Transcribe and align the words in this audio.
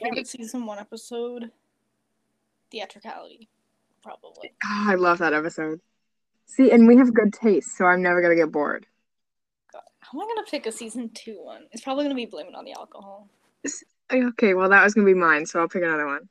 My 0.00 0.08
favorite 0.08 0.26
season 0.26 0.66
one 0.66 0.78
episode, 0.78 1.50
theatricality, 2.70 3.48
probably. 4.02 4.52
Ah, 4.64 4.90
I 4.90 4.94
love 4.94 5.18
that 5.18 5.32
episode. 5.32 5.80
See, 6.46 6.70
and 6.70 6.86
we 6.86 6.96
have 6.96 7.14
good 7.14 7.32
taste, 7.32 7.76
so 7.76 7.84
I'm 7.84 8.02
never 8.02 8.20
gonna 8.20 8.34
get 8.34 8.50
bored. 8.50 8.86
God, 9.72 9.82
how 10.00 10.18
am 10.18 10.24
I 10.24 10.34
gonna 10.34 10.46
pick 10.50 10.66
a 10.66 10.72
season 10.72 11.10
two 11.14 11.42
one? 11.42 11.66
It's 11.72 11.82
probably 11.82 12.04
gonna 12.04 12.14
be 12.14 12.26
blaming 12.26 12.54
on 12.54 12.64
the 12.64 12.72
alcohol. 12.72 13.28
Okay, 14.12 14.54
well 14.54 14.68
that 14.68 14.84
was 14.84 14.94
gonna 14.94 15.06
be 15.06 15.14
mine, 15.14 15.46
so 15.46 15.60
I'll 15.60 15.68
pick 15.68 15.82
another 15.82 16.06
one. 16.06 16.28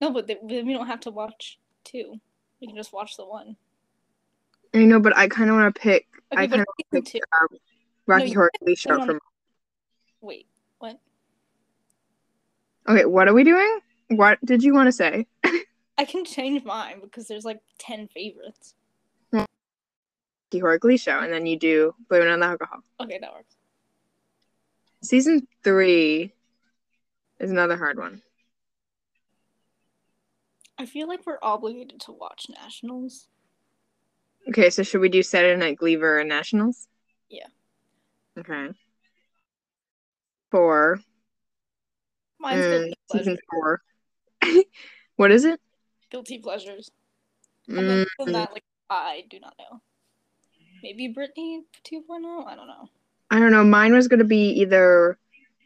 No, 0.00 0.10
but 0.10 0.26
th- 0.26 0.40
we 0.42 0.72
don't 0.72 0.86
have 0.86 1.00
to 1.00 1.10
watch 1.10 1.58
two. 1.84 2.20
We 2.60 2.66
can 2.66 2.76
just 2.76 2.92
watch 2.92 3.16
the 3.16 3.26
one. 3.26 3.56
I 4.74 4.78
know, 4.78 5.00
but 5.00 5.16
I 5.16 5.28
kind 5.28 5.50
of 5.50 5.56
want 5.56 5.74
to 5.74 5.80
pick. 5.80 6.06
Okay, 6.32 6.42
I 6.42 6.46
kind 6.46 6.62
of 6.62 6.66
season 6.92 7.04
pick 7.04 7.22
um, 7.40 7.58
Rocky 8.06 8.30
you 8.30 8.34
Horror 8.34 8.50
Picture 8.64 8.88
Show 8.96 9.04
from. 9.04 9.20
Wait, 10.20 10.46
what? 10.78 10.98
Okay, 12.88 13.04
what 13.04 13.28
are 13.28 13.34
we 13.34 13.44
doing? 13.44 13.80
What 14.08 14.38
did 14.44 14.62
you 14.62 14.74
want 14.74 14.88
to 14.88 14.92
say? 14.92 15.26
I 15.98 16.04
can 16.04 16.24
change 16.24 16.64
mine 16.64 17.00
because 17.02 17.28
there's 17.28 17.44
like 17.44 17.60
ten 17.78 18.08
favorites. 18.08 18.74
Rocky 19.32 19.46
Horror 20.60 20.78
Glee 20.78 20.96
Show, 20.96 21.18
and 21.18 21.32
then 21.32 21.46
you 21.46 21.58
do 21.58 21.94
It 22.10 22.28
on 22.28 22.40
the 22.40 22.46
Alcohol. 22.46 22.80
Okay, 23.00 23.18
that 23.20 23.32
works. 23.32 23.54
Season 25.02 25.46
three 25.64 26.32
is 27.40 27.50
another 27.50 27.76
hard 27.76 27.98
one. 27.98 28.22
I 30.78 30.86
feel 30.86 31.08
like 31.08 31.26
we're 31.26 31.38
obligated 31.42 32.00
to 32.02 32.12
watch 32.12 32.46
Nationals. 32.48 33.28
Okay, 34.48 34.70
so 34.70 34.82
should 34.82 35.00
we 35.00 35.08
do 35.08 35.22
Saturday 35.22 35.58
Night 35.58 35.76
Glee-ver 35.76 36.18
and 36.20 36.28
Nationals? 36.28 36.88
Yeah. 37.28 37.46
Okay. 38.38 38.70
Four. 40.50 41.00
Mine's 42.42 42.66
Mm, 42.66 42.70
guilty 42.70 42.94
season 43.10 43.38
four. 43.48 43.80
what 45.16 45.30
is 45.30 45.44
it? 45.44 45.60
Guilty 46.10 46.38
pleasures. 46.38 46.90
And 47.68 47.88
then 47.88 48.04
Mm, 48.20 48.32
that, 48.32 48.52
like 48.52 48.64
I 48.90 49.24
do 49.30 49.38
not 49.40 49.54
know. 49.58 49.80
Maybe 50.82 51.14
Britney 51.14 51.60
2.0. 51.84 52.46
I 52.46 52.56
don't 52.56 52.66
know. 52.66 52.88
I 53.30 53.38
don't 53.38 53.52
know. 53.52 53.64
Mine 53.64 53.94
was 53.94 54.08
gonna 54.08 54.24
be 54.24 54.48
either 54.60 55.16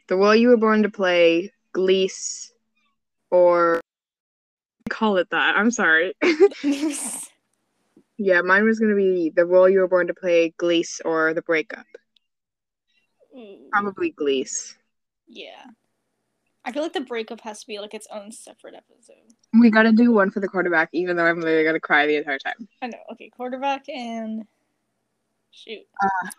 The 0.07 0.15
Role 0.15 0.35
You 0.35 0.49
Were 0.49 0.57
Born 0.57 0.83
to 0.83 0.89
Play, 0.89 1.51
Glease, 1.75 2.51
or 3.31 3.81
call 4.89 5.17
it 5.17 5.29
that. 5.31 5.57
I'm 5.57 5.71
sorry. 5.71 6.13
yeah, 8.17 8.41
mine 8.41 8.63
was 8.63 8.79
gonna 8.79 8.95
be 8.95 9.31
The 9.35 9.45
Role 9.45 9.67
You 9.67 9.79
Were 9.79 9.87
Born 9.87 10.07
to 10.07 10.13
Play, 10.13 10.53
Glease, 10.59 11.01
or 11.03 11.33
The 11.33 11.41
Breakup. 11.41 11.87
Ooh, 13.35 13.69
Probably 13.71 14.13
Glease. 14.13 14.75
yeah. 15.27 15.65
I 16.67 16.71
feel 16.73 16.83
like 16.83 16.91
the 16.91 16.99
breakup 16.99 17.39
has 17.41 17.61
to 17.61 17.67
be 17.67 17.79
like 17.79 17.93
its 17.93 18.07
own 18.11 18.29
separate 18.33 18.75
episode. 18.75 19.15
We 19.57 19.71
gotta 19.71 19.93
do 19.93 20.11
one 20.11 20.31
for 20.31 20.41
the 20.41 20.49
quarterback, 20.49 20.89
even 20.91 21.15
though 21.15 21.23
I'm 21.23 21.39
literally 21.39 21.63
gonna 21.63 21.79
cry 21.79 22.05
the 22.05 22.17
entire 22.17 22.39
time. 22.39 22.67
I 22.81 22.87
know. 22.87 22.97
Okay, 23.13 23.29
quarterback 23.29 23.87
and 23.87 24.43
shoot. 25.51 25.83
Uh, 26.03 26.29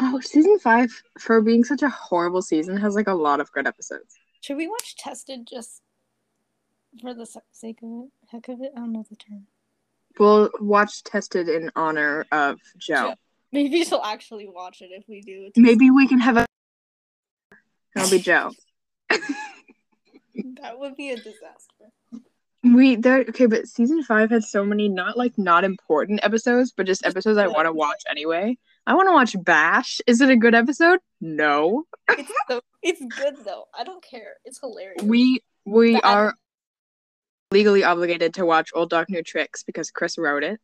oh, 0.00 0.20
season 0.20 0.58
five, 0.58 0.90
for 1.18 1.40
being 1.40 1.64
such 1.64 1.80
a 1.80 1.88
horrible 1.88 2.42
season, 2.42 2.76
has 2.76 2.94
like 2.94 3.08
a 3.08 3.14
lot 3.14 3.40
of 3.40 3.50
good 3.52 3.66
episodes. 3.66 4.14
Should 4.42 4.58
we 4.58 4.68
watch 4.68 4.96
Tested 4.96 5.48
just 5.50 5.80
for 7.00 7.14
the 7.14 7.24
sake 7.52 7.78
of 7.82 7.88
it? 7.88 8.10
Heck 8.28 8.48
of 8.48 8.60
it? 8.60 8.72
I 8.76 8.80
don't 8.80 8.92
know 8.92 9.06
the 9.08 9.16
term. 9.16 9.46
We'll 10.18 10.50
watch 10.60 11.04
Tested 11.04 11.48
in 11.48 11.70
honor 11.74 12.26
of 12.30 12.58
Joe. 12.76 12.94
Joe. 12.94 13.14
Maybe 13.50 13.82
she'll 13.84 14.02
actually 14.04 14.46
watch 14.46 14.82
it 14.82 14.90
if 14.92 15.04
we 15.08 15.22
do. 15.22 15.50
Maybe 15.56 15.90
we 15.90 16.06
can 16.06 16.18
have 16.18 16.36
a. 16.36 16.46
It'll 17.96 18.10
be 18.10 18.18
Joe. 18.18 18.52
That 20.62 20.78
would 20.78 20.96
be 20.96 21.10
a 21.10 21.16
disaster. 21.16 21.90
We 22.64 22.94
there 22.96 23.24
okay, 23.28 23.46
but 23.46 23.66
season 23.66 24.02
five 24.04 24.30
had 24.30 24.44
so 24.44 24.64
many 24.64 24.88
not 24.88 25.16
like 25.18 25.36
not 25.36 25.64
important 25.64 26.20
episodes, 26.22 26.72
but 26.76 26.86
just 26.86 27.04
episodes 27.04 27.36
I 27.36 27.48
want 27.48 27.66
to 27.66 27.72
watch 27.72 28.02
anyway. 28.08 28.56
I 28.86 28.94
want 28.94 29.08
to 29.08 29.12
watch 29.12 29.44
Bash. 29.44 30.00
Is 30.06 30.20
it 30.20 30.30
a 30.30 30.36
good 30.36 30.54
episode? 30.54 31.00
No. 31.20 31.84
It's 32.10 32.30
so 32.48 32.60
it's 32.82 33.04
good 33.16 33.36
though. 33.44 33.64
I 33.76 33.82
don't 33.84 34.02
care. 34.02 34.34
It's 34.44 34.60
hilarious. 34.60 35.02
We 35.02 35.40
we 35.64 35.94
But- 35.94 36.04
are 36.04 36.34
legally 37.50 37.84
obligated 37.84 38.34
to 38.34 38.46
watch 38.46 38.70
Old 38.74 38.90
Dog 38.90 39.06
New 39.08 39.22
Tricks 39.22 39.62
because 39.64 39.90
Chris 39.90 40.16
wrote 40.16 40.44
it. 40.44 40.60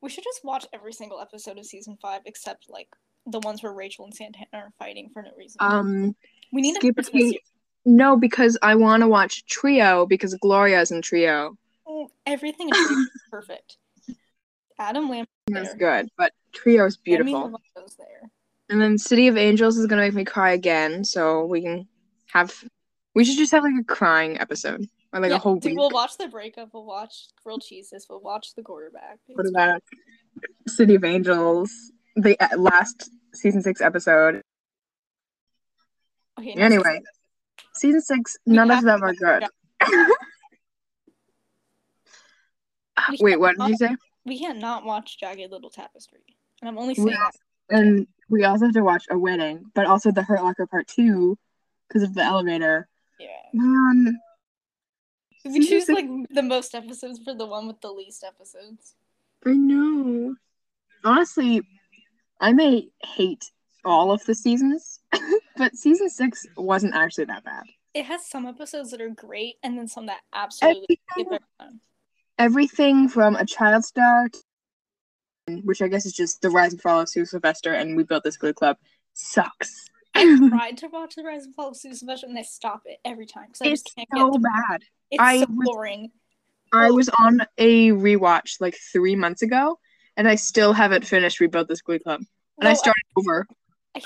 We 0.00 0.10
should 0.10 0.24
just 0.24 0.44
watch 0.44 0.66
every 0.72 0.92
single 0.92 1.20
episode 1.20 1.58
of 1.58 1.66
season 1.66 1.98
five 2.02 2.22
except 2.26 2.68
like 2.68 2.88
the 3.26 3.40
ones 3.40 3.62
where 3.62 3.72
Rachel 3.72 4.04
and 4.04 4.14
Santana 4.14 4.46
are 4.52 4.72
fighting 4.78 5.10
for 5.12 5.22
no 5.22 5.30
reason. 5.36 5.56
Um, 5.60 6.16
we 6.52 6.62
need 6.62 6.76
a 6.76 6.80
skip 6.80 6.94
Christmas 6.94 7.32
it. 7.32 7.40
no, 7.84 8.16
because 8.16 8.58
I 8.62 8.74
want 8.74 9.02
to 9.02 9.08
watch 9.08 9.46
Trio 9.46 10.06
because 10.06 10.34
Gloria's 10.36 10.90
in 10.90 11.02
Trio. 11.02 11.56
Oh, 11.86 12.10
everything 12.26 12.68
is 12.74 13.08
perfect. 13.30 13.76
Adam 14.78 15.08
Lambert 15.08 15.28
is 15.48 15.74
good, 15.74 16.08
but 16.16 16.32
Trio's 16.52 16.96
Demi 16.96 17.32
beautiful. 17.32 17.60
And 18.70 18.80
then 18.80 18.98
City 18.98 19.28
of 19.28 19.36
Angels 19.36 19.78
is 19.78 19.86
gonna 19.86 20.02
make 20.02 20.14
me 20.14 20.24
cry 20.24 20.52
again, 20.52 21.04
so 21.04 21.44
we 21.46 21.62
can 21.62 21.88
have. 22.32 22.54
We 23.14 23.24
should 23.24 23.38
just 23.38 23.50
have 23.52 23.64
like 23.64 23.74
a 23.80 23.84
crying 23.84 24.38
episode 24.38 24.86
or 25.12 25.20
like 25.20 25.30
Yeah, 25.30 25.36
a 25.36 25.38
whole 25.38 25.56
dude, 25.56 25.70
week. 25.70 25.78
We'll 25.78 25.90
watch 25.90 26.18
the 26.18 26.28
breakup. 26.28 26.70
We'll 26.72 26.84
watch 26.84 27.28
Grilled 27.42 27.62
Cheesus. 27.62 28.06
We'll 28.08 28.20
watch 28.20 28.54
the 28.54 28.62
quarterback. 28.62 29.18
What 29.26 29.46
about 29.48 29.82
City 30.66 30.94
of 30.94 31.04
Angels? 31.04 31.72
The 32.16 32.36
uh, 32.40 32.56
last 32.58 33.10
season 33.34 33.62
six 33.62 33.80
episode. 33.80 34.42
Okay, 36.38 36.52
Anyway, 36.52 37.00
season 37.74 38.00
six, 38.00 38.36
none 38.46 38.70
of 38.70 38.82
them 38.84 39.02
are 39.02 39.12
good. 39.14 39.44
Wait, 43.20 43.38
what 43.40 43.56
did 43.58 43.68
you 43.68 43.76
say? 43.76 43.96
we 44.24 44.38
can't 44.38 44.58
not 44.58 44.84
watch 44.84 45.18
Jagged 45.18 45.50
Little 45.50 45.70
Tapestry. 45.70 46.20
And 46.60 46.68
I'm 46.68 46.78
only 46.78 46.94
saying 46.94 47.08
that. 47.08 47.32
And 47.70 48.06
we 48.28 48.44
also 48.44 48.66
have 48.66 48.74
to 48.74 48.82
watch 48.82 49.04
A 49.10 49.18
Wedding, 49.18 49.64
but 49.74 49.86
also 49.86 50.10
The 50.10 50.22
Hurt 50.22 50.42
Locker 50.42 50.66
Part 50.66 50.86
Two 50.86 51.38
because 51.88 52.02
of 52.02 52.14
the 52.14 52.22
elevator. 52.22 52.88
Yeah. 53.18 53.28
Um, 53.58 54.04
Man, 54.04 54.18
We 55.44 55.52
Season 55.52 55.62
choose 55.62 55.86
six- 55.86 55.96
like 56.00 56.08
the 56.30 56.42
most 56.42 56.74
episodes 56.74 57.20
for 57.24 57.34
the 57.34 57.46
one 57.46 57.66
with 57.66 57.80
the 57.80 57.90
least 57.90 58.24
episodes. 58.24 58.94
I 59.46 59.52
know. 59.52 60.34
Honestly, 61.04 61.62
I 62.40 62.52
may 62.52 62.88
hate 63.02 63.50
all 63.84 64.10
of 64.12 64.24
the 64.24 64.34
seasons, 64.34 65.00
but 65.58 65.76
season 65.76 66.08
six 66.08 66.46
wasn't 66.56 66.94
actually 66.94 67.24
that 67.26 67.44
bad. 67.44 67.64
It 67.94 68.04
has 68.06 68.24
some 68.26 68.46
episodes 68.46 68.90
that 68.92 69.00
are 69.00 69.10
great 69.10 69.56
and 69.62 69.76
then 69.76 69.88
some 69.88 70.06
that 70.06 70.20
absolutely 70.32 71.00
Everything, 71.18 71.80
everything 72.38 73.08
from 73.08 73.36
A 73.36 73.44
Child 73.44 73.84
Star, 73.84 74.28
to, 75.48 75.56
which 75.64 75.82
I 75.82 75.88
guess 75.88 76.06
is 76.06 76.12
just 76.12 76.40
The 76.42 76.50
Rise 76.50 76.72
and 76.72 76.80
Fall 76.82 77.00
of 77.00 77.08
Sue 77.08 77.24
Sylvester, 77.24 77.72
and 77.74 77.96
We 77.96 78.04
Built 78.04 78.24
This 78.24 78.36
Glee 78.36 78.52
Club, 78.52 78.76
sucks. 79.14 79.86
I 80.14 80.24
tried 80.48 80.78
to 80.78 80.88
watch 80.88 81.14
The 81.16 81.24
Rise 81.24 81.44
and 81.46 81.54
Fall 81.54 81.68
of 81.68 81.76
Sue 81.76 81.94
Sylvester 81.94 82.26
and 82.26 82.38
I 82.38 82.42
stop 82.42 82.82
it 82.84 82.98
every 83.04 83.26
time 83.26 83.46
because 83.48 83.62
I 83.62 83.70
It's 83.70 83.82
just 83.82 83.96
can't 83.96 84.08
so 84.16 84.30
get 84.30 84.42
bad. 84.42 84.82
It's 85.10 85.20
I 85.22 85.40
so 85.40 85.46
was- 85.50 85.68
boring. 85.68 86.10
I 86.70 86.90
was 86.90 87.08
on 87.18 87.40
a 87.56 87.92
rewatch 87.92 88.60
like 88.60 88.76
three 88.92 89.16
months 89.16 89.40
ago, 89.40 89.78
and 90.18 90.28
I 90.28 90.34
still 90.34 90.74
haven't 90.74 91.06
finished 91.06 91.40
Rebuild 91.40 91.66
This 91.66 91.80
Glee 91.80 91.98
Club. 91.98 92.20
And 92.58 92.68
I 92.68 92.72
Well, 92.72 92.76
started 92.76 93.02
over. 93.16 93.46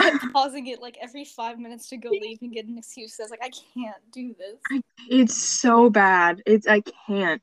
I 0.00 0.10
kept 0.10 0.32
pausing 0.32 0.66
it 0.68 0.80
like 0.80 0.96
every 1.00 1.24
five 1.24 1.58
minutes 1.58 1.88
to 1.88 1.96
go 1.96 2.10
leave 2.10 2.38
and 2.42 2.52
get 2.52 2.66
an 2.66 2.78
excuse. 2.78 3.18
I 3.18 3.24
was 3.24 3.30
like, 3.30 3.42
I 3.42 3.50
can't 3.50 3.96
do 4.12 4.34
this. 4.38 4.82
It's 5.08 5.34
so 5.34 5.90
bad. 5.90 6.42
It's 6.46 6.66
I 6.66 6.82
can't. 7.06 7.42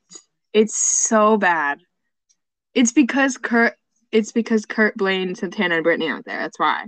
It's 0.52 0.76
so 0.76 1.36
bad. 1.36 1.80
It's 2.74 2.92
because 2.92 3.36
Kurt. 3.36 3.74
It's 4.12 4.32
because 4.32 4.66
Kurt, 4.66 4.96
Blaine, 4.96 5.34
Santana, 5.34 5.76
and 5.76 5.84
Brittany 5.84 6.10
aren't 6.10 6.26
there. 6.26 6.40
That's 6.40 6.58
why. 6.58 6.86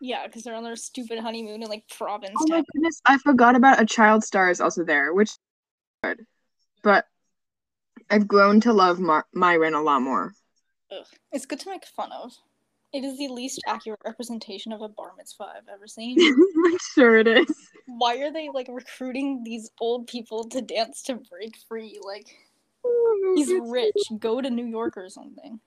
Yeah, 0.00 0.26
because 0.26 0.42
they're 0.42 0.54
on 0.54 0.64
their 0.64 0.76
stupid 0.76 1.18
honeymoon 1.18 1.62
in 1.62 1.68
like 1.68 1.88
Province. 1.88 2.34
Oh 2.38 2.46
my 2.48 2.62
goodness! 2.72 3.00
I 3.04 3.18
forgot 3.18 3.56
about 3.56 3.80
a 3.80 3.86
child 3.86 4.22
star 4.22 4.50
is 4.50 4.60
also 4.60 4.84
there, 4.84 5.14
which 5.14 5.30
is 5.30 5.38
good. 6.02 6.26
But 6.82 7.06
I've 8.10 8.28
grown 8.28 8.60
to 8.62 8.72
love 8.72 9.00
Mar- 9.00 9.26
Myron 9.32 9.74
a 9.74 9.82
lot 9.82 10.02
more. 10.02 10.32
Ugh. 10.90 11.06
It's 11.32 11.46
good 11.46 11.60
to 11.60 11.70
make 11.70 11.86
fun 11.86 12.12
of. 12.12 12.32
It 12.92 13.04
is 13.04 13.16
the 13.16 13.28
least 13.28 13.60
accurate 13.66 14.00
representation 14.04 14.72
of 14.72 14.82
a 14.82 14.88
bar 14.88 15.12
mitzvah 15.16 15.44
I've 15.56 15.68
ever 15.72 15.86
seen. 15.86 16.16
Sure 16.94 17.16
it 17.16 17.26
is. 17.26 17.54
Why 17.86 18.16
are 18.18 18.32
they 18.32 18.48
like 18.52 18.68
recruiting 18.70 19.42
these 19.44 19.70
old 19.80 20.06
people 20.06 20.48
to 20.50 20.60
dance 20.60 21.02
to 21.04 21.14
break 21.14 21.56
free? 21.68 21.98
Like 22.04 22.26
oh, 22.84 23.32
he's 23.36 23.52
rich. 23.62 23.94
Go 24.18 24.40
to 24.40 24.50
New 24.50 24.66
York 24.66 24.96
or 24.96 25.08
something. 25.08 25.60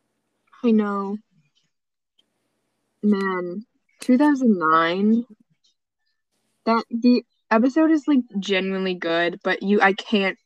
I 0.63 0.72
know. 0.72 1.18
Man, 3.01 3.66
2009. 4.01 5.25
That 6.66 6.83
the 6.89 7.24
episode 7.51 7.92
is 7.92 8.07
like 8.07 8.21
genuinely 8.39 8.95
good, 8.95 9.39
but 9.44 9.63
you 9.63 9.81
I 9.81 9.94
can't 9.94 10.38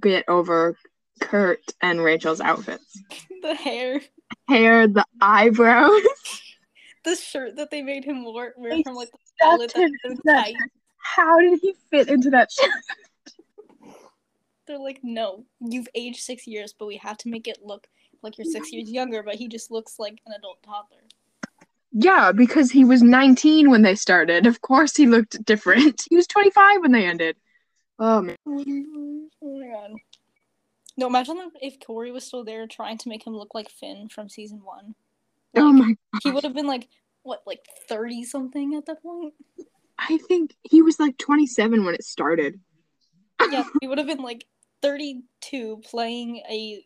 get 0.00 0.24
over 0.28 0.76
Kurt 1.20 1.62
and 1.80 2.02
Rachel's 2.02 2.40
outfits. 2.40 3.00
the 3.42 3.54
hair, 3.54 4.00
Hair, 4.48 4.88
the 4.88 5.04
eyebrows. 5.20 6.02
the 7.04 7.16
shirt 7.16 7.56
that 7.56 7.70
they 7.70 7.82
made 7.82 8.04
him 8.04 8.24
wear, 8.24 8.54
wear 8.56 8.82
from 8.84 8.94
like 8.94 9.10
the 9.10 9.18
stuffed 9.24 9.50
wallet 9.50 9.72
him 9.72 9.90
that's 10.04 10.22
so 10.24 10.30
in 10.30 10.36
that. 10.36 10.54
How 10.98 11.38
did 11.38 11.58
he 11.60 11.74
fit 11.90 12.08
into 12.08 12.30
that 12.30 12.50
shirt? 12.52 12.70
They're 14.66 14.78
like, 14.78 15.00
no, 15.02 15.44
you've 15.60 15.88
aged 15.94 16.20
six 16.20 16.46
years, 16.46 16.72
but 16.78 16.86
we 16.86 16.96
have 16.98 17.18
to 17.18 17.28
make 17.28 17.48
it 17.48 17.58
look 17.62 17.88
like 18.22 18.38
you're 18.38 18.44
six 18.44 18.72
years 18.72 18.88
younger. 18.88 19.22
But 19.22 19.34
he 19.34 19.48
just 19.48 19.70
looks 19.72 19.98
like 19.98 20.20
an 20.26 20.32
adult 20.38 20.62
toddler. 20.62 21.02
Yeah, 21.92 22.32
because 22.32 22.70
he 22.70 22.84
was 22.84 23.02
19 23.02 23.70
when 23.70 23.82
they 23.82 23.94
started. 23.94 24.46
Of 24.46 24.62
course 24.62 24.96
he 24.96 25.06
looked 25.06 25.44
different. 25.44 26.04
He 26.10 26.16
was 26.16 26.26
25 26.26 26.80
when 26.80 26.92
they 26.92 27.04
ended. 27.04 27.36
Oh 27.98 28.22
man. 28.22 28.36
Oh 28.46 28.54
my 29.42 29.68
god. 29.68 29.92
No, 30.96 31.06
imagine 31.06 31.50
if 31.60 31.80
Cory 31.80 32.10
was 32.12 32.24
still 32.24 32.44
there 32.44 32.66
trying 32.66 32.98
to 32.98 33.08
make 33.08 33.26
him 33.26 33.34
look 33.34 33.54
like 33.54 33.70
Finn 33.70 34.08
from 34.08 34.28
season 34.28 34.60
one. 34.62 34.94
oh 35.56 35.70
Like, 35.70 35.96
my 36.12 36.20
He 36.22 36.30
would 36.30 36.44
have 36.44 36.54
been 36.54 36.66
like, 36.66 36.88
what, 37.22 37.42
like 37.46 37.64
30 37.88 38.24
something 38.24 38.74
at 38.74 38.86
that 38.86 39.02
point? 39.02 39.34
I 39.98 40.18
think 40.28 40.54
he 40.62 40.82
was 40.82 40.98
like 40.98 41.16
27 41.18 41.84
when 41.84 41.94
it 41.94 42.04
started. 42.04 42.60
Yeah, 43.50 43.64
he 43.80 43.88
would 43.88 43.98
have 43.98 44.06
been 44.06 44.22
like 44.22 44.44
32 44.82 45.80
playing 45.84 46.38
a 46.48 46.84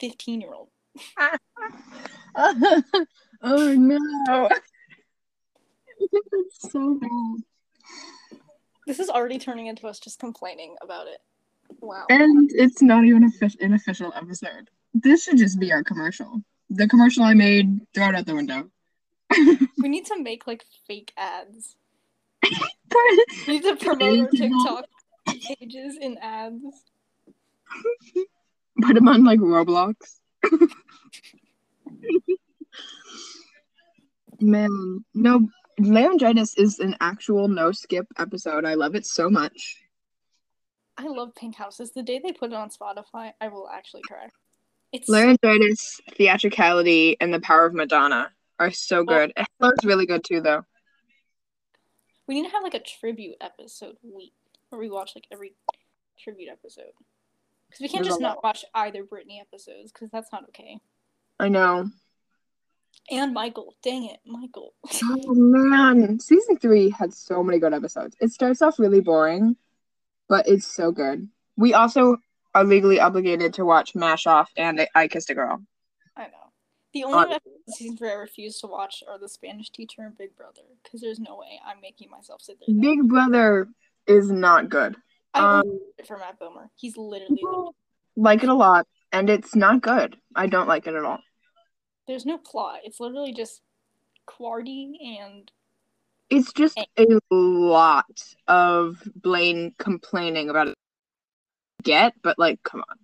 15 0.00 0.40
year 0.40 0.54
old. 0.54 0.68
oh 2.36 3.74
no. 3.76 4.48
So 6.70 6.94
bad. 6.94 7.42
This 8.86 9.00
is 9.00 9.10
already 9.10 9.38
turning 9.38 9.66
into 9.66 9.86
us 9.86 9.98
just 9.98 10.18
complaining 10.18 10.76
about 10.80 11.08
it. 11.08 11.18
Wow. 11.80 12.06
And 12.08 12.50
it's 12.52 12.82
not 12.82 13.04
even 13.04 13.30
an 13.60 13.74
official 13.74 14.12
episode. 14.14 14.70
This 14.94 15.24
should 15.24 15.38
just 15.38 15.60
be 15.60 15.72
our 15.72 15.84
commercial. 15.84 16.42
The 16.70 16.88
commercial 16.88 17.22
I 17.22 17.34
made, 17.34 17.80
throw 17.94 18.08
it 18.08 18.14
out 18.14 18.26
the 18.26 18.34
window. 18.34 18.70
We 19.78 19.88
need 19.88 20.06
to 20.06 20.20
make 20.20 20.46
like 20.46 20.64
fake 20.86 21.12
ads. 21.16 21.76
We 23.46 23.54
need 23.54 23.62
to 23.62 23.76
promote 23.76 24.20
our 24.20 24.28
TikTok 24.28 24.86
pages 25.26 25.96
in 26.00 26.18
ads. 26.18 26.64
Put 28.82 28.94
them 28.94 29.08
on 29.08 29.24
like 29.24 29.40
Roblox. 29.40 29.94
Man, 34.40 35.04
no, 35.14 35.48
laryngitis 35.78 36.54
is 36.56 36.78
an 36.78 36.96
actual 37.00 37.48
no 37.48 37.72
skip 37.72 38.06
episode. 38.18 38.64
I 38.64 38.74
love 38.74 38.94
it 38.94 39.04
so 39.06 39.28
much. 39.28 39.87
I 40.98 41.06
love 41.06 41.34
Pink 41.36 41.54
Houses. 41.54 41.92
The 41.92 42.02
day 42.02 42.20
they 42.22 42.32
put 42.32 42.50
it 42.50 42.56
on 42.56 42.70
Spotify, 42.70 43.32
I 43.40 43.48
will 43.48 43.68
actually 43.72 44.02
cry. 44.02 44.28
It's 44.92 45.08
Laryngitis, 45.08 46.00
theatricality, 46.14 47.16
and 47.20 47.32
the 47.32 47.40
power 47.40 47.66
of 47.66 47.74
Madonna 47.74 48.32
are 48.58 48.72
so 48.72 49.04
good. 49.04 49.32
Hello's 49.60 49.84
really 49.84 50.06
good 50.06 50.24
too, 50.24 50.40
though. 50.40 50.64
we 52.26 52.34
need 52.34 52.48
to 52.48 52.52
have 52.52 52.62
like 52.62 52.74
a 52.74 52.80
tribute 52.80 53.36
episode 53.40 53.96
week 54.02 54.32
where 54.70 54.80
we 54.80 54.90
watch 54.90 55.12
like 55.14 55.26
every 55.30 55.54
tribute 56.18 56.48
episode. 56.50 56.92
Because 57.68 57.80
we 57.80 57.88
can't 57.88 58.02
There's 58.04 58.14
just 58.14 58.20
not 58.20 58.42
watch 58.42 58.64
either 58.74 59.04
Britney 59.04 59.40
episodes 59.40 59.92
because 59.92 60.10
that's 60.10 60.32
not 60.32 60.44
okay. 60.48 60.78
I 61.38 61.48
know. 61.48 61.90
And 63.10 63.32
Michael, 63.34 63.74
dang 63.82 64.06
it, 64.06 64.18
Michael. 64.26 64.74
Oh 65.04 65.34
man, 65.34 66.18
season 66.18 66.58
three 66.58 66.90
had 66.90 67.14
so 67.14 67.42
many 67.42 67.58
good 67.58 67.74
episodes. 67.74 68.16
It 68.20 68.32
starts 68.32 68.62
off 68.62 68.78
really 68.78 69.00
boring, 69.00 69.56
but 70.28 70.48
it's 70.48 70.66
so 70.66 70.92
good. 70.92 71.28
We 71.56 71.74
also 71.74 72.16
are 72.54 72.64
legally 72.64 73.00
obligated 73.00 73.54
to 73.54 73.64
watch 73.64 73.94
Mash 73.94 74.26
Off 74.26 74.50
and 74.56 74.86
I, 74.94 75.08
Kissed 75.08 75.30
a 75.30 75.34
Girl. 75.34 75.62
I 76.16 76.24
know. 76.24 76.52
The 76.94 77.04
only 77.04 77.18
Uh, 77.18 77.36
episodes 77.36 77.62
of 77.68 77.74
season 77.74 77.96
three 77.96 78.10
I 78.10 78.14
refuse 78.14 78.60
to 78.60 78.66
watch 78.66 79.02
are 79.06 79.18
the 79.18 79.28
Spanish 79.28 79.70
teacher 79.70 80.02
and 80.02 80.16
Big 80.16 80.34
Brother 80.36 80.62
because 80.82 81.00
there's 81.00 81.20
no 81.20 81.36
way 81.36 81.60
I'm 81.64 81.80
making 81.80 82.10
myself 82.10 82.42
sit 82.42 82.58
there. 82.58 82.74
Big 82.74 83.06
Brother 83.06 83.68
is 84.06 84.30
not 84.30 84.68
good. 84.68 84.96
I 85.34 85.38
um, 85.38 85.60
um, 85.60 85.80
it 85.98 86.06
for 86.06 86.16
Matt 86.16 86.40
Bomer. 86.40 86.68
He's 86.76 86.96
literally 86.96 87.42
like 88.16 88.42
it 88.42 88.48
a 88.48 88.54
lot, 88.54 88.86
and 89.12 89.28
it's 89.28 89.54
not 89.54 89.82
good. 89.82 90.16
I 90.34 90.46
don't 90.46 90.66
like 90.66 90.86
it 90.86 90.94
at 90.94 91.04
all. 91.04 91.18
There's 92.06 92.24
no 92.24 92.38
plot. 92.38 92.80
It's 92.84 93.00
literally 93.00 93.34
just 93.34 93.60
Quarty 94.24 94.98
and 95.18 95.50
It's 96.30 96.52
just 96.52 96.78
eh. 96.78 96.84
a 96.98 97.34
lot 97.34 98.22
of 98.46 99.02
Blaine 99.16 99.74
complaining 99.78 100.50
about 100.50 100.68
it. 100.68 100.74
Get, 101.82 102.14
but 102.22 102.38
like, 102.38 102.62
come 102.62 102.82
on. 102.88 102.98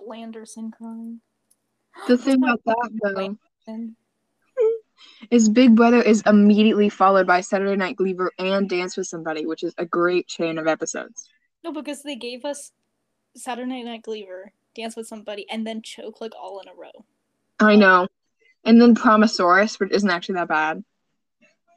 Blanderson 0.00 0.72
crying. 0.72 1.20
The 2.08 2.16
thing 2.16 2.42
about 2.42 2.60
that 2.64 2.90
though 3.02 3.36
And 3.66 3.96
is 5.30 5.48
Big 5.48 5.74
Brother 5.74 6.00
is 6.00 6.22
immediately 6.26 6.88
followed 6.88 7.26
by 7.26 7.40
Saturday 7.40 7.76
Night 7.76 7.96
Fever 7.98 8.32
and 8.38 8.68
Dance 8.68 8.96
with 8.96 9.06
Somebody, 9.06 9.46
which 9.46 9.62
is 9.62 9.74
a 9.78 9.84
great 9.84 10.26
chain 10.28 10.58
of 10.58 10.66
episodes. 10.66 11.28
no, 11.64 11.72
because 11.72 12.02
they 12.02 12.16
gave 12.16 12.44
us 12.44 12.72
Saturday 13.34 13.82
Night 13.82 14.02
Glee-ver, 14.02 14.52
Dance 14.74 14.96
with 14.96 15.06
Somebody, 15.06 15.46
and 15.50 15.66
then 15.66 15.82
Choke 15.82 16.20
like 16.20 16.34
all 16.40 16.60
in 16.60 16.68
a 16.68 16.74
row. 16.74 17.04
I 17.58 17.76
know. 17.76 18.06
And 18.66 18.80
then 18.80 18.94
Prom-asaurus, 18.94 19.80
which 19.80 19.92
isn't 19.92 20.10
actually 20.10 20.34
that 20.34 20.48
bad. 20.48 20.84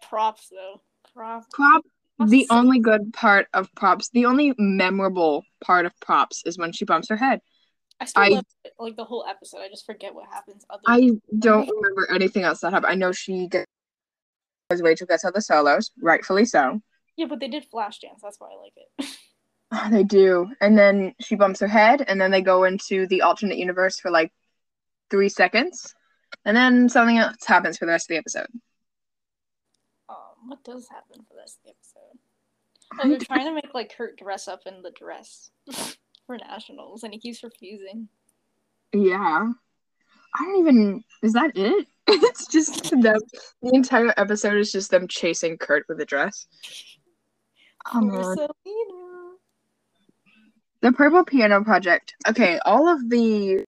Props 0.02 0.50
though. 0.50 0.82
Props. 1.14 1.48
Prop 1.54 1.84
the 2.28 2.48
only 2.50 2.80
good 2.80 3.14
part 3.14 3.48
of 3.54 3.74
props, 3.76 4.10
the 4.10 4.26
only 4.26 4.54
memorable 4.58 5.46
part 5.64 5.86
of 5.86 5.98
props 6.02 6.44
is 6.46 6.58
when 6.58 6.74
she 6.74 6.84
bumps 6.84 7.08
her 7.10 7.16
head. 7.16 7.40
I 8.02 8.06
still 8.06 8.24
I- 8.24 8.28
love 8.30 8.46
it, 8.66 8.74
like 8.78 8.96
the 8.98 9.06
whole 9.06 9.26
episode. 9.28 9.60
I 9.60 9.70
just 9.70 9.86
forget 9.86 10.14
what 10.14 10.28
happens. 10.30 10.66
I 10.86 11.12
don't 11.38 11.70
remember 11.70 12.08
anything 12.14 12.44
else 12.44 12.60
that 12.62 12.74
happened. 12.74 12.92
I 12.92 12.96
know 12.96 13.12
she 13.12 13.48
gets 13.48 13.66
because 14.70 14.82
Rachel 14.82 15.08
gets 15.08 15.24
all 15.26 15.32
the 15.32 15.42
solos, 15.42 15.92
rightfully 16.02 16.46
so. 16.46 16.82
yeah, 17.18 17.26
but 17.26 17.40
they 17.40 17.48
did 17.48 17.66
flash 17.66 18.00
dance. 18.00 18.20
That's 18.22 18.40
why 18.40 18.50
I 18.52 18.62
like 18.62 18.74
it. 18.76 19.06
Ah, 19.72 19.88
they 19.92 20.04
do. 20.04 20.50
And 20.62 20.76
then 20.76 21.14
she 21.22 21.36
bumps 21.36 21.60
her 21.60 21.68
head, 21.68 22.04
and 22.08 22.20
then 22.20 22.32
they 22.32 22.42
go 22.42 22.64
into 22.64 23.06
the 23.06 23.22
alternate 23.22 23.60
universe 23.60 24.00
for 24.00 24.10
like 24.10 24.32
three 25.12 25.30
seconds. 25.30 25.94
And 26.46 26.56
then 26.56 26.90
something 26.90 27.18
else 27.18 27.44
happens 27.46 27.78
for 27.78 27.86
the 27.86 27.92
rest 27.92 28.10
of 28.10 28.16
the 28.16 28.20
episode. 28.20 28.48
um, 30.10 30.16
what 30.48 30.64
does 30.64 30.88
happen 30.90 31.24
for 31.28 31.34
the 31.34 31.40
rest 31.40 31.58
of 31.58 31.64
the 31.64 31.70
episode? 31.72 32.20
Oh, 33.02 33.10
they're 33.10 33.20
trying 33.20 33.46
to 33.46 33.54
make 33.54 33.74
like 33.74 33.94
Kurt 33.96 34.18
dress 34.18 34.48
up 34.48 34.62
in 34.66 34.82
the 34.82 34.92
dress 34.92 35.52
for 36.26 36.38
nationals, 36.38 37.04
and 37.04 37.14
he 37.14 37.20
keeps 37.20 37.44
refusing. 37.44 38.08
Yeah. 38.94 39.52
I 40.36 40.44
don't 40.44 40.60
even. 40.60 41.04
Is 41.24 41.34
that 41.34 41.52
it? 41.56 41.88
it's 42.08 42.48
just 42.48 42.90
them. 42.90 43.20
The 43.62 43.72
entire 43.74 44.14
episode 44.18 44.58
is 44.58 44.72
just 44.72 44.92
them 44.92 45.08
chasing 45.08 45.58
Kurt 45.58 45.86
with 45.88 46.00
a 46.02 46.06
dress. 46.06 46.48
Oh. 47.92 48.48
The 50.82 50.92
Purple 50.92 51.24
Piano 51.24 51.64
Project. 51.64 52.14
Okay, 52.28 52.60
all 52.66 52.88
of 52.88 53.10
the 53.10 53.66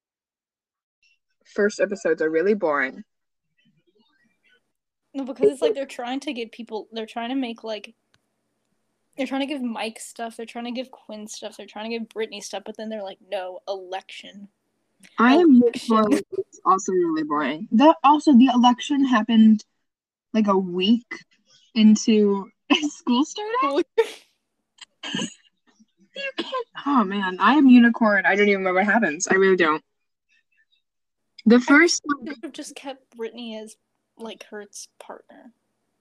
first 1.45 1.79
episodes 1.79 2.21
are 2.21 2.29
really 2.29 2.53
boring. 2.53 3.03
No, 5.13 5.25
because 5.25 5.51
it's 5.51 5.61
like 5.61 5.73
they're 5.73 5.85
trying 5.85 6.21
to 6.21 6.33
get 6.33 6.51
people. 6.51 6.87
They're 6.91 7.05
trying 7.05 7.29
to 7.29 7.35
make 7.35 7.63
like. 7.63 7.93
They're 9.17 9.27
trying 9.27 9.41
to 9.41 9.47
give 9.47 9.61
Mike 9.61 9.99
stuff. 9.99 10.37
They're 10.37 10.45
trying 10.45 10.65
to 10.65 10.71
give 10.71 10.89
Quinn 10.89 11.27
stuff. 11.27 11.57
They're 11.57 11.65
trying 11.65 11.91
to 11.91 11.99
give 11.99 12.07
Brittany 12.09 12.39
stuff. 12.39 12.63
But 12.65 12.77
then 12.77 12.87
they're 12.87 13.03
like, 13.03 13.19
no, 13.29 13.59
election. 13.67 14.47
I 15.17 15.35
am 15.35 15.51
here 15.53 15.63
Election. 15.63 15.87
for 15.87 16.13
it. 16.13 16.25
It's 16.31 16.61
also 16.65 16.93
really 16.93 17.23
boring. 17.23 17.67
That 17.73 17.97
also 18.03 18.33
the 18.33 18.49
election 18.53 19.03
happened 19.03 19.65
like 20.33 20.47
a 20.47 20.57
week 20.57 21.07
into 21.75 22.49
school 22.89 23.25
started. 23.25 23.57
Oh, 23.63 23.83
you 26.15 26.31
can't. 26.37 26.67
Oh 26.85 27.03
man, 27.03 27.37
I 27.39 27.55
am 27.55 27.67
unicorn. 27.67 28.25
I 28.25 28.35
don't 28.35 28.47
even 28.47 28.59
remember 28.59 28.79
what 28.79 28.85
happens. 28.85 29.27
I 29.27 29.35
really 29.35 29.55
don't. 29.55 29.83
The 31.45 31.59
first, 31.59 32.03
They 32.23 32.33
should 32.33 32.43
have 32.43 32.53
just 32.53 32.75
kept 32.75 33.15
Brittany 33.17 33.57
as 33.57 33.75
like 34.17 34.45
Kurt's 34.49 34.87
partner. 34.99 35.53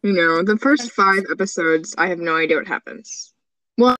you 0.02 0.12
know, 0.12 0.42
the 0.42 0.58
first 0.58 0.92
five 0.92 1.24
episodes, 1.30 1.94
I 1.96 2.08
have 2.08 2.18
no 2.18 2.36
idea 2.36 2.56
what 2.56 2.68
happens. 2.68 3.32
Well, 3.78 3.96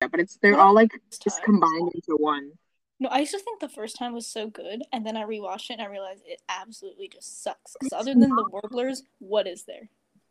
yeah, 0.00 0.08
but 0.08 0.20
it's 0.20 0.38
they're 0.40 0.58
all 0.58 0.74
like 0.74 0.90
just 1.22 1.36
time. 1.38 1.44
combined 1.44 1.92
into 1.94 2.16
one. 2.16 2.52
No, 2.98 3.08
I 3.08 3.20
used 3.20 3.32
to 3.32 3.38
think 3.38 3.60
the 3.60 3.68
first 3.68 3.96
time 3.96 4.12
was 4.12 4.26
so 4.26 4.48
good, 4.48 4.82
and 4.92 5.06
then 5.06 5.16
I 5.16 5.22
rewatched 5.24 5.70
it 5.70 5.74
and 5.74 5.82
I 5.82 5.86
realized 5.86 6.22
it 6.26 6.40
absolutely 6.48 7.08
just 7.08 7.42
sucks. 7.42 7.74
Because 7.80 7.92
other 7.92 8.12
than 8.12 8.28
the 8.30 8.48
warblers, 8.50 9.02
what 9.18 9.46
is 9.46 9.64
there? 9.64 9.88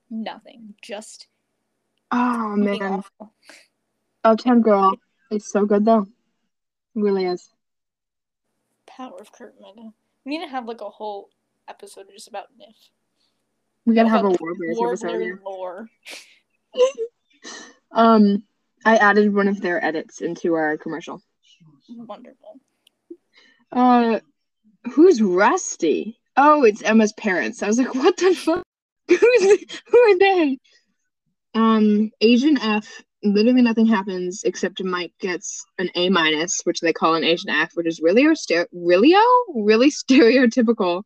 Nothing. 0.09 0.75
Just 0.81 1.27
Oh 2.11 2.55
man, 2.55 2.81
awful. 2.81 3.11
Oh, 3.19 3.31
Uptown 4.23 4.61
Girl, 4.61 4.95
it's 5.29 5.51
so 5.51 5.65
good 5.65 5.85
though. 5.85 6.01
It 6.01 6.07
really 7.01 7.25
is. 7.25 7.49
Power 8.87 9.17
of 9.19 9.31
Kurt 9.31 9.55
Mega. 9.61 9.93
We 10.25 10.37
need 10.37 10.43
to 10.45 10.49
have 10.51 10.65
like 10.67 10.81
a 10.81 10.89
whole 10.89 11.29
episode 11.67 12.07
just 12.11 12.27
about 12.27 12.47
Niff. 12.59 12.75
We 13.85 13.95
gotta 13.95 14.09
have 14.09 14.23
a 14.25 14.27
About 14.27 14.41
Warblers 14.41 14.77
Warbler 14.77 15.21
episode. 15.23 15.39
lore. 15.43 15.89
Um, 17.91 18.43
I 18.85 18.97
added 18.97 19.33
one 19.33 19.47
of 19.47 19.61
their 19.61 19.83
edits 19.83 20.21
into 20.21 20.53
our 20.53 20.77
commercial. 20.77 21.23
Wonderful. 21.89 22.59
Uh, 23.71 24.19
who's 24.91 25.21
Rusty? 25.21 26.19
Oh, 26.37 26.63
it's 26.63 26.83
Emma's 26.83 27.13
parents. 27.13 27.63
I 27.63 27.67
was 27.67 27.79
like, 27.79 27.95
what 27.95 28.15
the 28.17 28.35
fuck? 28.35 28.63
Who's 29.09 29.65
who 29.87 29.97
are 29.97 30.19
they? 30.19 30.59
um 31.55 32.11
Asian 32.21 32.59
F, 32.59 33.01
literally 33.23 33.61
nothing 33.61 33.85
happens 33.85 34.43
except 34.43 34.83
Mike 34.83 35.13
gets 35.19 35.65
an 35.77 35.89
A 35.95 36.09
minus, 36.09 36.61
which 36.63 36.79
they 36.79 36.93
call 36.93 37.15
an 37.15 37.23
Asian 37.23 37.49
F, 37.49 37.71
which 37.75 37.87
is 37.87 37.99
really 38.01 38.25
really 38.25 39.15
really 39.53 39.91
stereotypical. 39.91 41.03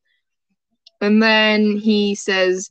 And 1.02 1.22
then 1.22 1.78
he 1.78 2.16
says, 2.16 2.70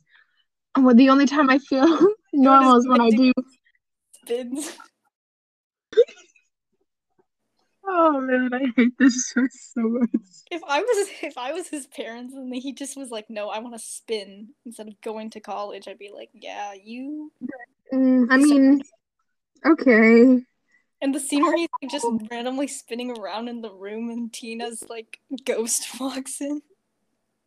"Well, 0.77 0.95
the 0.95 1.09
only 1.09 1.25
time 1.25 1.49
I 1.49 1.59
feel 1.59 2.07
normal 2.33 2.77
is 2.77 2.87
when 2.87 3.01
I 3.01 3.09
do 3.09 3.31
spins." 4.23 4.77
Oh 7.85 8.21
man, 8.21 8.53
I 8.53 8.71
hate 8.77 8.97
this 8.97 9.33
so 9.33 9.41
much. 9.75 10.09
If 10.49 10.61
I 10.67 10.81
was 10.81 11.09
if 11.21 11.37
I 11.37 11.51
was 11.51 11.67
his 11.67 11.85
parents 11.87 12.33
and 12.33 12.53
he 12.55 12.73
just 12.73 12.95
was 12.95 13.09
like, 13.09 13.29
"No, 13.29 13.49
I 13.49 13.59
want 13.59 13.75
to 13.75 13.79
spin 13.79 14.53
instead 14.65 14.87
of 14.87 14.99
going 15.01 15.29
to 15.31 15.41
college," 15.41 15.87
I'd 15.87 15.99
be 15.99 16.09
like, 16.09 16.29
"Yeah, 16.33 16.73
you." 16.81 17.31
Mm, 17.93 18.27
I 18.29 18.37
mean, 18.37 18.81
okay. 19.65 20.45
And 21.01 21.13
the 21.13 21.19
scene 21.19 21.43
where 21.43 21.57
he's 21.57 21.67
like, 21.81 21.91
just 21.91 22.07
randomly 22.31 22.67
spinning 22.67 23.17
around 23.17 23.49
in 23.49 23.61
the 23.61 23.71
room, 23.71 24.09
and 24.09 24.31
Tina's 24.31 24.83
like 24.89 25.19
ghost 25.45 25.87
walks 25.99 26.39
in. 26.39 26.61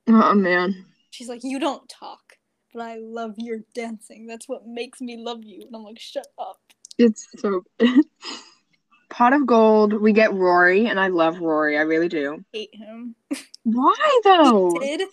Oh 0.08 0.34
man. 0.34 0.84
She's 1.10 1.28
like, 1.28 1.42
"You 1.42 1.58
don't 1.58 1.88
talk, 1.88 2.34
but 2.74 2.82
I 2.82 2.96
love 2.96 3.34
your 3.38 3.60
dancing. 3.74 4.26
That's 4.26 4.48
what 4.48 4.66
makes 4.66 5.00
me 5.00 5.16
love 5.16 5.42
you." 5.42 5.62
And 5.66 5.74
I'm 5.74 5.84
like, 5.84 5.98
"Shut 5.98 6.26
up." 6.38 6.60
It's 6.98 7.26
so. 7.36 7.62
Pot 9.08 9.32
of 9.32 9.46
Gold, 9.46 9.94
we 9.94 10.12
get 10.12 10.34
Rory, 10.34 10.88
and 10.88 11.00
I 11.00 11.08
love 11.08 11.40
Rory. 11.40 11.78
I 11.78 11.82
really 11.82 12.08
do. 12.08 12.44
Hate 12.52 12.74
him. 12.74 13.14
Why 13.62 14.20
though? 14.24 14.78
He 14.80 14.96
did 14.96 15.08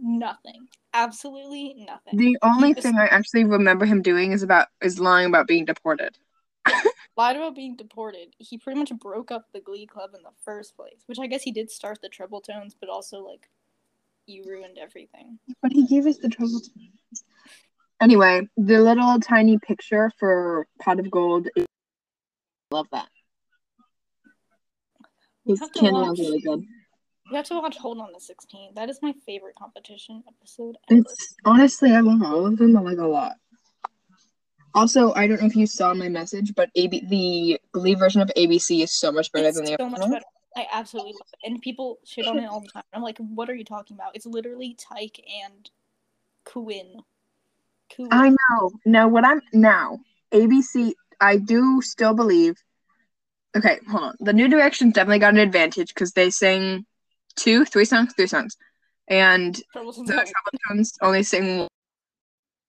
nothing. 0.00 0.68
Absolutely 0.94 1.74
nothing. 1.78 2.18
The 2.18 2.38
only 2.42 2.74
thing 2.74 2.96
I 2.96 3.06
actually 3.06 3.44
remember 3.44 3.86
him 3.86 4.02
doing 4.02 4.32
is 4.32 4.42
about 4.42 4.68
is 4.82 5.00
lying 5.00 5.26
about 5.26 5.48
being 5.48 5.64
deported. 5.64 6.16
Lied 7.16 7.36
about 7.36 7.54
being 7.54 7.76
deported. 7.76 8.34
He 8.38 8.58
pretty 8.58 8.78
much 8.78 8.92
broke 8.98 9.30
up 9.30 9.46
the 9.52 9.60
Glee 9.60 9.86
Club 9.86 10.10
in 10.14 10.22
the 10.22 10.30
first 10.44 10.76
place, 10.76 11.02
which 11.06 11.18
I 11.18 11.26
guess 11.26 11.42
he 11.42 11.52
did 11.52 11.70
start 11.70 11.98
the 12.00 12.08
Troubletones, 12.08 12.74
but 12.78 12.88
also 12.88 13.18
like 13.18 13.48
you 14.26 14.44
ruined 14.46 14.78
everything. 14.78 15.38
But 15.60 15.72
he 15.72 15.86
gave 15.86 16.06
us 16.06 16.18
the 16.18 16.28
Troubletones. 16.28 17.22
Anyway, 18.00 18.48
the 18.56 18.80
little 18.80 19.20
tiny 19.20 19.58
picture 19.58 20.10
for 20.18 20.66
Pot 20.80 20.98
of 20.98 21.10
Gold. 21.10 21.48
Is- 21.54 21.66
love 22.70 22.88
that. 22.92 23.08
His 25.46 25.60
candle 25.74 26.12
is 26.12 26.20
really 26.20 26.40
good. 26.40 26.64
You 27.30 27.36
have 27.36 27.46
to 27.46 27.54
watch 27.54 27.76
Hold 27.78 27.98
on 27.98 28.12
to 28.12 28.20
16. 28.20 28.74
That 28.74 28.90
is 28.90 28.98
my 29.02 29.14
favorite 29.24 29.54
competition 29.56 30.22
episode. 30.28 30.76
Ever. 30.90 31.00
It's 31.00 31.34
honestly, 31.44 31.92
I 31.92 32.00
love 32.00 32.22
all 32.22 32.46
of 32.46 32.58
them. 32.58 32.76
I 32.76 32.80
like 32.80 32.98
a 32.98 33.06
lot. 33.06 33.36
Also, 34.74 35.12
I 35.14 35.26
don't 35.26 35.40
know 35.40 35.46
if 35.46 35.56
you 35.56 35.66
saw 35.66 35.94
my 35.94 36.08
message, 36.08 36.54
but 36.54 36.70
AB 36.74 37.06
the 37.06 37.60
Glee 37.72 37.94
version 37.94 38.20
of 38.20 38.30
ABC 38.36 38.82
is 38.82 38.92
so 38.92 39.12
much 39.12 39.30
better 39.32 39.48
it's 39.48 39.56
than 39.56 39.66
the 39.66 39.76
so 39.78 39.88
much 39.88 40.00
better. 40.00 40.24
I 40.56 40.66
absolutely 40.70 41.12
love 41.12 41.28
it, 41.32 41.50
and 41.50 41.62
people 41.62 41.98
shit 42.04 42.26
on 42.26 42.38
it 42.38 42.46
all 42.46 42.60
the 42.60 42.68
time. 42.68 42.82
I'm 42.92 43.02
like, 43.02 43.18
what 43.18 43.48
are 43.48 43.54
you 43.54 43.64
talking 43.64 43.96
about? 43.96 44.14
It's 44.14 44.26
literally 44.26 44.76
Tyke 44.78 45.20
and 45.44 45.70
Quinn. 46.44 47.02
Quinn. 47.94 48.08
I 48.10 48.30
know. 48.30 48.72
No, 48.84 49.08
what 49.08 49.24
I'm 49.24 49.40
now 49.52 50.00
ABC. 50.32 50.92
I 51.20 51.36
do 51.36 51.80
still 51.82 52.14
believe 52.14 52.56
Okay, 53.54 53.78
hold 53.88 54.02
on. 54.02 54.14
The 54.20 54.32
New 54.32 54.48
Directions 54.48 54.94
definitely 54.94 55.18
got 55.18 55.34
an 55.34 55.40
advantage 55.40 55.92
because 55.92 56.12
they 56.12 56.30
sing 56.30 56.86
two, 57.36 57.64
three 57.64 57.84
songs, 57.84 58.14
three 58.16 58.26
songs, 58.26 58.56
and 59.08 59.54
the 59.74 60.32
Troubletones 60.70 60.92
only 61.02 61.22
sing. 61.22 61.58
One. 61.60 61.68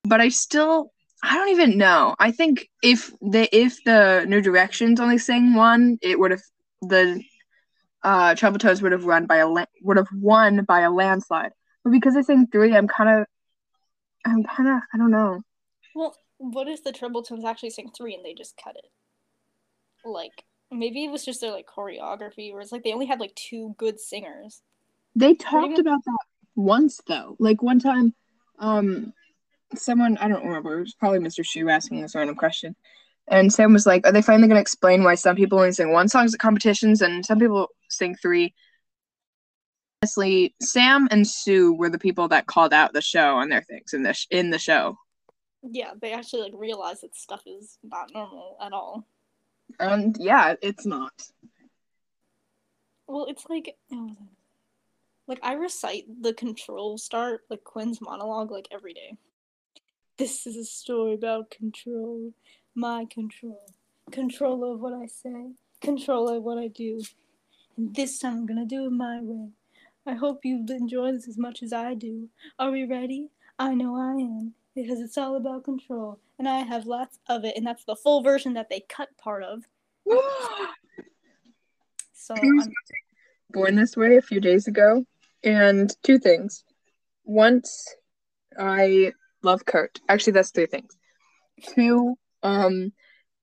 But 0.04 0.20
I 0.20 0.28
still, 0.28 0.92
I 1.24 1.38
don't 1.38 1.50
even 1.50 1.78
know. 1.78 2.16
I 2.20 2.32
think 2.32 2.70
if 2.84 3.12
the 3.22 3.48
if 3.56 3.84
the 3.84 4.26
New 4.28 4.42
Directions 4.42 5.00
only 5.00 5.18
sing 5.18 5.54
one, 5.54 5.98
it 6.02 6.20
would 6.20 6.32
have 6.32 6.44
the 6.82 7.24
uh 8.04 8.36
Troubletones 8.36 8.82
would 8.82 8.92
have 8.92 9.06
run 9.06 9.26
by 9.26 9.38
a 9.38 9.48
would 9.82 9.98
have 9.98 10.10
won 10.14 10.66
by 10.66 10.82
a 10.82 10.92
landslide. 10.92 11.52
But 11.84 11.92
because 11.92 12.14
they 12.14 12.22
sing 12.22 12.48
three, 12.52 12.76
I'm 12.76 12.88
kind 12.88 13.22
of, 13.22 13.28
I'm 14.26 14.44
kind 14.44 14.70
of, 14.70 14.82
I 14.94 14.98
don't 14.98 15.12
know. 15.12 15.42
Well, 15.96 16.16
what 16.38 16.68
if 16.68 16.84
the 16.84 16.92
Troubletones 16.92 17.46
actually 17.46 17.72
sing 17.72 17.90
three 17.96 18.16
and 18.16 18.24
they 18.24 18.34
just 18.34 18.56
cut 18.62 18.76
it? 18.76 18.90
Like 20.06 20.44
Maybe 20.74 21.06
it 21.06 21.12
was 21.12 21.24
just 21.24 21.42
their 21.42 21.52
like 21.52 21.68
choreography, 21.68 22.52
where 22.52 22.62
it's 22.62 22.72
like 22.72 22.84
they 22.84 22.94
only 22.94 23.06
had 23.06 23.20
like 23.20 23.36
two 23.36 23.76
good 23.78 24.00
singers. 24.00 24.62
They 25.16 25.36
talked 25.36 25.78
about 25.78 26.04
that 26.04 26.20
once 26.56 27.00
though. 27.08 27.36
Like 27.40 27.62
one 27.62 27.80
time, 27.80 28.14
um, 28.60 29.14
someone 29.78 30.18
I 30.18 30.28
don't 30.28 30.46
remember. 30.46 30.78
It 30.78 30.82
was 30.82 30.94
probably 30.94 31.20
Mr. 31.20 31.44
Schue 31.44 31.72
asking 31.72 32.02
this 32.02 32.16
random 32.16 32.36
question, 32.36 32.76
and 33.28 33.52
Sam 33.52 33.74
was 33.74 33.86
like, 33.86 34.06
"Are 34.06 34.12
they 34.12 34.22
finally 34.22 34.48
going 34.48 34.58
to 34.58 34.62
explain 34.62 35.04
why 35.04 35.16
some 35.16 35.36
people 35.36 35.60
only 35.60 35.72
sing 35.72 35.92
one 35.92 36.08
song 36.08 36.26
at 36.26 36.40
competitions 36.40 37.02
and 37.02 37.26
some 37.26 37.40
people 37.40 37.70
sing 37.90 38.16
three? 38.16 38.54
Honestly, 40.02 40.54
Sam 40.62 41.08
and 41.12 41.26
Sue 41.28 41.74
were 41.74 41.90
the 41.90 42.00
people 42.00 42.28
that 42.30 42.48
called 42.48 42.74
out 42.74 42.94
the 42.94 43.02
show 43.02 43.36
on 43.38 43.50
their 43.50 43.62
things 43.62 43.94
in 43.94 44.04
the 44.04 44.14
sh- 44.14 44.28
in 44.32 44.50
the 44.50 44.60
show. 44.60 44.98
Yeah, 45.64 45.92
they 46.02 46.12
actually 46.12 46.42
like 46.42 46.54
realized 46.56 47.04
that 47.04 47.16
stuff 47.16 47.42
is 47.46 47.78
not 47.84 48.14
normal 48.14 48.58
at 48.62 48.74
all. 48.74 49.08
And 49.80 50.16
yeah, 50.20 50.56
it's 50.62 50.86
not. 50.86 51.14
Well, 53.08 53.26
it's 53.30 53.46
like 53.50 53.76
oh, 53.92 54.16
like 55.28 55.40
I 55.42 55.54
recite 55.54 56.04
the 56.22 56.34
control 56.34 56.98
start, 56.98 57.42
like 57.50 57.64
Quinn's 57.64 58.02
monologue, 58.02 58.52
like 58.52 58.68
every 58.72 58.94
day. 58.94 59.18
This 60.18 60.46
is 60.46 60.56
a 60.56 60.64
story 60.64 61.16
about 61.16 61.50
control, 61.50 62.34
my 62.76 63.06
control, 63.10 63.74
control 64.12 64.72
of 64.72 64.80
what 64.80 64.94
I 64.94 65.08
say, 65.08 65.54
control 65.82 66.30
of 66.30 66.44
what 66.44 66.60
I 66.60 66.68
do. 66.68 67.02
And 67.78 67.96
this 67.96 68.20
time 68.20 68.34
I'm 68.34 68.46
gonna 68.46 68.68
do 68.68 68.86
it 68.86 68.92
my 68.92 69.20
way. 69.22 69.50
I 70.06 70.14
hope 70.14 70.46
you 70.46 70.64
enjoy 70.70 71.14
this 71.14 71.28
as 71.28 71.40
much 71.40 71.64
as 71.64 71.74
I 71.74 71.96
do. 71.96 72.30
Are 72.60 72.70
we 72.70 72.86
ready? 72.86 73.30
I 73.58 73.74
know 73.74 73.96
I 73.96 74.22
am 74.22 74.54
because 74.76 75.00
it's 75.00 75.18
all 75.18 75.36
about 75.36 75.64
control, 75.64 76.20
and 76.38 76.48
I 76.48 76.60
have 76.60 76.86
lots 76.86 77.18
of 77.28 77.44
it, 77.44 77.58
and 77.58 77.66
that's 77.66 77.86
the 77.86 77.96
full 77.96 78.22
version 78.22 78.54
that 78.54 78.70
they 78.70 78.86
cut 78.88 79.10
part 79.18 79.44
of. 79.44 79.64
so 82.14 82.36
I'm 82.36 82.72
born 83.50 83.76
this 83.76 83.98
way 83.98 84.18
a 84.18 84.22
few 84.22 84.40
days 84.40 84.68
ago, 84.68 85.06
and 85.44 85.92
two 86.04 86.20
things. 86.20 86.64
Once, 87.24 87.88
I 88.60 89.14
love 89.44 89.66
Kurt. 89.66 90.00
Actually, 90.10 90.34
that's 90.34 90.52
three 90.52 90.66
things. 90.66 90.96
Two, 91.76 92.16
um, 92.42 92.92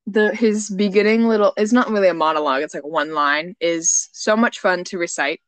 the 0.07 0.35
his 0.35 0.71
beginning 0.71 1.29
little 1.29 1.53
it's 1.57 1.73
not 1.73 1.91
really 1.91 2.09
a 2.09 2.15
monologue. 2.15 2.63
It's 2.63 2.75
like 2.75 2.87
one 2.87 3.15
line 3.15 3.55
is 3.61 4.09
so 4.13 4.37
much 4.37 4.59
fun 4.59 4.85
to 4.85 4.99
recite. 4.99 5.41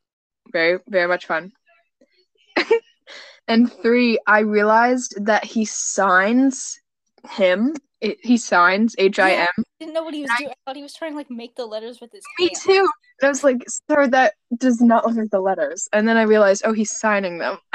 Very, 0.52 0.78
very 0.88 1.08
much 1.08 1.26
fun. 1.26 1.52
And 3.48 3.72
three, 3.82 4.18
I 4.26 4.40
realized 4.40 5.14
that 5.26 5.44
he 5.44 5.64
signs 5.64 6.80
him. 7.30 7.74
It, 8.00 8.18
he 8.22 8.36
signs 8.36 8.94
H 8.98 9.18
I 9.18 9.32
M. 9.32 9.64
Didn't 9.78 9.94
know 9.94 10.02
what 10.02 10.14
he 10.14 10.22
was 10.22 10.30
doing. 10.38 10.50
I 10.50 10.54
thought 10.64 10.76
he 10.76 10.82
was 10.82 10.94
trying 10.94 11.12
to 11.12 11.16
like 11.16 11.30
make 11.30 11.54
the 11.54 11.66
letters 11.66 12.00
with 12.00 12.12
his. 12.12 12.22
Me 12.38 12.50
too. 12.60 12.88
And 13.20 13.26
I 13.26 13.28
was 13.28 13.44
like, 13.44 13.62
sir, 13.68 14.08
that 14.08 14.34
does 14.56 14.80
not 14.80 15.06
look 15.06 15.16
like 15.16 15.30
the 15.30 15.40
letters. 15.40 15.88
And 15.92 16.08
then 16.08 16.16
I 16.16 16.22
realized, 16.22 16.62
oh, 16.64 16.72
he's 16.72 16.96
signing 16.98 17.38
them. 17.38 17.58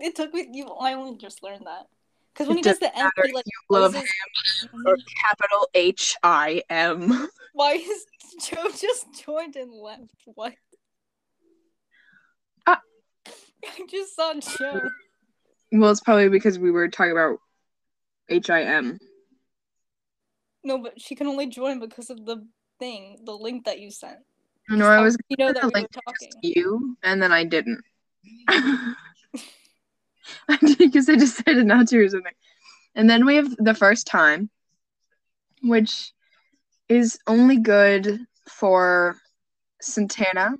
it 0.00 0.14
took 0.16 0.32
me. 0.34 0.48
You, 0.52 0.66
I 0.66 0.94
only 0.94 1.16
just 1.16 1.42
learned 1.42 1.66
that 1.66 1.86
because 2.32 2.48
when 2.48 2.58
it 2.58 2.64
he 2.64 2.70
does 2.70 2.78
the 2.78 2.96
M, 2.96 3.10
he 3.24 3.32
like 3.32 3.44
you 3.46 3.76
love 3.76 3.94
him 3.94 4.04
or 4.86 4.96
capital 5.22 5.68
H 5.74 6.16
I 6.22 6.62
M. 6.70 7.28
Why 7.52 7.72
is 7.74 8.06
Joe 8.46 8.68
just 8.70 9.06
joined 9.24 9.56
and 9.56 9.72
left? 9.72 10.14
What? 10.24 10.54
Uh. 12.66 12.76
I 13.64 13.86
just 13.88 14.14
saw 14.14 14.34
Joe. 14.34 14.88
Well, 15.72 15.90
it's 15.90 16.00
probably 16.00 16.28
because 16.28 16.58
we 16.58 16.70
were 16.70 16.88
talking 16.88 17.12
about 17.12 17.38
H 18.28 18.50
I 18.50 18.62
M. 18.62 18.98
No, 20.62 20.78
but 20.78 21.00
she 21.00 21.14
can 21.14 21.26
only 21.26 21.46
join 21.46 21.80
because 21.80 22.10
of 22.10 22.24
the 22.26 22.46
thing, 22.78 23.18
the 23.24 23.32
link 23.32 23.64
that 23.64 23.80
you 23.80 23.90
sent. 23.90 24.18
No, 24.68 24.86
I 24.86 25.00
was 25.00 25.16
you 25.28 25.36
know 25.38 25.52
that 25.52 25.64
we 25.64 25.80
were 25.80 25.88
talking. 25.88 26.30
You 26.42 26.96
and 27.02 27.20
then 27.20 27.32
I 27.32 27.44
didn't. 27.44 27.80
I 30.48 30.58
because 30.78 31.08
I 31.08 31.16
decided 31.16 31.66
not 31.66 31.88
to 31.88 31.98
or 31.98 32.08
something. 32.08 32.32
And 32.94 33.08
then 33.08 33.24
we 33.24 33.36
have 33.36 33.54
the 33.56 33.74
first 33.74 34.06
time, 34.06 34.50
which 35.62 36.12
is 36.88 37.18
only 37.26 37.58
good 37.58 38.18
for 38.48 39.16
Santana 39.80 40.56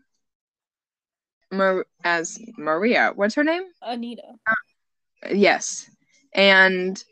Mar- 1.50 1.86
as 2.04 2.38
Maria. 2.56 3.12
What's 3.14 3.34
her 3.34 3.44
name? 3.44 3.64
Anita. 3.82 4.22
Uh, 4.46 5.28
yes, 5.30 5.90
and 6.32 7.02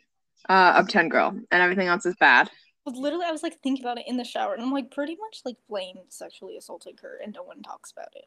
uh, 0.49 0.75
Uptown 0.77 1.09
Girl, 1.09 1.31
and 1.51 1.63
everything 1.63 1.89
else 1.89 2.07
is 2.07 2.15
bad. 2.21 2.51
But 2.85 2.95
literally, 2.95 3.27
I 3.27 3.33
was 3.33 3.43
like 3.43 3.61
thinking 3.61 3.85
about 3.85 3.99
it 3.99 4.07
in 4.07 4.17
the 4.17 4.25
shower, 4.25 4.55
and 4.55 4.63
I'm 4.63 4.73
like, 4.73 4.91
pretty 4.91 5.17
much 5.21 5.41
like 5.45 5.57
Blaine 5.69 5.99
sexually 6.09 6.57
assaulted 6.57 7.01
her, 7.03 7.19
and 7.23 7.35
no 7.35 7.43
one 7.43 7.63
talks 7.63 7.91
about 7.91 8.09
it. 8.15 8.27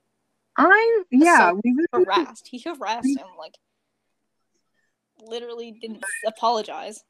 I 0.58 1.04
yeah, 1.10 1.50
so 1.50 1.62
we 1.64 1.72
really 1.72 2.06
harassed. 2.06 2.48
He 2.48 2.60
harassed 2.60 3.18
him 3.18 3.28
like 3.40 3.56
literally 5.22 5.72
didn't 5.82 6.04
apologize. 6.26 7.04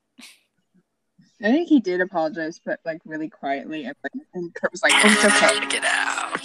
I 1.43 1.51
think 1.51 1.69
he 1.69 1.79
did 1.79 2.01
apologize, 2.01 2.61
but 2.63 2.79
like 2.85 3.01
really 3.03 3.27
quietly, 3.27 3.85
and, 3.85 3.95
like, 4.03 4.13
and 4.35 4.53
Kurt 4.53 4.71
was 4.71 4.83
like, 4.83 4.93
"Oh, 4.95 5.01
it's 5.05 5.25
okay." 5.25 5.59
Check 5.59 5.73
it 5.73 5.85
out. 5.85 6.39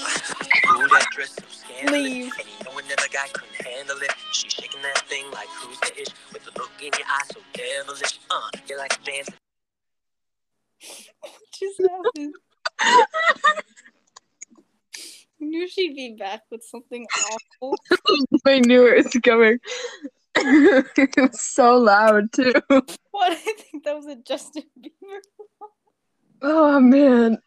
Ooh, 0.71 0.89
that 0.89 1.07
dress 1.13 1.37
so 1.37 1.45
scandalous. 1.49 2.03
Leave. 2.03 2.33
And 2.39 2.49
you 2.49 2.65
know 2.65 2.79
another 2.79 3.09
guy 3.13 3.29
couldn't 3.33 3.67
handle 3.67 3.97
it. 3.99 4.13
She's 4.33 4.53
shaking 4.53 4.83
that 4.83 4.99
thing 5.07 5.25
like 5.33 5.49
who's 5.49 5.79
the 5.81 6.01
ish 6.01 6.09
with 6.33 6.45
the 6.45 6.51
look 6.59 6.71
in 6.81 6.91
your 6.99 7.07
eyes 7.09 7.29
so 7.33 7.41
devilish. 7.53 8.19
Uh, 8.31 8.49
you're 8.69 8.79
like 8.79 9.03
dancing. 9.05 9.35
What 11.21 11.33
just 11.61 11.81
happened? 11.81 12.35
I 15.39 15.41
knew 15.41 15.69
she'd 15.69 15.95
be 15.95 16.17
back 16.19 16.43
with 16.51 16.63
something 16.63 17.07
awful. 17.61 17.77
I 18.47 18.61
knew 18.61 18.87
it 18.87 19.05
was 19.05 19.13
coming. 19.23 19.59
It 20.37 21.15
was 21.17 21.41
so 21.41 21.77
loud 21.77 22.33
too. 22.33 22.53
What? 22.69 23.33
I 23.33 23.35
think 23.35 23.85
that 23.85 23.97
was 23.97 24.07
a 24.07 24.17
Justin 24.17 24.65
Bieber. 24.79 25.21
Oh 26.43 26.81
man. 26.81 27.39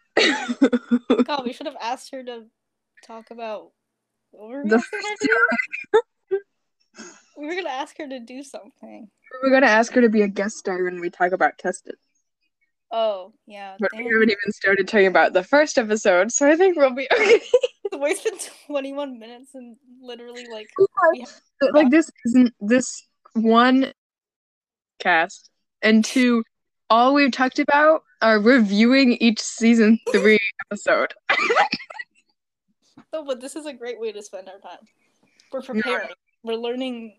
God, 1.24 1.44
we 1.46 1.54
should 1.54 1.68
have 1.68 1.78
asked 1.80 2.12
her 2.12 2.24
to 2.24 2.46
talk 3.06 3.32
about 3.32 3.72
what 4.32 4.50
were 4.50 4.64
we 4.64 4.70
The 4.70 4.76
asking 4.76 5.00
her 5.00 5.16
to 5.16 5.28
do? 6.32 6.40
We 7.38 7.48
were 7.48 7.56
gonna 7.56 7.70
ask 7.70 7.98
her 7.98 8.08
to 8.08 8.20
do 8.20 8.44
something. 8.44 9.10
We're 9.44 9.52
gonna 9.52 9.68
ask 9.68 9.94
her 9.94 10.02
to 10.02 10.10
be 10.10 10.24
a 10.24 10.28
guest 10.28 10.58
star 10.58 10.84
when 10.84 11.00
we 11.00 11.10
talk 11.10 11.32
about 11.32 11.58
tested. 11.58 11.96
Oh, 12.92 13.34
yeah. 13.46 13.76
But 13.80 13.92
we 13.96 14.06
haven't 14.06 14.30
even 14.32 14.52
started 14.52 14.88
talking 14.88 15.08
about 15.08 15.34
the 15.34 15.44
first 15.44 15.78
episode, 15.78 16.32
so 16.32 16.48
I 16.50 16.56
think 16.56 16.76
we'll 16.78 16.94
be 16.94 17.08
okay. 17.14 17.42
It's 17.92 17.98
wasted 17.98 18.34
21 18.68 19.18
minutes 19.18 19.56
and 19.56 19.76
literally 20.00 20.46
like 20.52 20.70
we 20.78 21.20
have- 21.22 21.42
But, 21.60 21.74
like 21.74 21.90
this 21.90 22.12
isn't 22.26 22.54
this 22.60 23.08
one 23.34 23.94
cast 25.00 25.50
and 25.82 26.06
two 26.06 26.44
all 26.92 27.16
we've 27.16 27.32
talked 27.32 27.58
about 27.58 28.04
are 28.22 28.40
reviewing 28.40 29.14
each 29.14 29.40
season 29.40 30.00
three 30.12 30.38
episode. 30.68 31.14
Oh, 33.12 33.26
but 33.26 33.42
this 33.42 33.56
is 33.56 33.66
a 33.66 33.74
great 33.74 34.00
way 34.00 34.12
to 34.12 34.22
spend 34.22 34.50
our 34.50 34.60
time. 34.60 34.86
We're 35.52 35.62
preparing. 35.62 36.10
We're 36.44 36.56
learning. 36.56 37.16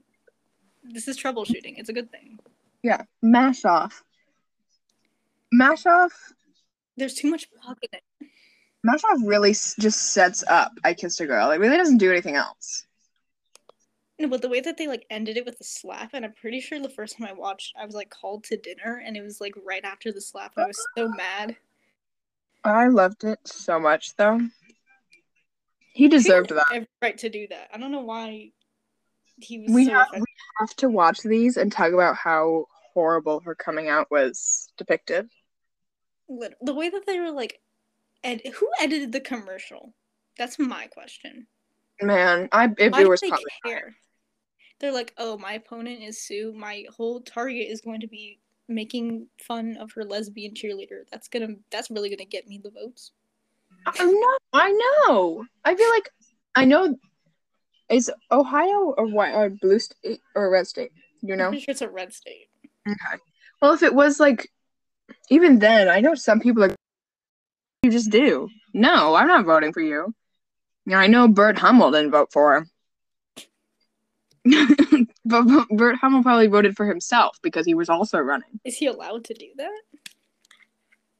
This 0.85 1.09
is 1.09 1.19
troubleshooting. 1.19 1.75
It's 1.79 1.89
a 1.89 1.93
good 1.93 2.11
thing. 2.13 2.39
Yeah. 2.83 3.03
Mash 3.23 3.65
off. 3.65 4.05
Mash 5.53 5.87
off 5.87 6.33
There's 6.97 7.15
too 7.15 7.31
much 7.31 7.47
talk 7.65 7.79
in 7.83 7.89
it. 7.99 8.29
Mash 8.85 9.03
off 9.05 9.19
really 9.25 9.51
s- 9.51 9.75
just 9.79 10.13
sets 10.13 10.43
up 10.49 10.73
I 10.85 10.95
Kissed 10.95 11.21
a 11.21 11.27
Girl. 11.27 11.51
It 11.51 11.59
really 11.61 11.77
doesn't 11.77 11.99
do 11.99 12.11
anything 12.11 12.37
else. 12.37 12.87
No, 14.19 14.29
but 14.29 14.43
the 14.43 14.49
way 14.51 14.61
that 14.61 14.77
they 14.77 14.87
like 14.87 15.07
ended 15.11 15.37
it 15.39 15.47
with 15.47 15.59
a 15.61 15.65
slap, 15.65 16.11
and 16.13 16.25
I'm 16.27 16.35
pretty 16.35 16.61
sure 16.61 16.79
the 16.79 16.91
first 16.91 17.17
time 17.19 17.27
I 17.27 17.33
watched, 17.33 17.75
I 17.81 17.87
was 17.87 17.95
like 17.95 18.11
called 18.11 18.45
to 18.45 18.57
dinner, 18.57 19.03
and 19.05 19.17
it 19.17 19.23
was 19.23 19.41
like 19.41 19.55
right 19.65 19.85
after 19.85 20.13
the 20.13 20.21
slap. 20.21 20.53
I 20.59 20.67
was 20.67 20.79
so 20.97 21.09
mad. 21.09 21.57
I 22.65 22.89
loved 22.89 23.25
it 23.25 23.39
so 23.47 23.81
much 23.81 24.15
though. 24.17 24.41
He 25.95 26.09
deserved 26.09 26.51
He 26.51 26.57
that. 26.57 26.87
right 27.03 27.17
to 27.19 27.29
do 27.31 27.47
that. 27.49 27.71
I 27.73 27.79
don't 27.79 27.91
know 27.93 28.03
why 28.03 28.51
he 29.39 29.61
was 29.61 29.73
We 29.73 29.87
so 29.87 29.93
have, 29.93 30.09
offended. 30.09 30.21
we 30.29 30.35
have 30.61 30.77
to 30.77 30.89
watch 30.91 31.21
these 31.23 31.57
and 31.57 31.73
talk 31.73 31.93
about 31.93 32.15
how 32.17 32.67
horrible 32.93 33.41
her 33.41 33.55
coming 33.55 33.89
out 33.89 34.11
was 34.11 34.71
depicted. 34.77 35.29
The 36.61 36.75
way 36.75 36.89
that 36.89 37.07
they 37.07 37.19
were 37.19 37.33
like, 37.33 37.61
ed- 38.23 38.43
who 38.55 38.69
edited 38.81 39.13
the 39.13 39.21
commercial? 39.21 39.95
That's 40.39 40.59
my 40.59 40.87
question. 40.87 41.47
Man, 42.01 42.49
I 42.53 42.71
it, 42.79 42.93
Why 42.93 43.03
it 43.03 43.09
was 43.09 43.21
they 43.21 43.29
probably 43.29 43.45
care? 43.65 43.95
They're 44.79 44.93
like, 44.93 45.13
oh, 45.19 45.37
my 45.37 45.55
opponent 45.55 46.03
is 46.03 46.23
Sue. 46.23 46.55
My 46.57 46.85
whole 46.97 47.21
target 47.21 47.67
is 47.69 47.83
going 47.83 48.01
to 48.01 48.07
be 48.07 48.39
making 48.69 49.27
fun 49.43 49.77
of 49.77 49.93
her 49.93 50.05
lesbian 50.05 50.55
cheerleader. 50.55 51.03
That's 51.11 51.29
gonna. 51.29 51.49
That's 51.71 51.91
really 51.91 52.09
gonna 52.09 52.25
get 52.25 52.47
me 52.47 52.61
the 52.63 52.71
votes. 52.71 53.13
I 53.87 54.05
know. 54.05 54.39
I 54.53 54.71
know. 54.71 55.45
I 55.65 55.75
feel 55.75 55.91
like 55.91 56.11
I 56.55 56.65
know. 56.65 56.97
Is 57.91 58.11
Ohio 58.31 58.95
or 58.97 59.07
what? 59.07 59.35
Or 59.35 59.51
blue 59.51 59.81
state 59.81 60.21
or 60.35 60.49
red 60.49 60.67
state? 60.67 60.93
You 61.23 61.37
know, 61.37 61.49
I'm 61.49 61.59
sure 61.59 61.65
it's 61.69 61.83
a 61.83 61.89
red 61.89 62.15
state. 62.15 62.49
Okay. 62.89 63.23
Well, 63.61 63.75
if 63.75 63.83
it 63.83 63.95
was 63.95 64.19
like, 64.19 64.49
even 65.31 65.59
then, 65.59 65.89
I 65.89 66.01
know 66.01 66.15
some 66.15 66.41
people 66.41 66.65
are. 66.65 66.75
You 67.83 67.91
just 67.91 68.11
do. 68.11 68.49
No, 68.75 69.15
I'm 69.15 69.29
not 69.29 69.47
voting 69.47 69.73
for 69.73 69.81
you. 69.81 70.15
Yeah, 70.87 70.99
I 70.99 71.07
know 71.07 71.29
Burt 71.29 71.59
Hummel 71.59 71.91
didn't 71.91 72.11
vote 72.11 72.33
for 72.33 72.57
him. 72.57 72.71
but, 75.25 75.45
but 75.45 75.69
Burt 75.69 75.97
Hummel 75.97 76.23
probably 76.23 76.47
voted 76.47 76.77
for 76.77 76.87
himself 76.87 77.39
because 77.43 77.67
he 77.67 77.75
was 77.75 77.89
also 77.89 78.19
running. 78.19 78.61
Is 78.65 78.77
he 78.77 78.87
allowed 78.87 79.25
to 79.25 79.35
do 79.35 79.49
that? 79.57 79.81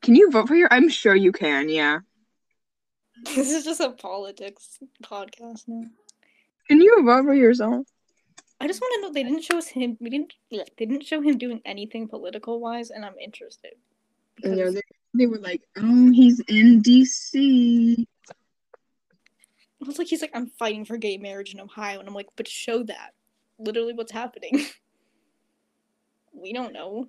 Can 0.03 0.15
you 0.15 0.31
vote 0.31 0.49
for 0.49 0.55
your? 0.55 0.69
I'm 0.73 0.89
sure 0.89 1.15
you 1.15 1.33
can. 1.33 1.69
Yeah. 1.69 2.01
This 3.35 3.53
is 3.53 3.65
just 3.65 3.81
a 3.81 3.91
politics 3.91 4.79
podcast 5.03 5.65
now. 5.69 5.85
Can 6.69 6.81
you 6.81 7.03
vote 7.05 7.25
for 7.25 7.35
yourself? 7.35 7.87
I 8.61 8.67
just 8.67 8.81
want 8.81 8.93
to 8.95 9.01
know 9.01 9.13
they 9.13 9.23
didn't 9.23 9.43
show 9.43 9.59
us 9.59 9.69
him. 9.69 9.97
We 10.01 10.11
didn't. 10.11 10.35
yeah, 10.51 10.65
They 10.77 10.85
didn't 10.87 11.07
show 11.07 11.23
him 11.23 11.39
doing 11.39 11.63
anything 11.65 12.09
political 12.09 12.61
wise, 12.61 12.91
and 12.91 13.05
I'm 13.05 13.19
interested. 13.19 13.73
Because 14.37 14.75
they, 14.75 14.83
they 15.15 15.27
were 15.27 15.39
like, 15.39 15.63
"Oh, 15.77 16.11
he's 16.13 16.41
in 16.41 16.83
DC." 16.83 18.07
it 19.81 19.87
was 19.87 19.99
like 19.99 20.09
he's 20.09 20.21
like, 20.21 20.33
I'm 20.35 20.47
fighting 20.59 20.85
for 20.85 20.99
gay 20.99 21.17
marriage 21.17 21.55
in 21.55 21.61
Ohio, 21.61 21.99
and 21.99 22.09
I'm 22.09 22.15
like, 22.15 22.29
but 22.37 22.47
show 22.47 22.83
that. 22.83 23.15
Literally, 23.59 23.95
what's 23.95 24.13
happening? 24.13 24.67
we 26.33 26.53
don't 26.53 26.73
know. 26.73 27.09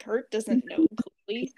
Kurt 0.00 0.30
doesn't 0.30 0.64
know 0.66 0.86
clearly. 1.26 1.52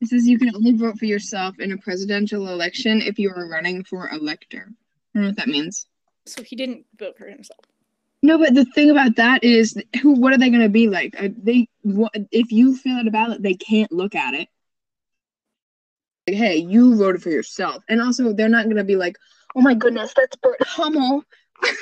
It 0.00 0.08
says 0.08 0.26
you 0.26 0.38
can 0.38 0.54
only 0.54 0.72
vote 0.72 0.98
for 0.98 1.06
yourself 1.06 1.58
in 1.58 1.72
a 1.72 1.78
presidential 1.78 2.48
election 2.48 3.00
if 3.02 3.18
you 3.18 3.30
are 3.30 3.48
running 3.48 3.84
for 3.84 4.08
elector. 4.10 4.68
I 4.70 5.18
don't 5.18 5.22
know 5.22 5.28
what 5.30 5.36
that 5.36 5.48
means. 5.48 5.86
So 6.26 6.42
he 6.42 6.54
didn't 6.54 6.84
vote 6.98 7.18
for 7.18 7.26
himself. 7.26 7.64
No, 8.22 8.36
but 8.38 8.54
the 8.54 8.64
thing 8.64 8.90
about 8.90 9.16
that 9.16 9.44
is, 9.44 9.80
who? 10.02 10.12
What 10.12 10.32
are 10.32 10.38
they 10.38 10.50
going 10.50 10.62
to 10.62 10.68
be 10.68 10.88
like? 10.88 11.14
Are 11.20 11.28
they 11.28 11.68
what, 11.82 12.12
if 12.32 12.50
you 12.50 12.76
fill 12.76 12.96
out 12.96 13.06
a 13.06 13.10
ballot, 13.10 13.42
they 13.42 13.54
can't 13.54 13.92
look 13.92 14.14
at 14.14 14.34
it. 14.34 14.48
Like, 16.26 16.36
hey, 16.36 16.56
you 16.56 16.96
voted 16.96 17.22
for 17.22 17.30
yourself, 17.30 17.82
and 17.88 18.02
also 18.02 18.32
they're 18.32 18.48
not 18.48 18.64
going 18.64 18.76
to 18.76 18.84
be 18.84 18.96
like, 18.96 19.16
oh 19.54 19.60
my 19.60 19.74
goodness, 19.74 20.12
that's 20.14 20.36
Burt 20.36 20.62
Hummel. 20.62 21.22
They're 21.62 21.72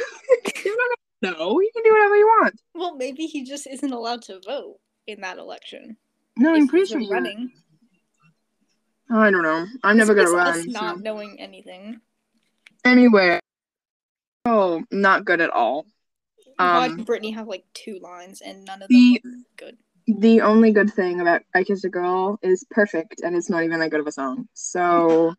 not 0.64 0.98
gonna 1.22 1.38
know. 1.38 1.60
You 1.60 1.70
can 1.74 1.82
do 1.84 1.92
whatever 1.92 2.16
you 2.16 2.26
want. 2.26 2.60
Well, 2.74 2.96
maybe 2.96 3.26
he 3.26 3.44
just 3.44 3.66
isn't 3.66 3.92
allowed 3.92 4.22
to 4.22 4.40
vote 4.40 4.76
in 5.06 5.20
that 5.20 5.38
election. 5.38 5.96
No, 6.36 6.54
I'm 6.54 6.68
pretty 6.68 6.86
sure. 6.86 7.08
running. 7.08 7.50
I 9.10 9.30
don't 9.30 9.42
know. 9.42 9.66
I'm 9.84 9.96
never 9.96 10.14
gonna 10.14 10.30
us 10.30 10.56
run. 10.56 10.72
not 10.72 10.96
so- 10.96 11.02
knowing 11.02 11.40
anything. 11.40 12.00
Anyway, 12.84 13.40
oh, 14.44 14.82
not 14.90 15.24
good 15.24 15.40
at 15.40 15.50
all. 15.50 15.86
Why 16.58 16.86
Um, 16.86 16.96
did 16.96 17.06
Brittany 17.06 17.30
have 17.32 17.48
like 17.48 17.64
two 17.74 17.98
lines 18.00 18.40
and 18.40 18.64
none 18.64 18.82
of 18.82 18.88
them 18.88 18.88
the- 18.90 19.20
were 19.24 19.30
good? 19.56 19.78
The 20.08 20.40
only 20.40 20.70
good 20.70 20.92
thing 20.92 21.20
about 21.20 21.42
I 21.54 21.64
Kissed 21.64 21.84
a 21.84 21.88
Girl 21.88 22.38
is 22.42 22.64
perfect, 22.70 23.22
and 23.22 23.34
it's 23.36 23.50
not 23.50 23.64
even 23.64 23.80
that 23.80 23.90
good 23.90 23.98
of 24.00 24.06
a 24.06 24.12
song. 24.12 24.48
So 24.54 25.34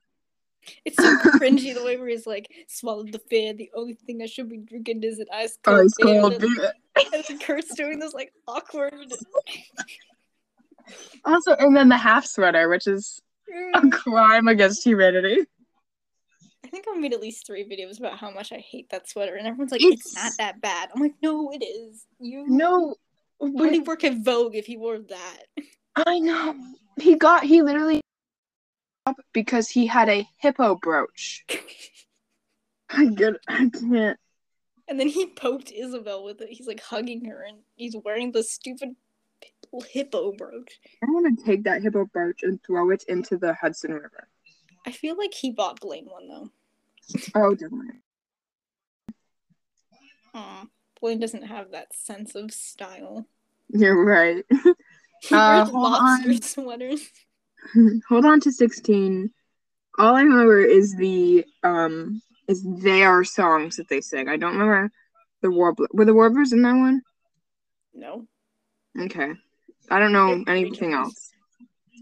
It's 0.83 0.97
so 0.97 1.03
cringy 1.39 1.73
the 1.73 1.83
way 1.85 1.95
where 1.95 2.09
he's 2.09 2.27
like, 2.27 2.51
swallowed 2.67 3.13
the 3.13 3.19
fear. 3.19 3.53
The 3.53 3.71
only 3.73 3.93
thing 3.93 4.21
I 4.21 4.25
should 4.25 4.49
be 4.49 4.57
drinking 4.57 5.03
is 5.03 5.19
an 5.19 5.27
ice 5.33 5.57
cold 5.63 5.85
ice 5.85 5.93
beer." 5.97 6.19
cold 6.21 6.33
And 6.33 6.41
beer. 6.41 6.73
and 7.13 7.23
then 7.27 7.39
Kurt's 7.39 7.73
doing 7.75 7.99
this 7.99 8.13
like 8.13 8.33
awkward. 8.47 8.93
Also, 11.25 11.53
and 11.55 11.75
then 11.75 11.89
the 11.89 11.97
half 11.97 12.25
sweater, 12.25 12.67
which 12.69 12.87
is 12.87 13.21
a 13.75 13.81
crime 13.91 14.47
against 14.49 14.83
humanity. 14.83 15.45
I 16.65 16.69
think 16.69 16.85
I've 16.89 16.99
made 16.99 17.13
at 17.13 17.21
least 17.21 17.45
three 17.45 17.63
videos 17.63 17.99
about 17.99 18.17
how 18.17 18.29
much 18.31 18.51
I 18.51 18.57
hate 18.57 18.89
that 18.89 19.07
sweater, 19.09 19.35
and 19.35 19.47
everyone's 19.47 19.71
like, 19.71 19.83
"It's, 19.83 20.11
It's- 20.11 20.15
not 20.15 20.33
that 20.37 20.61
bad." 20.61 20.89
I'm 20.93 21.01
like, 21.01 21.15
"No, 21.21 21.51
it 21.51 21.63
is. 21.63 22.05
You 22.19 22.45
No, 22.47 22.95
would 23.39 23.71
he 23.71 23.79
work 23.79 24.03
at 24.03 24.17
Vogue 24.17 24.55
if 24.55 24.65
he 24.65 24.77
wore 24.77 24.99
that." 24.99 25.43
I 25.95 26.19
know. 26.19 26.55
He 26.99 27.15
got 27.15 27.43
he 27.43 27.61
literally 27.61 28.01
because 29.33 29.69
he 29.69 29.85
had 29.87 30.09
a 30.09 30.27
hippo 30.37 30.75
brooch. 30.75 31.45
I 32.89 33.05
get 33.05 33.35
it. 33.35 33.41
I 33.47 33.69
can't. 33.69 34.19
and 34.87 34.99
then 34.99 35.07
he 35.07 35.27
poked 35.27 35.71
Isabel 35.71 36.23
with 36.23 36.41
it. 36.41 36.49
He's 36.49 36.67
like 36.67 36.81
hugging 36.81 37.25
her, 37.25 37.43
and 37.43 37.59
he's 37.75 37.95
wearing 37.95 38.31
the 38.31 38.43
stupid 38.43 38.95
hippo 39.89 40.31
brooch. 40.33 40.79
I 41.03 41.07
want 41.09 41.37
to 41.37 41.45
take 41.45 41.63
that 41.63 41.81
hippo 41.81 42.05
brooch 42.05 42.43
and 42.43 42.61
throw 42.63 42.89
it 42.89 43.03
into 43.07 43.37
the 43.37 43.53
Hudson 43.53 43.93
River. 43.93 44.27
I 44.87 44.91
feel 44.91 45.17
like 45.17 45.33
he 45.33 45.51
bought 45.51 45.81
Blaine 45.81 46.05
one 46.05 46.27
though. 46.29 46.49
Oh, 47.35 47.53
definitely. 47.53 48.01
Aw, 50.33 50.65
Blaine 51.01 51.19
doesn't 51.19 51.43
have 51.43 51.71
that 51.71 51.93
sense 51.93 52.35
of 52.35 52.51
style. 52.53 53.27
You're 53.69 54.03
right. 54.03 54.43
He 55.21 55.33
Uh, 55.35 55.65
wears 55.65 55.69
hold 55.69 55.91
lobster 55.91 56.29
on. 56.29 56.41
sweaters. 56.43 57.09
Hold 58.07 58.23
on 58.25 58.39
to 58.41 58.51
16. 58.51 59.31
All 59.97 60.15
I 60.15 60.21
remember 60.21 60.61
is 60.61 60.95
the 60.95 61.43
um 61.63 62.21
is 62.47 62.63
their 62.83 63.23
songs 63.23 63.77
that 63.77 63.89
they 63.89 63.99
sing. 63.99 64.29
I 64.29 64.37
don't 64.37 64.53
remember 64.53 64.91
the 65.41 65.49
warbler. 65.49 65.87
Were 65.91 66.05
the 66.05 66.13
warblers 66.13 66.53
in 66.53 66.61
that 66.61 66.75
one? 66.75 67.01
No. 67.95 68.27
Okay. 69.01 69.31
I 69.89 69.99
don't 69.99 70.11
know 70.13 70.43
They're 70.45 70.55
anything 70.55 70.93
else. 70.93 71.31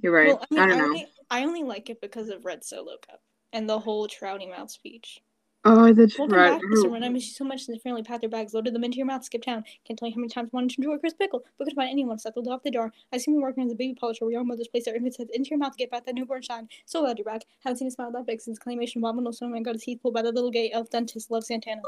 You're 0.04 0.14
right. 0.14 0.28
Well, 0.28 0.46
I 0.52 0.54
mean, 0.54 0.60
I 0.60 0.64
I, 0.64 0.68
don't 0.68 0.78
know. 0.78 0.84
only, 0.88 1.08
I 1.36 1.44
only 1.44 1.64
like 1.64 1.90
it 1.90 2.00
because 2.00 2.30
of 2.30 2.46
Red 2.46 2.64
Solo 2.64 2.96
Cup 3.06 3.20
and 3.52 3.70
the 3.70 3.78
whole 3.78 4.08
Trouty 4.08 4.50
Mouth 4.50 4.72
speech. 4.72 5.20
Oh, 5.66 5.92
the 5.92 6.10
Welcome 6.18 6.38
right. 6.38 6.54
back, 6.54 6.62
Mr. 6.62 6.90
Ren. 6.90 7.04
I 7.04 7.10
miss 7.10 7.26
you 7.26 7.34
so 7.34 7.44
much. 7.44 7.68
And 7.68 7.82
friendly 7.82 8.04
pat 8.04 8.22
their 8.22 8.30
bags, 8.30 8.54
loaded 8.54 8.74
them 8.74 8.86
into 8.86 8.96
your 8.96 9.06
mouth, 9.06 9.26
skip 9.26 9.44
town. 9.44 9.66
Can't 9.86 10.00
tell 10.00 10.08
you 10.08 10.16
how 10.16 10.20
many 10.22 10.30
times 10.30 10.50
I 10.54 10.56
wanted 10.56 10.70
to 10.70 10.78
enjoy 10.78 10.94
a 10.94 11.00
crisp 11.00 11.18
pickle, 11.18 11.44
but 11.58 11.66
couldn't 11.66 11.76
find 11.76 11.90
anyone. 11.90 12.18
Settled 12.20 12.48
off 12.48 12.64
the 12.64 12.72
door. 12.72 12.94
I 13.12 13.18
seen 13.18 13.34
you 13.34 13.42
working 13.42 13.66
as 13.66 13.74
a 13.74 13.76
baby 13.76 13.98
polisher 14.00 14.24
where 14.24 14.32
your 14.32 14.46
mothers 14.46 14.70
place 14.70 14.86
their 14.86 14.96
infants' 14.96 15.18
heads 15.18 15.30
into 15.34 15.50
your 15.50 15.60
mouth 15.60 15.74
to 15.74 15.78
get 15.78 15.92
back 15.92 16.06
that 16.06 16.16
newborn 16.16 16.42
shine. 16.42 16.70
So 16.86 17.02
glad 17.02 17.18
you're 17.18 17.26
back. 17.26 17.42
Haven't 17.66 17.80
seen 17.80 17.90
a 17.90 17.92
smile 17.92 18.12
that 18.12 18.26
big 18.26 18.40
since 18.40 18.58
claymation 18.58 18.98
abominable 18.98 19.34
snowman 19.34 19.64
got 19.64 19.76
his 19.76 19.84
teeth 19.84 20.00
pulled 20.02 20.14
by 20.14 20.22
the 20.22 20.32
little 20.32 20.52
gay 20.52 20.72
elf 20.72 20.90
dentist. 20.90 21.30
Love 21.32 21.44
Santana. 21.44 21.82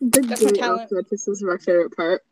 The 0.00 0.22
That's 0.22 0.42
my 0.42 0.50
gay 0.50 0.60
outfit, 0.62 1.08
This 1.08 1.28
is 1.28 1.40
my 1.40 1.56
favorite 1.58 1.94
part. 1.96 2.24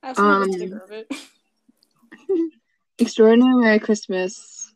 I 0.00 0.08
also 0.10 0.22
Um, 0.22 0.42
of 0.74 0.92
it. 0.92 1.08
Extraordinary 3.02 3.54
Merry 3.56 3.78
Christmas 3.78 4.72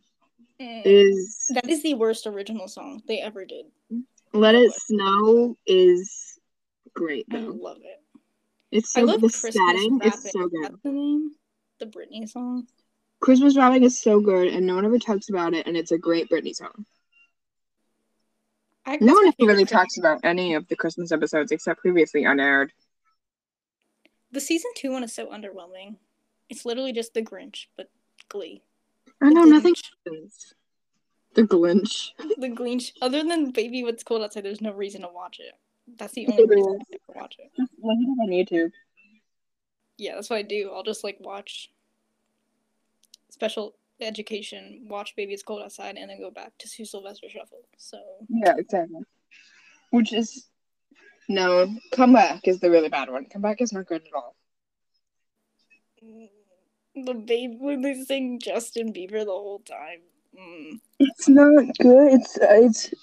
Mm. 0.60 0.82
is 0.86 1.46
That 1.50 1.68
is 1.68 1.82
the 1.82 1.94
worst 1.94 2.26
original 2.26 2.66
song 2.66 3.02
they 3.06 3.20
ever 3.20 3.44
did. 3.44 3.66
Let 4.32 4.54
It 4.54 4.72
Snow 4.72 5.54
is 5.66 6.38
great 6.94 7.26
though. 7.30 7.38
I 7.38 7.42
love 7.42 7.78
it. 7.82 8.20
It's 8.72 8.96
I 8.96 9.00
so 9.00 9.06
love 9.06 9.20
the 9.20 9.28
Christmas 9.28 9.56
Wrapping. 9.56 10.00
is 10.02 10.30
so 10.30 10.48
good. 10.48 10.62
That's 10.64 10.82
the 10.82 10.92
name. 10.92 11.30
The 11.78 11.86
Britney 11.86 12.28
song. 12.28 12.66
Christmas 13.20 13.56
Wrapping 13.56 13.84
is 13.84 14.00
so 14.00 14.18
good, 14.20 14.48
and 14.48 14.66
no 14.66 14.74
one 14.74 14.84
ever 14.86 14.98
talks 14.98 15.28
about 15.28 15.52
it, 15.54 15.66
and 15.66 15.76
it's 15.76 15.92
a 15.92 15.98
great 15.98 16.28
Britney 16.30 16.54
song. 16.54 16.86
I, 18.86 18.96
No 19.00 19.12
one 19.14 19.32
really 19.40 19.64
talks 19.64 19.98
about 19.98 20.20
any 20.24 20.54
of 20.54 20.68
the 20.68 20.76
Christmas 20.76 21.12
episodes 21.12 21.52
except 21.52 21.80
previously 21.80 22.24
unaired. 22.24 22.72
The 24.32 24.40
season 24.40 24.70
two 24.74 24.92
one 24.92 25.04
is 25.04 25.14
so 25.14 25.26
underwhelming. 25.26 25.96
It's 26.48 26.64
literally 26.64 26.92
just 26.92 27.12
the 27.14 27.22
Grinch, 27.22 27.66
but 27.76 27.90
Glee. 28.28 28.62
I 29.20 29.30
know 29.30 29.44
nothing 29.44 29.74
happens. 30.04 30.54
The 31.34 31.44
Glinch. 31.44 32.14
The 32.38 32.48
Glinch. 32.48 32.92
Other 33.02 33.22
than 33.22 33.50
Baby 33.50 33.82
What's 33.82 34.02
Cold 34.02 34.22
Outside, 34.22 34.44
there's 34.44 34.60
no 34.60 34.72
reason 34.72 35.02
to 35.02 35.08
watch 35.08 35.38
it. 35.38 35.54
That's 35.98 36.14
the 36.14 36.26
only 36.28 36.46
reason 36.46 36.78
I 36.80 36.94
ever 36.94 37.20
watch 37.20 37.36
it. 37.38 37.50
Look 37.58 37.68
it 37.78 38.10
up 38.10 38.18
on 38.20 38.28
YouTube. 38.28 38.72
Yeah, 39.98 40.14
that's 40.14 40.30
what 40.30 40.36
I 40.36 40.42
do. 40.42 40.70
I'll 40.74 40.82
just 40.82 41.04
like 41.04 41.18
watch 41.20 41.70
special 43.30 43.74
education, 44.00 44.86
watch 44.88 45.14
Baby 45.16 45.34
It's 45.34 45.42
Cold 45.42 45.62
Outside, 45.62 45.96
and 45.96 46.10
then 46.10 46.18
go 46.18 46.30
back 46.30 46.52
to 46.58 46.68
Sue 46.68 46.84
Sylvester 46.84 47.28
Shuffle. 47.28 47.64
So 47.78 47.98
Yeah, 48.28 48.54
exactly. 48.56 49.00
Which 49.90 50.12
is 50.12 50.48
no 51.28 51.74
Come 51.92 52.12
Back 52.12 52.48
is 52.48 52.60
the 52.60 52.70
really 52.70 52.88
bad 52.88 53.10
one. 53.10 53.26
Come 53.26 53.42
Back 53.42 53.60
is 53.60 53.72
not 53.72 53.86
good 53.86 54.02
at 54.02 54.14
all. 54.14 54.36
Mm, 56.04 56.28
the 57.04 57.14
baby 57.14 57.56
when 57.58 57.82
they 57.82 57.94
sing 58.04 58.40
Justin 58.40 58.92
Bieber 58.92 59.24
the 59.24 59.26
whole 59.26 59.60
time. 59.60 60.00
Mm. 60.38 60.80
It's 60.98 61.28
not 61.28 61.76
good. 61.78 62.14
It's 62.14 62.36
uh, 62.38 62.46
it's 62.50 62.94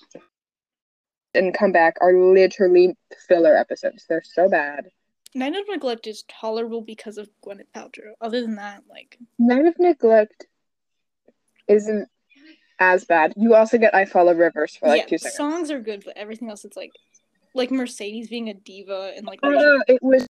and 1.35 1.53
comeback 1.53 1.97
are 2.01 2.13
literally 2.13 2.95
filler 3.27 3.55
episodes. 3.55 4.05
They're 4.07 4.23
so 4.23 4.49
bad. 4.49 4.89
Night 5.35 5.55
of 5.55 5.67
Neglect 5.67 6.05
is 6.05 6.23
tolerable 6.27 6.81
because 6.81 7.17
of 7.17 7.27
Gwyneth 7.43 7.65
Paltrow. 7.75 8.13
Other 8.21 8.41
than 8.41 8.55
that, 8.55 8.83
like 8.89 9.17
Night 9.39 9.65
of 9.65 9.79
Neglect 9.79 10.45
isn't 11.67 12.07
as 12.79 13.05
bad. 13.05 13.33
You 13.35 13.55
also 13.55 13.77
get 13.77 13.95
I 13.95 14.05
Follow 14.05 14.33
Rivers 14.33 14.75
for 14.75 14.87
like 14.87 15.01
yeah, 15.01 15.07
two 15.07 15.17
seconds. 15.17 15.37
songs 15.37 15.71
are 15.71 15.79
good, 15.79 16.03
but 16.05 16.17
everything 16.17 16.49
else 16.49 16.65
it's 16.65 16.77
like 16.77 16.91
like 17.55 17.71
Mercedes 17.71 18.29
being 18.29 18.49
a 18.49 18.53
diva 18.53 19.13
and 19.15 19.25
like 19.25 19.39
Oh, 19.43 19.49
no, 19.49 19.83
it 19.87 20.01
was 20.01 20.27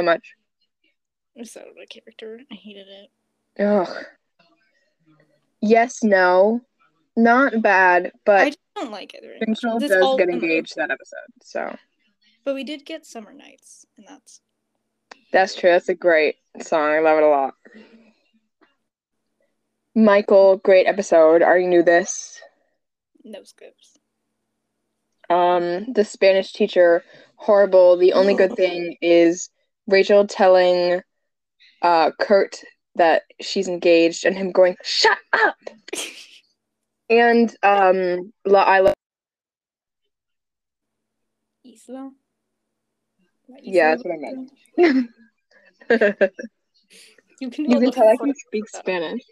so 0.00 0.04
much. 0.04 0.34
It's 1.38 1.52
so 1.52 1.62
a 1.80 1.86
character. 1.86 2.40
I 2.50 2.54
hated 2.54 2.86
it. 2.88 3.62
Ugh. 3.62 4.04
Yes, 5.60 6.02
no, 6.04 6.60
not 7.16 7.62
bad, 7.62 8.12
but 8.24 8.48
I 8.48 8.52
don't 8.80 8.90
like 8.92 9.14
it 9.14 9.22
much. 9.24 9.48
Rachel 9.48 9.78
This 9.80 9.90
does 9.90 10.02
all- 10.04 10.16
get 10.16 10.28
engaged 10.28 10.76
that 10.76 10.90
episode. 10.90 11.18
So 11.42 11.76
But 12.44 12.54
we 12.54 12.64
did 12.64 12.84
get 12.84 13.06
Summer 13.06 13.32
Nights, 13.32 13.86
and 13.96 14.06
that's 14.08 14.40
that's 15.32 15.54
true. 15.54 15.70
That's 15.70 15.88
a 15.88 15.94
great 15.94 16.36
song. 16.60 16.90
I 16.90 17.00
love 17.00 17.18
it 17.18 17.24
a 17.24 17.28
lot. 17.28 17.54
Michael, 19.94 20.58
great 20.58 20.86
episode. 20.86 21.42
I 21.42 21.46
already 21.46 21.66
knew 21.66 21.82
this. 21.82 22.40
no 23.24 23.42
skips. 23.42 23.98
Um, 25.30 25.92
the 25.92 26.04
Spanish 26.04 26.52
teacher, 26.52 27.02
horrible. 27.36 27.96
The 27.96 28.12
only 28.14 28.34
good 28.34 28.52
thing 28.56 28.96
is 29.02 29.50
Rachel 29.86 30.26
telling 30.26 31.02
uh 31.82 32.10
Kurt 32.18 32.60
that 32.96 33.22
she's 33.40 33.68
engaged 33.68 34.24
and 34.24 34.36
him 34.36 34.50
going, 34.52 34.76
Shut 34.82 35.18
up 35.32 35.56
and 37.10 37.54
um 37.62 38.32
La 38.44 38.62
I 38.62 38.80
love 38.80 38.94
Isla? 41.64 42.10
Yeah, 43.62 43.90
that's 43.90 44.04
what 44.04 44.14
I 44.14 44.16
meant. 44.18 44.50
Isla? 44.78 45.08
you 47.40 47.48
You 47.48 47.50
can, 47.50 47.66
can 47.80 47.92
tell 47.92 48.08
I 48.08 48.16
can 48.16 48.32
for- 48.32 48.38
speak 48.48 48.68
Spanish. 48.68 49.22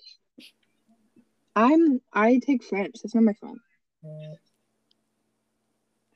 I'm 1.55 2.01
I 2.13 2.39
take 2.45 2.63
French. 2.65 2.97
That's 3.03 3.15
not 3.15 3.25
my 3.25 3.35
phone. 3.41 3.59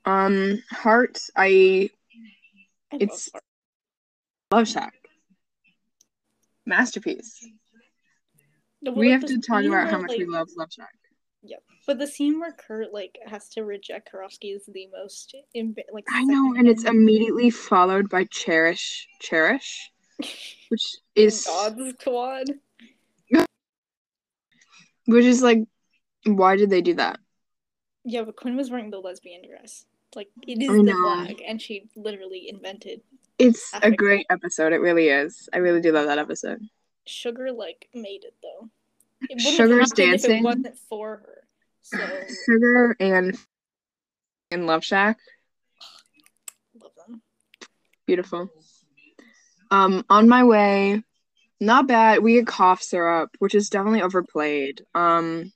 Um 0.05 0.63
Heart, 0.71 1.19
I 1.37 1.91
I 2.93 2.97
love 2.97 3.03
It's- 3.03 3.31
art. 3.35 3.43
Love 4.53 4.69
Shack. 4.69 4.95
Masterpiece. 6.67 7.47
The- 8.83 8.93
We 8.93 9.11
have 9.11 9.25
to 9.27 9.39
talk 9.39 9.65
about 9.65 9.91
how 9.91 9.99
much 9.99 10.13
we 10.17 10.25
love 10.27 10.49
Love 10.57 10.73
Shack. 10.73 10.95
Yep. 11.43 11.63
But 11.87 11.99
the 11.99 12.07
scene 12.07 12.39
where 12.39 12.53
Kurt 12.53 12.93
like 12.93 13.19
has 13.27 13.49
to 13.51 13.65
reject 13.65 14.13
Karofsky 14.13 14.55
is 14.55 14.65
the 14.67 14.89
most 14.93 15.35
like. 15.93 16.05
I 16.11 16.25
know, 16.25 16.55
and 16.55 16.69
it's 16.69 16.85
immediately 16.85 17.51
followed 17.51 18.09
by 18.11 18.25
Cherish 18.25 19.09
Cherish, 19.21 19.91
which 20.69 20.97
is 21.15 21.45
God 21.47 21.79
Squad. 21.99 22.47
which 25.07 25.25
is 25.25 25.43
like 25.43 25.65
why 26.27 26.57
did 26.57 26.69
they 26.71 26.83
do 26.83 26.95
that? 26.95 27.19
Yeah, 28.05 28.23
but 28.23 28.37
Quinn 28.37 28.57
was 28.57 28.71
wearing 28.71 28.91
the 28.91 28.99
lesbian 28.99 29.43
dress. 29.47 29.87
Like 30.15 30.29
it 30.47 30.61
is 30.61 30.69
the 30.69 30.93
flag, 30.93 31.43
and 31.47 31.61
she 31.61 31.89
literally 31.97 32.49
invented 32.49 33.01
It's 33.41 33.73
a 33.83 33.91
great 33.91 34.27
episode. 34.31 34.73
It 34.73 34.81
really 34.81 35.09
is. 35.09 35.49
I 35.53 35.59
really 35.59 35.81
do 35.81 35.93
love 35.93 36.07
that 36.07 36.19
episode. 36.19 36.61
Sugar. 37.07 37.51
Like 37.53 37.89
made 37.95 38.25
it 38.25 38.35
though. 38.43 38.69
It 39.29 39.41
Sugar's 39.41 39.91
dancing. 39.91 40.39
it 40.39 40.45
wasn't 40.45 40.77
for 40.89 41.17
her. 41.19 41.43
So 41.83 41.99
Sugar 42.47 42.97
and 43.01 43.37
and 44.51 44.67
Love 44.67 44.85
Shack, 44.85 45.19
love 46.81 46.93
them. 47.07 47.23
beautiful. 48.07 48.51
Um, 49.71 50.05
on 50.11 50.29
my 50.29 50.43
way, 50.45 51.03
not 51.61 51.87
bad. 51.87 52.23
We 52.23 52.35
get 52.35 52.47
cough 52.47 52.83
syrup, 52.83 53.31
which 53.39 53.55
is 53.55 53.71
definitely 53.71 54.03
overplayed. 54.03 54.85
Um, 54.95 55.53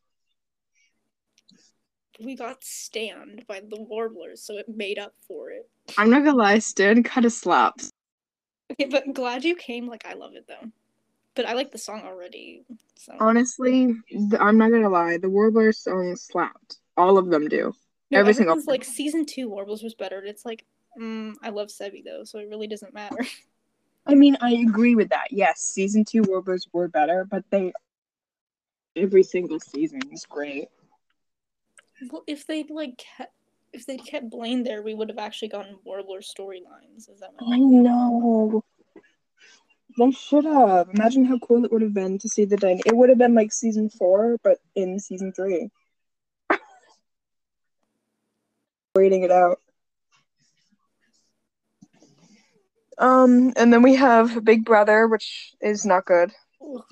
We 2.24 2.36
got 2.36 2.62
stand 2.62 3.44
by 3.48 3.60
the 3.60 3.82
Warblers, 3.82 4.42
so 4.44 4.56
it 4.56 4.66
made 4.68 4.98
up 4.98 5.12
for 5.26 5.50
it. 5.50 5.68
I'm 5.98 6.10
not 6.10 6.24
gonna 6.24 6.36
lie, 6.36 6.58
Stan 6.58 7.02
kind 7.02 7.24
of 7.26 7.32
slaps. 7.32 7.90
Okay, 8.72 8.88
but 8.90 9.12
glad 9.12 9.44
you 9.44 9.54
came. 9.54 9.86
Like 9.86 10.06
I 10.06 10.14
love 10.14 10.34
it 10.34 10.46
though. 10.48 10.70
But 11.34 11.46
I 11.46 11.54
like 11.54 11.72
the 11.72 11.78
song 11.78 12.02
already. 12.04 12.64
So 12.94 13.14
Honestly, 13.18 13.94
th- 14.08 14.40
I'm 14.40 14.56
not 14.56 14.70
gonna 14.70 14.88
lie. 14.88 15.18
The 15.18 15.28
Warbler 15.28 15.72
songs 15.72 16.22
slapped. 16.22 16.78
All 16.96 17.18
of 17.18 17.28
them 17.28 17.48
do. 17.48 17.72
no, 18.10 18.20
every 18.20 18.34
single 18.34 18.52
everyone's 18.52 18.68
like 18.68 18.84
season 18.84 19.26
two 19.26 19.48
Warblers 19.48 19.82
was 19.82 19.94
better. 19.94 20.22
It's 20.24 20.44
like, 20.44 20.64
mm, 20.98 21.34
I 21.42 21.50
love 21.50 21.68
Sebi 21.68 22.04
though, 22.04 22.24
so 22.24 22.38
it 22.38 22.48
really 22.48 22.66
doesn't 22.68 22.94
matter. 22.94 23.16
I 24.06 24.14
mean, 24.14 24.36
I 24.40 24.52
agree 24.54 24.94
with 24.94 25.08
that. 25.10 25.28
Yes, 25.30 25.60
season 25.60 26.04
two 26.04 26.22
Warblers 26.22 26.68
were 26.72 26.88
better, 26.88 27.26
but 27.28 27.44
they 27.50 27.72
every 28.96 29.22
single 29.22 29.58
season 29.58 30.00
is 30.12 30.24
great. 30.26 30.68
well, 32.10 32.22
if 32.26 32.46
they'd 32.46 32.70
like 32.70 32.96
kept, 32.98 33.32
if 33.74 33.84
they'd 33.87 34.04
kept 34.06 34.30
Blaine 34.30 34.62
there, 34.62 34.82
we 34.82 34.94
would 34.94 35.08
have 35.08 35.18
actually 35.18 35.48
gotten 35.48 35.76
Warbler 35.84 36.20
storylines. 36.20 37.10
Is 37.10 37.20
that 37.20 37.30
I 37.40 37.58
know. 37.58 38.62
They 39.98 40.10
should 40.12 40.44
have. 40.44 40.88
Imagine 40.94 41.24
how 41.24 41.38
cool 41.38 41.64
it 41.64 41.72
would 41.72 41.82
have 41.82 41.94
been 41.94 42.18
to 42.18 42.28
see 42.28 42.44
the 42.44 42.56
dynamic. 42.56 42.87
It 42.87 42.96
would 42.96 43.08
have 43.08 43.18
been 43.18 43.34
like 43.34 43.52
season 43.52 43.90
four, 43.90 44.38
but 44.42 44.58
in 44.74 44.98
season 44.98 45.32
three. 45.32 45.70
Waiting 48.96 49.24
it 49.24 49.30
out. 49.30 49.60
Um, 52.96 53.52
and 53.56 53.72
then 53.72 53.82
we 53.82 53.96
have 53.96 54.44
Big 54.44 54.64
Brother, 54.64 55.08
which 55.08 55.52
is 55.60 55.84
not 55.84 56.04
good. 56.04 56.32
Ugh. 56.62 56.84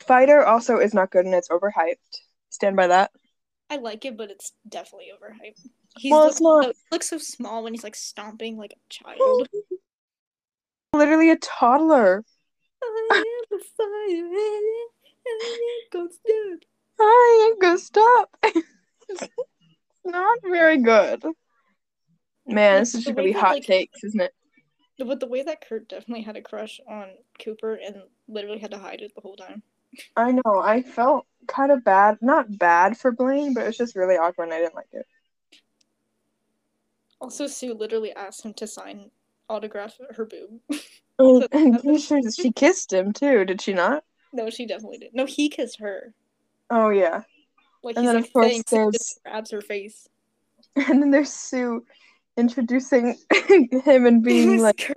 Fighter 0.00 0.44
also 0.44 0.78
is 0.78 0.92
not 0.92 1.10
good 1.10 1.24
and 1.24 1.34
it's 1.34 1.48
overhyped. 1.48 1.96
Stand 2.50 2.76
by 2.76 2.88
that. 2.88 3.10
I 3.72 3.76
like 3.76 4.04
it, 4.04 4.18
but 4.18 4.30
it's 4.30 4.52
definitely 4.68 5.06
overhyped. 5.16 5.66
He 5.96 6.10
Well, 6.10 6.24
looks 6.24 6.34
it's 6.34 6.40
not- 6.42 6.64
so, 6.64 6.72
looks 6.90 7.08
so 7.08 7.16
small 7.16 7.62
when 7.64 7.72
he's 7.72 7.82
like 7.82 7.96
stomping 7.96 8.58
like 8.58 8.72
a 8.74 8.76
child. 8.90 9.48
Literally 10.94 11.30
a 11.30 11.36
toddler. 11.36 12.22
I 12.82 13.46
am 13.50 13.58
the 13.58 13.64
I 13.88 15.78
ain't 15.80 15.90
gonna 15.90 16.10
stop. 16.12 16.60
I 17.00 17.46
ain't 17.48 17.60
gonna 17.62 17.78
stop. 17.78 18.36
it's 19.08 19.28
not 20.04 20.38
very 20.42 20.76
good. 20.78 21.22
Man, 22.46 22.80
this 22.80 22.94
is 22.94 23.04
just 23.04 23.16
gonna 23.16 23.26
be 23.26 23.32
hot 23.32 23.54
like- 23.54 23.64
takes, 23.64 24.04
isn't 24.04 24.20
it? 24.20 24.34
But 24.98 25.18
the 25.20 25.26
way 25.28 25.42
that 25.42 25.66
Kurt 25.66 25.88
definitely 25.88 26.24
had 26.24 26.36
a 26.36 26.42
crush 26.42 26.78
on 26.86 27.06
Cooper 27.42 27.74
and 27.74 28.02
literally 28.28 28.58
had 28.58 28.72
to 28.72 28.78
hide 28.78 29.00
it 29.00 29.12
the 29.14 29.22
whole 29.22 29.36
time. 29.36 29.62
I 30.16 30.32
know. 30.32 30.60
I 30.62 30.82
felt 30.82 31.26
kind 31.46 31.70
of 31.72 31.84
bad. 31.84 32.18
Not 32.20 32.58
bad 32.58 32.96
for 32.96 33.12
Blaine, 33.12 33.54
but 33.54 33.64
it 33.64 33.66
was 33.66 33.76
just 33.76 33.96
really 33.96 34.16
awkward 34.16 34.44
and 34.44 34.54
I 34.54 34.58
didn't 34.58 34.74
like 34.74 34.88
it. 34.92 35.06
Also, 37.20 37.46
Sue 37.46 37.74
literally 37.74 38.12
asked 38.12 38.44
him 38.44 38.54
to 38.54 38.66
sign 38.66 39.10
autograph 39.48 39.98
her 40.16 40.24
boob. 40.24 40.60
Oh, 41.18 41.40
So 41.42 41.48
I'm 41.52 41.78
pretty 41.78 41.98
sure 41.98 42.20
she 42.32 42.50
kissed 42.52 42.90
him 42.92 43.12
too, 43.12 43.44
did 43.44 43.60
she 43.60 43.74
not? 43.74 44.02
no, 44.32 44.48
she 44.48 44.64
definitely 44.66 44.96
did. 44.96 45.10
No, 45.14 45.26
he 45.26 45.50
kissed 45.50 45.78
her. 45.78 46.14
Oh 46.70 46.88
yeah. 46.88 47.22
Like 47.82 47.96
And 47.96 48.08
then, 48.08 48.16
like 48.16 48.24
of 48.24 48.32
course, 48.32 48.62
there's- 48.70 48.92
just 48.92 49.22
grabs 49.22 49.50
her 49.50 49.60
face. 49.60 50.08
And 50.76 51.02
then 51.02 51.10
there's 51.10 51.30
Sue 51.32 51.84
introducing 52.38 53.18
him 53.84 54.06
and 54.06 54.22
being 54.24 54.58
like 54.60 54.90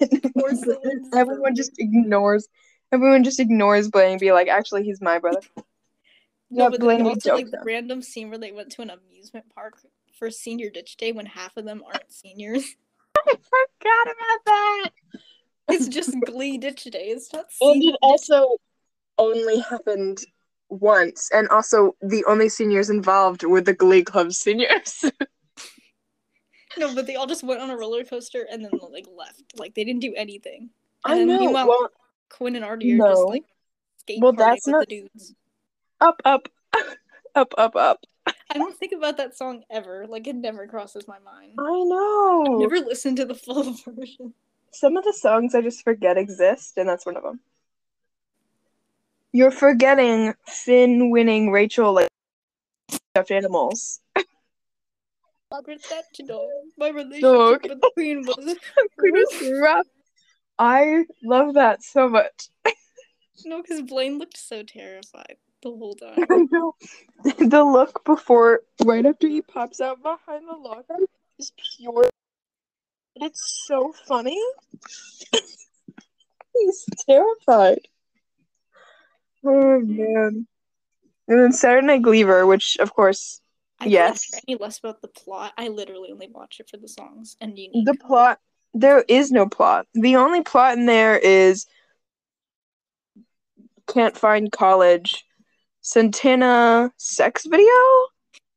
Kurt's 0.00 0.64
brother. 0.64 0.80
And 0.84 1.06
someone's 1.06 1.14
everyone 1.14 1.54
just 1.54 1.72
ignores 1.78 2.48
everyone 2.92 3.24
just 3.24 3.40
ignores 3.40 3.88
Blaine 3.88 4.12
and 4.12 4.20
be 4.20 4.32
like, 4.32 4.48
actually 4.48 4.84
he's 4.84 5.00
my 5.00 5.18
brother. 5.18 5.40
No, 6.50 6.64
Yeah, 6.64 6.68
but 6.70 6.80
Blaine 6.80 7.06
also 7.06 7.34
like 7.34 7.48
random 7.64 8.02
scene 8.02 8.28
where 8.30 8.38
they 8.38 8.52
went 8.52 8.70
to 8.72 8.82
an 8.82 8.90
amusement 8.90 9.46
park 9.54 9.74
for 10.18 10.30
senior 10.30 10.70
ditch 10.70 10.96
day 10.96 11.12
when 11.12 11.26
half 11.26 11.56
of 11.56 11.64
them 11.64 11.82
aren't 11.86 12.12
seniors. 12.12 12.64
I 13.16 13.20
forgot 13.26 14.06
about 14.06 14.44
that. 14.46 14.90
It's 15.68 15.88
just 15.88 16.14
Glee 16.26 16.58
ditch 16.58 16.84
day. 16.84 17.06
It's 17.08 17.32
not 17.32 17.46
And 17.60 17.82
it 17.82 17.96
also 18.02 18.58
only 19.18 19.60
happened 19.60 20.18
once, 20.68 21.30
and 21.32 21.48
also 21.48 21.96
the 22.00 22.24
only 22.26 22.48
seniors 22.48 22.90
involved 22.90 23.44
were 23.44 23.60
the 23.60 23.74
Glee 23.74 24.04
Club 24.04 24.32
seniors. 24.32 25.04
No, 26.78 26.94
but 26.94 27.06
they 27.06 27.16
all 27.16 27.26
just 27.26 27.42
went 27.44 27.60
on 27.60 27.70
a 27.70 27.76
roller 27.76 28.04
coaster 28.04 28.46
and 28.50 28.64
then 28.64 28.72
like 28.90 29.06
left. 29.16 29.42
Like 29.58 29.74
they 29.74 29.84
didn't 29.84 30.00
do 30.02 30.12
anything. 30.16 30.70
I 31.04 31.12
And 31.16 31.20
then 31.30 31.36
know. 31.36 31.44
meanwhile- 31.44 31.68
Well, 31.68 31.90
Quinn 32.30 32.56
and 32.56 32.64
Artie 32.64 32.94
are 32.94 33.08
just 33.08 33.24
like 33.26 33.44
skate 33.98 34.20
Well, 34.22 34.32
that's 34.32 34.66
with 34.66 34.72
not- 34.72 34.88
the 34.88 35.00
dudes. 35.02 35.34
up, 36.00 36.20
up, 36.24 36.48
up, 37.34 37.54
up, 37.56 37.76
up. 37.76 38.04
I 38.50 38.58
don't 38.58 38.76
think 38.76 38.92
about 38.92 39.16
that 39.18 39.36
song 39.36 39.64
ever. 39.70 40.06
Like 40.08 40.26
it 40.26 40.34
never 40.36 40.66
crosses 40.66 41.06
my 41.08 41.18
mind. 41.18 41.52
I 41.58 41.82
know. 41.84 42.58
Never 42.58 42.78
listened 42.78 43.16
to 43.18 43.24
the 43.24 43.34
full 43.34 43.62
version. 43.86 44.34
Some 44.70 44.96
of 44.96 45.04
the 45.04 45.12
songs 45.12 45.54
I 45.54 45.60
just 45.60 45.82
forget 45.84 46.16
exist, 46.16 46.76
and 46.78 46.88
that's 46.88 47.04
one 47.06 47.16
of 47.16 47.22
them. 47.22 47.40
You're 49.32 49.50
forgetting 49.50 50.34
Finn 50.46 51.10
winning 51.10 51.50
Rachel 51.50 51.92
like 51.92 52.08
stuffed 52.90 53.30
animals. 53.30 54.00
Margaret 55.54 55.82
Thatcher, 55.82 56.24
dog. 56.26 56.48
My 56.76 56.88
relationship 56.88 57.22
Dog. 57.22 57.62
with 57.62 57.80
Queen 57.94 58.26
was 58.26 58.56
Pretty 58.98 59.52
rough. 59.60 59.86
I 60.58 61.04
love 61.22 61.54
that 61.54 61.84
so 61.84 62.08
much. 62.08 62.48
no, 63.44 63.62
because 63.62 63.82
Blaine 63.82 64.18
looked 64.18 64.36
so 64.36 64.64
terrified 64.64 65.36
the 65.62 65.68
whole 65.70 65.94
time. 65.94 66.26
I 66.28 66.46
know. 66.50 66.74
The 67.38 67.62
look 67.62 68.04
before, 68.04 68.62
right 68.84 69.06
after 69.06 69.28
he 69.28 69.42
pops 69.42 69.80
out 69.80 70.02
behind 70.02 70.48
the 70.48 70.56
locker, 70.56 70.96
is 71.38 71.52
pure. 71.78 72.10
It's 73.14 73.62
so 73.68 73.94
funny. 74.08 74.40
He's 76.52 76.84
terrified. 77.06 77.86
Oh 79.44 79.78
man. 79.78 80.48
And 81.28 81.38
then 81.38 81.52
Saturday 81.52 81.86
Night 81.86 82.02
Glee-ver, 82.02 82.44
which 82.44 82.76
of 82.80 82.92
course 82.92 83.40
I 83.84 83.88
Yes. 83.88 84.24
care 84.30 84.40
any 84.48 84.56
less 84.60 84.78
about 84.78 85.00
the 85.02 85.08
plot. 85.08 85.52
I 85.56 85.68
literally 85.68 86.10
only 86.12 86.28
watch 86.28 86.60
it 86.60 86.68
for 86.70 86.76
the 86.76 86.88
songs 86.88 87.36
and 87.40 87.58
unique. 87.58 87.84
the 87.86 87.94
plot 87.94 88.40
there 88.76 89.04
is 89.08 89.30
no 89.30 89.46
plot. 89.48 89.86
The 89.94 90.16
only 90.16 90.42
plot 90.42 90.76
in 90.76 90.86
there 90.86 91.16
is 91.16 91.66
can't 93.86 94.16
find 94.16 94.50
college. 94.50 95.24
Santana 95.80 96.90
sex 96.96 97.44
video? 97.46 97.72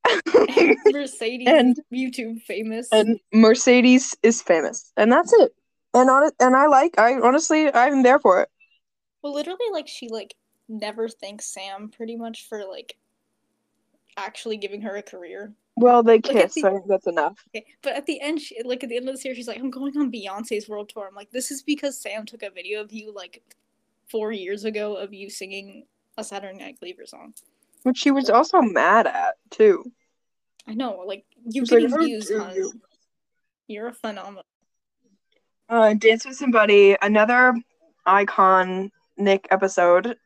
Mercedes 0.86 1.46
And- 1.48 1.78
YouTube 1.92 2.40
famous. 2.42 2.88
and 2.90 3.20
Mercedes 3.32 4.16
is 4.22 4.40
famous, 4.42 4.90
and 4.96 5.12
that's 5.12 5.32
it. 5.34 5.52
And 5.94 6.08
on 6.10 6.26
it, 6.28 6.34
and 6.40 6.56
I 6.56 6.66
like. 6.66 6.98
I 6.98 7.14
honestly, 7.20 7.72
I'm 7.72 8.02
there 8.02 8.18
for 8.18 8.40
it. 8.42 8.48
well, 9.22 9.34
literally, 9.34 9.58
like 9.72 9.88
she 9.88 10.08
like 10.08 10.34
never 10.68 11.08
thanks 11.08 11.46
Sam 11.46 11.90
pretty 11.90 12.16
much 12.16 12.46
for 12.48 12.64
like 12.66 12.96
actually 14.18 14.56
giving 14.56 14.82
her 14.82 14.96
a 14.96 15.02
career. 15.02 15.52
Well, 15.76 16.02
they 16.02 16.18
kiss. 16.18 16.54
the- 16.54 16.62
so 16.62 16.68
I 16.68 16.72
think 16.72 16.86
that's 16.88 17.06
enough. 17.06 17.38
Okay, 17.54 17.64
but 17.82 17.94
at 17.94 18.06
the 18.06 18.20
end, 18.20 18.40
she 18.40 18.60
like 18.64 18.82
at 18.82 18.90
the 18.90 18.96
end 18.96 19.08
of 19.08 19.14
the 19.14 19.20
series, 19.20 19.36
she's 19.36 19.48
like, 19.48 19.58
"I'm 19.58 19.70
going 19.70 19.96
on 19.96 20.10
Beyonce's 20.10 20.68
world 20.68 20.88
tour." 20.88 21.06
I'm 21.08 21.14
like, 21.14 21.30
"This 21.30 21.50
is 21.50 21.62
because 21.62 22.00
Sam 22.00 22.26
took 22.26 22.42
a 22.42 22.50
video 22.50 22.80
of 22.80 22.92
you 22.92 23.12
like 23.14 23.42
four 24.10 24.32
years 24.32 24.64
ago 24.64 24.96
of 24.96 25.14
you 25.14 25.30
singing 25.30 25.86
a 26.16 26.24
Saturday 26.24 26.58
Night 26.58 26.80
Glee-ver 26.80 27.06
song." 27.06 27.34
Which 27.84 27.98
she 27.98 28.10
was 28.10 28.28
also 28.28 28.60
mad 28.60 29.06
at 29.06 29.36
too. 29.50 29.84
I 30.66 30.74
know, 30.74 31.04
like 31.06 31.24
you 31.48 31.64
She's 31.64 31.90
like, 31.90 32.00
views, 32.00 32.28
you." 32.28 32.72
You're 33.68 33.88
a 33.88 33.92
phenomenon. 33.92 34.44
Uh, 35.68 35.92
Dance 35.94 36.24
with 36.24 36.36
Somebody, 36.36 36.96
another 37.02 37.54
icon 38.06 38.90
Nick 39.18 39.46
episode. 39.50 40.16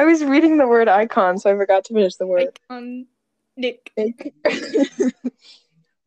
I 0.00 0.04
was 0.04 0.24
reading 0.24 0.56
the 0.56 0.66
word 0.66 0.88
icon, 0.88 1.36
so 1.36 1.52
I 1.52 1.56
forgot 1.56 1.84
to 1.84 1.92
finish 1.92 2.16
the 2.16 2.26
word. 2.26 2.58
Icon 2.70 3.04
Nick. 3.54 3.92
Nick. 3.98 4.32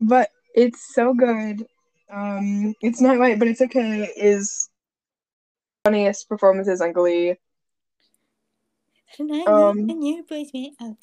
but 0.00 0.30
it's 0.52 0.92
so 0.92 1.14
good. 1.14 1.64
Um, 2.10 2.74
it's 2.80 3.00
not 3.00 3.20
right, 3.20 3.38
but 3.38 3.46
it's 3.46 3.60
okay. 3.60 4.10
Is 4.16 4.68
funniest 5.84 6.28
performances 6.28 6.80
on 6.80 6.90
Glee. 6.90 7.36
Um, 9.20 9.88
and 9.88 10.04
your 10.04 10.24
boys 10.24 10.50
went 10.52 10.74
out 10.80 10.96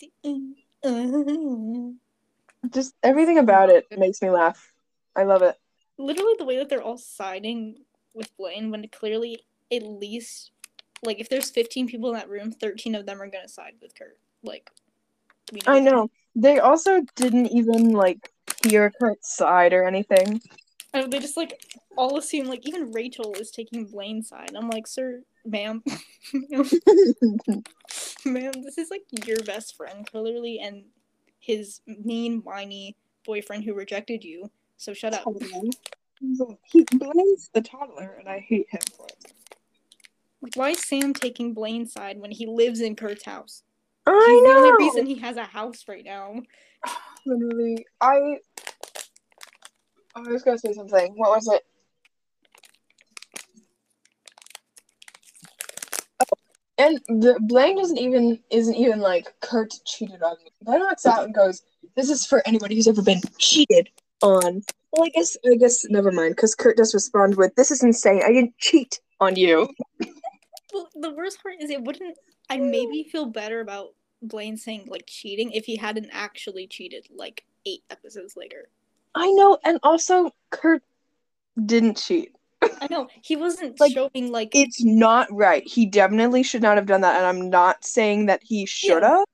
Just 2.74 2.94
everything 3.02 3.38
about 3.38 3.70
it 3.70 3.86
makes 3.98 4.22
me 4.22 4.30
laugh. 4.32 4.74
I 5.16 5.24
love 5.24 5.44
it. 5.44 5.56
literally 5.98 6.36
the 6.38 6.44
way 6.44 6.58
that 6.58 6.68
they're 6.68 6.84
all 6.84 6.98
siding 6.98 7.86
with 8.14 8.36
Blaine 8.36 8.70
when 8.70 8.86
clearly 8.90 9.46
at 9.72 9.84
least 9.84 10.52
like 11.04 11.20
if 11.20 11.30
there's 11.30 11.50
15 11.50 11.88
people 11.88 12.10
in 12.10 12.16
that 12.16 12.30
room, 12.30 12.52
13 12.52 12.96
of 12.96 13.06
them 13.06 13.22
are 13.22 13.28
gonna 13.30 13.48
side 13.48 13.74
with 13.82 13.96
Kurt. 13.96 14.18
Like 14.44 14.70
we 15.52 15.62
I 15.68 15.80
that. 15.80 15.92
know. 15.92 16.10
They 16.36 16.60
also 16.60 17.02
didn't 17.16 17.48
even 17.48 17.92
like 17.92 18.32
hear 18.64 18.92
Kurt's 19.00 19.36
side 19.36 19.74
or 19.74 19.84
anything. 19.84 20.42
I 20.94 21.02
know, 21.02 21.08
they 21.08 21.20
just 21.20 21.38
like 21.38 21.66
all 21.98 22.18
assume 22.18 22.48
like 22.48 22.68
even 22.68 22.92
Rachel 22.92 23.34
is 23.34 23.52
taking 23.52 23.86
Blaine's 23.86 24.30
side. 24.30 24.52
I'm 24.56 24.70
like, 24.70 24.88
sir, 24.88 25.24
ma'am, 25.46 25.84
ma'am, 28.26 28.52
this 28.64 28.78
is 28.78 28.90
like 28.90 29.04
your 29.26 29.42
best 29.44 29.76
friend 29.76 30.06
clearly, 30.10 30.60
and 30.60 30.84
his 31.40 31.82
mean, 31.88 32.42
whiny 32.44 32.96
boyfriend 33.26 33.64
who 33.64 33.74
rejected 33.74 34.24
you. 34.24 34.52
So 34.78 34.94
shut 34.94 35.14
up. 35.14 35.26
he 36.20 36.86
Blaine's 36.94 37.50
the 37.54 37.62
toddler, 37.62 38.16
and 38.20 38.28
I 38.28 38.40
hate 38.40 38.68
him 38.70 38.82
for 38.96 39.08
it. 39.08 39.34
Why 40.56 40.72
is 40.72 40.84
Sam 40.84 41.14
taking 41.14 41.54
Blaine's 41.54 41.94
side 41.94 42.20
when 42.20 42.32
he 42.32 42.48
lives 42.48 42.82
in 42.82 42.96
Kurt's 42.96 43.26
house? 43.26 43.64
I 44.08 44.28
He's 44.28 44.44
know. 44.44 44.62
the 44.62 44.68
only 44.68 44.86
reason 44.86 45.06
he 45.06 45.20
has 45.20 45.38
a 45.38 45.44
house 45.44 45.86
right 45.88 46.04
now. 46.04 46.42
Literally, 47.26 47.86
I. 48.00 48.38
I 50.16 50.20
was 50.22 50.42
gonna 50.44 50.58
say 50.58 50.74
something. 50.74 51.14
What 51.16 51.30
was 51.30 51.48
it? 51.48 51.62
Oh, 56.20 56.26
and 56.80 57.00
the 57.22 57.40
Blaine 57.42 57.78
doesn't 57.78 58.00
even 58.00 58.40
isn't 58.50 58.76
even 58.76 59.00
like 59.00 59.34
Kurt 59.42 59.74
cheated 59.86 60.24
on 60.24 60.36
me. 60.44 60.52
Blaine 60.64 60.82
walks 60.82 61.06
out 61.06 61.24
and 61.24 61.34
goes, 61.36 61.62
"This 61.96 62.10
is 62.10 62.26
for 62.26 62.42
anybody 62.48 62.76
who's 62.76 62.88
ever 62.88 63.04
been 63.04 63.22
cheated 63.38 63.90
on." 64.22 64.64
Well, 64.92 65.06
I 65.06 65.10
guess 65.10 65.38
I 65.46 65.56
guess 65.56 65.86
never 65.90 66.12
mind, 66.12 66.36
because 66.36 66.56
Kurt 66.56 66.78
does 66.78 66.96
respond 66.96 67.38
with, 67.38 67.56
"This 67.56 67.70
is 67.70 67.84
insane. 67.84 68.24
I 68.26 68.34
didn't 68.34 68.58
cheat 68.58 69.00
on 69.20 69.36
you." 69.36 69.70
Well, 70.74 70.90
the 70.96 71.14
worst 71.14 71.42
part 71.42 71.56
is 71.60 71.70
it 71.70 71.84
wouldn't. 71.84 72.18
I 72.50 72.58
maybe 72.58 73.04
feel 73.12 73.26
better 73.26 73.62
about 73.62 73.94
Blaine 74.22 74.58
saying 74.58 74.88
like 74.88 75.06
cheating 75.08 75.52
if 75.52 75.66
he 75.66 75.76
hadn't 75.76 76.10
actually 76.12 76.68
cheated 76.68 77.08
like 77.10 77.44
eight 77.66 77.84
episodes 77.90 78.36
later. 78.36 78.70
I 79.16 79.32
know, 79.32 79.58
and 79.64 79.80
also 79.84 80.32
Kurt 80.50 80.84
didn't 81.66 81.98
cheat. 81.98 82.34
I 82.62 82.88
know 82.90 83.08
he 83.24 83.36
wasn't 83.36 83.80
Like, 83.80 83.92
showing 83.92 84.32
like 84.32 84.52
It's 84.54 84.84
not 84.84 85.28
right. 85.32 85.68
He 85.68 85.86
definitely 85.86 86.44
should 86.44 86.62
not 86.62 86.78
have 86.78 86.86
done 86.86 87.02
that, 87.02 87.18
and 87.18 87.26
I'm 87.26 87.50
not 87.50 87.84
saying 87.84 88.28
that 88.28 88.42
he 88.44 88.66
should 88.66 89.04
have, 89.04 89.26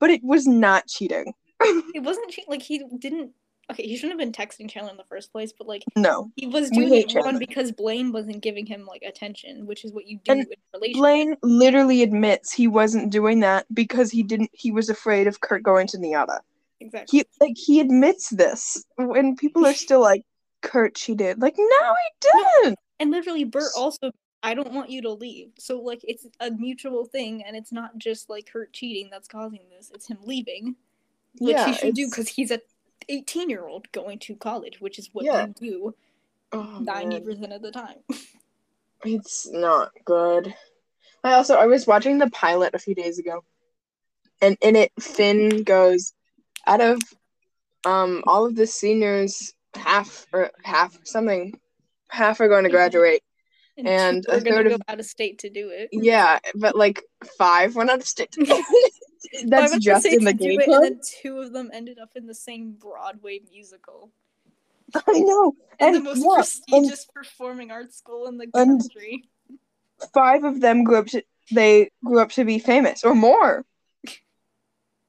but 0.00 0.10
it 0.10 0.22
was 0.24 0.46
not 0.46 0.86
cheating. 0.88 1.32
it 1.60 2.02
wasn't 2.02 2.30
che- 2.30 2.44
like 2.48 2.62
he 2.62 2.84
didn't 2.98 3.32
okay, 3.70 3.86
he 3.86 3.96
shouldn't 3.96 4.20
have 4.20 4.32
been 4.32 4.32
texting 4.46 4.70
Chandler 4.70 4.90
in 4.92 4.96
the 4.96 5.04
first 5.04 5.32
place, 5.32 5.52
but 5.56 5.66
like 5.66 5.84
No. 5.96 6.30
he 6.36 6.46
was 6.46 6.70
doing 6.70 6.92
it 6.94 7.38
because 7.38 7.72
Blaine 7.72 8.12
wasn't 8.12 8.42
giving 8.42 8.66
him 8.66 8.86
like 8.86 9.02
attention, 9.02 9.66
which 9.66 9.84
is 9.84 9.92
what 9.92 10.06
you 10.06 10.18
do 10.24 10.32
And 10.32 10.40
in 10.42 10.48
relationship. 10.74 10.98
Blaine 11.00 11.36
literally 11.42 12.02
admits 12.02 12.52
he 12.52 12.68
wasn't 12.68 13.10
doing 13.10 13.40
that 13.40 13.66
because 13.74 14.10
he 14.10 14.22
didn't 14.22 14.50
he 14.52 14.70
was 14.70 14.88
afraid 14.88 15.26
of 15.26 15.40
Kurt 15.40 15.62
going 15.62 15.86
to 15.88 15.98
NYADA. 15.98 16.40
exactly. 16.80 17.18
He 17.18 17.24
like 17.40 17.56
he 17.56 17.80
admits 17.80 18.30
this 18.30 18.84
when 18.96 19.36
people 19.36 19.66
are 19.66 19.74
still 19.74 20.00
like 20.00 20.22
Kurt 20.62 20.94
cheated. 20.94 21.40
Like 21.40 21.54
no 21.58 21.64
he 21.64 22.28
didn't. 22.62 22.78
And 22.98 23.10
literally, 23.10 23.44
Burt 23.44 23.70
also, 23.76 24.10
I 24.42 24.54
don't 24.54 24.72
want 24.72 24.88
you 24.90 25.02
to 25.02 25.10
leave. 25.12 25.50
So, 25.58 25.78
like, 25.80 26.00
it's 26.04 26.26
a 26.40 26.50
mutual 26.50 27.04
thing, 27.04 27.42
and 27.44 27.54
it's 27.54 27.70
not 27.72 27.98
just 27.98 28.30
like 28.30 28.46
Kurt 28.50 28.72
cheating 28.72 29.08
that's 29.10 29.28
causing 29.28 29.60
this. 29.76 29.90
It's 29.94 30.06
him 30.06 30.16
leaving, 30.24 30.76
which 31.38 31.56
Yeah, 31.56 31.66
he 31.66 31.72
should 31.74 31.94
do 31.94 32.06
because 32.08 32.28
he's 32.28 32.50
a 32.50 32.60
18 33.08 33.50
year 33.50 33.66
old 33.66 33.90
going 33.92 34.18
to 34.20 34.36
college, 34.36 34.80
which 34.80 34.98
is 34.98 35.10
what 35.12 35.24
Yeah. 35.24 35.46
you 35.46 35.54
do 35.70 35.94
Oh, 36.52 36.78
90% 36.82 37.40
man. 37.40 37.52
of 37.52 37.62
the 37.62 37.70
time. 37.72 37.98
It's 39.04 39.46
not 39.50 39.92
good. 40.04 40.54
I 41.22 41.32
also 41.34 41.56
I 41.56 41.66
was 41.66 41.86
watching 41.86 42.18
the 42.18 42.30
pilot 42.30 42.74
a 42.74 42.78
few 42.78 42.94
days 42.94 43.18
ago. 43.18 43.44
And 44.40 44.56
in 44.60 44.76
it 44.76 44.92
Finn 45.00 45.62
goes 45.64 46.12
out 46.66 46.80
of 46.80 47.00
um 47.84 48.22
all 48.26 48.46
of 48.46 48.54
the 48.56 48.66
seniors 48.66 49.52
half 49.74 50.26
or 50.32 50.50
half 50.62 50.98
something 51.04 51.58
half 52.08 52.40
are 52.40 52.48
going 52.48 52.64
to 52.64 52.68
Mhm. 52.70 52.72
graduate. 52.72 53.22
And, 53.78 53.86
And 53.88 54.26
a 54.28 54.40
third 54.40 54.68
go 54.68 54.74
of- 54.76 54.82
out 54.88 55.00
of 55.00 55.06
state 55.06 55.38
to 55.40 55.50
do 55.50 55.68
it. 55.68 55.90
Yeah, 55.92 56.38
but 56.54 56.76
like 56.76 57.02
five 57.36 57.76
went 57.76 57.90
out 57.90 57.98
of 57.98 58.06
state. 58.06 58.34
That's 59.46 59.78
just 59.78 60.06
in 60.06 60.24
the 60.24 60.32
gay 60.32 60.56
club. 60.56 60.82
And 60.84 61.02
two 61.02 61.38
of 61.38 61.52
them 61.52 61.70
ended 61.72 61.98
up 61.98 62.10
in 62.16 62.26
the 62.26 62.34
same 62.34 62.72
Broadway 62.72 63.40
musical. 63.50 64.10
I 64.94 65.18
know. 65.20 65.54
And, 65.80 65.96
And 65.96 66.06
the 66.06 66.14
most 66.14 66.62
yeah, 66.68 66.76
and 66.76 66.86
prestigious 66.86 67.06
performing 67.12 67.70
arts 67.70 67.96
school 67.96 68.26
in 68.26 68.38
the 68.38 68.46
country. 68.46 69.24
five 70.14 70.44
of 70.44 70.60
them 70.60 70.84
grew 70.84 70.98
up 70.98 71.06
to 71.08 71.22
they 71.52 71.90
grew 72.04 72.20
up 72.20 72.30
to 72.32 72.44
be 72.44 72.58
famous 72.58 73.04
or 73.04 73.14
more. 73.14 73.64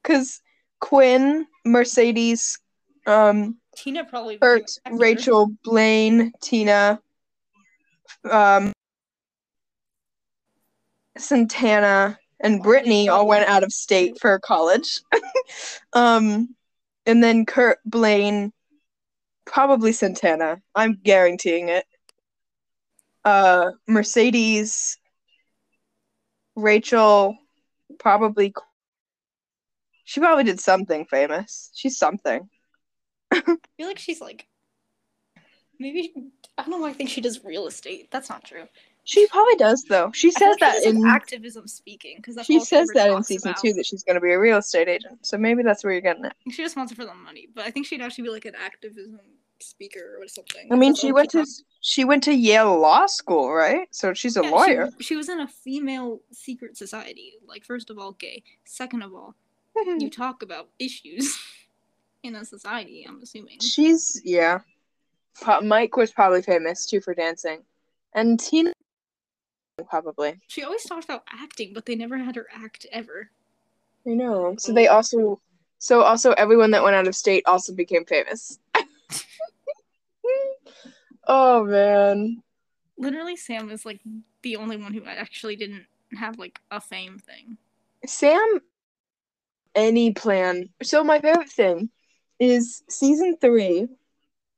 Cause 0.04 0.42
Quinn, 0.80 1.48
Mercedes, 1.66 2.60
um, 3.06 3.58
Tina 3.76 4.04
probably 4.06 4.38
Bert. 4.38 4.70
Rachel, 4.92 5.52
Blaine, 5.64 6.32
Tina, 6.42 7.02
um, 8.30 8.72
Santana, 11.18 12.20
and 12.40 12.62
Brittany 12.62 13.10
all 13.10 13.28
went 13.28 13.48
out 13.50 13.64
of 13.64 13.72
state 13.72 14.20
for 14.20 14.40
college. 14.40 15.02
um, 15.94 16.56
and 17.06 17.24
then 17.24 17.46
Kurt, 17.46 17.80
Blaine, 17.86 18.52
probably 19.46 19.92
Santana. 19.92 20.62
I'm 20.76 21.00
guaranteeing 21.04 21.70
it. 21.70 21.86
Uh, 23.24 23.72
Mercedes, 23.88 24.98
Rachel, 26.56 27.38
probably. 28.00 28.54
She 30.06 30.20
probably 30.22 30.46
did 30.46 30.60
something 30.60 31.06
famous. 31.06 31.72
She's 31.76 31.98
something. 31.98 32.50
I 33.32 33.42
feel 33.42 33.88
like 33.88 34.00
she's 34.00 34.22
like 34.22 34.48
maybe 35.80 36.14
I 36.58 36.64
don't 36.64 36.82
know 36.82 36.88
I 36.88 36.94
think 36.94 37.10
she 37.10 37.22
does 37.22 37.44
real 37.44 37.68
estate. 37.68 38.10
That's 38.12 38.30
not 38.30 38.44
true. 38.44 38.68
She 39.08 39.26
probably 39.28 39.56
does 39.56 39.84
though. 39.84 40.12
She 40.14 40.32
says 40.32 40.58
that 40.60 40.84
she 40.84 40.90
in 40.90 41.08
activism 41.08 41.66
speaking 41.66 42.18
because 42.18 42.46
she 42.46 42.60
says 42.60 42.90
that 42.94 43.10
in 43.10 43.24
season 43.24 43.52
about. 43.52 43.62
two 43.62 43.72
that 43.72 43.86
she's 43.86 44.04
gonna 44.04 44.20
be 44.20 44.34
a 44.34 44.40
real 44.40 44.58
estate 44.58 44.90
agent. 44.90 45.26
So 45.26 45.38
maybe 45.38 45.64
that's 45.64 45.82
where 45.86 45.94
you're 45.94 46.02
getting 46.02 46.26
it. 46.26 46.34
She 46.52 46.62
just 46.62 46.76
wants 46.76 46.92
it 46.92 46.96
for 46.96 47.06
the 47.06 47.14
money, 47.14 47.48
but 47.56 47.66
I 47.66 47.72
think 47.72 47.86
she'd 47.86 48.02
actually 48.02 48.26
be 48.26 48.32
like 48.32 48.44
an 48.44 48.56
activism 48.62 49.22
speaker 49.62 50.18
or 50.20 50.28
something. 50.28 50.68
I 50.74 50.76
mean, 50.76 50.94
she 50.94 51.14
went 51.14 51.30
to 51.30 51.46
she 51.80 52.04
went 52.04 52.24
to 52.24 52.34
Yale 52.34 52.78
Law 52.78 53.06
School, 53.06 53.54
right? 53.54 53.88
So 53.92 54.14
she's 54.14 54.36
a 54.36 54.44
Yeah, 54.44 54.50
lawyer. 54.50 54.90
She, 55.00 55.16
was 55.16 55.30
in 55.30 55.40
a 55.40 55.48
female 55.48 56.20
secret 56.34 56.76
society. 56.76 57.36
Like, 57.48 57.64
first 57.64 57.90
of 57.90 57.98
all, 57.98 58.12
gay. 58.12 58.44
Second 58.66 59.04
of 59.04 59.14
all, 59.14 59.36
mm-hmm. 59.78 60.02
you 60.02 60.10
talk 60.10 60.44
about 60.44 60.68
issues 60.80 61.40
in 62.24 62.36
a 62.36 62.44
society. 62.44 63.06
I'm 63.08 63.22
assuming. 63.22 63.62
she's 63.62 64.22
yeah. 64.26 64.60
Mike 65.64 65.96
was 65.96 66.12
probably 66.12 66.42
famous 66.42 66.86
too 66.86 67.00
for 67.00 67.14
dancing, 67.14 67.62
and 68.14 68.38
Tina 68.38 68.74
probably. 69.86 70.40
She 70.48 70.64
always 70.64 70.84
talked 70.84 71.06
about 71.06 71.24
acting, 71.30 71.74
but 71.74 71.86
they 71.86 71.96
never 71.96 72.18
had 72.18 72.36
her 72.36 72.48
act 72.54 72.86
ever. 72.92 73.30
I 74.06 74.12
know. 74.12 74.56
So 74.58 74.74
they 74.74 74.88
also, 74.88 75.40
so 75.78 76.02
also 76.02 76.32
everyone 76.32 76.72
that 76.72 76.84
went 76.84 76.96
out 76.96 77.08
of 77.08 77.16
state 77.16 77.44
also 77.46 77.74
became 77.74 78.06
famous. 78.06 78.60
oh 81.28 81.66
man. 81.66 82.42
Literally, 82.98 83.36
Sam 83.36 83.70
is 83.70 83.86
like 83.86 84.00
the 84.42 84.56
only 84.56 84.78
one 84.78 84.94
who 84.94 85.04
actually 85.06 85.56
didn't 85.56 85.86
have 86.18 86.40
like 86.40 86.60
a 86.72 86.82
fame 86.82 87.20
thing. 87.20 87.58
Sam, 88.06 88.62
any 89.76 90.14
plan. 90.14 90.70
So 90.82 91.04
my 91.04 91.20
favorite 91.20 91.50
thing 91.50 91.90
is 92.40 92.84
season 92.90 93.38
three. 93.40 93.88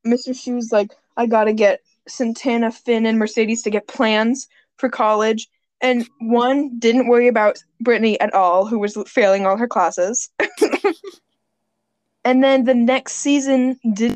Mr. 0.06 0.34
Schue's 0.34 0.72
like, 0.72 0.92
I 1.16 1.26
gotta 1.26 1.52
get 1.52 1.80
Santana, 2.08 2.70
Finn, 2.70 3.04
and 3.04 3.18
Mercedes 3.18 3.62
to 3.62 3.70
get 3.70 3.86
plans 3.86 4.48
for 4.80 4.88
college. 4.88 5.48
And 5.82 6.08
one 6.20 6.78
didn't 6.78 7.08
worry 7.08 7.28
about 7.28 7.62
Brittany 7.80 8.20
at 8.20 8.34
all, 8.34 8.66
who 8.66 8.78
was 8.78 8.98
failing 9.06 9.46
all 9.46 9.56
her 9.56 9.68
classes. 9.68 10.28
and 12.24 12.44
then 12.44 12.64
the 12.64 12.74
next 12.74 13.14
season 13.14 13.78
did 13.94 14.14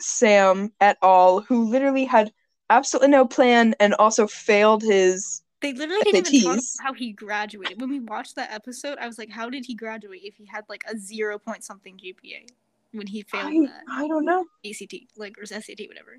Sam 0.00 0.72
at 0.80 0.96
all, 1.02 1.40
who 1.40 1.68
literally 1.68 2.04
had 2.04 2.32
absolutely 2.70 3.10
no 3.10 3.26
plan 3.26 3.74
and 3.78 3.94
also 3.94 4.26
failed 4.26 4.82
his 4.82 5.42
They 5.60 5.74
literally 5.74 6.00
didn't 6.04 6.32
even 6.32 6.44
talk 6.44 6.54
about 6.54 6.86
how 6.86 6.92
he 6.94 7.12
graduated. 7.12 7.80
When 7.80 7.90
we 7.90 8.00
watched 8.00 8.36
that 8.36 8.50
episode, 8.50 8.96
I 8.98 9.06
was 9.06 9.18
like, 9.18 9.30
how 9.30 9.50
did 9.50 9.66
he 9.66 9.74
graduate 9.74 10.22
if 10.24 10.36
he 10.36 10.46
had 10.46 10.64
like 10.68 10.82
a 10.90 10.96
zero 10.96 11.38
point 11.38 11.62
something 11.62 11.98
GPA 11.98 12.46
when 12.92 13.06
he 13.06 13.22
failed 13.22 13.52
I, 13.52 13.66
that 13.66 13.82
I 13.90 14.08
don't 14.08 14.24
know. 14.24 14.46
ACT, 14.64 14.94
like, 15.16 15.36
or 15.38 15.44
SAT, 15.44 15.80
whatever. 15.88 16.18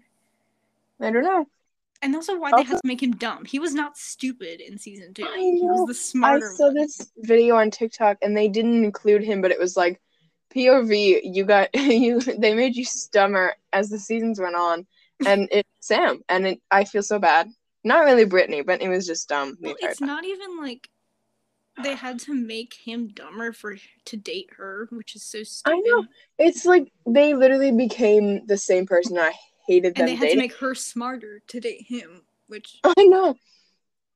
I 0.99 1.10
don't 1.10 1.23
know. 1.23 1.47
And 2.01 2.15
also 2.15 2.38
why 2.38 2.51
they 2.51 2.58
Also- 2.58 2.69
had 2.73 2.81
to 2.81 2.88
make 2.88 3.01
him 3.01 3.12
dumb. 3.15 3.45
He 3.45 3.58
was 3.60 3.73
not 3.73 3.97
stupid 3.97 4.62
in 4.62 4.77
season 4.77 5.13
two. 5.13 5.25
I 5.25 5.38
He 5.38 5.60
was 5.63 5.88
the 5.88 5.93
smarter. 5.93 6.51
I 6.51 6.55
saw 6.55 6.65
one. 6.65 6.75
this 6.75 7.12
video 7.17 7.55
on 7.55 7.71
TikTok 7.71 8.17
and 8.21 8.36
they 8.38 8.47
didn't 8.47 8.84
include 8.84 9.23
him, 9.23 9.41
but 9.41 9.51
it 9.51 9.60
was 9.60 9.75
like 9.75 10.01
POV. 10.53 11.21
You 11.23 11.45
got 11.45 11.69
you. 11.75 12.19
They 12.21 12.53
made 12.53 12.75
you 12.75 12.86
dumber 13.12 13.55
as 13.73 13.89
the 13.89 13.99
seasons 13.99 14.39
went 14.39 14.55
on, 14.55 14.86
and 15.25 15.47
it's 15.51 15.69
Sam, 15.79 16.21
and 16.29 16.47
it, 16.47 16.62
I 16.71 16.84
feel 16.86 17.03
so 17.03 17.19
bad. 17.19 17.49
Not 17.84 18.05
really 18.05 18.25
Brittany, 18.25 18.62
but 18.62 18.81
it 18.81 18.89
was 18.89 19.05
just 19.05 19.29
dumb 19.29 19.58
Well, 19.62 19.75
it's 19.79 19.99
time. 19.99 20.08
not 20.08 20.25
even 20.25 20.58
like 20.60 20.88
they 21.84 21.93
had 21.93 22.19
to 22.21 22.34
make 22.34 22.73
him 22.73 23.10
dumber 23.10 23.51
for 23.51 23.75
to 24.05 24.17
date 24.17 24.49
her, 24.58 24.88
which 24.91 25.15
is 25.15 25.23
so 25.23 25.43
stupid. 25.43 25.75
I 25.77 25.79
know. 25.81 26.05
It's 26.39 26.65
like 26.65 26.91
they 27.05 27.34
literally 27.36 27.71
became 27.71 28.45
the 28.47 28.58
same 28.58 28.86
person. 28.86 29.17
I 29.17 29.34
hated 29.67 29.95
them 29.95 30.08
And 30.08 30.10
they 30.10 30.15
had 30.15 30.32
to 30.32 30.38
make 30.38 30.56
her 30.58 30.75
smarter 30.75 31.41
to 31.47 31.60
date 31.60 31.86
him, 31.88 32.23
which 32.47 32.80
I 32.84 33.04
know. 33.04 33.36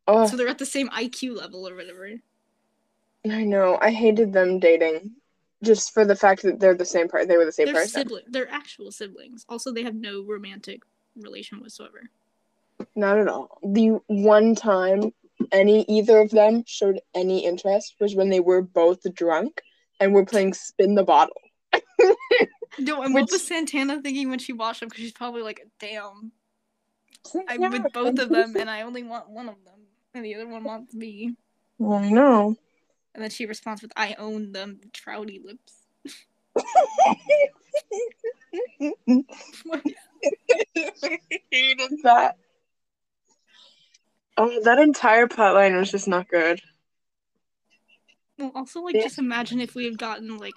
Oh, 0.08 0.28
so 0.28 0.36
they're 0.38 0.48
at 0.48 0.58
the 0.58 0.66
same 0.66 0.90
IQ 0.90 1.38
level 1.38 1.68
or 1.68 1.76
whatever. 1.76 2.10
I 3.30 3.44
know. 3.44 3.78
I 3.82 3.92
hated 3.92 4.34
them 4.34 4.60
dating, 4.60 5.12
just 5.64 5.94
for 5.94 6.06
the 6.06 6.16
fact 6.16 6.42
that 6.44 6.60
they're 6.60 6.74
the 6.74 6.86
same 6.86 7.08
part. 7.08 7.28
They 7.28 7.38
were 7.38 7.46
the 7.46 7.52
same 7.52 7.66
They're 7.68 7.76
person. 7.76 8.02
sibling. 8.02 8.24
They're 8.28 8.50
actual 8.50 8.92
siblings. 8.92 9.46
Also, 9.50 9.72
they 9.72 9.84
have 9.84 9.96
no 9.96 10.24
romantic 10.24 10.82
relation 11.16 11.60
whatsoever. 11.60 12.10
Not 12.96 13.20
at 13.20 13.28
all. 13.28 13.60
The 13.62 14.00
one 14.08 14.56
time 14.56 15.12
any 15.52 15.84
either 15.84 16.20
of 16.20 16.32
them 16.32 16.64
showed 16.66 17.02
any 17.14 17.46
interest 17.46 17.96
was 18.00 18.16
when 18.16 18.30
they 18.30 18.40
were 18.40 18.62
both 18.62 19.02
drunk 19.14 19.62
and 20.00 20.14
were 20.14 20.26
playing 20.26 20.54
spin 20.54 20.96
the 20.96 21.04
bottle. 21.04 21.36
No, 22.78 23.02
and 23.02 23.14
what 23.14 23.32
was 23.32 23.46
Santana 23.46 24.02
thinking 24.02 24.30
when 24.30 24.40
she 24.40 24.54
watched 24.54 24.80
them? 24.80 24.90
Because 24.90 25.04
she's 25.04 25.12
probably 25.12 25.42
like, 25.42 25.66
"Damn, 25.80 26.32
I'm 27.48 27.62
Yeah, 27.62 27.70
with 27.70 27.92
both 27.94 28.20
of 28.20 28.30
them, 28.30 28.56
and 28.58 28.70
I 28.70 28.82
only 28.82 29.04
want 29.04 29.30
one 29.30 29.50
of 29.50 29.64
them, 29.66 29.88
and 30.14 30.24
the 30.24 30.36
other 30.36 30.48
one 30.48 30.64
wants 30.64 30.94
me." 30.94 31.36
I 31.82 32.10
know. 32.10 32.56
And 33.14 33.24
then 33.24 33.32
she 33.32 33.46
responds 33.46 33.82
with, 33.82 33.92
"I 33.98 34.14
own 34.18 34.52
them, 34.52 34.82
trouty 34.94 35.44
lips." 35.44 35.88
hated 41.52 41.92
that. 42.04 42.38
Oh, 44.38 44.62
that 44.64 44.80
entire 44.80 45.28
plotline 45.28 45.78
was 45.78 45.92
just 45.92 46.08
not 46.08 46.30
good. 46.30 46.62
Well, 48.38 48.52
also 48.56 48.82
like 48.82 48.96
Yeah. 48.96 49.04
just 49.04 49.18
imagine 49.20 49.60
if 49.60 49.76
we 49.76 49.84
had 49.84 49.98
gotten 49.98 50.38
like 50.38 50.56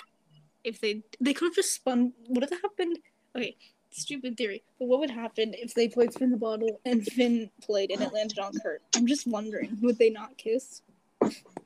if 0.65 0.81
they 0.81 1.03
they 1.21 1.35
could 1.35 1.47
have 1.47 1.55
just 1.55 1.75
spun. 1.75 2.13
What 2.29 2.49
have 2.49 2.61
happened? 2.63 2.99
Okay, 3.37 3.57
stupid 3.91 4.37
theory. 4.37 4.63
But 4.79 4.89
what 4.89 5.01
would 5.01 5.11
happen 5.11 5.55
if 5.55 5.75
they 5.75 5.89
played 5.89 6.13
spin 6.13 6.31
the 6.31 6.37
bottle 6.37 6.81
and 6.85 7.05
Finn 7.05 7.51
played 7.63 7.91
and 7.91 8.03
it 8.03 8.13
landed 8.13 8.39
on 8.39 8.53
Kurt? 8.63 8.83
I'm 8.97 9.07
just 9.07 9.27
wondering, 9.27 9.79
would 9.81 9.99
they 9.99 10.11
not 10.11 10.37
kiss? 10.37 10.83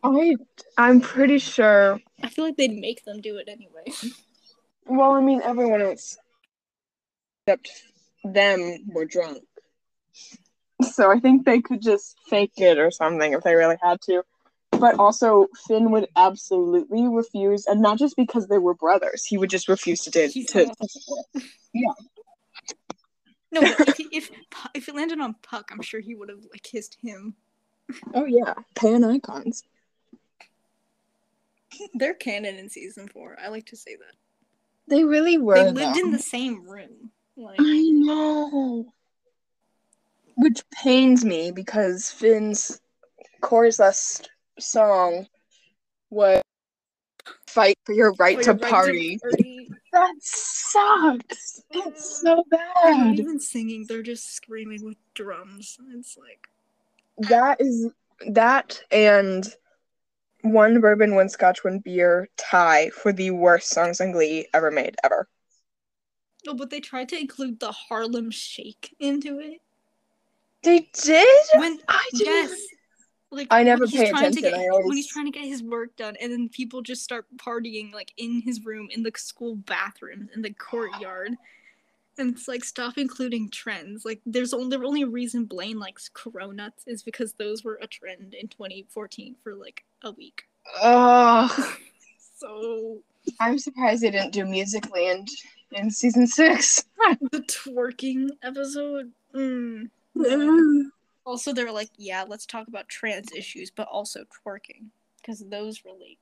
I 0.03 0.37
I'm 0.77 1.01
pretty 1.01 1.39
sure. 1.39 2.01
I 2.23 2.29
feel 2.29 2.45
like 2.45 2.57
they'd 2.57 2.79
make 2.79 3.05
them 3.05 3.21
do 3.21 3.37
it 3.37 3.49
anyway. 3.49 4.13
Well, 4.87 5.13
I 5.13 5.21
mean, 5.21 5.41
everyone 5.43 5.83
else 5.83 6.17
except 7.47 7.71
them 8.25 8.79
were 8.89 9.05
drunk. 9.05 9.43
So 10.83 11.11
I 11.11 11.21
think 11.21 11.45
they 11.45 11.61
could 11.61 11.81
just 11.81 12.17
fake 12.29 12.53
it 12.57 12.79
or 12.79 12.91
something 12.91 13.33
if 13.33 13.43
they 13.43 13.55
really 13.55 13.77
had 13.83 14.01
to. 14.03 14.23
But 14.79 14.99
also, 14.99 15.47
Finn 15.67 15.91
would 15.91 16.09
absolutely 16.17 17.09
refuse, 17.09 17.67
and 17.67 17.81
not 17.81 17.99
just 17.99 18.17
because 18.17 18.47
they 18.47 18.59
were 18.59 18.75
brothers. 18.75 19.25
He 19.25 19.39
would 19.39 19.51
just 19.51 19.69
refuse 19.69 20.03
to 20.03 20.11
date. 20.11 20.33
He's 20.33 20.47
To, 20.53 20.67
not- 20.67 21.97
No, 23.53 23.61
but 23.63 23.89
if, 23.89 23.97
he, 23.97 24.09
if 24.13 24.31
if 24.75 24.89
it 24.89 24.95
landed 24.95 25.21
on 25.21 25.35
Puck, 25.43 25.71
I'm 25.73 25.81
sure 25.83 26.01
he 26.01 26.15
would 26.15 26.29
have 26.29 26.41
like 26.53 26.63
kissed 26.63 26.97
him. 27.03 27.35
oh 28.15 28.27
yeah, 28.27 28.55
pan 28.75 29.05
icons. 29.05 29.63
They're 31.95 32.15
canon 32.15 32.57
in 32.57 32.69
season 32.69 33.09
four. 33.09 33.37
I 33.43 33.49
like 33.49 33.67
to 33.67 33.77
say 33.77 33.97
that 33.97 34.15
They 34.89 35.05
really 35.05 35.39
were. 35.39 35.55
they 35.55 35.71
lived 35.73 35.97
in 35.99 36.11
the 36.11 36.19
same 36.19 36.69
room. 36.69 37.11
Like 37.37 37.61
I 37.61 37.83
know. 37.93 38.93
Which 40.37 40.63
pains 40.71 41.25
me 41.25 41.51
because 41.51 42.11
Finn's 42.11 42.81
chorus 43.41 43.79
last 43.79 44.29
song 44.59 45.27
was 46.11 46.43
Fight 47.47 47.77
for 47.85 47.93
Your 47.93 48.13
Right 48.19 48.37
for 48.37 48.43
to 48.45 48.47
your 48.51 48.57
right 48.59 48.71
Party. 48.71 49.19
party. 49.19 49.71
That 49.93 50.15
sucks. 50.21 51.63
It's 51.71 52.21
so 52.21 52.45
They're 52.51 52.61
not 52.65 52.85
bad. 52.85 53.19
even 53.19 53.41
singing. 53.41 53.87
They're 53.89 54.03
just 54.03 54.35
screaming 54.35 54.85
with 54.85 54.97
drums. 55.15 55.79
It's 55.95 56.17
like 56.17 56.49
That 57.29 57.61
is 57.61 57.89
that 58.29 58.81
and 58.91 59.47
one 60.43 60.81
bourbon, 60.81 61.15
one 61.15 61.29
scotch, 61.29 61.65
one 61.65 61.81
beer 61.81 62.29
tie 62.37 62.91
for 62.91 63.13
the 63.13 63.31
worst 63.33 63.71
songs 63.71 64.01
on 64.01 64.13
Glee 64.13 64.47
ever 64.55 64.71
made 64.71 64.95
ever. 65.03 65.29
no, 66.47 66.55
but 66.55 66.71
they 66.71 66.79
tried 66.81 67.09
to 67.09 67.19
include 67.19 67.59
the 67.59 67.73
Harlem 67.73 68.31
Shake 68.31 68.95
into 69.01 69.41
it. 69.41 69.61
They 70.63 70.89
did? 70.93 71.27
When 71.57 71.79
I 71.89 72.09
yes, 72.13 72.53
like 73.37 73.47
I 73.51 73.63
never 73.63 73.87
pay 73.87 74.11
trying 74.11 74.33
to 74.33 74.39
attention, 74.39 74.43
get- 74.61 74.71
always- 74.71 74.87
when 74.87 74.97
he's 74.97 75.07
trying 75.07 75.27
to 75.27 75.31
get 75.31 75.45
his 75.45 75.63
work 75.63 75.95
done, 75.97 76.17
and 76.21 76.33
then 76.33 76.49
people 76.49 76.83
just 76.83 77.03
start 77.05 77.27
partying 77.37 77.93
like 77.93 78.13
in 78.17 78.41
his 78.43 78.65
room, 78.65 78.89
in 78.91 79.03
the 79.03 79.13
school 79.17 79.55
bathroom, 79.57 80.29
in 80.35 80.43
the 80.43 80.51
courtyard, 80.53 81.37
and 82.19 82.35
it's 82.35 82.49
like 82.49 82.65
stop 82.65 82.99
including 82.99 83.49
trends. 83.51 84.05
Like 84.05 84.21
there's 84.27 84.53
only 84.55 84.77
the 84.77 84.85
only 84.85 85.05
reason 85.05 85.45
Blaine 85.45 85.79
likes 85.79 86.09
Cronuts 86.15 86.87
is 86.87 87.03
because 87.03 87.35
those 87.35 87.63
were 87.63 87.79
a 87.83 87.87
trend 87.87 88.35
in 88.35 88.49
2014 88.49 89.37
for 89.45 89.55
like 89.55 89.85
a 90.03 90.11
week. 90.13 90.45
Oh, 90.83 91.77
So 92.39 92.99
I'm 93.41 93.59
surprised 93.59 94.03
they 94.03 94.11
didn't 94.11 94.33
do 94.33 94.45
Musical.ly 94.45 95.01
in 95.13 95.27
in 95.73 95.91
season 95.91 96.27
six. 96.27 96.85
the 97.33 97.41
twerking 97.41 98.29
episode. 98.43 99.11
Mm. 99.35 99.89
Also, 101.27 101.53
they 101.53 101.65
were 101.65 101.73
like, 101.73 101.91
yeah, 101.97 102.25
let's 102.27 102.47
talk 102.47 102.69
about 102.69 102.89
trans 102.89 103.33
issues, 103.33 103.71
but 103.71 103.89
also 103.89 104.25
twerking 104.47 104.87
because 105.17 105.41
those 105.41 105.85
relate. 105.85 106.21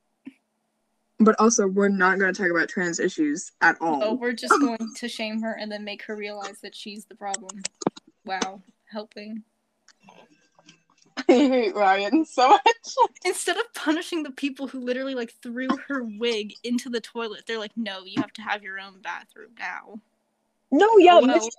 but 1.19 1.35
also, 1.39 1.67
we're 1.67 1.87
not 1.89 2.17
going 2.17 2.33
to 2.33 2.41
talk 2.41 2.49
about 2.49 2.67
trans 2.67 2.99
issues 2.99 3.51
at 3.61 3.77
all. 3.79 4.03
Oh, 4.03 4.13
we're 4.15 4.33
just 4.33 4.53
going 4.59 4.93
to 4.95 5.07
shame 5.07 5.41
her 5.43 5.53
and 5.53 5.71
then 5.71 5.83
make 5.83 6.01
her 6.03 6.15
realize 6.15 6.59
that 6.61 6.75
she's 6.75 7.05
the 7.05 7.15
problem. 7.15 7.61
Wow, 8.25 8.63
helping. 8.91 9.43
I 11.17 11.23
hate 11.27 11.75
Ryan 11.75 12.25
so 12.25 12.49
much. 12.49 12.61
Instead 13.23 13.57
of 13.57 13.73
punishing 13.73 14.23
the 14.23 14.31
people 14.31 14.67
who 14.67 14.79
literally 14.79 15.15
like 15.15 15.33
threw 15.41 15.69
her 15.87 16.03
wig 16.03 16.53
into 16.63 16.89
the 16.89 16.99
toilet, 16.99 17.43
they're 17.47 17.59
like, 17.59 17.77
no, 17.77 18.03
you 18.03 18.15
have 18.17 18.33
to 18.33 18.41
have 18.41 18.63
your 18.63 18.79
own 18.79 19.01
bathroom 19.01 19.51
now. 19.57 20.01
No, 20.71 20.97
yeah, 20.97 21.19
Oh, 21.21 21.25
no. 21.25 21.49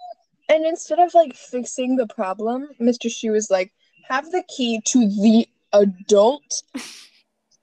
And 0.48 0.64
instead 0.64 0.98
of 0.98 1.12
like 1.14 1.34
fixing 1.34 1.96
the 1.96 2.06
problem, 2.06 2.68
Mr. 2.80 3.10
Schue 3.10 3.36
is 3.36 3.50
like, 3.50 3.72
have 4.08 4.30
the 4.30 4.44
key 4.48 4.80
to 4.86 5.00
the 5.00 5.48
adult 5.72 6.62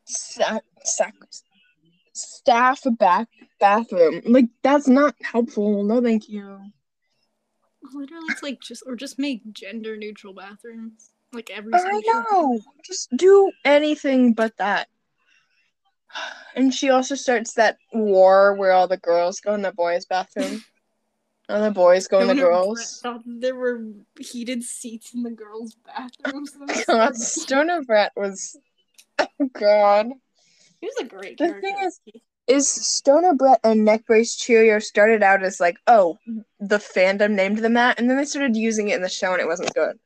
sac- 0.05 0.63
sac- 0.84 1.13
staff 2.13 2.81
back 2.99 3.27
bathroom. 3.59 4.21
Like 4.25 4.47
that's 4.61 4.88
not 4.88 5.15
helpful. 5.21 5.84
No, 5.84 6.01
thank 6.01 6.27
you. 6.29 6.59
Literally, 7.93 8.25
it's 8.29 8.43
like 8.43 8.61
just 8.61 8.84
or 8.86 8.95
just 8.95 9.19
make 9.19 9.41
gender 9.51 9.97
neutral 9.97 10.34
bathrooms. 10.34 11.11
Like 11.31 11.49
every 11.49 11.73
I 11.73 12.01
know. 12.05 12.59
Just 12.86 13.09
do 13.15 13.51
anything 13.65 14.34
but 14.34 14.55
that. 14.57 14.88
And 16.55 16.73
she 16.73 16.91
also 16.91 17.15
starts 17.15 17.53
that 17.53 17.77
war 17.91 18.53
where 18.55 18.71
all 18.71 18.88
the 18.88 18.97
girls 18.97 19.39
go 19.39 19.55
in 19.55 19.63
the 19.63 19.71
boys' 19.71 20.05
bathroom. 20.05 20.63
And 21.49 21.63
the 21.63 21.71
boys 21.71 22.07
go 22.07 22.19
in 22.19 22.27
the 22.27 22.35
girls. 22.35 22.99
thought 23.01 23.21
there 23.25 23.55
were 23.55 23.81
heated 24.19 24.63
seats 24.63 25.13
in 25.13 25.23
the 25.23 25.31
girls' 25.31 25.75
bathrooms. 25.85 26.55
God, 26.87 27.15
Stoner 27.15 27.81
Brett 27.83 28.11
was. 28.15 28.57
Oh, 29.19 29.27
God. 29.53 30.07
He 30.81 30.87
was 30.87 30.95
a 31.01 31.05
great 31.05 31.37
The 31.37 31.45
character. 31.45 31.61
thing 31.61 31.77
is- 31.85 31.99
Is 32.47 32.67
Stoner 32.69 33.33
Brett 33.35 33.59
and 33.63 33.87
Neckbrace 33.87 34.37
Cheerio 34.37 34.79
started 34.79 35.23
out 35.23 35.43
as 35.43 35.59
like, 35.61 35.77
oh, 35.87 36.17
the 36.59 36.77
fandom 36.77 37.31
named 37.31 37.59
them 37.59 37.73
that, 37.75 37.97
and 37.99 38.09
then 38.09 38.17
they 38.17 38.25
started 38.25 38.55
using 38.57 38.89
it 38.89 38.95
in 38.97 39.01
the 39.01 39.07
show 39.09 39.31
and 39.31 39.41
it 39.41 39.47
wasn't 39.47 39.73
good. 39.73 39.97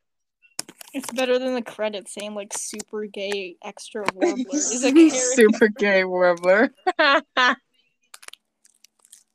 It's 0.94 1.12
better 1.12 1.38
than 1.40 1.54
the 1.56 1.62
credits 1.64 2.14
saying 2.14 2.34
like 2.36 2.54
super 2.56 3.06
gay 3.06 3.56
extra 3.64 4.06
warbler 4.14 4.46
is 4.54 4.84
a 4.84 4.92
character. 4.94 5.18
Super 5.18 5.68
gay 5.70 6.04
warbler. 6.04 6.72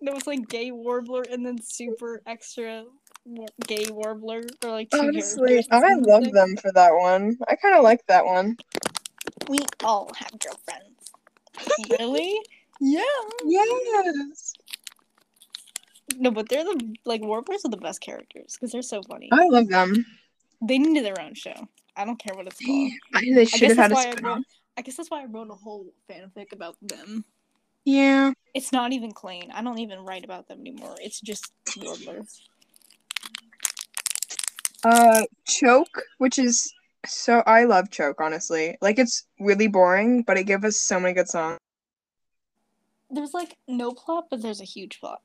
It 0.04 0.12
was 0.12 0.26
like 0.26 0.48
gay 0.48 0.72
warbler 0.72 1.22
and 1.30 1.46
then 1.46 1.62
super 1.62 2.20
extra 2.26 2.84
war- 3.24 3.46
gay 3.66 3.86
warbler 3.88 4.42
or 4.64 4.70
like 4.70 4.90
two 4.90 4.98
Honestly, 4.98 5.64
I 5.70 5.94
love 5.94 6.24
them 6.32 6.56
for 6.56 6.72
that 6.72 6.92
one. 6.92 7.38
I 7.48 7.54
kind 7.54 7.76
of 7.76 7.84
like 7.84 8.04
that 8.08 8.24
one. 8.24 8.56
We 9.48 9.58
all 9.84 10.10
have 10.16 10.32
girlfriends. 10.38 11.12
really? 12.00 12.36
Yeah. 12.80 13.02
Yes. 13.44 14.54
No, 16.16 16.32
but 16.32 16.48
they're 16.48 16.64
the 16.64 16.94
like 17.04 17.22
warblers 17.22 17.64
are 17.64 17.70
the 17.70 17.76
best 17.76 18.00
characters 18.00 18.54
because 18.54 18.72
they're 18.72 18.82
so 18.82 19.02
funny. 19.08 19.28
I 19.30 19.46
love 19.46 19.68
them. 19.68 20.04
They 20.60 20.78
need 20.78 21.04
their 21.04 21.20
own 21.20 21.34
show. 21.34 21.54
I 21.96 22.04
don't 22.04 22.18
care 22.18 22.34
what 22.34 22.46
it's 22.46 22.58
called. 22.64 22.90
I, 23.14 23.20
they 23.34 23.42
I 23.42 23.44
should 23.44 23.60
guess 23.60 23.68
have 23.70 23.76
had 23.78 23.90
that's 23.90 23.92
a 23.92 23.94
why 23.94 24.08
I 24.08 24.12
spin 24.12 24.24
wrote. 24.24 24.42
I 24.76 24.82
guess 24.82 24.96
that's 24.96 25.10
why 25.10 25.22
I 25.22 25.26
wrote 25.26 25.50
a 25.50 25.54
whole 25.54 25.92
fanfic 26.10 26.52
about 26.52 26.76
them. 26.82 27.24
Yeah. 27.84 28.32
It's 28.54 28.72
not 28.72 28.92
even 28.92 29.12
clean. 29.12 29.50
I 29.52 29.62
don't 29.62 29.78
even 29.78 30.00
write 30.00 30.24
about 30.24 30.48
them 30.48 30.60
anymore. 30.60 30.96
It's 31.00 31.20
just 31.20 31.52
warblers. 31.76 32.42
Uh, 34.84 35.22
Choke, 35.46 36.02
which 36.18 36.38
is 36.38 36.72
so 37.06 37.42
I 37.46 37.64
love 37.64 37.90
Choke. 37.90 38.20
Honestly, 38.20 38.76
like 38.80 38.98
it's 38.98 39.26
really 39.40 39.68
boring, 39.68 40.22
but 40.22 40.36
it 40.36 40.44
gives 40.44 40.64
us 40.64 40.76
so 40.76 41.00
many 41.00 41.14
good 41.14 41.28
songs. 41.28 41.58
There's 43.10 43.34
like 43.34 43.56
no 43.68 43.92
plot, 43.92 44.26
but 44.30 44.42
there's 44.42 44.60
a 44.60 44.64
huge 44.64 45.00
plot. 45.00 45.22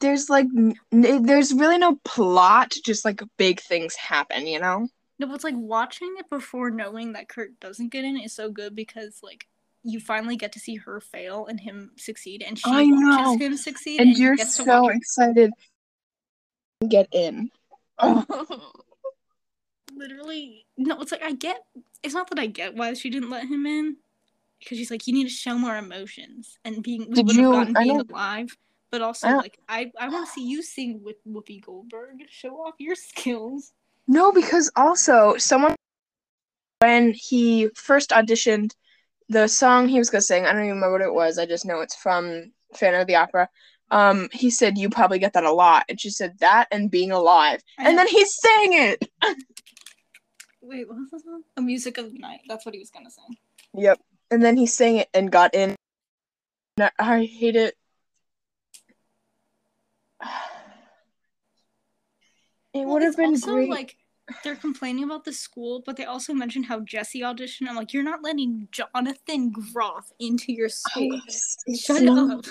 There's 0.00 0.30
like 0.30 0.46
n- 0.56 0.74
n- 0.92 1.24
there's 1.24 1.52
really 1.52 1.78
no 1.78 1.96
plot, 2.04 2.74
just 2.84 3.04
like 3.04 3.22
big 3.36 3.60
things 3.60 3.96
happen. 3.96 4.46
You 4.46 4.60
know. 4.60 4.88
No, 5.18 5.26
but 5.26 5.34
it's 5.34 5.44
like 5.44 5.54
watching 5.56 6.14
it 6.18 6.30
before 6.30 6.70
knowing 6.70 7.12
that 7.12 7.28
Kurt 7.28 7.58
doesn't 7.60 7.92
get 7.92 8.04
in 8.04 8.18
is 8.18 8.32
so 8.32 8.50
good 8.50 8.74
because 8.74 9.20
like 9.22 9.46
you 9.82 9.98
finally 10.00 10.36
get 10.36 10.52
to 10.52 10.60
see 10.60 10.76
her 10.76 11.00
fail 11.00 11.46
and 11.46 11.58
him 11.60 11.92
succeed, 11.96 12.42
and 12.46 12.58
she 12.58 12.64
I 12.70 12.82
watches 12.84 12.92
know. 12.92 13.36
him 13.38 13.56
succeed, 13.56 14.00
and 14.00 14.16
you 14.16 14.24
you're 14.24 14.36
so 14.38 14.88
excited 14.88 15.50
to 16.80 16.88
get 16.88 17.08
in. 17.12 17.50
literally 19.94 20.66
no. 20.76 21.00
It's 21.00 21.12
like 21.12 21.22
I 21.22 21.32
get. 21.32 21.58
It's 22.02 22.14
not 22.14 22.30
that 22.30 22.38
I 22.38 22.46
get 22.46 22.74
why 22.74 22.92
she 22.94 23.10
didn't 23.10 23.30
let 23.30 23.46
him 23.46 23.66
in, 23.66 23.96
because 24.58 24.78
she's 24.78 24.90
like 24.90 25.06
you 25.06 25.12
need 25.14 25.24
to 25.24 25.30
show 25.30 25.56
more 25.58 25.76
emotions 25.76 26.58
and 26.64 26.82
being 26.82 27.06
we 27.08 27.14
Did 27.22 27.32
you- 27.36 27.52
gotten 27.52 27.76
I 27.76 27.82
being 27.84 27.96
don't- 27.98 28.10
alive. 28.10 28.56
But 28.92 29.02
also, 29.02 29.28
I 29.28 29.34
like 29.34 29.58
I, 29.68 29.92
I 30.00 30.08
want 30.08 30.26
to 30.26 30.32
see 30.32 30.44
you 30.44 30.62
sing 30.64 31.00
with 31.04 31.14
Whoopi 31.24 31.64
Goldberg. 31.64 32.22
Show 32.28 32.56
off 32.56 32.74
your 32.78 32.96
skills. 32.96 33.72
No, 34.08 34.32
because 34.32 34.68
also 34.74 35.36
someone 35.36 35.76
when 36.80 37.12
he 37.14 37.68
first 37.76 38.10
auditioned 38.10 38.72
the 39.30 39.46
song 39.46 39.88
he 39.88 39.98
was 39.98 40.10
gonna 40.10 40.20
sing, 40.20 40.44
I 40.44 40.52
don't 40.52 40.64
even 40.64 40.74
remember 40.74 40.92
what 40.92 41.00
it 41.02 41.14
was. 41.14 41.38
I 41.38 41.46
just 41.46 41.64
know 41.64 41.80
it's 41.80 41.94
from 41.94 42.52
Phantom 42.74 43.00
of 43.00 43.06
the 43.06 43.14
Opera. 43.14 43.48
Um, 43.92 44.28
he 44.32 44.50
said 44.50 44.76
you 44.76 44.90
probably 44.90 45.20
get 45.20 45.32
that 45.34 45.44
a 45.44 45.52
lot, 45.52 45.84
and 45.88 46.00
she 46.00 46.10
said 46.10 46.36
that 46.40 46.66
and 46.72 46.90
being 46.90 47.12
alive, 47.12 47.62
and 47.78 47.96
then 47.96 48.08
he 48.08 48.24
sang 48.24 48.72
it. 48.72 49.08
Wait, 50.62 50.86
what 50.88 50.98
was 50.98 51.10
the 51.10 51.20
song? 51.20 51.42
A 51.56 51.62
music 51.62 51.96
of 51.96 52.12
the 52.12 52.18
night. 52.18 52.40
That's 52.48 52.66
what 52.66 52.74
he 52.74 52.80
was 52.80 52.90
gonna 52.90 53.10
sing. 53.10 53.36
Yep, 53.74 54.00
and 54.32 54.42
then 54.42 54.56
he 54.56 54.66
sang 54.66 54.96
it 54.96 55.08
and 55.14 55.30
got 55.30 55.54
in. 55.54 55.76
And 56.76 56.90
I, 56.98 57.16
I 57.16 57.24
hate 57.24 57.56
it. 57.56 57.74
It 62.72 62.84
Well, 62.84 62.90
would 62.94 63.02
have 63.02 63.16
been 63.16 63.30
also, 63.30 63.52
great. 63.52 63.68
Like 63.68 63.96
they're 64.44 64.56
complaining 64.56 65.04
about 65.04 65.24
the 65.24 65.32
school, 65.32 65.82
but 65.84 65.96
they 65.96 66.04
also 66.04 66.32
mentioned 66.32 66.66
how 66.66 66.80
Jesse 66.80 67.20
auditioned. 67.20 67.68
I'm 67.68 67.76
like, 67.76 67.92
you're 67.92 68.02
not 68.02 68.22
letting 68.22 68.68
Jonathan 68.72 69.50
Groff 69.72 70.10
into 70.18 70.52
your 70.52 70.68
school. 70.68 71.20
It's 71.26 71.84
Shut 71.84 72.02
not- 72.02 72.46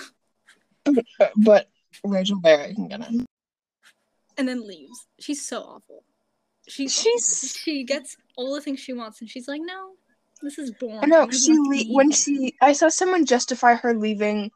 up. 0.86 0.94
but 1.36 1.68
Rachel 2.04 2.40
Berry 2.40 2.74
can 2.74 2.88
get 2.88 3.06
in. 3.08 3.26
and 4.38 4.48
then 4.48 4.66
leaves. 4.66 5.06
She's 5.18 5.46
so 5.46 5.60
awful. 5.62 6.04
She 6.68 6.88
She's 6.88 7.58
she 7.62 7.84
gets 7.84 8.16
all 8.36 8.54
the 8.54 8.60
things 8.60 8.80
she 8.80 8.92
wants, 8.92 9.20
and 9.20 9.28
she's 9.28 9.48
like, 9.48 9.60
"No, 9.64 9.92
this 10.40 10.58
is 10.58 10.70
boring." 10.72 11.00
No, 11.08 11.24
know 11.24 11.30
she 11.30 11.52
le- 11.58 11.94
when 11.94 12.10
she 12.12 12.54
I 12.60 12.72
saw 12.72 12.88
someone 12.88 13.26
justify 13.26 13.74
her 13.74 13.92
leaving 13.94 14.50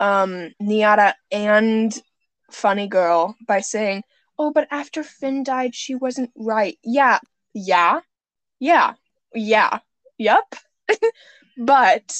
um 0.00 0.50
NYADA 0.60 1.14
and 1.30 2.02
Funny 2.50 2.88
Girl 2.88 3.36
by 3.46 3.60
saying, 3.60 4.02
"Oh, 4.42 4.50
but 4.50 4.66
after 4.70 5.04
Finn 5.04 5.44
died, 5.44 5.74
she 5.74 5.94
wasn't 5.94 6.30
right." 6.36 6.78
Yeah, 6.82 7.20
yeah, 7.54 8.00
yeah, 8.58 8.94
yeah, 9.34 9.78
yep. 10.18 10.54
but 11.56 12.12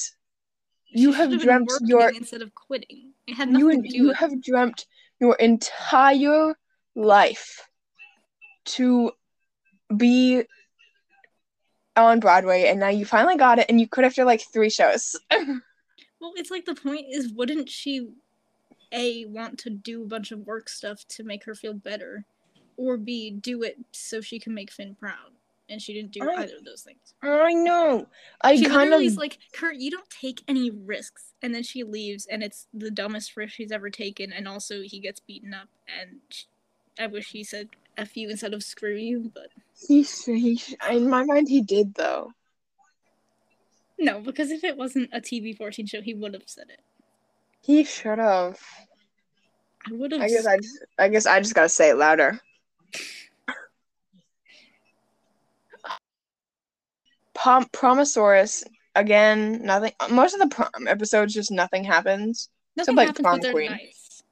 you 0.91 1.13
have 1.13 1.41
dreamt 1.41 1.71
your 1.81 2.11
instead 2.11 2.43
of 2.43 2.55
quitting. 2.55 3.13
It 3.27 3.35
had 3.35 3.49
nothing 3.51 3.69
you 3.69 3.83
to 3.83 3.89
do 3.89 3.97
you 3.97 4.07
with 4.09 4.17
have 4.19 4.43
dreamt 4.43 4.87
your 5.21 5.35
entire 5.35 6.55
life 6.95 7.69
to 8.65 9.13
be 9.97 10.45
on 11.97 12.21
Broadway, 12.21 12.69
and 12.69 12.79
now 12.79 12.89
you 12.89 13.05
finally 13.05 13.37
got 13.37 13.59
it, 13.59 13.67
and 13.69 13.81
you 13.81 13.89
quit 13.89 14.07
after 14.07 14.25
like 14.25 14.43
three 14.53 14.71
shows. 14.71 15.17
Well, 16.23 16.35
it's 16.37 16.53
like 16.53 16.67
the 16.67 16.77
point 16.77 17.07
is, 17.11 17.33
wouldn't 17.33 17.69
she, 17.69 18.09
a 18.93 19.25
want 19.27 19.59
to 19.61 19.71
do 19.71 20.03
a 20.03 20.07
bunch 20.07 20.33
of 20.33 20.47
work 20.47 20.69
stuff 20.69 21.07
to 21.09 21.25
make 21.25 21.45
her 21.45 21.55
feel 21.55 21.75
better, 21.75 22.25
or 22.77 22.97
b 22.97 23.31
do 23.31 23.63
it 23.63 23.79
so 23.93 24.21
she 24.21 24.39
can 24.39 24.55
make 24.55 24.71
Finn 24.71 24.95
proud? 24.95 25.33
And 25.69 25.81
she 25.81 25.95
didn't 25.95 26.11
do 26.11 26.23
I- 26.23 26.43
either 26.43 26.57
of 26.57 26.65
those 26.65 26.83
things. 26.83 27.15
I 27.23 27.53
know. 27.55 28.07
I 28.43 28.57
she 28.57 28.67
kind 28.67 28.93
of 28.93 29.03
like, 29.17 29.39
Kurt, 29.53 29.77
you 29.77 29.91
don't 29.91 30.11
take 30.11 30.43
any 30.47 30.71
risks, 30.71 31.33
and 31.41 31.55
then 31.55 31.63
she 31.63 31.83
leaves, 31.83 32.27
and 32.27 32.43
it's 32.43 32.67
the 32.75 32.91
dumbest 32.91 33.37
risk 33.37 33.55
she's 33.55 33.73
ever 33.73 33.89
taken, 33.89 34.33
and 34.33 34.47
also 34.47 34.83
he 34.83 34.99
gets 35.01 35.21
beaten 35.21 35.55
up, 35.55 35.69
and 36.01 36.21
sh- 36.31 36.45
I 36.99 37.07
wish 37.07 37.31
he 37.31 37.43
said 37.43 37.69
"f 37.97 38.17
you" 38.17 38.29
instead 38.29 38.53
of 38.53 38.63
"screw 38.63 38.97
you," 38.97 39.31
but 39.33 39.49
he 39.89 40.03
he 40.03 40.61
in 40.91 41.09
my 41.09 41.25
mind 41.25 41.49
he 41.49 41.63
did 41.63 41.95
though. 41.95 42.33
no, 43.99 44.21
because 44.21 44.51
if 44.51 44.65
it 44.65 44.77
wasn't 44.77 45.09
a 45.13 45.21
TV 45.21 45.57
fourteen 45.57 45.87
show, 45.87 46.03
he 46.03 46.13
would 46.13 46.35
have 46.35 46.43
said 46.47 46.67
it. 46.69 46.81
He 47.63 47.85
should 47.85 48.19
have. 48.19 48.59
I 49.89 49.93
would 49.93 50.13
have. 50.13 50.21
I 50.21 50.29
guess 50.29 50.47
I 50.47 50.57
just 50.57 50.79
I 50.99 51.09
guess 51.09 51.27
I 51.27 51.41
just 51.41 51.55
gotta 51.55 51.69
say 51.69 51.91
it 51.91 51.97
louder. 51.97 52.39
Pom- 57.35 57.69
Prom-asaurus 57.73 58.65
again. 58.95 59.65
Nothing. 59.65 59.93
Most 60.11 60.35
of 60.35 60.41
the 60.41 60.49
prom 60.49 60.87
episodes 60.87 61.35
just 61.35 61.51
nothing 61.51 61.83
happens. 61.85 62.49
nothing 62.77 62.95
like 62.95 63.09
happens, 63.09 63.23
Prom 63.25 63.37
but 63.37 63.43
they're 63.43 63.53
Queen. 63.53 63.71
nice. 63.71 64.23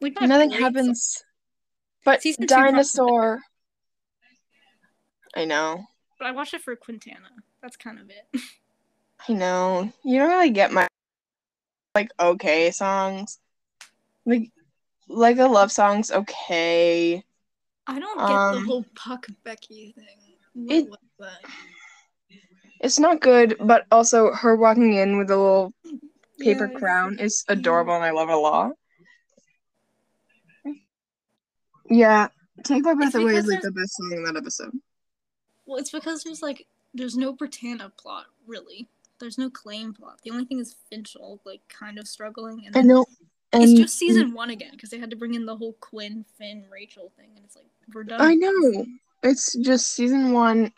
Like 0.00 0.20
nothing 0.20 0.50
great, 0.50 0.60
happens. 0.60 1.24
But 2.04 2.22
Season 2.22 2.46
dinosaur. 2.46 3.40
I 5.34 5.44
know. 5.44 5.84
But 6.18 6.28
I 6.28 6.32
watched 6.32 6.54
it 6.54 6.62
for 6.62 6.74
Quintana. 6.76 7.28
That's 7.62 7.76
kind 7.76 7.98
of 7.98 8.10
it. 8.10 8.40
I 9.28 9.32
know. 9.32 9.92
You 10.04 10.18
don't 10.18 10.30
really 10.30 10.50
get 10.50 10.72
my 10.72 10.86
like 11.94 12.10
okay 12.18 12.70
songs. 12.70 13.38
Like 14.24 14.50
like 15.08 15.38
a 15.38 15.46
love 15.46 15.72
songs 15.72 16.10
okay. 16.10 17.22
I 17.86 17.98
don't 17.98 18.18
get 18.18 18.30
Um, 18.30 18.54
the 18.54 18.60
whole 18.60 18.86
Puck 18.94 19.26
Becky 19.44 19.92
thing. 19.96 20.06
What 20.54 20.76
it- 20.76 20.90
was 20.90 20.98
that? 21.18 21.50
It's 22.80 22.98
not 22.98 23.20
good, 23.20 23.56
but 23.60 23.86
also 23.92 24.32
her 24.32 24.56
walking 24.56 24.94
in 24.94 25.16
with 25.16 25.30
a 25.30 25.36
little 25.36 25.72
paper 26.40 26.68
Yeah, 26.72 26.78
crown 26.80 27.16
is 27.20 27.44
adorable 27.46 27.94
and 27.94 28.02
I 28.04 28.10
love 28.10 28.28
it 28.28 28.34
a 28.34 28.38
lot. 28.38 28.72
Yeah, 31.88 32.28
Take 32.64 32.82
My 32.84 32.94
Breath 32.94 33.14
Away 33.14 33.36
is 33.36 33.46
like 33.46 33.62
the 33.62 33.70
best 33.70 33.96
song 33.96 34.12
in 34.16 34.24
that 34.24 34.36
episode. 34.36 34.72
Well, 35.64 35.78
it's 35.78 35.90
because 35.90 36.24
there's 36.24 36.42
like 36.42 36.66
there's 36.92 37.16
no 37.16 37.34
Brittana 37.36 37.96
plot 37.96 38.26
really. 38.48 38.88
There's 39.22 39.38
no 39.38 39.48
Klaine 39.50 39.94
plot. 39.96 40.18
The 40.24 40.32
only 40.32 40.44
thing 40.44 40.58
is 40.58 40.74
Finchel 40.90 41.38
like 41.44 41.60
kind 41.68 41.96
of 41.96 42.08
struggling, 42.08 42.66
and 42.66 42.74
then 42.74 42.88
know. 42.88 43.06
And 43.52 43.62
it's 43.62 43.72
just 43.72 43.96
season 43.96 44.34
one 44.34 44.50
again 44.50 44.72
because 44.72 44.90
they 44.90 44.98
had 44.98 45.10
to 45.10 45.16
bring 45.16 45.34
in 45.34 45.46
the 45.46 45.54
whole 45.54 45.74
Quinn, 45.74 46.24
Finn, 46.36 46.64
Rachel 46.68 47.12
thing, 47.16 47.30
and 47.36 47.44
it's 47.44 47.54
like 47.54 47.66
we're 47.94 48.02
done. 48.02 48.20
I 48.20 48.34
know. 48.34 48.84
It's 49.22 49.56
just 49.58 49.92
season 49.92 50.32
one. 50.32 50.72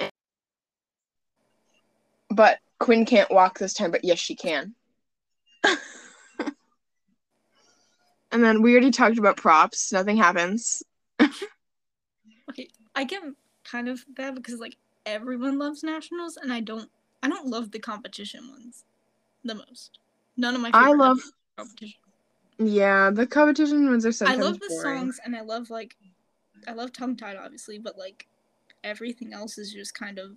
But 2.29 2.59
Quinn 2.79 3.07
can't 3.07 3.31
walk 3.31 3.59
this 3.59 3.73
time, 3.73 3.91
but 3.91 4.05
yes, 4.05 4.19
she 4.19 4.35
can. 4.35 4.75
and 5.65 5.79
then 8.31 8.61
we 8.61 8.73
already 8.73 8.91
talked 8.91 9.17
about 9.17 9.39
props. 9.39 9.91
Nothing 9.91 10.19
happens. 10.19 10.83
Okay, 12.51 12.69
I 12.95 13.05
get 13.05 13.23
kind 13.65 13.89
of 13.89 14.05
bad 14.07 14.35
because 14.35 14.61
like 14.61 14.77
everyone 15.07 15.59
loves 15.59 15.83
nationals, 15.83 16.37
and 16.37 16.53
I 16.53 16.61
don't. 16.61 16.91
I 17.25 17.29
don't 17.29 17.47
love 17.47 17.71
the 17.71 17.79
competition 17.79 18.51
ones 18.51 18.85
the 19.45 19.55
most. 19.55 19.99
None 20.37 20.55
of 20.55 20.61
my. 20.61 20.71
I 20.75 20.93
love. 20.93 21.19
competition. 21.57 21.99
Yeah, 22.59 23.11
the 23.11 23.27
competition 23.27 23.89
ones 23.89 24.05
are 24.05 24.13
so 24.13 24.27
I 24.27 24.35
love 24.35 24.61
the 24.61 24.69
boring. 24.69 24.99
songs, 24.99 25.21
and 25.25 25.35
I 25.35 25.41
love 25.41 25.71
like, 25.71 25.97
I 26.69 26.73
love 26.73 26.93
tongue 26.93 27.17
tied 27.17 27.37
obviously, 27.37 27.79
but 27.79 27.97
like, 27.97 28.27
everything 28.85 29.33
else 29.33 29.57
is 29.57 29.73
just 29.73 29.95
kind 29.95 30.19
of 30.19 30.33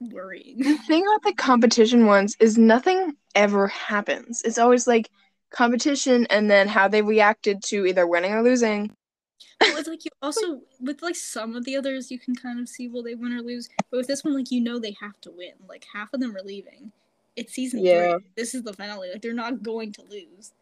worrying. 0.00 0.58
The 0.58 0.76
thing 0.78 1.06
about 1.06 1.22
the 1.22 1.34
competition 1.34 2.06
ones 2.06 2.36
is 2.40 2.58
nothing 2.58 3.16
ever 3.36 3.68
happens. 3.68 4.42
It's 4.44 4.58
always 4.58 4.88
like 4.88 5.08
competition 5.52 6.26
and 6.28 6.50
then 6.50 6.66
how 6.66 6.88
they 6.88 7.02
reacted 7.02 7.62
to 7.66 7.86
either 7.86 8.06
winning 8.06 8.32
or 8.32 8.42
losing. 8.42 8.90
Well, 9.60 9.76
it's 9.76 9.88
like 9.88 10.04
you 10.04 10.10
also 10.22 10.60
with 10.80 11.02
like 11.02 11.16
some 11.16 11.54
of 11.56 11.64
the 11.64 11.76
others 11.76 12.10
you 12.10 12.18
can 12.18 12.34
kind 12.34 12.60
of 12.60 12.68
see 12.68 12.88
will 12.88 13.02
they 13.02 13.14
win 13.14 13.32
or 13.32 13.42
lose, 13.42 13.68
but 13.90 13.98
with 13.98 14.06
this 14.06 14.24
one 14.24 14.34
like 14.34 14.50
you 14.50 14.60
know 14.60 14.78
they 14.78 14.96
have 15.00 15.20
to 15.22 15.30
win. 15.30 15.52
Like 15.68 15.86
half 15.92 16.12
of 16.14 16.20
them 16.20 16.36
are 16.36 16.42
leaving. 16.42 16.92
It's 17.36 17.52
season 17.52 17.84
Yeah. 17.84 18.14
three. 18.18 18.24
This 18.36 18.54
is 18.54 18.62
the 18.62 18.72
finale. 18.72 19.10
Like 19.12 19.22
they're 19.22 19.32
not 19.32 19.62
going 19.62 19.92
to 19.92 20.02
lose. 20.02 20.52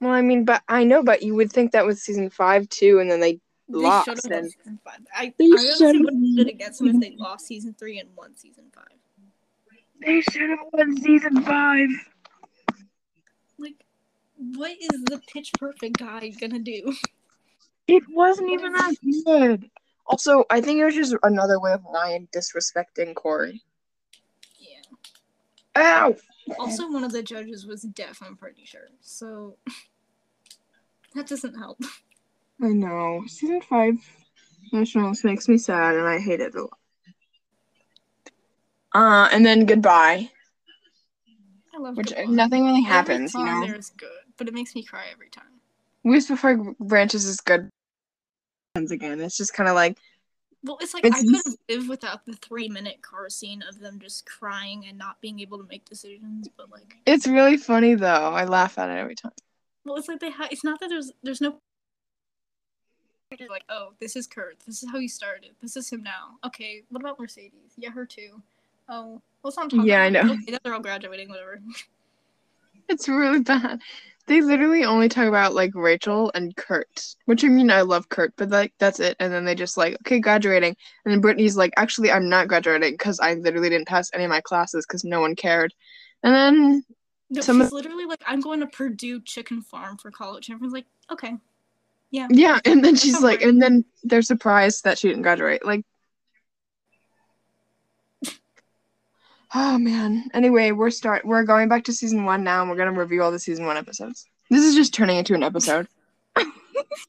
Well, 0.00 0.12
I 0.12 0.20
mean, 0.22 0.44
but 0.44 0.62
I 0.68 0.84
know, 0.84 1.02
but 1.02 1.22
you 1.22 1.34
would 1.34 1.50
think 1.52 1.72
that 1.72 1.86
was 1.86 2.02
season 2.02 2.28
five 2.30 2.68
too, 2.68 2.98
and 3.00 3.10
then 3.10 3.20
they 3.20 3.40
They 3.68 3.78
Lost 3.78 4.06
should 4.06 4.18
have 4.18 4.24
won 4.30 4.38
and- 4.42 4.52
season 4.52 4.78
five. 4.84 5.00
I, 5.16 5.34
They 5.38 5.44
I 5.46 5.48
honestly 5.48 5.98
would 5.98 6.12
have 6.14 6.36
did 6.36 6.48
against 6.48 6.78
them 6.80 6.88
if 6.88 7.00
they 7.00 7.16
lost 7.16 7.46
season 7.46 7.74
three 7.78 7.98
and 7.98 8.08
won 8.16 8.36
season 8.36 8.64
five. 8.74 8.84
they 10.00 10.20
should 10.20 10.50
have 10.50 10.58
won 10.72 10.96
season 11.00 11.42
five. 11.42 11.88
Like, 13.58 13.76
what 14.36 14.72
is 14.72 15.02
the 15.04 15.20
pitch 15.32 15.52
perfect 15.58 15.98
guy 15.98 16.28
gonna 16.40 16.58
do? 16.58 16.92
It 17.86 18.02
wasn't 18.10 18.50
even 18.50 18.72
that 18.72 18.94
good. 19.26 19.70
Also, 20.06 20.44
I 20.50 20.60
think 20.60 20.78
it 20.80 20.84
was 20.84 20.94
just 20.94 21.14
another 21.22 21.58
way 21.60 21.72
of 21.72 21.84
Ryan 21.84 22.28
disrespecting 22.34 23.14
Cory. 23.14 23.62
Yeah. 24.58 24.82
Ow! 25.76 26.16
Also, 26.58 26.90
one 26.90 27.04
of 27.04 27.12
the 27.12 27.22
judges 27.22 27.66
was 27.66 27.82
deaf. 27.82 28.20
I'm 28.22 28.36
pretty 28.36 28.64
sure. 28.64 28.88
So 29.00 29.56
that 31.14 31.26
doesn't 31.26 31.54
help. 31.54 31.78
I 32.62 32.68
know. 32.68 33.24
Season 33.26 33.60
five 33.62 33.94
nationals 34.72 35.24
makes 35.24 35.48
me 35.48 35.58
sad, 35.58 35.96
and 35.96 36.06
I 36.06 36.18
hate 36.18 36.40
it 36.40 36.54
a 36.54 36.62
lot. 36.62 36.78
Uh, 38.94 39.28
and 39.32 39.44
then 39.44 39.66
goodbye, 39.66 40.30
I 41.74 41.78
love 41.78 41.96
which 41.96 42.14
Goodbye. 42.14 42.32
nothing 42.32 42.64
really 42.64 42.84
Every 42.84 42.92
happens, 42.92 43.34
you 43.34 43.44
know. 43.44 43.60
there 43.60 43.74
is 43.74 43.90
good, 43.90 44.08
but 44.36 44.46
it 44.46 44.54
makes 44.54 44.74
me 44.74 44.84
cry 44.84 45.06
every 45.12 45.28
time. 45.30 45.60
Weeks 46.04 46.26
before 46.28 46.74
branches 46.78 47.24
is 47.24 47.40
good. 47.40 47.70
Again, 48.76 49.20
it's 49.20 49.36
just 49.36 49.54
kind 49.54 49.68
of 49.68 49.76
like 49.76 49.98
Well, 50.64 50.78
it's 50.80 50.94
like 50.94 51.04
It's 51.06 51.16
I 51.16 51.20
couldn't 51.20 51.58
live 51.68 51.88
without 51.88 52.26
the 52.26 52.34
three 52.34 52.68
minute 52.68 53.02
car 53.02 53.30
scene 53.30 53.62
of 53.62 53.78
them 53.78 54.00
just 54.00 54.26
crying 54.26 54.86
and 54.88 54.98
not 54.98 55.20
being 55.20 55.38
able 55.38 55.58
to 55.58 55.64
make 55.68 55.84
decisions. 55.84 56.48
But 56.56 56.70
like, 56.72 56.96
it's 57.06 57.28
really 57.28 57.56
funny 57.56 57.94
though. 57.94 58.06
I 58.32 58.44
laugh 58.46 58.76
at 58.78 58.90
it 58.90 58.98
every 58.98 59.14
time. 59.14 59.30
well, 59.84 59.96
it's 59.96 60.08
like 60.08 60.18
they 60.18 60.30
ha- 60.30 60.48
It's 60.50 60.64
not 60.64 60.80
that 60.80 60.88
there's 60.88 61.12
there's 61.22 61.40
no. 61.40 61.60
Like, 63.48 63.64
oh, 63.68 63.94
this 64.00 64.14
is 64.16 64.26
Kurt. 64.28 64.60
This 64.64 64.82
is 64.82 64.90
how 64.90 64.98
he 64.98 65.08
started. 65.08 65.50
This 65.60 65.76
is 65.76 65.90
him 65.90 66.04
now. 66.04 66.36
Okay, 66.46 66.82
what 66.90 67.00
about 67.00 67.18
Mercedes? 67.18 67.72
Yeah, 67.76 67.90
her 67.90 68.06
too. 68.06 68.40
Oh, 68.88 69.22
on 69.44 69.68
top? 69.68 69.84
Yeah, 69.84 70.02
I 70.02 70.08
know. 70.08 70.20
Okay, 70.20 70.58
they're 70.62 70.74
all 70.74 70.80
graduating. 70.80 71.28
Whatever. 71.28 71.60
It's 72.88 73.08
really 73.08 73.40
bad. 73.40 73.80
They 74.26 74.40
literally 74.40 74.84
only 74.84 75.08
talk 75.08 75.26
about 75.26 75.54
like 75.54 75.72
Rachel 75.74 76.30
and 76.34 76.56
Kurt, 76.56 77.14
which 77.26 77.44
I 77.44 77.48
mean 77.48 77.70
I 77.70 77.82
love 77.82 78.08
Kurt, 78.08 78.32
but 78.36 78.50
like 78.50 78.72
that's 78.78 79.00
it. 79.00 79.16
And 79.20 79.32
then 79.32 79.44
they 79.44 79.54
just 79.54 79.76
like 79.76 79.94
okay 80.00 80.18
graduating, 80.20 80.76
and 81.04 81.12
then 81.12 81.20
Brittany's 81.20 81.56
like 81.56 81.72
actually 81.76 82.10
I'm 82.10 82.28
not 82.28 82.48
graduating 82.48 82.94
because 82.94 83.20
I 83.20 83.34
literally 83.34 83.68
didn't 83.70 83.88
pass 83.88 84.10
any 84.14 84.24
of 84.24 84.30
my 84.30 84.40
classes 84.40 84.86
because 84.86 85.04
no 85.04 85.20
one 85.20 85.36
cared. 85.36 85.74
And 86.22 86.34
then 86.34 86.84
No, 87.30 87.40
Some 87.40 87.60
she's 87.60 87.72
literally 87.72 88.04
like, 88.06 88.22
I'm 88.26 88.40
going 88.40 88.60
to 88.60 88.66
Purdue 88.66 89.20
Chicken 89.20 89.62
Farm 89.62 89.96
for 89.98 90.10
college. 90.10 90.48
And 90.48 90.54
everyone's 90.54 90.74
like, 90.74 90.86
okay, 91.10 91.34
yeah. 92.10 92.28
yeah, 92.30 92.60
and 92.64 92.84
then 92.84 92.96
she's 92.96 93.20
like, 93.20 93.40
right. 93.40 93.48
and 93.48 93.60
then 93.60 93.84
they're 94.04 94.22
surprised 94.22 94.84
that 94.84 94.98
she 94.98 95.08
didn't 95.08 95.22
graduate. 95.22 95.64
Like, 95.64 95.84
oh 99.54 99.78
man. 99.78 100.24
Anyway, 100.34 100.72
we're 100.72 100.90
start 100.90 101.24
we're 101.24 101.44
going 101.44 101.68
back 101.68 101.84
to 101.84 101.92
season 101.92 102.24
one 102.24 102.44
now, 102.44 102.62
and 102.62 102.70
we're 102.70 102.76
gonna 102.76 102.92
review 102.92 103.22
all 103.22 103.30
the 103.30 103.38
season 103.38 103.66
one 103.66 103.76
episodes. 103.76 104.26
This 104.50 104.64
is 104.64 104.74
just 104.74 104.94
turning 104.94 105.18
into 105.18 105.34
an 105.34 105.42
episode. 105.42 105.88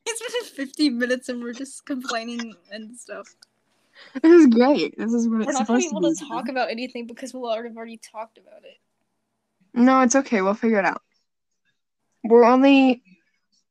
It's 0.08 0.56
been 0.56 0.68
15 0.68 0.98
minutes 0.98 1.30
and 1.30 1.42
we're 1.42 1.54
just 1.54 1.86
complaining 1.86 2.56
and 2.72 2.96
stuff. 2.96 3.28
This 4.22 4.32
is 4.32 4.48
great. 4.48 4.98
This 4.98 5.14
is 5.14 5.28
what 5.28 5.40
We're 5.40 5.50
it's 5.50 5.54
not 5.54 5.68
gonna 5.68 5.80
be 5.80 5.86
able 5.88 6.02
to 6.02 6.14
to 6.14 6.26
talk 6.28 6.48
about 6.50 6.70
anything 6.70 7.08
because 7.08 7.34
we'll 7.34 7.50
already 7.50 7.70
have 7.70 7.78
already 7.78 7.98
talked 7.98 8.38
about 8.38 8.64
it. 8.64 8.78
No, 9.74 10.02
it's 10.02 10.16
okay. 10.16 10.42
We'll 10.42 10.54
figure 10.54 10.80
it 10.80 10.86
out. 10.86 11.02
We're 12.24 12.46
only. 12.46 13.04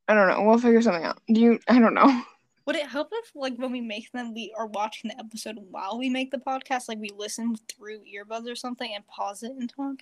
I 0.07 0.15
don't 0.15 0.29
know. 0.29 0.43
We'll 0.43 0.59
figure 0.59 0.83
something 0.83 1.05
out. 1.05 1.19
Do 1.33 1.41
you? 1.41 1.59
I 1.69 1.79
don't 1.79 1.95
know. 1.95 2.23
Would 2.67 2.77
it 2.77 2.87
help 2.87 3.11
if, 3.13 3.31
like, 3.35 3.57
when 3.57 3.73
we 3.73 3.81
make 3.81 4.11
them, 4.13 4.33
we 4.33 4.55
are 4.57 4.67
watching 4.67 5.11
the 5.11 5.19
episode 5.19 5.59
while 5.71 5.99
we 5.99 6.09
make 6.09 6.31
the 6.31 6.39
podcast? 6.39 6.89
Like, 6.89 6.99
we 6.99 7.11
listen 7.15 7.57
through 7.69 8.01
earbuds 8.01 8.51
or 8.51 8.57
something 8.57 8.91
and 8.95 9.07
pause 9.07 9.43
it 9.43 9.53
and 9.53 9.69
talk? 9.69 9.97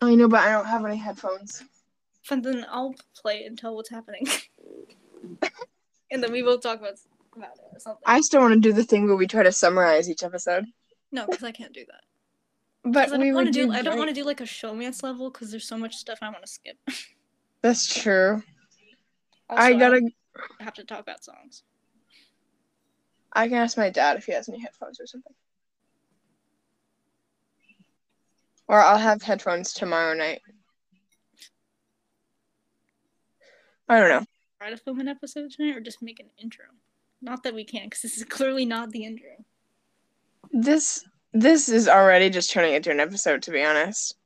I 0.00 0.16
know, 0.16 0.28
but 0.28 0.40
I 0.40 0.50
don't 0.50 0.66
have 0.66 0.84
any 0.84 0.96
headphones. 0.96 1.62
And 2.30 2.44
then 2.44 2.66
I'll 2.68 2.94
play 3.16 3.42
it 3.42 3.46
and 3.46 3.56
tell 3.56 3.76
what's 3.76 3.90
happening. 3.90 4.26
and 6.10 6.22
then 6.22 6.32
we 6.32 6.42
will 6.42 6.58
talk 6.58 6.80
about, 6.80 6.94
about 7.36 7.54
it 7.54 7.76
or 7.76 7.78
something. 7.78 8.02
I 8.04 8.20
still 8.20 8.40
want 8.40 8.54
to 8.54 8.60
do 8.60 8.72
the 8.72 8.84
thing 8.84 9.06
where 9.06 9.16
we 9.16 9.28
try 9.28 9.44
to 9.44 9.52
summarize 9.52 10.10
each 10.10 10.24
episode. 10.24 10.66
no, 11.12 11.26
because 11.26 11.44
I 11.44 11.52
can't 11.52 11.72
do 11.72 11.84
that. 11.88 12.02
But 12.84 13.12
I 13.12 13.16
we 13.16 13.26
don't 13.26 13.34
want 13.34 13.46
to 13.46 13.52
do. 13.52 13.66
do. 13.66 13.72
I 13.72 13.82
don't 13.82 13.96
want 13.96 14.08
to 14.10 14.14
do 14.14 14.24
like 14.24 14.40
a 14.40 14.46
showman's 14.46 15.04
level 15.04 15.30
because 15.30 15.52
there's 15.52 15.68
so 15.68 15.78
much 15.78 15.94
stuff 15.94 16.18
I 16.20 16.30
want 16.30 16.44
to 16.44 16.50
skip. 16.50 16.76
That's 17.62 17.94
true. 17.94 18.42
Also, 19.48 19.62
I 19.62 19.74
gotta. 19.74 20.10
have 20.58 20.74
to 20.74 20.84
talk 20.84 20.98
about 20.98 21.22
songs. 21.22 21.62
I 23.32 23.48
can 23.48 23.56
ask 23.56 23.76
my 23.76 23.90
dad 23.90 24.16
if 24.16 24.26
he 24.26 24.32
has 24.32 24.48
any 24.48 24.60
headphones 24.60 25.00
or 25.00 25.06
something. 25.06 25.32
Or 28.68 28.80
I'll 28.80 28.98
have 28.98 29.22
headphones 29.22 29.72
tomorrow 29.72 30.14
night. 30.14 30.42
I 33.88 34.00
don't 34.00 34.08
know. 34.08 34.24
Try 34.60 34.70
to 34.70 34.76
film 34.76 35.00
an 35.00 35.08
episode 35.08 35.50
tonight 35.50 35.76
or 35.76 35.80
just 35.80 36.02
make 36.02 36.20
an 36.20 36.30
intro. 36.40 36.64
Not 37.20 37.42
that 37.42 37.54
we 37.54 37.64
can, 37.64 37.84
because 37.84 38.02
this 38.02 38.16
is 38.16 38.24
clearly 38.24 38.64
not 38.64 38.90
the 38.90 39.04
intro. 39.04 39.30
This 40.52 41.04
this 41.32 41.68
is 41.68 41.88
already 41.88 42.30
just 42.30 42.50
turning 42.50 42.74
into 42.74 42.90
an 42.90 43.00
episode, 43.00 43.42
to 43.42 43.50
be 43.50 43.62
honest. 43.62 44.16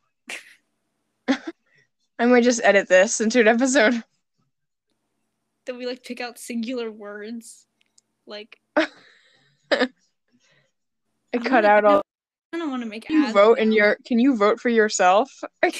I 1.29 2.27
might 2.27 2.45
just 2.45 2.61
edit 2.65 2.89
this 2.89 3.21
into 3.21 3.41
an 3.41 3.49
episode. 3.49 4.03
That 5.67 5.77
we 5.77 5.87
like 5.87 6.05
pick 6.05 6.21
out 6.21 6.39
singular 6.39 6.91
words, 6.91 7.67
like 8.27 8.59
I 9.71 9.89
cut 11.45 11.65
out 11.65 11.85
all. 11.85 12.03
I 12.53 12.59
don't 12.59 12.71
want 12.71 12.83
to 12.83 12.89
make. 12.89 13.07
Can 13.07 13.23
you 13.23 13.33
vote 13.33 13.59
in 13.59 13.73
your? 13.73 13.97
Can 14.05 14.19
you 14.19 14.37
vote 14.37 14.61
for 14.61 14.69
yourself? 14.69 15.31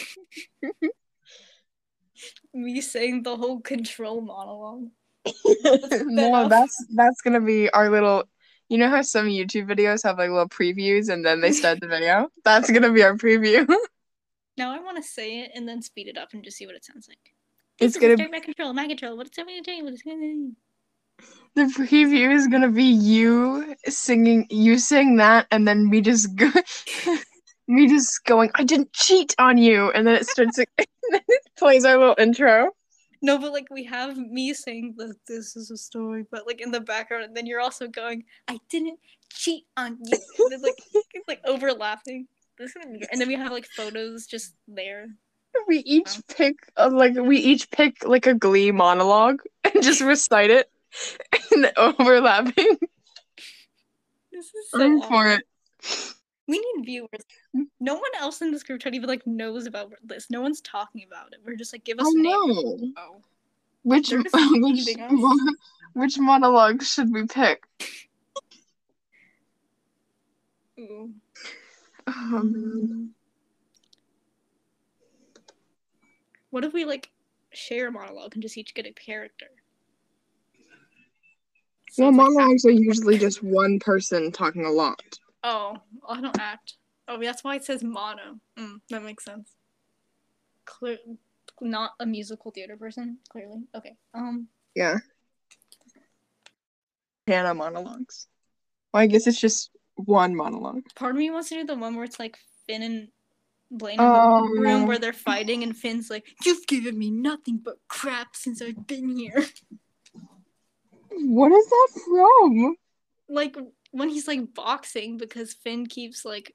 me 2.55 2.81
saying 2.81 3.23
the 3.23 3.37
whole 3.37 3.61
control 3.61 4.21
monologue. 4.21 4.89
no, 6.07 6.49
that's 6.49 6.87
that's 6.95 7.21
gonna 7.21 7.41
be 7.41 7.71
our 7.71 7.91
little. 7.91 8.25
You 8.69 8.79
know 8.79 8.89
how 8.89 9.03
some 9.03 9.27
YouTube 9.27 9.69
videos 9.69 10.03
have 10.03 10.19
like 10.19 10.31
little 10.31 10.49
previews 10.49 11.09
and 11.09 11.25
then 11.25 11.41
they 11.41 11.53
start 11.53 11.81
the 11.81 11.87
video. 11.87 12.29
That's 12.45 12.71
gonna 12.71 12.93
be 12.93 13.05
our 13.05 13.15
preview. 13.15 13.67
Now 14.57 14.75
I 14.75 14.81
want 14.81 14.97
to 14.97 15.03
say 15.03 15.41
it 15.41 15.53
and 15.55 15.69
then 15.69 15.83
speed 15.83 16.09
it 16.09 16.17
up 16.17 16.31
and 16.33 16.43
just 16.43 16.57
see 16.57 16.67
what 16.67 16.75
it 16.75 16.85
sounds 16.85 17.09
like. 17.09 17.35
It's 17.79 17.95
is 17.95 18.01
gonna 18.01 18.17
Start 18.17 18.31
my 18.31 18.41
control, 18.41 18.73
my 18.73 18.87
control. 18.87 19.17
What 19.17 19.27
it's 19.27 19.37
going 19.37 19.63
to 19.63 19.71
do? 19.71 19.85
What 19.85 19.93
it's 19.93 20.03
going 20.03 20.21
to 20.21 20.27
do? 20.27 20.57
The 21.57 21.63
preview 21.63 22.35
is 22.35 22.47
gonna 22.47 22.71
be 22.71 22.85
you 22.85 23.75
singing, 23.89 24.47
you 24.51 24.79
sing 24.79 25.17
that, 25.17 25.47
and 25.51 25.67
then 25.67 25.89
me 25.89 26.03
just 26.03 26.37
go, 26.37 26.51
me 27.69 27.89
just 27.89 28.25
going. 28.25 28.51
I 28.55 28.63
didn't 28.63 28.93
cheat 28.93 29.35
on 29.39 29.57
you, 29.57 29.91
and 29.91 30.07
then 30.07 30.15
it 30.15 30.27
starts. 30.27 30.59
and 30.79 30.87
then 31.11 31.23
it 31.27 31.43
plays 31.59 31.85
our 31.87 31.99
little 31.99 32.15
intro. 32.19 32.71
No, 33.23 33.39
but 33.39 33.53
like 33.53 33.69
we 33.71 33.85
have 33.85 34.19
me 34.19 34.53
saying 34.53 34.95
that 34.99 35.17
this 35.27 35.57
is 35.57 35.71
a 35.71 35.79
story, 35.79 36.27
but 36.31 36.47
like 36.47 36.61
in 36.61 36.71
the 36.71 36.81
background, 36.81 37.25
and 37.25 37.35
then 37.35 37.47
you're 37.47 37.61
also 37.61 37.89
going, 37.89 38.25
"I 38.47 38.61
didn't 38.69 39.01
cheat 39.33 39.65
on 39.79 39.97
you," 40.05 40.19
and 40.39 40.53
then, 40.53 40.61
like 40.61 40.79
it's 41.15 41.29
like 41.29 41.41
overlapping. 41.47 42.29
This 42.59 42.71
is 42.71 42.75
gonna 42.75 42.99
be, 42.99 43.07
and 43.11 43.19
then 43.19 43.29
we 43.29 43.35
have 43.35 43.51
like 43.51 43.67
photos 43.67 44.27
just 44.27 44.55
there. 44.69 45.09
We 45.67 45.79
each 45.79 46.21
pick 46.29 46.57
uh, 46.77 46.91
like 46.93 47.15
we 47.15 47.39
each 47.39 47.71
pick 47.71 48.05
like 48.05 48.27
a 48.27 48.35
Glee 48.35 48.73
monologue 48.73 49.41
and 49.65 49.83
just 49.83 50.03
recite 50.03 50.51
it, 50.51 50.71
and 51.53 51.73
overlapping. 51.77 52.79
This 54.33 54.47
is 54.47 54.71
so 54.71 54.83
I'm 54.83 55.01
for 55.03 55.31
it. 55.33 55.43
We 56.49 56.59
need 56.59 56.85
viewers. 56.85 57.25
No 57.81 57.95
one 57.95 58.11
else 58.19 58.41
in 58.43 58.53
this 58.53 58.63
group 58.63 58.81
chat 58.81 58.95
even 58.95 59.09
like 59.09 59.27
knows 59.27 59.67
about 59.67 59.93
this. 60.05 60.31
No 60.31 60.41
one's 60.41 60.61
talking 60.61 61.05
about 61.07 61.33
it. 61.33 61.41
We're 61.45 61.57
just 61.57 61.73
like, 61.73 61.85
give 61.85 61.99
us 61.99 62.07
I 62.07 62.13
names. 62.13 62.25
know. 62.25 62.93
Oh. 62.97 63.23
Which 63.83 64.11
which 64.33 64.87
which 65.95 66.19
monologue 66.19 66.83
should 66.83 67.13
we 67.13 67.27
pick? 67.27 67.65
Ooh. 70.79 71.11
Um, 72.07 73.15
What 76.57 76.65
if 76.65 76.73
we 76.73 76.87
like 76.87 77.11
share 77.53 77.89
a 77.89 77.93
monologue 77.93 78.33
and 78.35 78.43
just 78.43 78.57
each 78.57 78.73
get 78.73 78.87
a 78.87 78.93
character? 78.93 79.49
So 81.97 82.03
well, 82.03 82.11
it's, 82.11 82.19
like, 82.19 82.29
monologues 82.35 82.65
are 82.67 82.71
usually 82.73 83.17
just 83.17 83.43
one 83.43 83.79
person 83.79 84.31
talking 84.31 84.67
a 84.67 84.71
lot. 84.71 85.01
Oh, 85.43 85.79
I 86.07 86.21
don't 86.21 86.39
act. 86.39 86.75
Oh, 87.09 87.19
that's 87.19 87.43
why 87.43 87.57
it 87.57 87.65
says 87.65 87.83
mono. 87.83 88.39
Mm, 88.59 88.81
that 88.91 89.03
makes 89.03 89.25
sense. 89.25 89.53
Clear, 90.67 90.99
not 91.63 91.93
a 91.99 92.05
musical 92.05 92.51
theater 92.51 92.77
person. 92.77 93.17
Clearly, 93.31 93.63
okay. 93.75 93.97
Um, 94.13 94.49
Yeah. 94.75 94.99
Hannah 97.27 97.55
monologues. 97.55 98.29
Well, 98.93 99.03
I 99.03 99.07
guess 99.07 99.27
it's 99.27 99.41
just 99.41 99.71
one 99.95 100.37
monologue. 100.37 100.83
part 100.97 101.13
of 101.13 101.17
me 101.17 101.31
wants 101.31 101.49
to 101.49 101.55
do 101.55 101.65
the 101.65 101.77
one 101.77 101.95
where 101.97 102.05
it's 102.05 102.19
like 102.19 102.37
Finn 102.67 102.83
and 102.83 103.09
Blaine 103.71 104.01
Oh, 104.01 104.37
in 104.37 104.45
the 104.57 104.61
room 104.61 104.81
no. 104.83 104.87
where 104.87 104.99
they're 104.99 105.15
fighting, 105.15 105.63
and 105.63 105.75
Finn's 105.75 106.11
like, 106.11 106.27
"You've 106.45 106.67
given 106.67 106.99
me 106.99 107.11
nothing 107.11 107.57
but 107.57 107.79
crap 107.89 108.37
since 108.37 108.61
I've 108.61 108.87
been 108.87 109.17
here." 109.17 109.47
What 111.17 111.53
is 111.53 111.67
that 111.69 111.89
from? 112.05 112.77
like 113.29 113.57
when 113.91 114.09
he's 114.09 114.29
like 114.29 114.55
boxing 114.55 115.17
because 115.19 115.53
Finn 115.53 115.87
keeps 115.87 116.25
like 116.25 116.55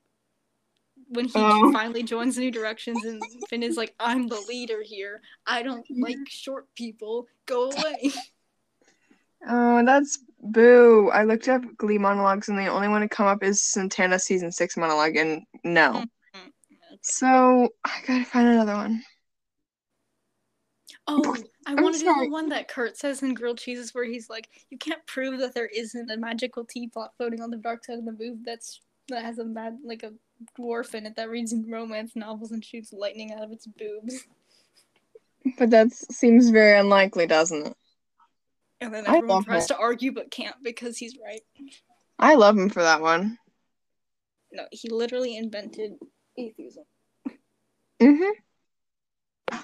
when 1.09 1.25
he 1.25 1.31
Oh. 1.35 1.71
finally 1.73 2.03
joins 2.03 2.37
New 2.37 2.51
Directions 2.51 3.03
and 3.03 3.21
Finn 3.49 3.63
is 3.63 3.75
like, 3.75 3.93
I'm 3.99 4.27
the 4.27 4.39
leader 4.47 4.81
here. 4.81 5.21
I 5.45 5.63
don't 5.63 5.85
like 5.89 6.17
short 6.27 6.73
people. 6.75 7.27
Go 7.45 7.71
away. 7.71 8.11
Oh, 9.49 9.83
that's 9.83 10.19
boo. 10.39 11.09
I 11.11 11.23
looked 11.23 11.47
up 11.47 11.63
Glee 11.77 11.97
monologues 11.97 12.47
and 12.49 12.57
the 12.57 12.67
only 12.67 12.87
one 12.87 13.01
to 13.01 13.09
come 13.09 13.25
up 13.25 13.43
is 13.43 13.61
Santana 13.61 14.19
season 14.19 14.51
six 14.51 14.77
monologue, 14.77 15.15
and 15.15 15.41
no. 15.63 15.93
Mm-hmm. 16.35 16.47
So 17.01 17.69
I 17.83 17.91
gotta 18.05 18.23
find 18.23 18.47
another 18.47 18.75
one. 18.75 19.01
Oh, 21.13 21.35
I 21.67 21.75
want 21.75 21.95
to 21.95 21.99
do 21.99 22.05
the 22.05 22.29
one 22.29 22.49
that 22.49 22.67
Kurt 22.67 22.97
says 22.97 23.21
in 23.21 23.33
Grilled 23.33 23.57
Cheesus 23.57 23.93
where 23.93 24.05
he's 24.05 24.29
like, 24.29 24.47
You 24.69 24.77
can't 24.77 25.05
prove 25.07 25.39
that 25.39 25.53
there 25.53 25.67
isn't 25.67 26.09
a 26.09 26.17
magical 26.17 26.63
teapot 26.63 27.11
floating 27.17 27.41
on 27.41 27.51
the 27.51 27.57
dark 27.57 27.83
side 27.83 27.99
of 27.99 28.05
the 28.05 28.13
moon 28.13 28.41
that's 28.45 28.81
that 29.09 29.23
has 29.23 29.39
a 29.39 29.45
mad 29.45 29.77
like 29.83 30.03
a 30.03 30.13
dwarf 30.57 30.95
in 30.95 31.05
it 31.05 31.15
that 31.15 31.29
reads 31.29 31.53
romance 31.67 32.15
novels 32.15 32.51
and 32.51 32.63
shoots 32.63 32.93
lightning 32.93 33.33
out 33.33 33.43
of 33.43 33.51
its 33.51 33.67
boobs. 33.67 34.25
But 35.57 35.69
that 35.71 35.91
seems 35.91 36.49
very 36.49 36.79
unlikely, 36.79 37.27
doesn't 37.27 37.67
it? 37.67 37.77
And 38.79 38.93
then 38.93 39.05
everyone 39.05 39.43
tries 39.43 39.67
to 39.67 39.77
argue 39.77 40.11
but 40.11 40.31
can't 40.31 40.55
because 40.63 40.97
he's 40.97 41.17
right. 41.23 41.41
I 42.19 42.35
love 42.35 42.57
him 42.57 42.69
for 42.69 42.81
that 42.81 43.01
one. 43.01 43.37
No, 44.51 44.65
he 44.71 44.89
literally 44.89 45.37
invented 45.37 45.93
atheism. 46.37 46.83
Mm-hmm. 47.99 48.31
Oh 49.53 49.59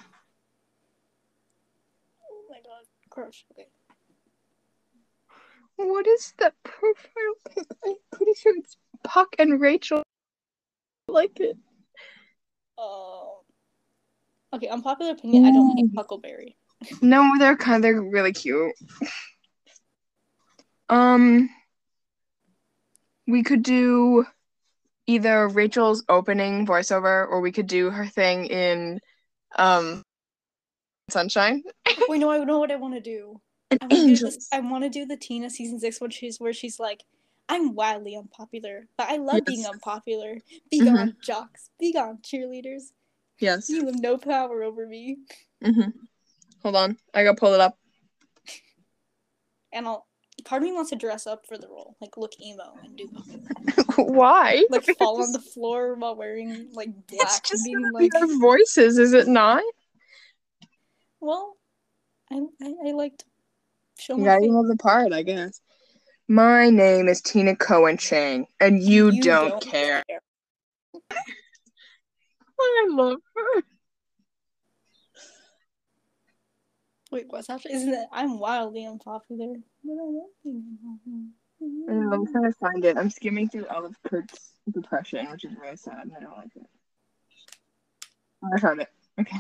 my 2.50 2.58
god, 2.64 2.86
crush. 3.18 3.46
Okay. 3.52 3.68
What 5.78 6.06
is 6.08 6.34
that 6.38 6.54
profile 6.64 7.34
pic? 7.50 7.66
I'm 7.86 7.96
pretty 8.12 8.34
sure 8.40 8.54
it's 8.58 8.78
Puck 9.04 9.30
and 9.40 9.60
Rachel. 9.60 10.04
I 11.10 11.12
like 11.12 11.40
it. 11.40 11.58
Oh. 12.78 13.40
Okay, 14.54 14.68
unpopular 14.68 15.14
opinion. 15.14 15.46
I 15.46 15.52
don't 15.52 15.76
like. 15.76 16.08
Puckleberry. 16.08 16.56
No, 17.02 17.34
they're 17.40 17.58
kind. 17.58 17.78
Of, 17.78 17.82
They're 17.82 18.02
really 18.04 18.34
cute. 18.34 18.74
Um, 20.90 21.50
we 23.26 23.42
could 23.42 23.64
do 23.64 24.28
either 25.08 25.48
Rachel's 25.48 26.04
opening 26.08 26.68
voiceover, 26.68 27.28
or 27.28 27.42
we 27.42 27.52
could 27.52 27.66
do 27.66 27.90
her 27.90 28.06
thing 28.06 28.46
in 28.46 29.00
um 29.58 30.04
Sunshine. 31.10 31.64
Wait, 32.10 32.20
no, 32.20 32.30
I 32.32 32.44
know 32.44 32.60
what 32.60 32.72
I 32.72 32.76
want 32.76 32.94
to 32.96 33.00
do. 33.02 33.40
And 33.72 33.80
I 33.82 33.86
want 33.86 33.92
to 34.00 34.06
do 34.06 34.12
Angels. 34.12 34.36
this. 34.36 34.50
I 34.52 34.60
want 34.60 34.84
to 34.84 34.90
do 34.90 35.06
the 35.06 35.18
Tina 35.18 35.50
season 35.50 35.80
six, 35.80 36.00
which 36.02 36.14
She's 36.14 36.40
where 36.40 36.54
she's 36.54 36.80
like, 36.80 37.04
"I'm 37.50 37.76
wildly 37.76 38.16
unpopular, 38.16 38.88
but 38.98 39.10
I 39.10 39.18
love 39.18 39.46
being 39.46 39.66
unpopular. 39.66 40.38
Be 40.72 40.82
gone, 40.82 41.16
jocks. 41.22 41.70
Be 41.80 41.94
gone, 41.94 42.20
cheerleaders. 42.22 42.92
Yes. 43.40 43.70
You 43.70 43.86
have 43.86 44.00
no 44.00 44.18
power 44.18 44.64
over 44.64 44.86
me." 44.88 45.18
hmm 45.64 45.90
Hold 46.64 46.76
on. 46.76 46.98
I 47.14 47.24
gotta 47.24 47.38
pull 47.38 47.54
it 47.54 47.62
up. 47.62 47.78
And 49.72 49.88
I'll. 49.88 50.08
Part 50.46 50.62
of 50.62 50.68
me 50.70 50.74
wants 50.74 50.92
to 50.92 50.96
dress 50.96 51.26
up 51.28 51.46
for 51.48 51.58
the 51.58 51.68
role, 51.68 51.98
like 52.00 52.16
look 52.16 52.32
emo 52.40 52.80
and 52.84 52.96
do 52.96 53.10
Why? 53.98 54.66
like 54.70 54.86
fall 54.98 55.22
on 55.22 55.32
the 55.32 55.40
floor 55.40 55.96
while 55.96 56.16
wearing 56.16 56.70
like 56.74 56.90
black 57.08 57.22
It's 57.28 57.38
and 57.38 57.44
just 57.50 57.66
being 57.66 57.92
like. 57.92 58.12
be 58.14 58.18
our 58.18 58.28
voices, 58.40 58.98
is 58.98 59.14
it 59.14 59.28
not? 59.28 59.64
Well, 61.20 61.56
I, 62.32 62.42
I 62.62 62.74
I 62.88 62.92
like 62.92 63.18
to 63.18 63.26
show 64.00 64.18
You 64.18 64.26
face. 64.26 64.50
know 64.50 64.68
the 64.68 64.78
part, 64.78 65.14
I 65.14 65.24
guess. 65.24 65.62
My 66.28 66.70
name 66.70 67.08
is 67.08 67.22
Tina 67.22 67.56
Cohen 67.56 67.98
Chang, 67.98 68.48
and 68.60 68.84
you, 68.84 69.22
don't, 69.22 69.62
care. 69.62 70.04
I 72.60 72.88
love 72.90 73.20
her. 73.36 73.64
Wait, 77.12 77.28
what's 77.30 77.48
happening? 77.48 77.78
Isn't 77.78 77.94
it? 77.94 78.08
I'm 78.12 78.38
wildly 78.40 78.86
unpopular. 78.86 79.56
I 79.56 79.62
know, 79.86 80.28
I'm 82.12 82.28
trying 82.28 82.44
to 82.44 82.54
find 82.60 82.84
it. 82.84 82.98
I'm 82.98 83.10
skimming 83.10 83.48
through 83.48 83.68
all 83.68 83.86
of 83.86 83.96
Kurt's 84.04 84.52
depression, 84.70 85.32
which 85.32 85.46
is 85.46 85.54
very 85.54 85.78
sad, 85.78 86.00
and 86.04 86.12
I 86.16 86.20
don't 86.20 86.38
like 86.38 86.56
it. 86.56 86.66
I 88.54 88.60
found 88.60 88.82
it. 88.82 88.90
Okay. 89.20 89.38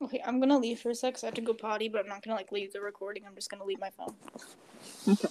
Okay, 0.00 0.22
I'm 0.24 0.38
gonna 0.38 0.58
leave 0.58 0.78
for 0.80 0.90
a 0.90 0.94
sec. 0.94 1.16
I 1.22 1.26
have 1.26 1.34
to 1.34 1.40
go 1.40 1.54
potty, 1.54 1.88
but 1.88 2.00
I'm 2.02 2.08
not 2.08 2.22
gonna 2.22 2.36
like 2.36 2.52
leave 2.52 2.72
the 2.72 2.80
recording. 2.80 3.24
I'm 3.26 3.34
just 3.34 3.50
gonna 3.50 3.64
leave 3.64 3.80
my 3.80 3.90
phone. 3.90 4.14
Okay. 5.08 5.28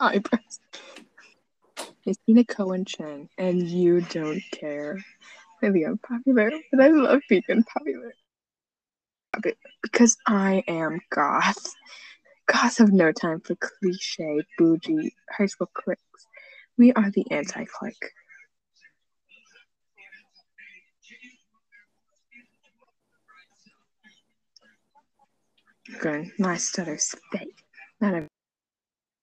Eyebrows. 0.00 0.60
It's 2.04 2.18
Tina 2.26 2.44
Cohen 2.44 2.84
Chang, 2.84 3.28
and 3.38 3.62
you 3.62 4.00
don't 4.00 4.42
care. 4.52 4.98
Maybe 5.60 5.84
I'm 5.84 5.98
popular, 5.98 6.50
but 6.70 6.80
I 6.80 6.88
love 6.88 7.20
being 7.28 7.42
unpopular. 7.48 8.14
But- 9.42 9.56
Because 9.82 10.16
I 10.26 10.62
am 10.68 11.00
goth. 11.10 11.74
Goths 12.46 12.78
have 12.78 12.92
no 12.92 13.12
time 13.12 13.40
for 13.40 13.54
cliche, 13.56 14.42
bougie 14.58 15.14
high 15.30 15.46
school 15.46 15.70
cliques. 15.72 16.26
We 16.76 16.92
are 16.92 17.10
the 17.10 17.30
anti 17.30 17.64
clique. 17.64 18.12
Good. 26.00 26.30
My 26.38 26.56
stutter's 26.56 27.14
fake. 27.32 27.64
Not 28.00 28.14
a 28.14 28.26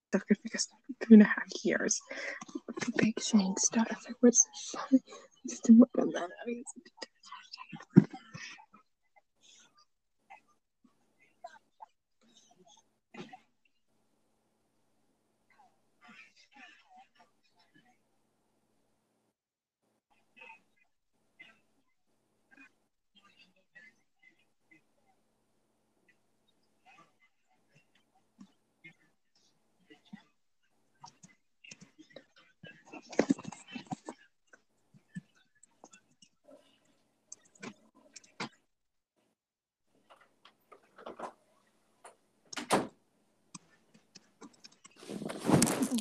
stuff 0.10 0.24
could 0.28 0.38
us 0.56 0.68
two 1.02 1.14
and 1.14 1.22
a 1.22 1.26
half 1.26 1.48
years. 1.64 2.02
The 2.68 2.92
big 2.98 3.22
Shane 3.22 3.56
stutter. 3.58 3.96
Like, 4.06 4.16
what's 4.22 4.48
work 5.74 5.90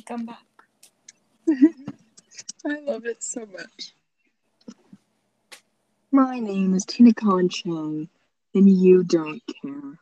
Come 0.09 0.25
back. 0.25 0.43
I 2.65 2.79
love 2.79 3.05
it 3.05 3.21
so 3.21 3.45
much. 3.45 3.93
My 6.11 6.39
name 6.39 6.73
is 6.73 6.83
Tina 6.83 7.13
Cohen 7.13 7.47
Chang, 7.47 8.09
and 8.55 8.67
you 8.67 9.03
don't 9.03 9.39
care. 9.61 9.99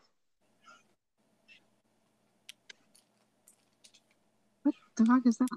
What 4.64 4.76
the 4.96 5.06
fuck 5.06 5.26
is 5.26 5.38
that? 5.40 5.50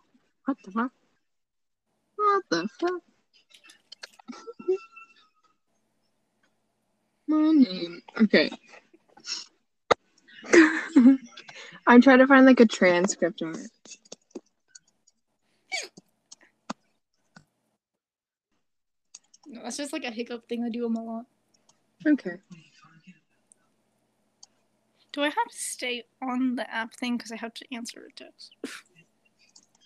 What 0.47 0.57
the 0.65 0.73
fuck? 0.73 0.91
What 2.17 2.43
the 2.51 2.69
fuck? 2.81 3.03
My 7.29 7.53
name. 7.53 8.03
Okay. 8.21 8.51
I'm 11.87 12.01
trying 12.01 12.19
to 12.19 12.27
find 12.27 12.47
like 12.47 12.59
a 12.59 12.67
transcript 12.67 13.43
of 13.43 13.55
it. 13.55 14.00
No, 19.51 19.63
that's 19.65 19.79
just 19.79 19.93
like 19.93 20.05
a 20.05 20.13
hiccup 20.13 20.49
thing 20.49 20.63
I 20.65 20.69
do 20.69 20.83
them 20.83 20.95
a 20.95 21.03
lot. 21.03 21.27
Okay. 22.07 22.37
Do 25.13 25.23
I 25.23 25.27
have 25.27 25.49
to 25.51 25.57
stay 25.57 26.05
on 26.23 26.55
the 26.55 26.73
app 26.73 26.95
thing 26.95 27.17
because 27.17 27.33
I 27.33 27.37
have 27.37 27.53
to 27.55 27.65
answer 27.73 28.09
a 28.09 28.13
test? 28.13 28.55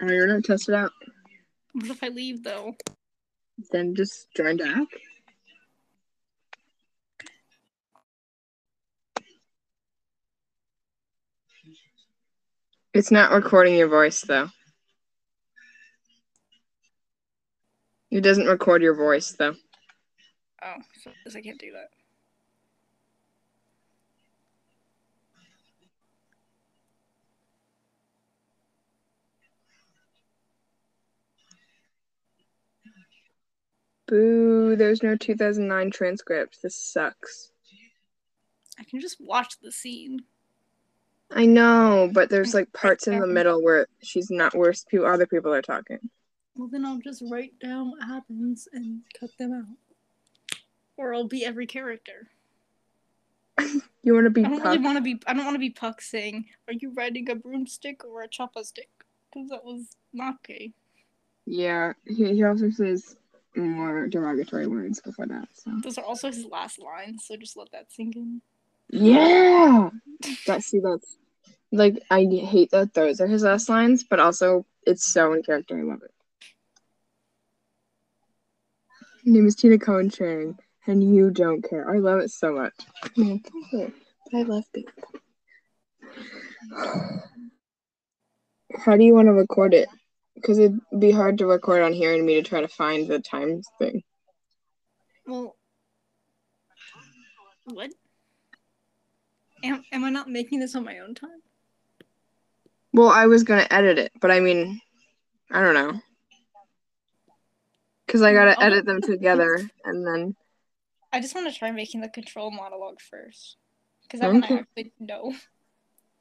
Oh, 0.03 0.11
you're 0.11 0.41
test 0.43 0.69
it 0.69 0.75
out. 0.75 0.93
What 1.73 1.87
if 1.87 2.05
I 2.05 2.09
leave 2.09 2.43
though? 2.43 2.77
Then 3.71 3.95
just 3.95 4.27
join 4.37 4.59
back. 4.59 4.87
It's 12.93 13.11
not 13.11 13.33
recording 13.33 13.77
your 13.77 13.89
voice 13.89 14.21
though. 14.21 14.51
It 18.15 18.23
doesn't 18.23 18.47
record 18.47 18.81
your 18.81 18.95
voice 18.95 19.33
though. 19.33 19.57
Oh, 20.63 20.75
so 21.03 21.11
I 21.37 21.41
can't 21.41 21.59
do 21.59 21.73
that. 21.73 21.89
Boo, 34.07 34.77
there's 34.77 35.03
no 35.03 35.17
2009 35.17 35.91
transcript. 35.91 36.63
This 36.63 36.77
sucks. 36.77 37.51
I 38.79 38.85
can 38.85 39.01
just 39.01 39.17
watch 39.19 39.59
the 39.61 39.73
scene. 39.73 40.21
I 41.33 41.47
know, 41.47 42.09
but 42.13 42.31
there's 42.31 42.55
like 42.55 42.73
parts 42.73 43.09
in 43.09 43.19
the 43.19 43.25
um, 43.25 43.35
middle 43.35 43.61
where 43.61 43.89
she's 44.05 44.31
not 44.31 44.55
where 44.55 44.73
people 44.89 45.07
other 45.07 45.27
people 45.27 45.53
are 45.53 45.63
talking. 45.63 45.99
Well, 46.57 46.69
then 46.71 46.85
I'll 46.85 46.99
just 46.99 47.23
write 47.31 47.59
down 47.59 47.91
what 47.91 48.03
happens 48.05 48.69
and 48.73 49.01
cut 49.19 49.31
them 49.39 49.53
out. 49.53 50.59
Or 50.97 51.13
I'll 51.15 51.27
be 51.27 51.45
every 51.45 51.67
character. 51.67 52.29
You 54.03 54.15
want 54.15 54.25
to 54.27 54.31
be 54.31 54.45
I 54.45 54.49
don't 54.49 54.59
Puck? 54.59 54.67
really 54.67 54.79
want 54.85 54.97
to 54.99 55.03
be. 55.03 55.21
I 55.27 55.33
don't 55.35 55.45
want 55.45 55.55
to 55.55 55.61
be 55.61 55.71
Puck 55.71 56.01
saying, 56.03 56.45
"Are 56.69 56.75
you 56.75 56.93
riding 56.93 57.31
a 57.31 57.35
broomstick 57.35 58.05
or 58.05 58.23
a 58.23 58.29
choppa 58.29 58.65
stick?" 58.65 58.91
Because 59.33 59.49
that 59.49 59.65
was 59.65 59.87
not 60.13 60.43
gay. 60.43 60.73
Yeah, 61.47 61.93
he, 62.07 62.35
he 62.35 62.45
also 62.45 62.71
says 62.71 63.17
more 63.57 64.07
derogatory 64.09 64.67
words 64.67 65.01
before 65.01 65.27
that. 65.27 65.49
So 65.55 65.71
Those 65.83 65.99
are 65.99 66.05
also 66.05 66.29
his 66.29 66.45
last 66.45 66.79
lines, 66.81 67.25
so 67.27 67.37
just 67.37 67.57
let 67.57 67.71
that 67.73 67.93
sink 67.93 68.17
in. 68.17 68.41
yeah, 68.91 69.91
that 70.47 70.63
see 70.63 70.81
that's 70.81 71.17
like 71.73 72.03
I 72.11 72.25
hate 72.25 72.71
that 72.73 72.93
those 72.95 73.21
are 73.21 73.27
his 73.27 73.43
last 73.43 73.69
lines, 73.69 74.05
but 74.05 74.21
also 74.21 74.67
it's 74.87 75.05
so 75.05 75.33
in 75.33 75.43
character. 75.43 75.79
I 75.79 75.83
love 75.83 76.03
it. 76.03 76.13
Her 79.01 79.14
name 79.25 79.47
is 79.47 79.55
Tina 79.55 79.79
Cohen 79.79 80.11
Chang, 80.11 80.59
and 80.87 81.15
you 81.15 81.31
don't 81.31 81.63
care. 81.63 81.91
I 81.91 81.99
love 81.99 82.21
it 82.21 82.31
so 82.31 82.53
much. 82.53 82.75
Man, 83.17 83.43
but 83.73 83.91
I 84.35 84.43
love 84.43 84.65
it. 84.75 84.87
How 88.85 88.97
do 88.97 89.05
you 89.05 89.15
want 89.15 89.27
to 89.27 89.33
record 89.33 89.75
it? 89.75 89.89
Because 90.35 90.59
it'd 90.59 90.79
be 90.99 91.11
hard 91.11 91.39
to 91.39 91.47
record 91.47 91.83
on 91.83 91.93
here 91.93 92.13
and 92.13 92.27
me 92.27 92.35
to 92.35 92.43
try 92.43 92.61
to 92.61 92.69
find 92.69 93.09
the 93.09 93.21
times 93.21 93.67
thing. 93.79 94.03
Well, 95.27 95.57
what? 97.65 97.91
Am, 99.63 99.83
am 99.93 100.05
I 100.05 100.11
not 100.11 100.29
making 100.29 100.61
this 100.61 100.75
on 100.75 100.85
my 100.85 100.99
own 100.99 101.15
time? 101.15 101.41
Well, 102.93 103.09
I 103.09 103.27
was 103.27 103.43
gonna 103.43 103.67
edit 103.71 103.99
it, 103.99 104.13
but 104.21 104.31
I 104.31 104.41
mean, 104.41 104.81
I 105.51 105.63
don't 105.63 105.75
know. 105.75 106.01
Because 108.07 108.23
I 108.23 108.33
gotta 108.33 108.59
I'll- 108.59 108.67
edit 108.67 108.85
them 108.87 109.01
together 109.03 109.61
and 109.85 110.07
then. 110.07 110.37
I 111.13 111.21
just 111.21 111.35
want 111.35 111.53
to 111.53 111.57
try 111.57 111.71
making 111.71 112.01
the 112.01 112.09
control 112.09 112.51
monologue 112.51 113.01
first. 113.01 113.57
Because 114.03 114.21
that 114.21 114.33
one 114.33 114.43
I 114.43 114.47
Okay. 114.47 114.59
actually 114.59 114.93
know. 114.99 115.33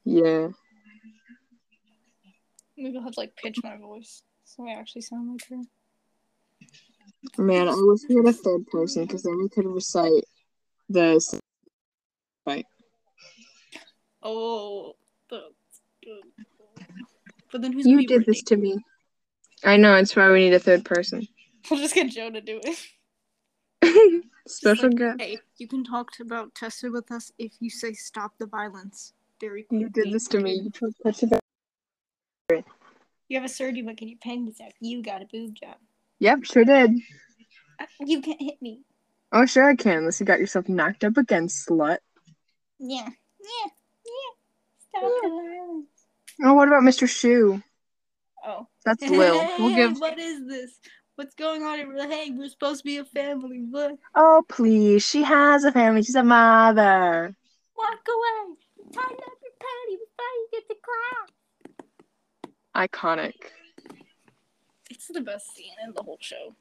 Yeah. 0.04 0.48
Maybe 2.76 2.96
I'll 2.96 3.04
have 3.04 3.12
to 3.14 3.20
like 3.20 3.36
pitch 3.36 3.58
my 3.62 3.76
voice 3.76 4.22
so 4.44 4.66
I 4.68 4.72
actually 4.72 5.02
sound 5.02 5.30
like 5.32 5.46
her. 5.48 7.42
Man, 7.42 7.68
I 7.68 7.74
wish 7.76 8.00
we 8.08 8.16
had 8.16 8.26
a 8.26 8.32
third 8.32 8.66
person 8.66 9.04
because 9.04 9.22
then 9.22 9.38
we 9.38 9.48
could 9.48 9.66
recite 9.66 10.24
the 10.88 11.20
fight. 12.44 12.66
Oh, 14.22 14.94
that's 15.30 15.42
good. 16.04 16.22
But 17.52 17.62
then 17.62 17.72
who's 17.72 17.86
You 17.86 18.06
did 18.06 18.26
this 18.26 18.42
to 18.44 18.56
me. 18.56 18.78
I 19.64 19.76
know, 19.76 19.94
it's 19.96 20.14
why 20.14 20.30
we 20.30 20.40
need 20.40 20.54
a 20.54 20.58
third 20.58 20.84
person. 20.84 21.26
We'll 21.70 21.80
just 21.80 21.94
get 21.94 22.10
Joe 22.10 22.30
to 22.30 22.40
do 22.40 22.60
it. 22.62 24.24
Special 24.46 24.88
like, 24.90 24.98
guest. 24.98 25.20
Hey, 25.20 25.38
you 25.56 25.66
can 25.66 25.82
talk 25.82 26.10
about 26.20 26.54
Tessa 26.54 26.90
with 26.90 27.10
us 27.10 27.32
if 27.38 27.52
you 27.60 27.70
say 27.70 27.94
stop 27.94 28.32
the 28.38 28.46
violence. 28.46 29.14
Very 29.40 29.66
You 29.70 29.88
did 29.88 30.12
this 30.12 30.28
to 30.28 30.40
me. 30.40 30.54
You 30.54 30.70
tried 30.70 31.14
to 31.14 31.26
touch 31.28 31.40
it. 32.50 32.64
You 33.28 33.38
have 33.38 33.44
a 33.44 33.52
surgery, 33.52 33.82
but 33.82 33.96
can 33.96 34.08
you 34.08 34.18
pen 34.22 34.44
this 34.44 34.60
out? 34.60 34.72
You 34.80 35.02
got 35.02 35.22
a 35.22 35.26
boob 35.26 35.54
job. 35.54 35.76
Yep, 36.18 36.44
sure 36.44 36.64
did. 36.64 36.90
Uh, 37.80 37.86
You 38.00 38.20
can't 38.20 38.40
hit 38.40 38.60
me. 38.60 38.82
Oh, 39.32 39.46
sure 39.46 39.68
I 39.68 39.74
can, 39.74 39.98
unless 39.98 40.20
you 40.20 40.26
got 40.26 40.38
yourself 40.38 40.68
knocked 40.68 41.02
up 41.02 41.16
again, 41.16 41.48
slut. 41.48 41.98
Yeah, 42.78 43.08
yeah, 43.08 43.70
yeah. 44.06 44.32
Stop 44.78 45.12
the 45.22 45.28
violence. 45.28 45.86
Oh, 46.44 46.54
what 46.54 46.68
about 46.68 46.82
Mr. 46.82 47.08
Schue? 47.08 47.62
Oh. 48.46 48.66
That's 48.84 49.02
Lil. 49.02 49.48
We'll 49.58 49.74
give. 49.74 49.98
what 49.98 50.18
is 50.18 50.46
this? 50.46 50.78
What's 51.16 51.34
going 51.36 51.62
on? 51.62 51.78
Hey, 52.10 52.30
we're 52.30 52.48
supposed 52.48 52.80
to 52.80 52.84
be 52.84 52.96
a 52.96 53.04
family. 53.04 53.64
What? 53.70 53.96
Oh, 54.16 54.42
please. 54.48 55.06
She 55.06 55.22
has 55.22 55.62
a 55.64 55.70
family. 55.70 56.02
She's 56.02 56.16
a 56.16 56.24
mother. 56.24 57.36
Walk 57.76 58.08
away. 58.08 58.56
Tie 58.92 59.00
up 59.00 59.10
your 59.10 59.52
panty 59.62 59.96
before 60.00 60.32
you 60.34 60.48
get 60.52 60.68
to 60.68 60.76
class. 62.74 62.88
Iconic. 62.88 63.34
It's 64.90 65.06
the 65.06 65.20
best 65.20 65.54
scene 65.54 65.74
in 65.84 65.92
the 65.94 66.02
whole 66.02 66.18
show. 66.20 66.56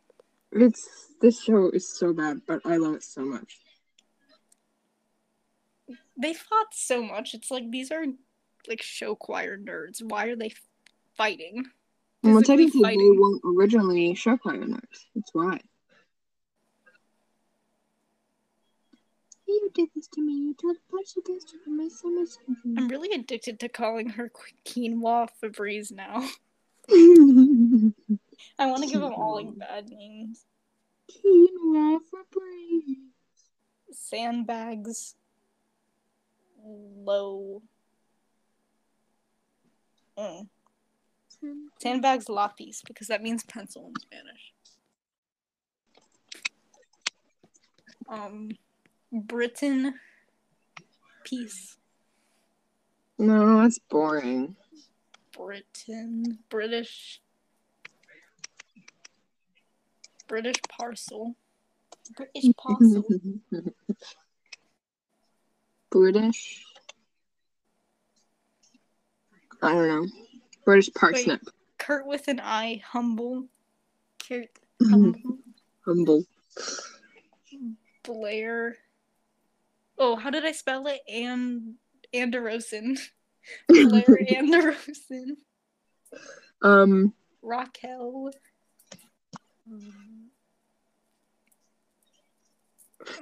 It's 0.51 0.88
this 1.20 1.41
show 1.41 1.72
is 1.72 1.89
so 1.97 2.14
bad, 2.14 2.41
but 2.47 2.62
I 2.64 2.78
love 2.78 2.93
it 2.93 3.04
so 3.04 3.22
much. 3.22 3.58
They 6.16 6.36
fought 6.36 6.74
so 6.74 7.01
much. 7.01 7.34
It's 7.34 7.49
like 7.49 7.72
these 7.72 7.91
are 7.91 8.06
like 8.68 8.84
show 8.84 9.16
choir 9.16 9.58
nerds. 9.58 10.04
Why 10.04 10.26
are 10.26 10.36
they 10.36 10.54
fighting? 11.18 11.66
Well, 12.24 12.36
Physically 12.36 12.55
technically, 12.65 12.80
they 12.80 12.84
fighting. 12.84 13.19
weren't 13.19 13.41
originally 13.45 14.15
show 14.15 14.38
choir 14.38 14.59
nerds. 14.59 15.05
That's 15.13 15.30
why. 15.34 15.59
You 19.45 19.69
did 19.74 19.89
this 19.93 20.07
to 20.07 20.21
me. 20.21 20.34
You 20.34 20.55
told 20.59 20.78
a 20.78 20.91
bunch 20.91 21.17
of 21.17 21.26
this 21.26 21.43
to 21.43 21.57
my 21.67 21.89
summer 21.89 22.24
I'm 22.78 22.88
really 22.88 23.13
addicted 23.13 23.59
to 23.59 23.69
calling 23.69 24.09
her 24.09 24.32
quinoa 24.65 25.28
Febreze 25.41 25.91
now. 25.91 26.28
I 28.59 28.65
want 28.67 28.84
to 28.84 28.89
give 28.89 29.01
them 29.01 29.13
all 29.13 29.36
like 29.36 29.57
bad 29.57 29.89
names. 29.89 30.45
Quinoa 31.11 31.99
for 32.09 32.21
breeze. 32.32 32.97
Sandbags. 33.91 35.15
Low. 36.65 37.61
Mm. 40.17 40.47
Sandbags 41.82 42.30
lapis 42.30 42.82
because 42.86 43.08
that 43.08 43.22
means 43.22 43.44
pencil 43.44 43.88
in 43.88 43.94
Spanish. 44.00 44.54
Um, 48.08 48.52
Britain. 49.12 49.94
Peace. 51.24 51.78
No, 53.18 53.62
that's 53.62 53.80
boring. 53.89 54.56
Britain. 55.36 56.39
British. 56.50 57.22
British 60.28 60.58
parcel. 60.70 61.36
British 62.16 62.52
parcel. 62.58 63.04
British. 65.91 66.64
I 69.62 69.74
don't 69.74 69.88
know. 69.88 70.08
British 70.66 70.89
parsnip. 70.93 71.41
Kurt 71.78 72.05
with 72.05 72.28
an 72.28 72.39
I. 72.39 72.82
Humble. 72.86 73.47
Kurt. 74.28 74.49
Humble. 74.89 75.39
Humble. 75.86 76.24
Blair. 78.03 78.78
Oh, 79.97 80.16
how 80.16 80.30
did 80.30 80.45
I 80.45 80.51
spell 80.51 80.88
it? 80.88 81.01
And 81.07 81.76
Anderosin. 82.14 82.99
Blair 83.68 84.05
Anderosin. 84.32 85.38
Um, 86.61 87.14
Raquel. 87.41 88.32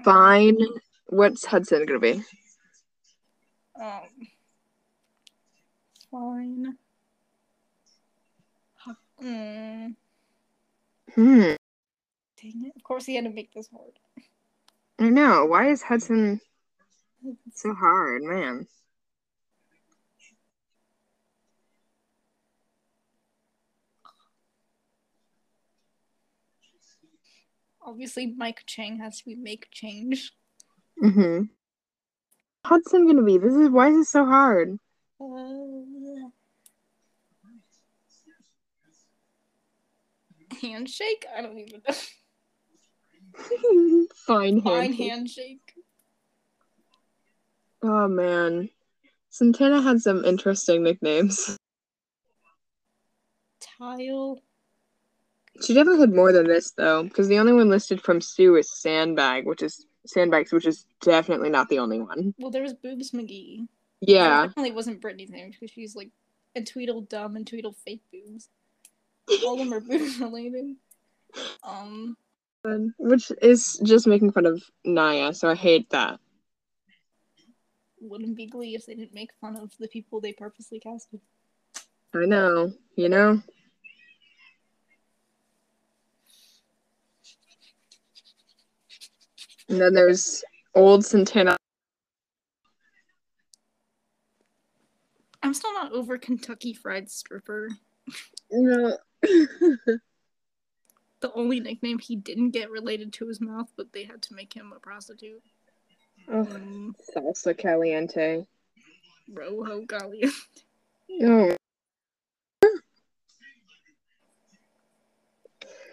fine. 0.03 0.57
What's 1.07 1.45
Hudson 1.45 1.85
gonna 1.85 1.99
be? 1.99 2.23
Um. 3.81 4.27
Fine. 6.11 6.77
Huh, 9.21 9.27
Mm, 9.27 9.95
Hmm. 11.13 11.41
dang 12.41 12.65
it. 12.65 12.73
Of 12.75 12.83
course, 12.83 13.05
he 13.05 13.15
had 13.15 13.25
to 13.25 13.29
make 13.29 13.53
this 13.53 13.69
hard. 13.69 13.99
I 14.99 15.09
know. 15.09 15.45
Why 15.45 15.69
is 15.69 15.81
Hudson 15.83 16.39
so 17.53 17.73
hard, 17.73 18.23
man? 18.23 18.67
Obviously, 27.81 28.27
Mike 28.27 28.63
Chang 28.65 28.99
has 28.99 29.19
to 29.19 29.25
be 29.25 29.35
make 29.35 29.67
change. 29.71 30.33
Mm-hmm. 31.03 31.43
Hudson 32.65 33.07
gonna 33.07 33.23
be? 33.23 33.37
This 33.37 33.53
is 33.55 33.69
why 33.69 33.89
is 33.89 33.97
this 33.97 34.09
so 34.09 34.25
hard? 34.25 34.77
Uh, 35.19 36.29
handshake? 40.61 41.25
I 41.35 41.41
don't 41.41 41.57
even 41.57 41.81
know. 41.87 41.93
Fine 44.25 44.61
Fine 44.61 44.93
handshake. 44.93 45.09
handshake. 45.09 45.73
Oh 47.83 48.07
man, 48.07 48.69
Santana 49.29 49.81
had 49.81 50.01
some 50.01 50.23
interesting 50.23 50.83
nicknames. 50.83 51.57
Tile. 53.59 54.41
She 55.65 55.73
definitely 55.73 56.01
had 56.01 56.13
more 56.13 56.31
than 56.31 56.47
this 56.47 56.71
though, 56.71 57.03
because 57.03 57.27
the 57.27 57.39
only 57.39 57.53
one 57.53 57.69
listed 57.69 58.01
from 58.01 58.21
Sue 58.21 58.55
is 58.55 58.71
Sandbag, 58.79 59.45
which 59.45 59.61
is 59.61 59.85
Sandbags, 60.05 60.51
which 60.51 60.65
is 60.65 60.85
definitely 61.01 61.49
not 61.49 61.69
the 61.69 61.79
only 61.79 61.99
one. 61.99 62.33
Well, 62.39 62.51
there 62.51 62.63
was 62.63 62.73
Boobs 62.73 63.11
McGee. 63.11 63.67
That 64.01 64.07
Yeah. 64.07 64.45
definitely 64.47 64.71
wasn't 64.71 65.01
Brittany's 65.01 65.29
name 65.29 65.51
because 65.51 65.71
she's 65.71 65.95
like 65.95 66.09
a 66.55 66.61
Tweedledum 66.63 67.35
and 67.35 67.45
Tweedle 67.45 67.73
fake 67.73 68.01
boobs. 68.11 68.49
All 69.43 69.53
of 69.53 69.59
them 69.59 69.73
are 69.73 69.79
boobs 69.79 70.17
related. 70.19 70.75
Um, 71.63 72.17
Which 72.97 73.31
is 73.41 73.79
just 73.83 74.07
making 74.07 74.31
fun 74.31 74.45
of 74.45 74.63
Naya, 74.83 75.33
so 75.33 75.49
I 75.49 75.55
hate 75.55 75.89
that. 75.91 76.19
wouldn't 77.99 78.35
be 78.35 78.47
Glee 78.47 78.75
if 78.75 78.85
they 78.85 78.95
didn't 78.95 79.13
make 79.13 79.31
fun 79.39 79.55
of 79.55 79.71
the 79.79 79.87
people 79.87 80.19
they 80.19 80.33
purposely 80.33 80.79
casted. 80.79 81.21
I 82.13 82.25
know, 82.25 82.73
you 82.95 83.07
know? 83.09 83.41
And 89.69 89.79
then 89.79 89.93
there's 89.93 90.43
old 90.75 91.05
Santana. 91.05 91.55
I'm 95.43 95.53
still 95.53 95.73
not 95.73 95.93
over 95.93 96.17
Kentucky 96.17 96.73
Fried 96.73 97.09
Stripper. 97.09 97.69
No. 98.51 98.97
The 101.21 101.31
only 101.35 101.59
nickname 101.59 101.99
he 101.99 102.15
didn't 102.15 102.49
get 102.49 102.71
related 102.71 103.13
to 103.13 103.27
his 103.27 103.39
mouth, 103.39 103.71
but 103.77 103.93
they 103.93 104.03
had 104.03 104.23
to 104.23 104.33
make 104.33 104.53
him 104.53 104.73
a 104.75 104.79
prostitute. 104.79 105.41
oh, 106.27 106.39
Um, 106.39 106.95
salsa 107.15 107.55
caliente. 107.55 108.47
Rojo 109.31 109.85
caliente. 109.85 110.33
Oh, 111.21 111.55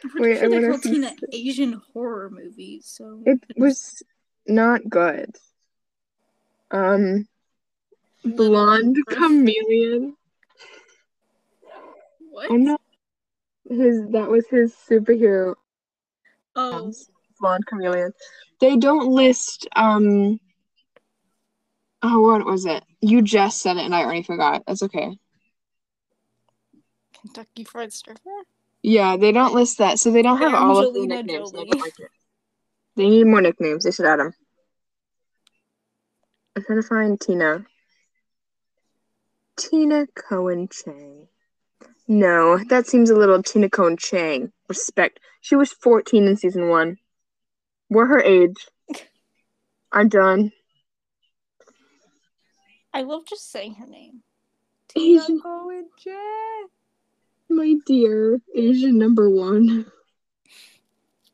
I'm 0.05 0.23
Wait, 0.23 0.43
I 0.43 0.49
wonder 0.49 0.71
if 0.71 0.83
Tina 0.83 1.13
Asian 1.33 1.83
horror 1.93 2.31
movies, 2.31 2.87
so 2.87 3.23
it 3.27 3.41
was 3.57 4.03
not 4.47 4.89
good. 4.89 5.37
Um, 6.71 7.27
blonde 8.25 8.97
chameleon. 9.09 10.17
What? 12.31 12.51
I 12.51 12.57
know 12.57 12.79
his 13.69 14.09
that 14.11 14.29
was 14.29 14.47
his 14.49 14.75
superhero 14.89 15.55
Oh, 16.57 16.93
blonde 17.41 17.67
chameleon. 17.67 18.13
They 18.61 18.77
don't 18.77 19.09
list 19.13 19.69
um 19.77 20.41
oh 22.03 22.21
what 22.21 22.45
was 22.45 22.67
it? 22.67 22.83
You 23.01 23.23
just 23.23 23.61
said 23.61 23.77
it 23.77 23.85
and 23.85 23.95
I 23.95 24.03
already 24.03 24.25
forgot. 24.25 24.65
That's 24.67 24.83
okay. 24.83 25.17
Kentucky 27.21 27.65
Fried 27.65 27.93
Stripper. 27.93 28.21
Yeah, 28.83 29.17
they 29.17 29.33
don't 29.33 29.55
list 29.55 29.79
that, 29.79 29.99
so 29.99 30.11
they 30.11 30.23
don't 30.23 30.39
have 30.39 30.55
all 30.55 30.79
of 30.79 30.95
the 30.95 31.07
nicknames. 31.07 31.53
Jolie. 31.53 31.71
like. 31.79 31.95
They 32.97 33.09
need 33.09 33.25
more 33.25 33.41
nicknames. 33.41 33.85
They 33.85 33.93
should 33.93 34.07
add 34.07 34.19
them. 34.19 34.33
I'm 36.57 36.65
trying 36.65 36.83
to 36.83 36.89
find 36.89 37.21
Tina. 37.21 37.65
Tina 39.57 40.07
Cohen 40.15 40.69
Chang. 40.69 41.29
No, 42.11 42.59
that 42.71 42.87
seems 42.87 43.11
a 43.11 43.15
little 43.15 43.43
Tina 43.43 43.69
Cohen 43.69 43.99
Chang. 43.99 44.51
Respect. 44.67 45.21
She 45.43 45.57
was 45.57 45.73
14 45.73 46.27
in 46.27 46.37
season 46.39 46.71
one. 46.71 46.97
We're 47.91 48.07
her 48.07 48.21
age. 48.21 48.67
I'm 49.93 50.09
done. 50.09 50.53
I 52.95 53.03
love 53.03 53.27
just 53.29 53.53
saying 53.53 53.75
her 53.75 53.87
name. 53.87 54.23
Asian, 54.97 55.41
my 57.51 57.75
dear, 57.87 58.41
Asian 58.55 58.99
number 58.99 59.29
one. 59.29 59.85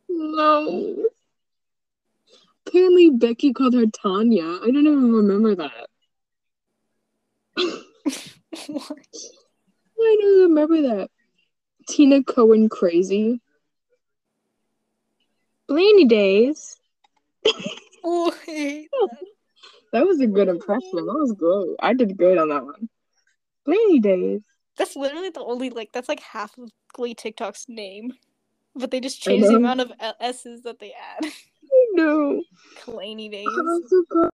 No. 0.08 1.04
Apparently, 2.66 3.10
Becky 3.10 3.52
called 3.52 3.74
her 3.74 3.86
Tanya. 3.86 4.58
I 4.62 4.70
don't 4.72 4.86
even 4.86 5.12
remember 5.12 5.54
that. 5.54 5.88
What? 8.68 8.98
I 10.04 10.16
don't 10.20 10.42
remember 10.50 10.82
that. 10.82 11.10
Tina 11.88 12.22
Cohen 12.22 12.68
crazy. 12.68 13.40
Blaney 15.68 16.04
days. 16.06 16.76
Oh, 18.06 18.30
that. 19.92 20.06
Was 20.06 20.20
a 20.20 20.26
good 20.26 20.48
impression. 20.48 20.90
That 20.92 21.04
was 21.06 21.32
good. 21.32 21.74
I 21.80 21.94
did 21.94 22.18
good 22.18 22.36
on 22.36 22.50
that 22.50 22.66
one. 22.66 22.90
Blaney 23.64 23.98
days. 23.98 24.42
That's 24.76 24.94
literally 24.94 25.30
the 25.30 25.40
only 25.40 25.70
like 25.70 25.90
that's 25.92 26.08
like 26.08 26.20
half 26.20 26.58
of 26.58 26.70
Glee 26.92 27.14
TikTok's 27.14 27.64
name, 27.66 28.12
but 28.74 28.90
they 28.90 29.00
just 29.00 29.22
change 29.22 29.46
the 29.46 29.56
amount 29.56 29.80
of 29.80 29.92
S's 30.20 30.62
that 30.64 30.80
they 30.80 30.92
add. 30.92 31.24
I 31.24 31.86
know. 31.92 32.42
Claney 32.76 33.30
days. 33.30 33.48
Oh, 33.48 33.80
that's 33.80 33.90
so 33.90 34.04
good. 34.10 34.30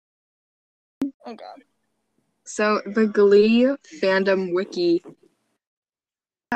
Oh 1.26 1.34
god. 1.34 1.62
So 2.44 2.82
the 2.86 3.06
Glee 3.06 3.72
fandom 4.02 4.52
wiki 4.52 5.00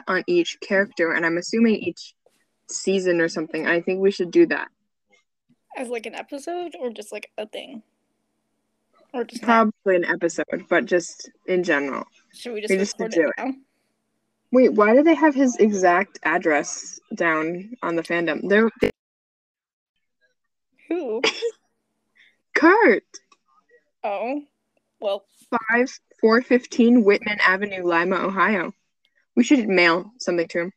on 0.09 0.25
each 0.27 0.59
character, 0.61 1.13
and 1.13 1.25
I'm 1.25 1.39
assuming 1.39 1.77
each 1.77 2.15
season 2.69 3.21
or 3.21 3.29
something. 3.29 3.67
I 3.67 3.81
think 3.81 4.01
we 4.01 4.11
should 4.11 4.31
do 4.31 4.47
that. 4.47 4.69
As 5.77 5.89
like 5.89 6.07
an 6.07 6.15
episode 6.15 6.75
or 6.81 6.91
just 6.91 7.13
like 7.13 7.31
a 7.39 7.47
thing, 7.47 7.83
or 9.13 9.25
just 9.25 9.43
not? 9.43 9.49
Probably 9.49 9.97
an 9.97 10.05
episode, 10.05 10.67
but 10.69 10.87
just 10.87 11.31
in 11.47 11.63
general. 11.63 12.05
Should 12.33 12.55
we 12.55 12.61
just 12.61 12.71
we 12.71 12.77
just 12.79 12.99
do 12.99 13.05
it 13.07 13.33
now? 13.39 13.53
Wait, 14.53 14.73
why 14.73 14.95
do 14.95 15.03
they 15.03 15.15
have 15.15 15.35
his 15.35 15.57
exact 15.57 16.19
address 16.23 17.01
down 17.15 17.71
on 17.83 17.97
the 17.97 18.03
fandom? 18.03 18.49
They're 18.49 18.71
Who? 20.89 21.23
Kurt. 22.55 23.03
Oh, 24.05 24.43
well, 25.01 25.25
Five 25.71 25.99
four 26.21 26.41
fifteen 26.43 27.05
Whitman 27.05 27.39
Avenue, 27.41 27.85
Lima, 27.85 28.17
Ohio. 28.17 28.73
We 29.37 29.45
should 29.45 29.69
mail 29.69 30.13
something 30.19 30.49
to 30.49 30.61
him. 30.61 30.73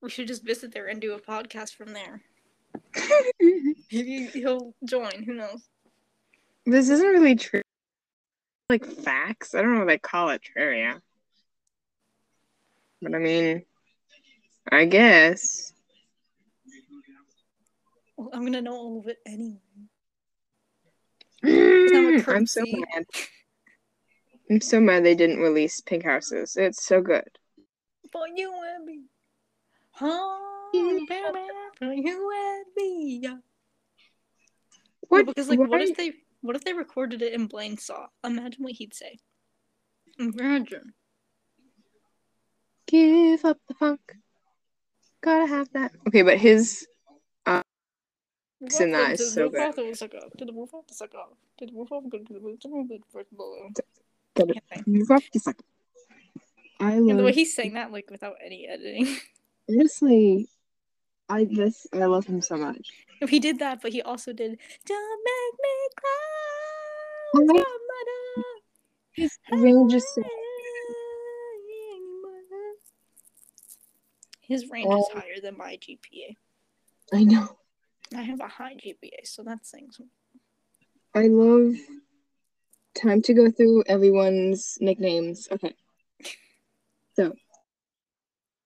we 0.00 0.10
should 0.10 0.28
just 0.28 0.44
visit 0.44 0.72
there 0.72 0.86
and 0.86 1.00
do 1.00 1.14
a 1.14 1.20
podcast 1.20 1.74
from 1.74 1.92
there. 1.92 2.22
Maybe 3.40 4.26
he'll 4.32 4.74
join. 4.84 5.22
Who 5.24 5.34
knows? 5.34 5.68
this 6.66 6.90
isn't 6.90 7.06
really 7.06 7.34
true. 7.34 7.62
Like 8.68 8.84
facts. 8.84 9.54
I 9.54 9.62
don't 9.62 9.72
know 9.72 9.80
what 9.80 9.88
they 9.88 9.98
call 9.98 10.28
it 10.30 10.42
trivia. 10.42 11.00
But 13.00 13.14
I 13.14 13.18
mean, 13.18 13.62
I 14.70 14.84
guess. 14.84 15.72
Well, 18.16 18.30
I'm 18.32 18.44
gonna 18.44 18.60
know 18.60 18.74
all 18.74 18.98
of 18.98 19.06
it 19.06 19.18
anyway. 19.26 19.56
Mm, 21.44 22.28
I'm 22.28 22.46
so 22.46 22.62
mad. 22.66 23.06
I'm 24.50 24.60
so 24.60 24.80
mad 24.80 25.04
they 25.04 25.14
didn't 25.14 25.38
release 25.38 25.80
Pink 25.80 26.04
Houses. 26.04 26.56
It's 26.56 26.84
so 26.84 27.00
good. 27.00 27.37
For 28.12 28.26
you 28.34 28.52
and 28.74 28.84
me. 28.84 29.00
Oh, 30.00 30.70
Yeah. 30.72 31.70
for 31.78 31.92
you 31.92 32.30
and 32.34 32.64
me. 32.76 33.20
Yeah. 33.22 33.36
What? 35.08 35.18
No, 35.18 35.24
because 35.26 35.48
like, 35.48 35.58
what 35.58 35.70
why- 35.70 35.80
if 35.80 35.96
they 35.96 36.12
what 36.40 36.54
if 36.56 36.64
they 36.64 36.72
recorded 36.72 37.22
it 37.22 37.32
and 37.34 37.48
Blaine 37.48 37.78
saw? 37.78 38.06
Imagine 38.24 38.62
what 38.62 38.72
he'd 38.74 38.94
say. 38.94 39.18
Imagine. 40.18 40.94
Give 42.86 43.44
up 43.44 43.58
the 43.68 43.74
funk. 43.74 44.00
Gotta 45.20 45.46
have 45.46 45.70
that. 45.72 45.92
Okay, 46.06 46.22
but 46.22 46.38
his 46.38 46.86
in 48.80 48.90
that 48.90 49.12
is 49.12 49.20
to 49.20 49.24
so 49.26 49.34
the 49.34 49.42
roof 49.44 49.52
good. 49.52 49.60
off 49.68 49.76
the 49.76 49.94
suck 49.94 50.14
off, 50.14 50.32
to 50.36 50.44
the 50.44 50.52
roof 50.52 50.74
off 50.74 50.86
the 50.88 50.94
suck 50.94 51.14
off, 51.14 51.28
to 51.58 51.66
the 51.66 51.72
roof 51.72 51.92
off 51.92 52.04
go 52.08 52.18
to 52.18 52.32
the 52.32 52.40
roof 52.40 52.58
to 52.60 52.68
the 52.68 52.74
roof 52.74 53.00
first. 53.12 53.28
Gotta- 54.34 54.52
Can't 54.54 54.64
sing. 54.84 54.94
you 54.94 55.04
rock 55.04 55.22
the 55.32 55.38
fuck. 55.40 55.62
I 56.80 56.92
And 56.92 57.10
the 57.10 57.14
way 57.16 57.22
love 57.24 57.34
he's 57.34 57.54
saying 57.54 57.74
that 57.74 57.92
like 57.92 58.10
without 58.10 58.36
any 58.44 58.66
editing. 58.68 59.16
honestly. 59.68 60.48
I 61.28 61.44
this 61.44 61.86
I 61.92 62.06
love 62.06 62.26
him 62.26 62.40
so 62.40 62.56
much. 62.56 62.88
he 63.28 63.38
did 63.38 63.58
that, 63.58 63.82
but 63.82 63.92
he 63.92 64.00
also 64.00 64.32
did 64.32 64.58
Don't 64.86 65.20
make 65.24 65.54
me 65.62 65.88
cry. 65.96 66.14
Oh, 67.34 68.44
His 69.12 69.38
range 69.50 69.92
is 69.94 70.06
so 70.14 70.22
His 74.40 74.70
range 74.70 74.94
is 74.94 75.08
Oh. 75.12 75.18
higher 75.20 75.40
than 75.42 75.58
my 75.58 75.76
GPA. 75.76 76.36
I 77.12 77.24
know. 77.24 77.58
I 78.16 78.22
have 78.22 78.40
a 78.40 78.48
high 78.48 78.74
GPA, 78.74 79.24
so 79.26 79.42
that's 79.42 79.70
things. 79.70 80.00
I 81.14 81.26
love 81.26 81.74
time 82.94 83.20
to 83.22 83.34
go 83.34 83.50
through 83.50 83.84
everyone's 83.86 84.78
nicknames. 84.80 85.48
Okay. 85.52 85.74
So 87.18 87.32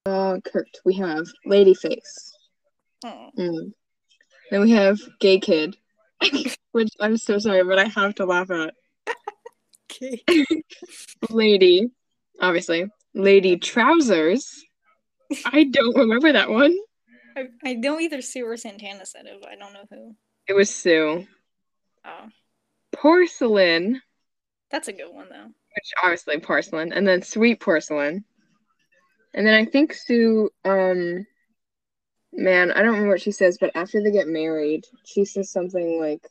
uh 0.05 0.37
Kurt, 0.45 0.69
we 0.85 0.95
have 0.97 1.25
Ladyface. 1.47 2.33
Oh, 3.05 3.31
Mm. 3.39 3.73
Then 4.51 4.61
we 4.61 4.71
have 4.73 4.99
Gay 5.21 5.41
Kid. 5.41 5.75
Which 6.73 6.91
I'm 7.01 7.17
so 7.17 7.39
sorry, 7.39 7.65
but 7.65 7.79
I 7.79 7.85
have 7.87 8.15
to 8.17 8.27
laugh 8.27 8.51
at. 8.51 8.75
okay. 9.91 10.23
Lady, 11.31 11.91
obviously. 12.41 12.91
Lady 13.15 13.57
Trousers. 13.57 14.63
I 15.47 15.65
don't 15.65 15.97
remember 15.97 16.33
that 16.33 16.51
one. 16.51 16.77
I, 17.35 17.45
I 17.65 17.73
know 17.75 17.99
either 17.99 18.21
Sue 18.21 18.45
or 18.47 18.59
Santana 18.59 19.07
said 19.07 19.25
it, 19.25 19.39
but 19.41 19.49
I 19.51 19.57
don't 19.57 19.73
know 19.73 19.85
who. 19.91 20.15
It 20.47 20.53
was 20.53 20.69
Sue. 20.75 21.27
Oh, 22.05 22.29
Porcelain, 22.93 24.03
that's 24.71 24.89
a 24.89 24.93
good 24.93 25.11
one 25.13 25.29
though. 25.31 25.47
which 25.47 25.93
obviously 26.03 26.39
porcelain, 26.41 26.93
and 26.93 27.07
then 27.09 27.23
sweet 27.23 27.61
porcelain. 27.61 28.25
And 29.35 29.47
then 29.47 29.55
I 29.55 29.65
think 29.65 29.95
Sue, 29.95 30.51
um, 30.65 31.27
man, 32.33 32.71
I 32.71 32.83
don't 32.83 32.93
remember 32.93 33.11
what 33.11 33.21
she 33.21 33.33
says, 33.33 33.59
but 33.59 33.75
after 33.75 34.03
they 34.03 34.11
get 34.11 34.29
married, 34.29 34.85
she 35.05 35.25
says 35.25 35.51
something 35.51 36.01
like 36.01 36.27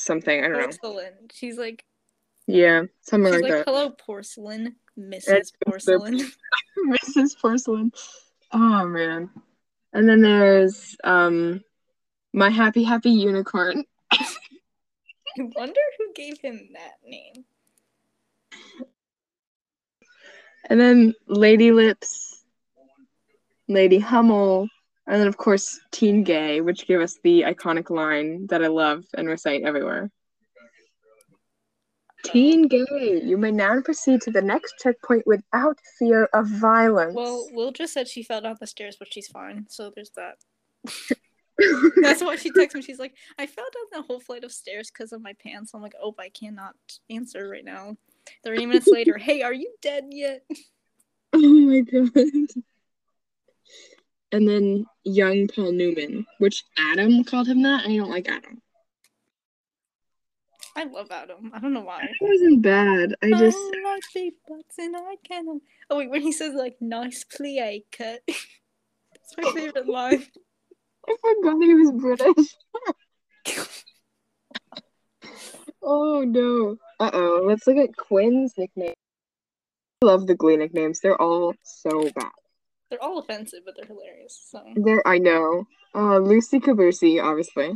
something. 0.00 0.44
I 0.44 0.48
don't 0.48 0.52
know. 0.58 0.64
Porcelain. 0.64 1.12
She's 1.32 1.58
like, 1.58 1.84
Yeah, 2.46 2.84
something 3.02 3.32
she's 3.32 3.42
like 3.42 3.50
like, 3.50 3.64
that. 3.64 3.70
hello, 3.70 3.90
porcelain, 3.90 4.76
Mrs. 4.98 5.52
Porcelain. 5.64 6.18
Mrs. 6.88 7.38
Porcelain. 7.40 7.92
Oh 8.52 8.86
man. 8.86 9.30
And 9.92 10.08
then 10.08 10.20
there's 10.22 10.96
um 11.04 11.62
my 12.32 12.50
happy 12.50 12.82
happy 12.82 13.10
unicorn. 13.10 13.84
I 14.12 15.42
wonder 15.54 15.80
who 15.98 16.12
gave 16.14 16.40
him 16.40 16.70
that 16.72 16.94
name. 17.04 17.44
And 20.68 20.78
then 20.78 21.14
Lady 21.26 21.72
Lips, 21.72 22.44
Lady 23.68 23.98
Hummel, 23.98 24.68
and 25.06 25.20
then 25.20 25.26
of 25.26 25.36
course 25.36 25.80
Teen 25.90 26.22
Gay, 26.22 26.60
which 26.60 26.86
gave 26.86 27.00
us 27.00 27.18
the 27.24 27.42
iconic 27.42 27.90
line 27.90 28.46
that 28.48 28.62
I 28.62 28.66
love 28.68 29.04
and 29.14 29.26
recite 29.26 29.62
everywhere. 29.62 30.10
Teen 32.24 32.68
Gay, 32.68 33.22
you 33.24 33.38
may 33.38 33.50
now 33.50 33.80
proceed 33.80 34.20
to 34.22 34.30
the 34.30 34.42
next 34.42 34.74
checkpoint 34.82 35.26
without 35.26 35.78
fear 35.98 36.28
of 36.34 36.46
violence. 36.46 37.14
Well, 37.14 37.46
Will 37.52 37.72
just 37.72 37.94
said 37.94 38.08
she 38.08 38.22
fell 38.22 38.40
down 38.40 38.56
the 38.60 38.66
stairs, 38.66 38.96
but 38.98 39.12
she's 39.12 39.28
fine. 39.28 39.66
So 39.70 39.90
there's 39.94 40.10
that. 40.16 40.36
That's 42.02 42.22
why 42.22 42.36
she 42.36 42.50
texted 42.50 42.74
me. 42.74 42.82
She's 42.82 42.98
like, 42.98 43.14
I 43.38 43.46
fell 43.46 43.64
down 43.72 44.00
the 44.00 44.06
whole 44.06 44.20
flight 44.20 44.44
of 44.44 44.52
stairs 44.52 44.90
because 44.90 45.12
of 45.12 45.22
my 45.22 45.32
pants. 45.42 45.72
I'm 45.74 45.82
like, 45.82 45.94
oh, 46.00 46.14
I 46.18 46.28
cannot 46.28 46.74
answer 47.08 47.48
right 47.48 47.64
now. 47.64 47.96
30 48.44 48.66
minutes 48.66 48.88
later, 48.88 49.18
hey, 49.18 49.42
are 49.42 49.52
you 49.52 49.72
dead 49.82 50.04
yet? 50.10 50.42
Oh 51.34 51.40
my 51.40 51.80
god. 51.80 52.08
And 54.32 54.48
then 54.48 54.86
young 55.04 55.46
Paul 55.46 55.72
Newman, 55.72 56.24
which 56.38 56.64
Adam 56.78 57.22
called 57.22 57.48
him 57.48 57.62
that. 57.64 57.84
I 57.84 57.94
don't 57.94 58.08
like 58.08 58.28
Adam. 58.28 58.62
I 60.74 60.84
love 60.84 61.08
Adam. 61.10 61.50
I 61.52 61.58
don't 61.58 61.72
know 61.72 61.80
why. 61.80 62.02
It 62.02 62.16
wasn't 62.20 62.62
bad. 62.62 63.14
I 63.22 63.30
just 63.30 63.58
I 63.58 63.82
like 63.84 64.02
big 64.14 64.34
butts 64.48 64.78
and 64.78 64.96
I 64.96 65.16
can. 65.24 65.60
Oh 65.90 65.98
wait, 65.98 66.08
when 66.08 66.22
he 66.22 66.30
says 66.30 66.54
like 66.54 66.76
nice 66.80 67.24
plie 67.24 67.82
cut. 67.90 68.20
That's 68.28 69.36
my 69.36 69.50
favorite 69.52 69.88
line. 69.88 70.24
I 71.08 71.16
forgot 71.20 71.62
he 71.62 71.74
was 71.74 71.92
British. 71.92 72.56
Oh 75.82 76.22
no. 76.26 76.76
Uh 77.00 77.10
oh. 77.12 77.42
Let's 77.44 77.66
look 77.66 77.76
at 77.76 77.96
Quinn's 77.96 78.54
nickname. 78.56 78.94
I 80.02 80.06
love 80.06 80.26
the 80.26 80.34
Glee 80.34 80.56
nicknames. 80.56 81.00
They're 81.00 81.20
all 81.20 81.54
so 81.62 82.10
bad. 82.14 82.30
They're 82.90 83.02
all 83.02 83.18
offensive, 83.18 83.60
but 83.64 83.74
they're 83.76 83.86
hilarious. 83.86 84.40
So 84.50 84.62
They're 84.76 85.06
I 85.06 85.18
know. 85.18 85.66
Uh 85.94 86.18
Lucy 86.18 86.60
Caboose, 86.60 87.20
obviously. 87.20 87.72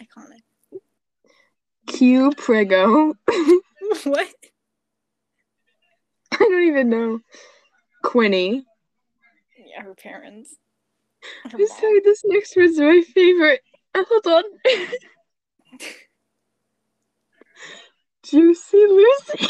iconic. 0.00 0.80
Q 1.86 2.30
Prigo. 2.32 3.14
what? 4.04 4.28
I 6.32 6.36
don't 6.38 6.62
even 6.68 6.88
know. 6.88 7.20
Quinny. 8.02 8.64
Yeah, 9.66 9.82
her 9.82 9.94
parents. 9.94 10.56
Her 11.44 11.58
I'm 11.58 11.66
sorry, 11.66 12.00
this 12.04 12.22
next 12.24 12.56
one's 12.56 12.78
my 12.78 13.02
favorite. 13.14 13.60
Hold 13.96 14.26
on. 14.26 14.44
Juicy 18.24 18.76
Lucy. 18.76 19.46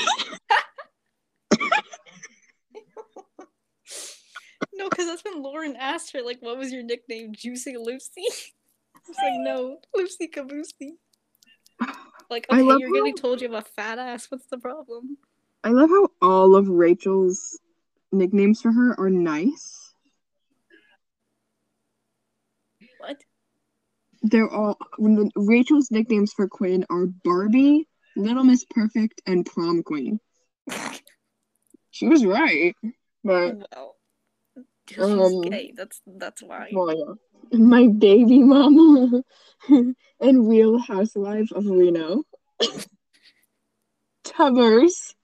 No, 4.75 4.89
because 4.89 5.07
that's 5.07 5.25
when 5.25 5.43
Lauren 5.43 5.77
asked 5.77 6.12
her, 6.12 6.23
like, 6.23 6.39
what 6.41 6.57
was 6.57 6.73
your 6.73 6.83
nickname? 6.83 7.35
Juicy 7.35 7.77
Lucy? 7.77 8.23
She's 9.07 9.16
like, 9.16 9.41
no, 9.41 9.79
Lucy 9.95 10.29
Caboosey. 10.29 10.93
Like, 12.31 12.47
okay, 12.51 12.62
you're 12.62 12.93
getting 12.93 13.16
told 13.16 13.41
you 13.41 13.51
have 13.51 13.64
a 13.64 13.68
fat 13.77 13.99
ass. 13.99 14.31
What's 14.31 14.47
the 14.47 14.59
problem? 14.59 15.18
I 15.64 15.71
love 15.71 15.91
how 15.91 16.09
all 16.23 16.57
of 16.57 16.68
Rachel's 16.68 17.59
nicknames 18.12 18.62
for 18.62 18.73
her 18.73 18.99
are 18.99 19.11
nice. 19.11 19.95
What? 22.99 23.23
They're 24.23 24.49
all 24.49 24.79
when 24.97 25.31
Rachel's 25.37 25.91
nicknames 25.91 26.33
for 26.33 26.49
Quinn 26.49 26.87
are 26.89 27.07
Barbie, 27.07 27.89
Little 28.16 28.44
Miss 28.44 28.64
Perfect, 28.68 29.22
and 29.26 29.44
Prom 29.46 29.82
Queen. 29.82 30.20
She 31.92 32.06
was 32.06 32.24
right, 32.24 32.74
but 33.24 33.56
well, 33.74 33.96
Um, 34.98 35.40
gay. 35.42 35.72
That's 35.76 36.00
that's 36.06 36.40
why. 36.40 36.70
well, 36.72 36.96
yeah. 36.96 37.58
My 37.58 37.88
baby 37.88 38.38
mama 38.38 39.22
and 39.68 40.48
Real 40.48 40.78
Housewife 40.78 41.50
of 41.50 41.66
Reno. 41.66 42.22
Tubbers, 44.22 45.14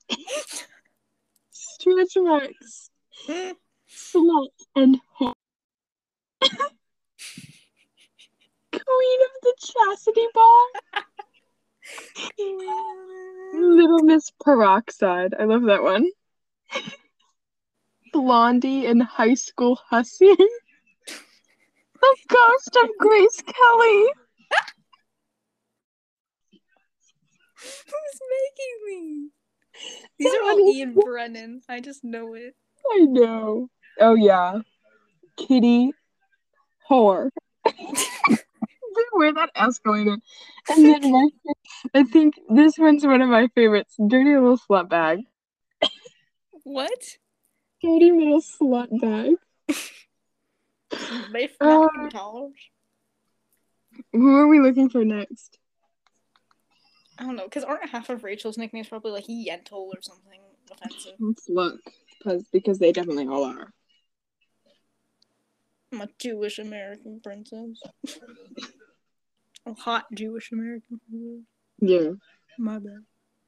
Stretch 1.51 2.17
Marks, 2.17 2.89
Slut, 3.89 4.49
and 4.75 4.99
Ho- 5.13 5.33
Queen 8.71 9.19
of 9.21 9.31
the 9.41 9.53
Chastity 9.59 10.27
Ball. 10.33 10.67
Little 13.53 14.03
Miss 14.03 14.31
Peroxide. 14.43 15.33
I 15.39 15.45
love 15.45 15.63
that 15.63 15.83
one. 15.83 16.07
Blondie 18.13 18.85
and 18.85 19.01
High 19.01 19.35
School 19.35 19.79
Hussy. 19.89 20.35
the 21.05 22.17
ghost 22.27 22.77
of 22.83 22.89
Grace 22.99 23.41
Kelly. 23.41 24.05
Who's 27.59 28.19
making 28.29 28.77
these? 28.87 29.31
These 30.19 30.33
are 30.33 30.43
all 30.43 30.73
Ian 30.73 30.93
Brennan. 30.93 31.61
I 31.69 31.79
just 31.79 32.03
know 32.03 32.33
it. 32.33 32.55
I 32.91 32.99
know. 32.99 33.69
Oh 33.99 34.15
yeah. 34.15 34.59
Kitty 35.35 35.91
whore. 36.89 37.29
Where 39.11 39.33
that 39.33 39.51
S 39.55 39.79
going 39.79 40.07
in. 40.07 40.21
And 40.69 40.85
then 40.85 41.11
my 41.11 41.29
I 41.93 42.03
think 42.03 42.35
this 42.49 42.73
one's 42.77 43.05
one 43.05 43.21
of 43.21 43.29
my 43.29 43.47
favorites. 43.55 43.95
Dirty 44.07 44.33
little 44.35 44.57
slut 44.57 44.89
bag. 44.89 45.19
What? 46.63 47.17
Dirty 47.81 48.11
little 48.11 48.41
slut 48.41 48.89
bag. 48.99 49.35
Biff 51.31 51.55
Uh, 51.61 51.87
McIntosh? 51.87 52.51
Who 54.13 54.35
are 54.35 54.47
we 54.47 54.59
looking 54.59 54.89
for 54.89 55.03
next? 55.03 55.59
I 57.17 57.23
don't 57.23 57.35
know, 57.35 57.45
because 57.45 57.63
aren't 57.63 57.89
half 57.89 58.09
of 58.09 58.23
Rachel's 58.23 58.57
nicknames 58.57 58.89
probably 58.89 59.11
like 59.11 59.25
Yentl 59.25 59.71
or 59.73 60.01
something 60.01 60.39
offensive? 60.71 61.13
Let's 61.19 61.49
look. 61.49 61.79
Because 62.19 62.43
because 62.51 62.79
they 62.79 62.91
definitely 62.91 63.27
all 63.27 63.43
are. 63.43 63.71
I'm 65.91 66.01
a 66.01 66.09
Jewish 66.19 66.59
American 66.59 67.21
princess. 67.23 67.81
a 69.65 69.73
hot 69.73 70.05
Jewish 70.13 70.51
American 70.51 70.99
princess. 71.09 71.45
Yeah. 71.79 72.11
My 72.57 72.79
bad. 72.79 73.03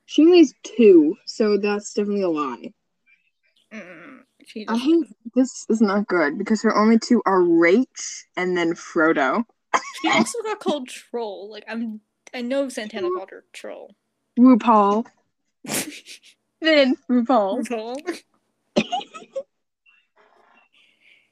She 0.05 0.23
only 0.23 0.39
has 0.39 0.53
two, 0.63 1.15
so 1.25 1.57
that's 1.57 1.93
definitely 1.93 2.23
a 2.23 2.29
lie. 2.29 2.73
Mm, 3.71 4.21
I 4.67 4.77
hate 4.77 5.05
this 5.35 5.65
is 5.69 5.81
not 5.81 6.07
good 6.07 6.37
because 6.37 6.63
her 6.63 6.75
only 6.75 6.97
two 6.97 7.21
are 7.25 7.41
Rach 7.41 8.23
and 8.35 8.57
then 8.57 8.73
Frodo. 8.73 9.43
she 10.01 10.09
also 10.09 10.41
got 10.41 10.59
called 10.59 10.87
Troll. 10.87 11.51
Like 11.51 11.65
I'm, 11.67 12.01
I 12.33 12.41
know 12.41 12.69
Santana 12.69 13.09
called 13.15 13.29
her 13.29 13.45
Troll. 13.53 13.95
RuPaul. 14.39 15.05
Then 16.61 16.95
RuPaul. 17.09 17.65
Troll. 17.65 18.01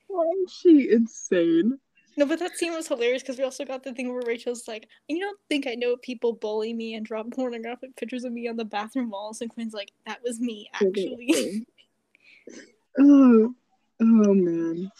Why 0.07 0.31
is 0.43 0.53
she 0.53 0.89
insane? 0.89 1.79
No, 2.17 2.25
but 2.25 2.39
that 2.39 2.57
scene 2.57 2.73
was 2.73 2.87
hilarious 2.87 3.21
because 3.21 3.37
we 3.37 3.43
also 3.43 3.63
got 3.63 3.83
the 3.83 3.93
thing 3.93 4.11
where 4.11 4.23
Rachel's 4.25 4.67
like, 4.67 4.87
"You 5.07 5.19
don't 5.19 5.39
think 5.49 5.67
I 5.67 5.75
know 5.75 5.95
people 5.97 6.33
bully 6.33 6.73
me 6.73 6.95
and 6.95 7.05
drop 7.05 7.29
pornographic 7.31 7.95
pictures 7.95 8.23
of 8.23 8.33
me 8.33 8.47
on 8.47 8.57
the 8.57 8.65
bathroom 8.65 9.11
walls?" 9.11 9.39
And 9.41 9.51
Quinn's 9.51 9.73
like, 9.73 9.91
"That 10.07 10.23
was 10.23 10.39
me, 10.39 10.67
actually." 10.73 11.65
oh, 12.99 13.53
oh 14.01 14.33
man. 14.33 14.91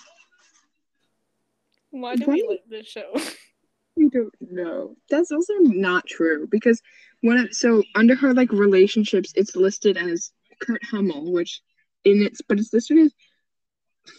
Why 1.89 2.15
do 2.15 2.25
we 2.27 2.45
like 2.47 2.63
this 2.69 2.87
show? 2.87 3.11
I 3.15 4.09
don't 4.11 4.33
know. 4.39 4.95
That's 5.09 5.31
also 5.31 5.53
not 5.59 6.05
true 6.05 6.47
because 6.51 6.83
when 7.21 7.37
it, 7.37 7.55
so 7.55 7.81
under 7.95 8.13
her 8.13 8.31
like 8.35 8.51
relationships, 8.51 9.33
it's 9.35 9.55
listed 9.55 9.97
as 9.97 10.31
Kurt 10.59 10.83
Hummel, 10.83 11.31
which 11.31 11.61
in 12.03 12.21
its 12.21 12.41
but 12.47 12.59
it's 12.59 12.71
listed 12.71 12.99
as 12.99 13.13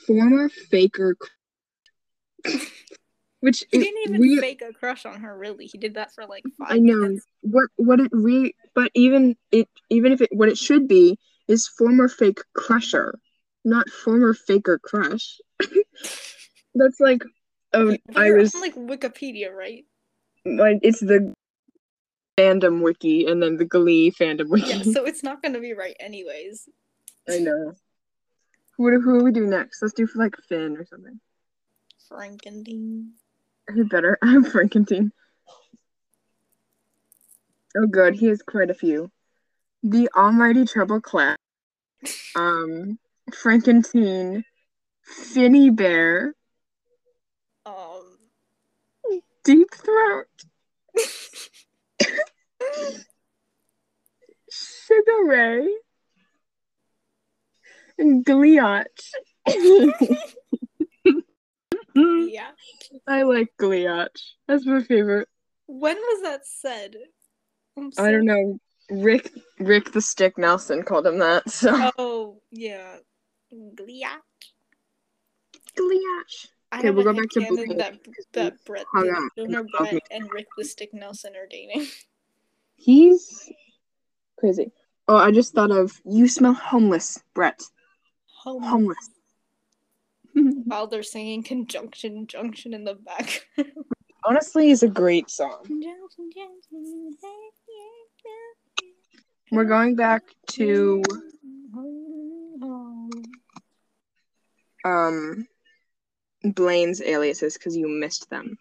former 0.05 0.49
faker, 0.49 1.17
which 3.41 3.65
He 3.71 3.79
didn't 3.79 4.03
even 4.09 4.21
re- 4.21 4.41
fake 4.41 4.63
a 4.63 4.73
crush 4.73 5.07
on 5.07 5.21
her. 5.21 5.37
Really, 5.37 5.67
he 5.67 5.79
did 5.79 5.95
that 5.95 6.13
for 6.13 6.27
like 6.27 6.45
five 6.59 6.71
I 6.71 6.79
know 6.79 6.97
minutes. 6.97 7.27
what 7.43 7.69
what 7.77 8.01
it 8.01 8.11
re 8.13 8.55
but 8.75 8.91
even 8.95 9.37
it 9.53 9.69
even 9.91 10.13
if 10.13 10.21
it 10.21 10.31
what 10.33 10.49
it 10.49 10.59
should 10.59 10.89
be 10.89 11.19
is 11.47 11.67
former 11.67 12.09
fake 12.09 12.41
crusher, 12.55 13.19
not 13.65 13.89
former 13.89 14.35
faker 14.35 14.79
crush. 14.79 15.39
That's 16.75 17.01
like 17.01 17.23
oh 17.73 17.89
Okay, 17.89 18.01
I 18.17 18.31
was 18.31 18.55
on, 18.55 18.61
like 18.61 18.75
Wikipedia, 18.75 19.53
right? 19.53 19.85
like 20.45 20.79
it's 20.83 21.01
the 21.01 21.35
fandom 22.39 22.83
wiki 22.83 23.27
and 23.27 23.43
then 23.43 23.57
the 23.57 23.65
Glee 23.65 24.11
fandom 24.13 24.49
wiki. 24.49 24.69
Yeah, 24.69 24.83
so 24.83 25.05
it's 25.05 25.23
not 25.23 25.43
gonna 25.43 25.61
be 25.61 25.73
right, 25.75 25.97
anyways. 26.01 26.69
I 27.29 27.39
know. 27.39 27.75
What 28.77 28.93
who 28.93 29.19
do 29.19 29.25
we 29.25 29.33
do 29.33 29.47
next? 29.47 29.83
Let's 29.83 29.93
do 29.95 30.07
for 30.07 30.19
like 30.19 30.37
Finn 30.49 30.77
or 30.77 30.87
something. 30.87 31.19
Frankenstein. 32.09 33.13
Who 33.69 33.85
better? 33.85 34.19
I'm 34.23 34.45
Frankenstein. 34.45 35.13
Oh 37.77 37.87
good, 37.87 38.15
he 38.15 38.27
has 38.27 38.43
quite 38.43 38.71
a 38.71 38.75
few. 38.75 39.11
The 39.83 40.09
Almighty 40.17 40.65
Trouble 40.65 41.01
Clef. 41.01 41.37
Um 42.35 42.99
Frankenstein. 43.35 44.45
Finny 45.03 45.71
Bear. 45.71 46.35
Um. 47.65 48.19
Deep 49.45 49.69
Throat. 49.75 50.27
Sugar 54.51 55.25
Ray. 55.25 55.69
And 57.99 58.25
Gliot. 58.25 58.87
Mm. 61.99 62.29
yeah. 62.31 62.51
I 63.07 63.23
like 63.23 63.49
Gliot. 63.61 64.09
That's 64.47 64.67
my 64.67 64.83
favorite. 64.83 65.29
When 65.67 65.97
was 65.97 66.23
that 66.23 66.47
said? 66.47 66.95
I 67.99 68.11
don't 68.11 68.25
know. 68.25 68.59
Rick 68.91 69.33
Rick 69.59 69.93
the 69.93 70.01
Stick 70.01 70.39
Nelson 70.39 70.83
called 70.83 71.07
him 71.07 71.19
that. 71.19 71.49
So 71.51 71.91
Oh 71.99 72.41
yeah. 72.51 72.97
Gliat. 73.53 74.21
Gliot. 75.77 76.49
I 76.71 76.79
Okay, 76.79 76.91
we'll 76.91 77.05
go 77.05 77.15
back 77.15 77.31
to 77.31 77.47
Blue 77.47 77.67
that 77.77 77.95
that 78.33 78.65
Brett, 78.65 78.85
hung 78.93 79.31
the 79.37 79.45
and 79.45 79.69
Brett 79.79 80.03
and 80.11 80.33
Rick 80.33 80.49
the 80.57 80.65
Stick 80.65 80.93
Nelson 80.93 81.35
are 81.35 81.47
dating. 81.51 81.87
He's 82.77 83.51
crazy. 84.39 84.71
Oh, 85.09 85.17
I 85.17 85.31
just 85.31 85.55
thought 85.55 85.71
of 85.71 85.99
you 86.05 86.29
smell 86.29 86.53
homeless, 86.53 87.23
Brett. 87.35 87.63
Home. 88.43 88.63
Homeless. 88.63 89.11
While 90.65 90.87
they're 90.87 91.03
singing 91.03 91.43
conjunction 91.43 92.27
junction 92.27 92.75
in 92.75 92.85
the 92.85 92.95
back. 92.95 93.47
Honestly, 94.25 94.71
is 94.71 94.83
a 94.83 94.89
great 94.89 95.31
song. 95.31 95.63
Conjunction, 95.65 96.31
junction, 96.35 97.17
hey, 97.23 97.29
yeah, 98.25 98.89
We're 99.53 99.65
going 99.65 99.95
back 99.97 100.23
to 100.53 101.03
um 104.85 105.47
Blaine's 106.45 107.01
aliases 107.03 107.55
because 107.55 107.77
you 107.77 107.89
missed 107.89 108.29
them. 108.31 108.59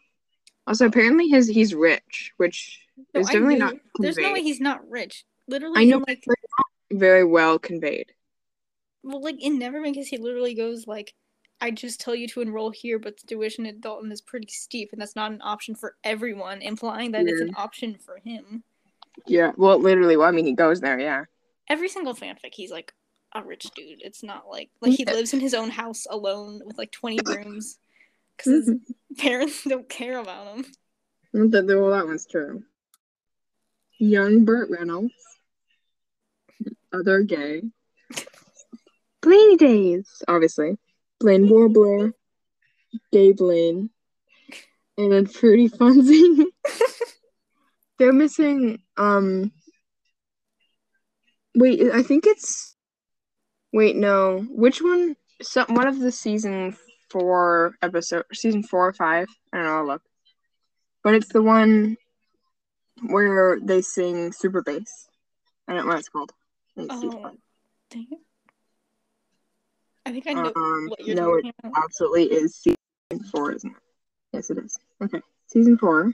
Also, 0.65 0.85
apparently 0.85 1.27
his 1.27 1.47
he's 1.47 1.73
rich, 1.73 2.33
which 2.37 2.81
No, 3.13 3.21
is 3.21 3.27
definitely 3.27 3.55
not 3.55 3.75
There's 3.99 4.17
no 4.17 4.33
way 4.33 4.41
he's 4.41 4.59
not 4.59 4.87
rich. 4.89 5.25
Literally, 5.47 5.81
I 5.81 5.85
know, 5.85 5.97
in, 5.97 6.03
like 6.07 6.23
but 6.25 6.35
not 6.57 6.99
very 6.99 7.23
well 7.23 7.57
conveyed. 7.59 8.11
well, 9.03 9.21
like 9.21 9.41
in 9.41 9.59
Nevermind, 9.59 9.93
because 9.93 10.07
he 10.07 10.17
literally 10.17 10.53
goes 10.55 10.85
like, 10.87 11.13
"I 11.61 11.71
just 11.71 11.99
tell 11.99 12.15
you 12.15 12.27
to 12.29 12.41
enroll 12.41 12.71
here, 12.71 12.99
but 12.99 13.17
the 13.17 13.27
tuition 13.27 13.65
at 13.65 13.81
Dalton 13.81 14.11
is 14.11 14.21
pretty 14.21 14.47
steep, 14.47 14.89
and 14.91 15.01
that's 15.01 15.15
not 15.15 15.31
an 15.31 15.41
option 15.41 15.75
for 15.75 15.95
everyone," 16.03 16.61
implying 16.61 17.11
that 17.11 17.27
it's 17.27 17.41
an 17.41 17.53
option 17.55 17.97
for 17.97 18.19
him. 18.23 18.63
Yeah, 19.25 19.51
well, 19.57 19.79
literally, 19.79 20.17
well, 20.17 20.27
I 20.27 20.31
mean, 20.31 20.45
he 20.45 20.53
goes 20.53 20.79
there, 20.79 20.99
yeah. 20.99 21.25
Every 21.69 21.89
single 21.89 22.13
fanfic, 22.13 22.53
he's 22.53 22.71
like 22.71 22.93
a 23.33 23.43
rich 23.43 23.69
dude. 23.75 24.01
It's 24.01 24.23
not 24.23 24.47
like 24.49 24.69
like 24.81 24.93
he 24.93 25.05
lives 25.05 25.33
in 25.33 25.39
his 25.39 25.53
own 25.53 25.69
house 25.69 26.05
alone 26.09 26.61
with 26.65 26.77
like 26.77 26.91
twenty 26.91 27.19
rooms 27.25 27.77
because 28.37 28.53
his 28.53 28.69
mm-hmm. 28.69 29.15
parents 29.17 29.63
don't 29.67 29.89
care 29.89 30.19
about 30.19 30.55
him. 30.55 30.65
Well, 31.33 31.49
that, 31.49 31.65
well, 31.65 31.91
that 31.91 32.05
one's 32.05 32.25
true. 32.25 32.63
Young 33.99 34.45
Burt 34.45 34.69
Reynolds. 34.69 35.13
Other 36.93 37.21
gay. 37.21 37.63
Blaine 39.21 39.57
Days, 39.57 40.23
obviously. 40.27 40.77
Blaine 41.19 41.49
Warbler. 41.49 42.13
Gay 43.11 43.31
Blaine. 43.31 43.89
And 44.97 45.11
then 45.11 45.25
Fruity 45.27 45.69
Funzy. 45.77 46.45
They're 47.99 48.13
missing, 48.13 48.81
um. 48.95 49.51
Wait, 51.55 51.91
I 51.91 52.03
think 52.03 52.25
it's. 52.27 52.75
Wait, 53.73 53.95
no. 53.95 54.45
Which 54.49 54.81
one? 54.81 55.15
Some, 55.41 55.67
one 55.69 55.87
of 55.87 55.99
the 55.99 56.11
season 56.11 56.75
four 57.09 57.75
episode, 57.81 58.25
season 58.33 58.63
four 58.63 58.87
or 58.87 58.93
five. 58.93 59.27
I 59.53 59.57
don't 59.57 59.65
know. 59.65 59.77
I'll 59.77 59.87
look. 59.87 60.01
But 61.03 61.15
it's 61.15 61.31
the 61.31 61.41
one 61.41 61.97
where 63.01 63.59
they 63.61 63.81
sing 63.81 64.31
super 64.31 64.61
bass. 64.61 65.07
I 65.67 65.73
don't 65.73 65.83
know 65.85 65.89
what 65.89 65.99
it's 65.99 66.09
called. 66.09 66.31
Me. 66.75 66.87
Oh, 66.89 67.31
dang 67.89 68.07
it! 68.11 68.19
I 70.07 70.11
think 70.11 70.27
I 70.27 70.33
know 70.33 70.51
Um, 70.55 70.87
what 70.87 71.05
you're 71.05 71.15
no, 71.15 71.33
it 71.35 71.41
talking 71.43 71.53
about. 71.63 71.83
absolutely 71.83 72.23
is 72.25 72.55
season 72.55 73.29
four, 73.31 73.51
isn't 73.51 73.69
it? 73.69 73.77
Yes, 74.33 74.49
it 74.49 74.57
is. 74.57 74.77
Okay, 75.03 75.21
season 75.47 75.77
four. 75.77 76.13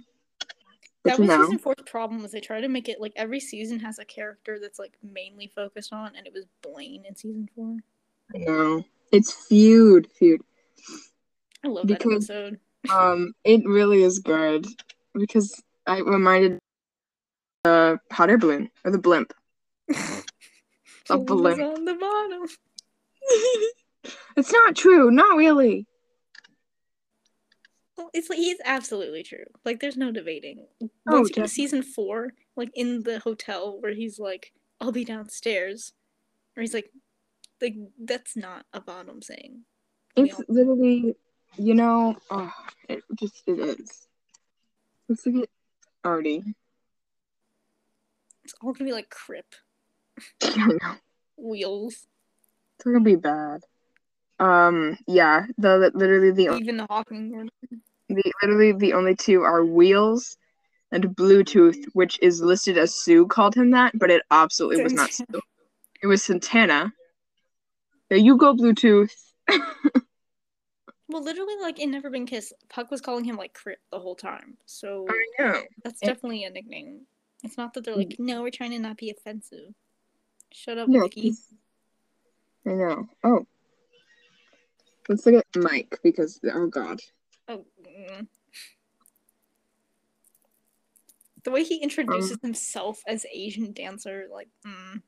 That 1.06 1.20
was 1.20 1.28
know. 1.28 1.44
season 1.44 1.60
four's 1.60 1.76
problem 1.86 2.22
was 2.22 2.32
they 2.32 2.40
try 2.40 2.61
to 2.61 2.68
make 2.70 2.88
it 2.90 2.99
like 3.02 3.11
every 3.15 3.40
season 3.40 3.80
has 3.82 3.99
a 3.99 4.06
character 4.06 4.57
that's 4.60 4.80
like 4.80 4.94
mainly 5.03 5.52
focused 5.53 5.94
on, 5.94 6.15
and 6.15 6.26
it 6.26 6.34
was 6.34 6.45
Blaine 6.61 7.03
in 7.06 7.15
season 7.15 7.49
four. 7.56 7.78
I 8.34 8.38
know. 8.40 8.84
It's 9.11 9.32
feud, 9.32 10.07
feud. 10.18 10.41
I 11.64 11.68
love 11.68 11.88
that 11.88 11.99
Because- 11.99 12.30
episode. 12.30 12.60
Um, 12.91 13.34
it 13.45 13.61
really 13.65 14.03
is 14.03 14.20
good 14.20 14.65
because 15.14 15.61
I 15.88 15.99
reminded 15.99 16.60
the 17.64 17.98
powder 18.10 18.38
balloon 18.38 18.70
or 18.84 18.91
the 18.91 18.98
blimp. 18.98 19.34
A 21.10 21.18
balloon. 21.18 21.61
on 21.61 21.86
the 21.86 21.94
bottom. 21.95 22.48
it's 24.36 24.52
not 24.52 24.76
true. 24.76 25.12
Not 25.12 25.38
really. 25.38 25.86
Well, 27.98 28.10
it's 28.14 28.30
like 28.30 28.40
he's 28.40 28.58
absolutely 28.66 29.24
true. 29.24 29.46
Like 29.66 29.80
there's 29.80 29.98
no 29.98 30.12
debating. 30.12 30.66
Oh, 30.82 30.90
Once 31.06 31.30
you 31.30 31.36
get 31.36 31.50
season 31.50 31.84
four, 31.84 32.34
like 32.56 32.72
in 32.74 33.04
the 33.04 33.20
hotel 33.20 33.78
where 33.80 33.94
he's 33.94 34.18
like, 34.20 34.52
"I'll 34.82 34.92
be 34.92 35.06
downstairs," 35.06 35.94
or 36.58 36.62
he's 36.62 36.74
like, 36.74 36.90
"Like 37.62 37.76
that's 38.00 38.36
not 38.36 38.66
a 38.74 38.82
bottom 38.82 39.22
saying." 39.22 39.62
It's 40.16 40.34
all- 40.34 40.44
literally, 40.50 41.16
you 41.58 41.76
know, 41.76 42.18
oh, 42.32 42.52
it 42.90 43.04
just 43.20 43.44
it 43.48 43.60
is. 43.60 44.08
Let's 45.08 45.26
look 45.28 45.44
at 45.44 45.50
Artie. 46.04 46.44
It's 48.44 48.56
all 48.62 48.74
gonna 48.74 48.90
be 48.90 48.94
like 48.94 49.10
Crip 49.10 49.54
wheels. 51.38 52.08
It's 52.76 52.84
gonna 52.86 53.00
be 53.02 53.16
bad. 53.16 53.62
Um, 54.39 54.97
yeah, 55.07 55.45
the 55.57 55.91
literally 55.93 56.31
the, 56.31 56.55
Even 56.55 56.80
Hawking. 56.80 57.49
the 58.10 58.31
literally 58.41 58.72
the 58.73 58.93
only 58.93 59.15
two 59.15 59.41
are 59.43 59.64
Wheels 59.64 60.38
and 60.91 61.05
Bluetooth, 61.15 61.77
which 61.93 62.19
is 62.22 62.41
listed 62.41 62.77
as 62.77 62.93
Sue 62.95 63.27
called 63.27 63.55
him 63.55 63.72
that, 63.72 63.97
but 63.97 64.10
it 64.11 64.23
absolutely 64.31 64.84
was 64.84 64.93
not 64.93 65.11
Sue. 65.14 65.26
It 66.01 66.07
was 66.07 66.23
Santana. 66.23 66.93
There 68.10 68.18
you 68.18 68.38
go, 68.38 68.53
Bluetooth. 68.55 69.11
Well, 71.10 71.22
literally, 71.23 71.55
like 71.61 71.80
in 71.80 71.91
Never 71.91 72.10
Been 72.10 72.26
Kissed, 72.26 72.53
Puck 72.69 72.89
was 72.89 72.99
calling 73.01 73.23
him 73.23 73.35
like 73.35 73.53
Crip 73.53 73.77
the 73.91 73.99
whole 73.99 74.15
time. 74.15 74.57
So 74.65 75.05
I 75.07 75.26
know. 75.38 75.61
that's 75.84 76.01
it- 76.01 76.07
definitely 76.07 76.43
a 76.45 76.49
nickname. 76.49 77.01
It's 77.43 77.55
not 77.57 77.73
that 77.73 77.84
they're 77.84 77.95
like, 77.95 78.15
no, 78.18 78.41
we're 78.41 78.49
trying 78.49 78.72
to 78.72 78.80
not 78.80 78.97
be 78.97 79.11
offensive. 79.11 79.76
Shut 80.53 80.77
up, 80.80 80.88
No, 80.88 81.01
Vicky. 81.01 81.34
I 82.65 82.69
know. 82.72 83.10
Oh. 83.23 83.45
Let's 85.10 85.26
look 85.26 85.36
at 85.36 85.62
Mike 85.62 86.00
because 86.04 86.40
oh 86.54 86.68
god. 86.68 87.00
Oh. 87.48 87.66
mm. 87.86 88.28
The 91.44 91.52
way 91.52 91.64
he 91.64 91.78
introduces 91.78 92.38
himself 92.42 93.02
as 93.06 93.26
Asian 93.34 93.74
dancer, 93.74 94.28
like, 94.32 94.48
mm. 94.66 95.02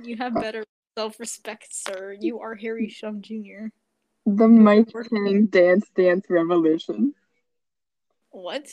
you 0.00 0.16
have 0.18 0.34
better 0.34 0.62
self-respect, 0.96 1.66
sir. 1.70 2.16
You 2.20 2.38
are 2.40 2.54
Harry 2.54 2.88
Shum 2.88 3.22
Jr. 3.22 3.66
The 4.24 4.46
Mike 4.46 4.88
Chang 5.10 5.46
Dance 5.46 5.86
Dance 5.96 6.26
Revolution. 6.28 7.14
What? 8.30 8.68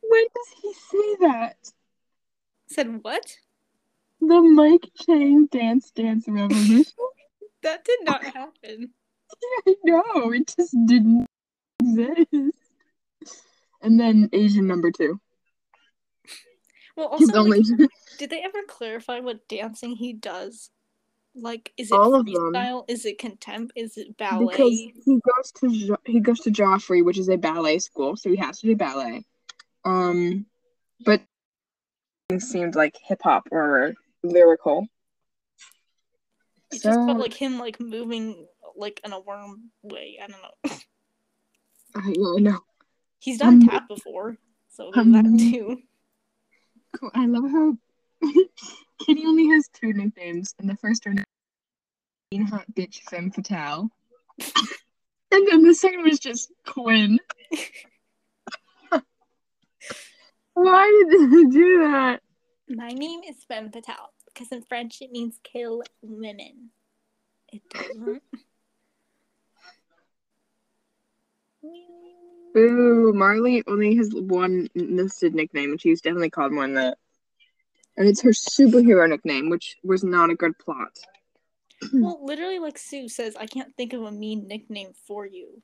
When 0.00 0.24
does 0.34 0.62
he 0.62 0.72
say 0.72 1.16
that? 1.20 1.56
Said 2.68 3.02
what? 3.02 3.36
The 4.20 4.40
Mike 4.40 4.90
Chang 5.04 5.46
Dance 5.46 5.90
Dance 5.90 6.24
Revolution? 6.26 6.84
That 7.62 7.84
did 7.84 7.98
not 8.04 8.22
happen. 8.22 8.90
I 9.66 9.74
know, 9.84 10.32
it 10.32 10.52
just 10.56 10.74
didn't 10.86 11.26
exist. 11.80 12.54
And 13.82 13.98
then 14.00 14.28
Asian 14.32 14.66
number 14.66 14.90
two. 14.90 15.20
Well, 16.96 17.14
He's 17.18 17.28
also, 17.28 17.40
only 17.42 17.60
like, 17.60 17.90
did 18.18 18.30
they 18.30 18.42
ever 18.42 18.58
clarify 18.66 19.20
what 19.20 19.46
dancing 19.48 19.92
he 19.92 20.12
does? 20.12 20.70
Like, 21.34 21.72
is 21.76 21.92
it 21.92 21.94
All 21.94 22.24
freestyle? 22.24 22.84
Is 22.88 23.04
it 23.04 23.18
contempt? 23.18 23.72
Is 23.76 23.96
it 23.96 24.16
ballet? 24.16 24.46
because 24.50 25.04
he 25.04 25.20
goes 25.20 25.52
to 25.60 25.86
jo- 25.86 26.02
he 26.04 26.18
goes 26.18 26.40
to 26.40 26.50
Joffrey, 26.50 27.04
which 27.04 27.18
is 27.18 27.28
a 27.28 27.36
ballet 27.36 27.78
school, 27.78 28.16
so 28.16 28.28
he 28.30 28.36
has 28.36 28.58
to 28.60 28.66
do 28.66 28.74
ballet. 28.74 29.24
Um, 29.84 30.46
but 31.04 31.22
it 32.30 32.42
seemed 32.42 32.74
like 32.74 32.96
hip 33.06 33.20
hop 33.22 33.46
or 33.52 33.94
lyrical. 34.24 34.88
It 36.72 36.82
just 36.82 36.84
So- 36.84 37.06
felt 37.06 37.18
like 37.18 37.34
him 37.34 37.60
like 37.60 37.78
moving 37.78 38.46
like 38.78 39.00
in 39.04 39.12
a 39.12 39.20
worm 39.20 39.70
way. 39.82 40.18
I 40.22 40.26
don't 40.28 40.42
know. 40.42 40.70
I, 41.94 42.12
yeah, 42.14 42.34
I 42.36 42.40
know. 42.40 42.60
He's 43.20 43.38
done 43.38 43.62
Um, 43.62 43.68
tap 43.68 43.88
before, 43.88 44.38
so 44.68 44.90
there's 44.94 45.06
um, 45.06 45.12
that 45.12 45.24
too. 45.24 45.82
Cool. 46.96 47.10
I 47.14 47.26
love 47.26 47.50
how 47.50 47.76
Kitty 49.04 49.26
only 49.26 49.48
has 49.48 49.68
two 49.68 49.92
nicknames, 49.92 50.54
and 50.58 50.70
the 50.70 50.76
first 50.76 51.06
are 51.06 51.14
Bean 52.30 52.46
Hot 52.46 52.64
Bitch 52.72 53.00
Femme 53.10 53.30
Fatale. 53.30 53.90
and 55.30 55.48
then 55.48 55.62
the 55.64 55.74
second 55.74 56.04
was 56.04 56.18
just 56.18 56.52
Quinn. 56.66 57.18
Why 60.54 61.04
did 61.10 61.30
they 61.30 61.44
do 61.50 61.78
that? 61.80 62.20
My 62.68 62.88
name 62.88 63.20
is 63.28 63.44
Femme 63.44 63.70
Fatale 63.70 64.12
because 64.26 64.52
in 64.52 64.62
French 64.62 64.98
it 65.00 65.10
means 65.10 65.38
kill 65.42 65.82
women. 66.02 66.70
It 67.52 67.62
doesn't. 67.70 68.22
Boo, 72.58 73.12
Marley 73.12 73.62
only 73.66 73.94
has 73.96 74.10
one 74.12 74.68
listed 74.74 75.34
nickname, 75.34 75.72
and 75.72 75.80
she's 75.80 76.00
definitely 76.00 76.30
called 76.30 76.52
more 76.52 76.64
than 76.64 76.74
that. 76.74 76.98
And 77.96 78.08
it's 78.08 78.22
her 78.22 78.30
superhero 78.30 79.08
nickname, 79.08 79.50
which 79.50 79.76
was 79.82 80.04
not 80.04 80.30
a 80.30 80.34
good 80.34 80.58
plot. 80.58 80.98
well, 81.92 82.18
literally, 82.22 82.58
like 82.58 82.78
Sue 82.78 83.08
says, 83.08 83.36
I 83.36 83.46
can't 83.46 83.74
think 83.76 83.92
of 83.92 84.02
a 84.02 84.12
mean 84.12 84.46
nickname 84.48 84.92
for 85.06 85.26
you. 85.26 85.62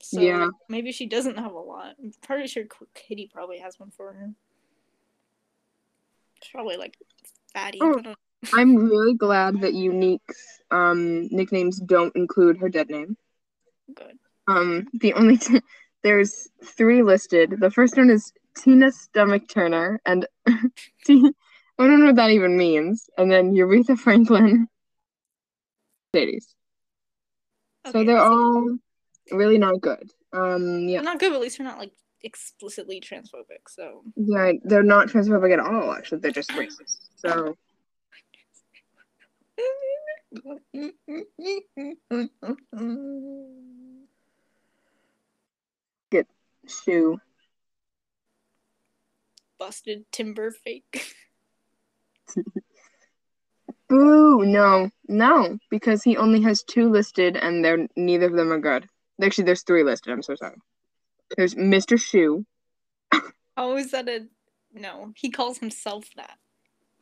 So 0.00 0.20
Yeah. 0.20 0.48
maybe 0.68 0.92
she 0.92 1.06
doesn't 1.06 1.36
have 1.38 1.52
a 1.52 1.58
lot. 1.58 1.94
I'm 2.02 2.12
pretty 2.22 2.48
sure 2.48 2.64
Kitty 2.94 3.30
probably 3.32 3.58
has 3.58 3.78
one 3.78 3.90
for 3.90 4.12
her. 4.12 4.30
Probably 6.52 6.76
like 6.76 6.96
fatty. 7.52 7.78
Oh. 7.82 8.02
I'm 8.54 8.76
really 8.76 9.12
glad 9.14 9.60
that 9.60 9.74
Unique's 9.74 10.62
um 10.70 11.28
nicknames 11.30 11.78
don't 11.78 12.16
include 12.16 12.56
her 12.56 12.70
dead 12.70 12.88
name. 12.88 13.18
good. 13.94 14.18
Um, 14.48 14.88
the 14.94 15.12
only 15.12 15.36
t- 15.36 15.60
there's 16.02 16.48
three 16.64 17.02
listed. 17.02 17.56
The 17.58 17.70
first 17.70 17.96
one 17.96 18.10
is 18.10 18.32
Tina 18.56 18.92
Stomach 18.92 19.48
Turner, 19.48 20.00
and 20.06 20.26
T- 21.04 21.32
I 21.78 21.86
don't 21.86 22.00
know 22.00 22.06
what 22.06 22.16
that 22.16 22.30
even 22.30 22.56
means. 22.56 23.08
And 23.16 23.30
then 23.30 23.54
Aretha 23.54 23.98
Franklin, 23.98 24.68
Mercedes. 26.12 26.54
So 27.90 28.04
they're 28.04 28.18
all 28.18 28.76
really 29.30 29.58
not 29.58 29.80
good. 29.80 30.10
Um, 30.32 30.88
yeah, 30.88 30.98
They're 30.98 31.04
not 31.04 31.18
good, 31.18 31.30
but 31.30 31.36
at 31.36 31.42
least 31.42 31.58
they're 31.58 31.66
not 31.66 31.78
like 31.78 31.92
explicitly 32.22 33.00
transphobic. 33.00 33.68
So 33.68 34.02
yeah, 34.16 34.52
they're 34.62 34.82
not 34.82 35.08
transphobic 35.08 35.52
at 35.52 35.60
all. 35.60 35.92
Actually, 35.92 36.20
they're 36.20 36.30
just 36.30 36.50
racist. 36.50 36.98
So 37.16 37.56
Sue. 46.70 47.18
Busted 49.58 50.10
timber 50.10 50.50
fake. 50.50 51.14
Boo! 53.88 54.44
No, 54.44 54.88
no, 55.08 55.58
because 55.68 56.02
he 56.02 56.16
only 56.16 56.40
has 56.42 56.62
two 56.62 56.88
listed, 56.90 57.36
and 57.36 57.64
they're 57.64 57.88
neither 57.96 58.26
of 58.26 58.34
them 58.34 58.52
are 58.52 58.60
good. 58.60 58.88
Actually, 59.20 59.44
there's 59.44 59.64
three 59.64 59.82
listed. 59.82 60.12
I'm 60.12 60.22
so 60.22 60.36
sorry. 60.36 60.56
There's 61.36 61.54
Mr. 61.54 61.98
Schue. 61.98 62.44
oh, 63.56 63.76
is 63.76 63.90
that 63.90 64.08
a 64.08 64.26
no? 64.72 65.12
He 65.16 65.30
calls 65.30 65.58
himself 65.58 66.08
that. 66.16 66.38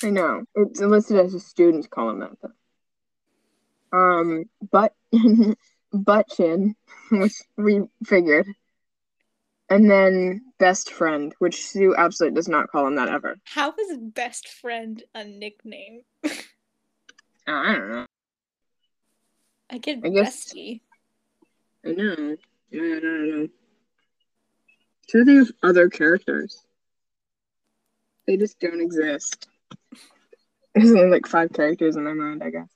I 0.02 0.10
know 0.10 0.44
it's 0.54 0.80
listed 0.80 1.18
as 1.18 1.34
a 1.34 1.40
student 1.40 1.90
call 1.90 2.10
him 2.10 2.20
that 2.20 2.30
though. 2.40 2.52
Um, 3.92 4.44
but 4.70 4.94
butt 5.92 6.28
chin, 6.28 6.74
which 7.10 7.34
we 7.56 7.82
figured, 8.04 8.46
and 9.70 9.90
then 9.90 10.42
best 10.58 10.90
friend, 10.90 11.34
which 11.38 11.64
Sue 11.66 11.94
absolutely 11.96 12.36
does 12.36 12.48
not 12.48 12.68
call 12.70 12.86
him 12.86 12.96
that 12.96 13.08
ever. 13.08 13.36
How 13.44 13.72
is 13.78 13.96
best 13.98 14.48
friend 14.48 15.02
a 15.14 15.24
nickname? 15.24 16.02
I 17.46 17.74
don't 17.74 17.88
know. 17.90 18.06
I 19.70 19.78
get 19.78 20.00
I 20.04 20.08
guess- 20.08 20.52
bestie. 20.52 20.80
I 21.86 21.92
know. 21.92 22.36
Yeah, 22.70 22.82
I 22.96 23.00
don't 23.00 23.30
know. 23.30 23.48
To 25.08 25.24
think 25.24 25.48
of 25.48 25.54
other 25.62 25.88
characters. 25.88 26.58
They 28.26 28.36
just 28.36 28.58
don't 28.60 28.80
exist. 28.80 29.48
There's 30.74 30.90
only 30.90 31.06
like 31.08 31.26
five 31.26 31.52
characters 31.52 31.96
in 31.96 32.04
my 32.04 32.12
mind, 32.12 32.42
I 32.42 32.50
guess. 32.50 32.68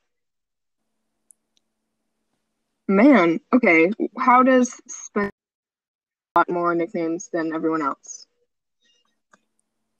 Man, 2.88 3.38
okay. 3.52 3.90
How 4.18 4.42
does 4.42 4.74
Spencer 4.88 5.31
lot 6.36 6.48
more 6.50 6.74
nicknames 6.74 7.28
than 7.32 7.52
everyone 7.54 7.82
else? 7.82 8.26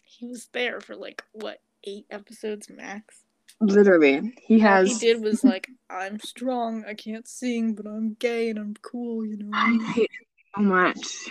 He 0.05 0.27
was 0.27 0.49
there 0.53 0.81
for 0.81 0.97
like 0.97 1.25
what 1.33 1.59
eight 1.85 2.07
episodes 2.11 2.69
max. 2.71 3.23
Literally, 3.61 4.33
he 4.43 4.55
All 4.57 4.61
has. 4.69 5.01
he 5.01 5.07
did 5.07 5.23
was 5.23 5.45
like, 5.45 5.69
I'm 5.91 6.19
strong, 6.21 6.85
I 6.87 6.95
can't 6.95 7.29
sing, 7.29 7.75
but 7.75 7.87
I'm 7.87 8.15
gay 8.15 8.51
and 8.51 8.59
I'm 8.59 8.75
cool, 8.83 9.25
you 9.25 9.37
know. 9.37 9.51
I 9.53 9.79
hate 9.93 10.11
him 10.11 10.27
so 10.57 10.63
much. 10.63 11.29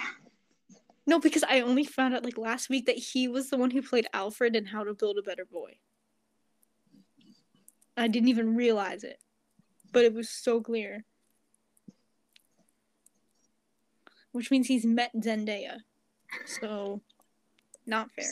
No, 1.07 1.19
because 1.19 1.44
I 1.44 1.61
only 1.61 1.84
found 1.84 2.14
out 2.14 2.23
like 2.23 2.38
last 2.38 2.69
week 2.69 2.86
that 2.86 2.98
he 2.98 3.28
was 3.28 3.49
the 3.49 3.57
one 3.57 3.72
who 3.72 3.82
played 3.82 4.07
Alfred 4.14 4.56
in 4.56 4.65
How 4.65 4.84
to 4.84 4.94
Build 4.94 5.18
a 5.18 5.22
Better 5.23 5.45
Boy. 5.45 5.73
I 7.98 8.07
didn't 8.07 8.30
even 8.30 8.56
realize 8.56 9.03
it, 9.03 9.19
but 9.91 10.06
it 10.06 10.14
was 10.14 10.30
so 10.30 10.61
clear. 10.61 11.03
Which 14.32 14.49
means 14.52 14.68
he's 14.68 14.86
met 14.86 15.12
Zendaya. 15.16 15.78
So, 16.45 17.02
not 17.86 18.10
fair. 18.12 18.26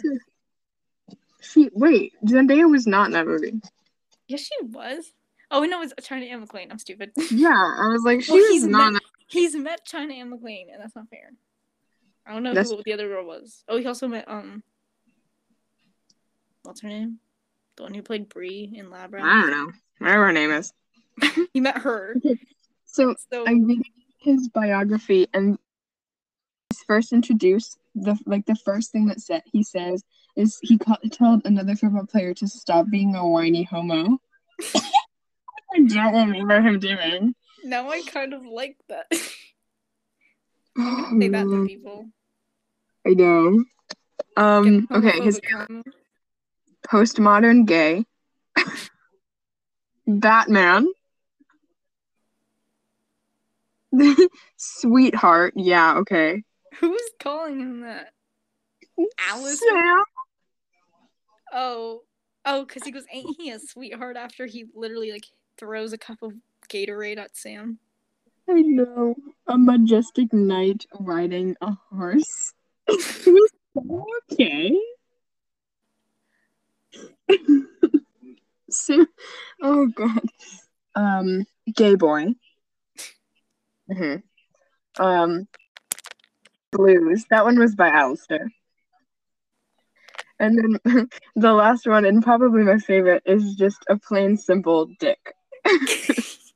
She 1.42 1.70
wait, 1.74 2.14
Zendaya 2.26 2.70
was 2.70 2.88
not 2.88 3.08
in 3.08 3.12
that 3.14 3.26
movie. 3.28 3.60
Yes, 4.28 4.42
she 4.42 4.66
was. 4.66 5.12
Oh, 5.52 5.64
no, 5.64 5.80
was 5.80 5.94
China 6.02 6.26
Anne 6.26 6.46
McClain. 6.46 6.68
I'm 6.70 6.78
stupid. 6.80 7.12
Yeah, 7.32 7.50
I 7.50 7.88
was 7.88 8.04
like, 8.04 8.22
she 8.22 8.32
Well, 8.34 8.54
was 8.54 8.66
not. 8.66 8.94
met- 8.94 9.02
that- 9.02 9.10
He's 9.28 9.56
met 9.56 9.86
China 9.86 10.14
Anne 10.14 10.32
McClain, 10.32 10.72
and 10.72 10.82
that's 10.82 10.96
not 10.96 11.08
fair. 11.10 11.32
I 12.26 12.34
don't 12.34 12.44
know 12.44 12.54
That's- 12.54 12.70
who 12.72 12.82
the 12.84 12.94
other 12.94 13.08
girl 13.08 13.26
was. 13.26 13.64
Oh, 13.68 13.78
he 13.78 13.86
also 13.86 14.08
met 14.08 14.26
um, 14.28 14.64
what's 16.64 16.82
her 16.82 16.88
name? 16.88 17.20
The 17.78 17.84
one 17.84 17.94
who 17.94 18.02
played 18.02 18.30
Bree 18.30 18.72
in 18.76 18.90
Lab 18.90 19.14
Rat. 19.14 19.24
I 19.24 19.42
don't 19.42 19.52
know. 19.52 19.72
Whatever 20.00 20.26
her 20.28 20.32
name 20.34 20.52
is. 20.52 20.74
He 21.54 21.60
met 21.60 21.78
her. 21.80 22.16
So 22.86 23.16
So 23.32 23.46
I'm 23.48 23.66
reading 23.66 23.84
his 24.20 24.50
biography, 24.50 25.28
and 25.34 25.58
first 26.90 27.14
introduced 27.14 27.78
the 27.94 28.18
like 28.26 28.48
the 28.48 28.56
first 28.56 28.92
thing 28.92 29.06
that 29.06 29.22
said 29.22 29.44
he 29.46 29.62
says 29.62 30.04
is 30.36 30.58
he 30.64 30.76
called, 30.76 30.98
told 31.12 31.46
another 31.46 31.76
football 31.76 32.08
player 32.08 32.34
to 32.34 32.48
stop 32.48 32.90
being 32.90 33.14
a 33.16 33.28
whiny 33.28 33.62
homo. 33.64 34.18
I 35.72 35.82
don't 35.88 36.32
remember 36.32 36.62
him 36.62 36.80
doing. 36.80 37.36
now 37.64 37.92
I 37.92 38.02
kind 38.02 38.34
of 38.34 38.44
like 38.44 38.76
that. 38.90 39.06
Say 39.12 39.20
that 41.30 41.44
to 41.44 41.68
people. 41.68 42.08
I 43.06 43.12
know. 43.12 43.64
Um. 44.36 44.88
Okay. 44.92 45.22
His 45.22 45.40
postmodern 46.88 47.68
gay. 47.68 48.04
Batman. 50.08 50.88
Sweetheart. 54.58 55.54
Yeah. 55.56 56.00
Okay. 56.00 56.44
Who's 56.80 57.10
calling 57.20 57.60
him 57.60 57.82
that? 57.82 58.14
Alice. 59.20 59.60
Sam. 59.60 60.04
Oh, 61.52 62.02
oh, 62.46 62.66
because 62.66 62.84
he 62.84 62.92
goes, 62.92 63.06
ain't 63.12 63.36
he 63.38 63.50
a 63.52 63.60
sweetheart? 63.60 64.18
After 64.18 64.46
he 64.46 64.66
literally 64.76 65.12
like 65.12 65.26
throws 65.58 65.94
a 65.94 65.98
cup 65.98 66.22
of 66.22 66.34
Gatorade 66.70 67.18
at 67.18 67.36
Sam. 67.36 67.80
I 68.48 68.62
know. 68.62 69.16
A 69.48 69.58
majestic 69.58 70.34
knight 70.34 70.86
riding 71.00 71.56
a 71.62 71.76
horse. 71.90 72.54
okay. 74.32 74.78
so, 78.70 79.06
oh 79.62 79.88
god. 79.88 80.22
Um, 80.96 81.46
gay 81.76 81.96
boy. 81.96 82.28
hmm 83.92 84.16
Um, 85.00 85.48
blues. 86.72 87.26
That 87.30 87.46
one 87.46 87.60
was 87.60 87.76
by 87.76 87.90
Alistair. 87.90 88.50
And 90.40 90.80
then 90.86 91.10
the 91.36 91.54
last 91.54 91.86
one, 91.86 92.06
and 92.06 92.24
probably 92.24 92.64
my 92.64 92.78
favorite, 92.78 93.24
is 93.26 93.56
just 93.56 93.84
a 93.90 93.98
plain 93.98 94.38
simple 94.38 94.90
dick. 95.00 95.34
Because 95.64 96.54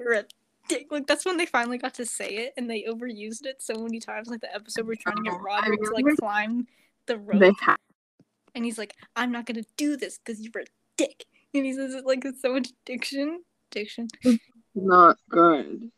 you're 0.00 0.14
a 0.14 0.24
dick. 0.68 0.86
Like 0.90 1.06
that's 1.06 1.24
when 1.24 1.36
they 1.36 1.46
finally 1.46 1.78
got 1.78 1.94
to 1.94 2.06
say 2.06 2.36
it, 2.36 2.54
and 2.56 2.68
they 2.68 2.82
overused 2.82 3.46
it 3.46 3.62
so 3.62 3.74
many 3.74 4.00
times. 4.00 4.28
Like 4.28 4.40
the 4.40 4.54
episode 4.54 4.86
where 4.86 4.96
trying 4.96 5.16
to 5.16 5.22
get 5.22 5.34
Oh, 5.34 5.38
Roderick 5.38 5.82
to 5.82 5.90
like 5.90 6.16
climb 6.18 6.66
the 7.06 7.18
rope, 7.18 7.56
ha- 7.60 7.76
and 8.54 8.64
he's 8.64 8.78
like, 8.78 8.96
"I'm 9.14 9.32
not 9.32 9.46
gonna 9.46 9.64
do 9.76 9.96
this 9.96 10.18
because 10.18 10.40
you're 10.40 10.62
a 10.62 10.66
dick," 10.96 11.26
and 11.54 11.64
he 11.64 11.72
says 11.72 11.94
it 11.94 12.06
like 12.06 12.24
with 12.24 12.40
so 12.40 12.52
much 12.52 12.68
diction, 12.84 13.42
diction. 13.70 14.08
not 14.74 15.18
good. 15.28 15.90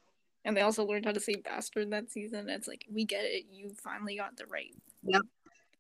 And 0.45 0.57
they 0.57 0.63
also 0.63 0.85
learned 0.85 1.05
how 1.05 1.13
to 1.13 1.21
say 1.21 1.37
bastard 1.37 1.91
that 1.91 2.11
season. 2.11 2.49
It's 2.49 2.67
like 2.67 2.85
we 2.93 3.05
get 3.05 3.25
it. 3.25 3.47
You 3.53 3.71
finally 3.83 4.17
got 4.17 4.37
the 4.37 4.47
right. 4.47 4.75
Yep. 5.05 5.23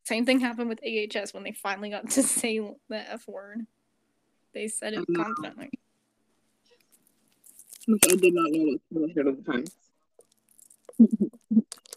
Same 0.04 0.24
thing 0.24 0.40
happened 0.40 0.68
with 0.68 0.80
AHS 0.84 1.34
when 1.34 1.44
they 1.44 1.52
finally 1.52 1.90
got 1.90 2.10
to 2.10 2.22
say 2.22 2.58
the 2.88 3.12
F 3.12 3.26
word. 3.26 3.66
They 4.54 4.68
said 4.68 4.94
it 4.94 5.04
I 5.08 5.14
confidently. 5.14 5.70
Which 7.88 8.02
I 8.10 8.16
did 8.16 8.34
not 8.34 8.50
notice 8.52 8.80
when 8.90 9.10
I 9.10 9.12
heard 9.14 9.26
of 9.26 9.44
the 9.44 9.52
time. 9.52 9.64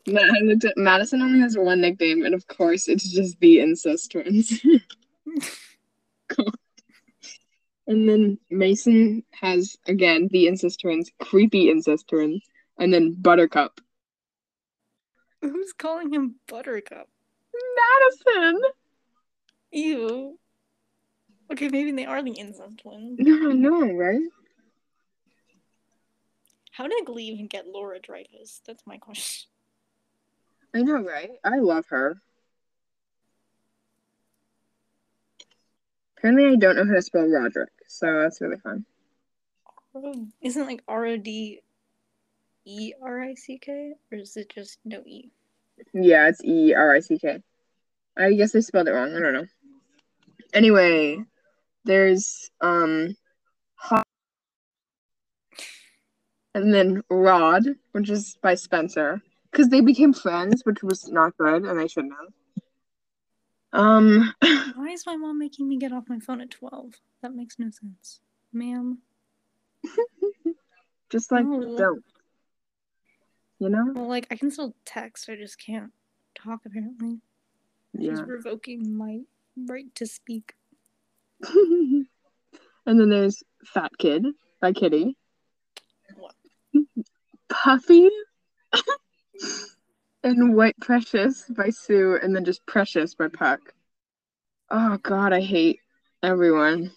I 0.08 0.40
looked 0.42 0.66
at 0.66 0.78
Madison 0.78 1.22
only 1.22 1.40
has 1.40 1.58
one 1.58 1.82
nickname, 1.82 2.26
and 2.26 2.34
of 2.34 2.48
course, 2.48 2.88
it's 2.88 3.12
just 3.12 3.40
the 3.40 3.60
incest 3.60 4.12
twins. 4.12 4.62
And 7.88 8.10
then 8.10 8.40
Mason 8.50 9.24
has 9.40 9.78
again 9.88 10.28
the 10.32 10.48
incest 10.48 10.82
twins, 10.82 11.12
creepy 11.20 11.70
incest 11.70 12.08
twins, 12.08 12.44
and 12.78 12.94
then 12.94 13.14
Buttercup. 13.14 13.80
Who's 15.42 15.74
calling 15.74 16.14
him 16.14 16.36
Buttercup? 16.48 17.08
Madison. 17.78 18.62
Ew. 19.72 20.40
Okay, 21.52 21.70
maybe 21.70 21.92
they 21.92 22.06
are 22.06 22.24
the 22.24 22.32
incest 22.32 22.80
twins. 22.80 23.18
No, 23.20 23.52
no, 23.52 23.94
right? 23.94 24.22
How 26.72 26.88
did 26.88 27.06
Glee 27.06 27.26
even 27.26 27.48
get 27.48 27.68
Laura 27.68 28.00
Dreyfuss? 28.00 28.62
That's 28.66 28.86
my 28.86 28.98
question. 28.98 29.48
I 30.74 30.82
know, 30.82 31.02
right? 31.02 31.32
I 31.44 31.58
love 31.60 31.86
her. 31.88 32.20
Apparently, 36.18 36.48
I 36.48 36.56
don't 36.56 36.76
know 36.76 36.86
how 36.86 36.94
to 36.96 37.02
spell 37.02 37.28
Roderick, 37.28 37.70
so 37.88 38.22
that's 38.22 38.42
really 38.42 38.58
fun. 38.58 38.86
Isn't 40.42 40.66
like 40.66 40.84
R 40.88 41.06
O 41.06 41.18
D 41.18 41.62
E 42.66 42.94
R 43.02 43.22
I 43.22 43.36
C 43.36 43.58
K? 43.58 43.94
Or 44.12 44.18
is 44.18 44.36
it 44.38 44.50
just 44.50 44.80
no 44.86 45.02
E? 45.06 45.32
Yeah, 45.94 46.28
it's 46.28 46.44
E 46.44 46.74
R 46.74 46.96
I 46.96 47.00
C 47.00 47.18
K. 47.18 47.42
I 48.18 48.34
guess 48.34 48.56
I 48.56 48.60
spelled 48.60 48.88
it 48.88 48.92
wrong. 48.92 49.16
I 49.16 49.20
don't 49.20 49.34
know. 49.34 49.46
Anyway, 50.54 51.24
there's 51.84 52.50
um, 52.62 53.16
Ho- 53.76 54.02
and 56.54 56.74
then 56.74 57.04
Rod, 57.10 57.66
which 57.92 58.10
is 58.10 58.38
by 58.42 58.56
Spencer, 58.56 59.22
because 59.52 59.68
they 59.68 59.82
became 59.82 60.14
friends, 60.14 60.62
which 60.64 60.82
was 60.82 61.10
not 61.10 61.38
good, 61.38 61.64
and 61.66 61.80
I 61.80 61.88
shouldn't 61.88 62.14
have. 62.14 62.34
Um, 63.74 64.34
Why 64.76 64.88
is 64.88 65.06
my 65.06 65.18
mom 65.18 65.38
making 65.38 65.68
me 65.68 65.78
get 65.78 65.92
off 65.92 66.06
my 66.08 66.20
phone 66.20 66.40
at 66.40 66.52
12? 66.52 66.94
That 67.22 67.36
makes 67.36 67.60
no 67.60 67.70
sense. 67.70 68.22
Ma'am. 68.54 69.00
just 71.10 71.32
like 71.34 71.44
No. 71.46 71.76
don't, 71.78 72.04
you 73.60 73.70
know? 73.70 73.92
Well, 73.94 74.08
like, 74.08 74.28
I 74.32 74.36
can 74.36 74.52
still 74.52 74.76
text, 74.86 75.30
I 75.30 75.36
just 75.36 75.60
can't 75.60 75.92
talk 76.36 76.62
apparently. 76.66 77.22
She's 77.96 78.08
Yeah. 78.08 78.24
revoking 78.26 78.96
my 78.96 79.22
right 79.56 79.94
to 79.96 80.06
speak. 80.06 80.54
and 81.42 82.08
then 82.86 83.10
there's 83.10 83.44
Fat 83.66 83.92
Kid 83.98 84.26
by 84.60 84.74
Kitty. 84.74 85.18
What? 86.16 86.36
Puffy 87.50 88.10
and 90.24 90.56
White 90.56 90.78
Precious 90.82 91.44
by 91.50 91.70
Sue, 91.70 92.20
and 92.22 92.36
then 92.36 92.46
just 92.46 92.66
Precious 92.66 93.16
by 93.16 93.28
Puck. 93.28 93.74
Oh 94.70 94.98
god, 94.98 95.32
I 95.32 95.42
hate 95.42 95.80
everyone. 96.24 96.92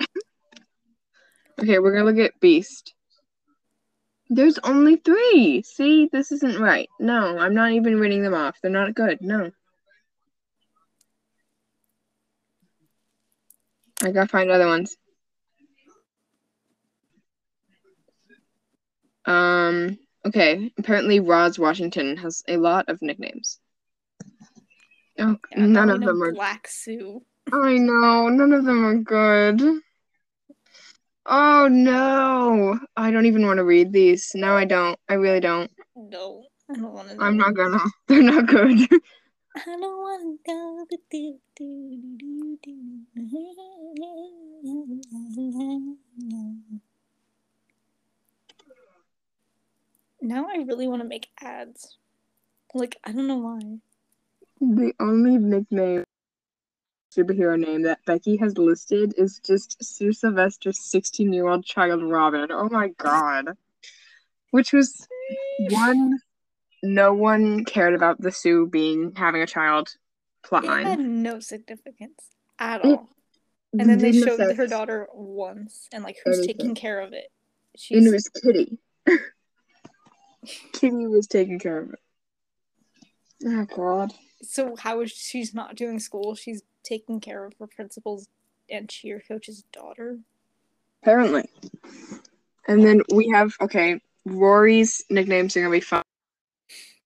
okay, 1.60 1.78
we're 1.78 1.92
gonna 1.92 2.04
look 2.04 2.18
at 2.18 2.38
Beast. 2.40 2.95
There's 4.28 4.58
only 4.58 4.96
three. 4.96 5.62
See, 5.62 6.08
this 6.10 6.32
isn't 6.32 6.58
right. 6.60 6.88
No, 6.98 7.38
I'm 7.38 7.54
not 7.54 7.72
even 7.72 8.00
reading 8.00 8.22
them 8.22 8.34
off. 8.34 8.56
They're 8.60 8.70
not 8.70 8.94
good. 8.94 9.20
No. 9.20 9.52
I 14.02 14.10
gotta 14.10 14.28
find 14.28 14.50
other 14.50 14.66
ones. 14.66 14.96
Um, 19.24 19.98
okay. 20.24 20.72
Apparently, 20.78 21.20
Roz 21.20 21.58
Washington 21.58 22.16
has 22.18 22.42
a 22.48 22.56
lot 22.56 22.88
of 22.88 23.00
nicknames. 23.02 23.58
Oh, 25.18 25.36
Yeah, 25.50 25.66
none 25.66 25.90
of 25.90 26.00
them 26.00 26.22
are. 26.22 26.32
Black 26.32 26.68
Sue. 26.68 27.22
I 27.52 27.78
know, 27.78 28.28
none 28.28 28.52
of 28.52 28.64
them 28.64 28.84
are 28.84 28.96
good. 28.96 29.62
Oh 31.28 31.66
no, 31.66 32.78
I 32.96 33.10
don't 33.10 33.26
even 33.26 33.44
want 33.46 33.58
to 33.58 33.64
read 33.64 33.92
these. 33.92 34.30
No, 34.34 34.54
I 34.54 34.64
don't. 34.64 34.96
I 35.08 35.14
really 35.14 35.40
don't. 35.40 35.70
No, 35.96 36.46
I 36.70 36.74
don't 36.74 36.92
want 36.92 37.08
to. 37.10 37.16
I'm 37.20 37.36
not 37.36 37.54
gonna. 37.54 37.80
They're 38.06 38.22
not 38.22 38.46
good. 38.46 38.88
I 39.56 39.64
don't 39.64 39.80
want 39.80 40.40
to 40.46 40.52
go. 40.52 40.86
but 40.88 41.00
do, 41.10 41.38
do, 41.56 42.00
do, 42.16 42.58
do, 42.62 42.62
do. 42.62 42.96
Now 50.22 50.46
I 50.46 50.58
really 50.66 50.86
want 50.86 51.02
to 51.02 51.08
make 51.08 51.28
ads. 51.40 51.96
Like 52.72 52.96
I 53.04 53.10
don't 53.10 53.26
know 53.26 53.38
why. 53.38 53.60
The 54.60 54.92
only 55.00 55.38
nickname 55.38 56.04
superhero 57.16 57.58
name 57.58 57.82
that 57.82 58.04
Becky 58.04 58.36
has 58.36 58.58
listed 58.58 59.14
is 59.16 59.40
just 59.44 59.82
Sue 59.82 60.12
Sylvester's 60.12 60.80
16 60.80 61.32
year 61.32 61.48
old 61.48 61.64
child 61.64 62.02
Robin. 62.02 62.48
Oh 62.50 62.68
my 62.68 62.88
god. 62.88 63.56
Which 64.50 64.72
was 64.72 65.06
one 65.70 66.18
no 66.82 67.12
one 67.14 67.64
cared 67.64 67.94
about 67.94 68.20
the 68.20 68.30
Sue 68.30 68.66
being 68.66 69.12
having 69.16 69.42
a 69.42 69.46
child 69.46 69.94
It 70.82 70.86
had 70.86 70.98
no 71.00 71.40
significance 71.40 72.20
at 72.58 72.84
It 72.84 72.88
all. 72.88 73.08
And 73.78 73.90
then 73.90 73.98
they 73.98 74.12
showed 74.12 74.56
her 74.56 74.66
daughter 74.66 75.08
once, 75.12 75.88
and 75.92 76.02
like 76.02 76.16
who's 76.24 76.46
taking 76.46 76.74
care 76.74 77.00
of 77.00 77.12
it? 77.12 77.26
And 77.90 78.06
it 78.06 78.12
was 78.12 78.28
Kitty. 78.28 78.78
Kitty 80.72 81.06
was 81.06 81.26
taking 81.26 81.58
care 81.58 81.78
of 81.78 81.90
it. 81.90 81.98
Oh 83.44 83.66
god. 83.66 84.14
so 84.40 84.76
how 84.76 85.02
is 85.02 85.10
she's 85.10 85.52
not 85.52 85.76
doing 85.76 85.98
school? 85.98 86.34
She's 86.34 86.62
taking 86.86 87.20
care 87.20 87.44
of 87.44 87.54
her 87.58 87.66
principal's 87.66 88.28
and 88.70 88.88
cheer 88.88 89.22
coach's 89.26 89.64
daughter. 89.72 90.18
Apparently. 91.02 91.48
And 92.68 92.84
then 92.84 93.02
we 93.12 93.28
have 93.34 93.54
okay, 93.60 94.00
Rory's 94.24 95.04
nicknames 95.10 95.56
are 95.56 95.60
gonna 95.60 95.72
be 95.72 95.80
fun. 95.80 96.02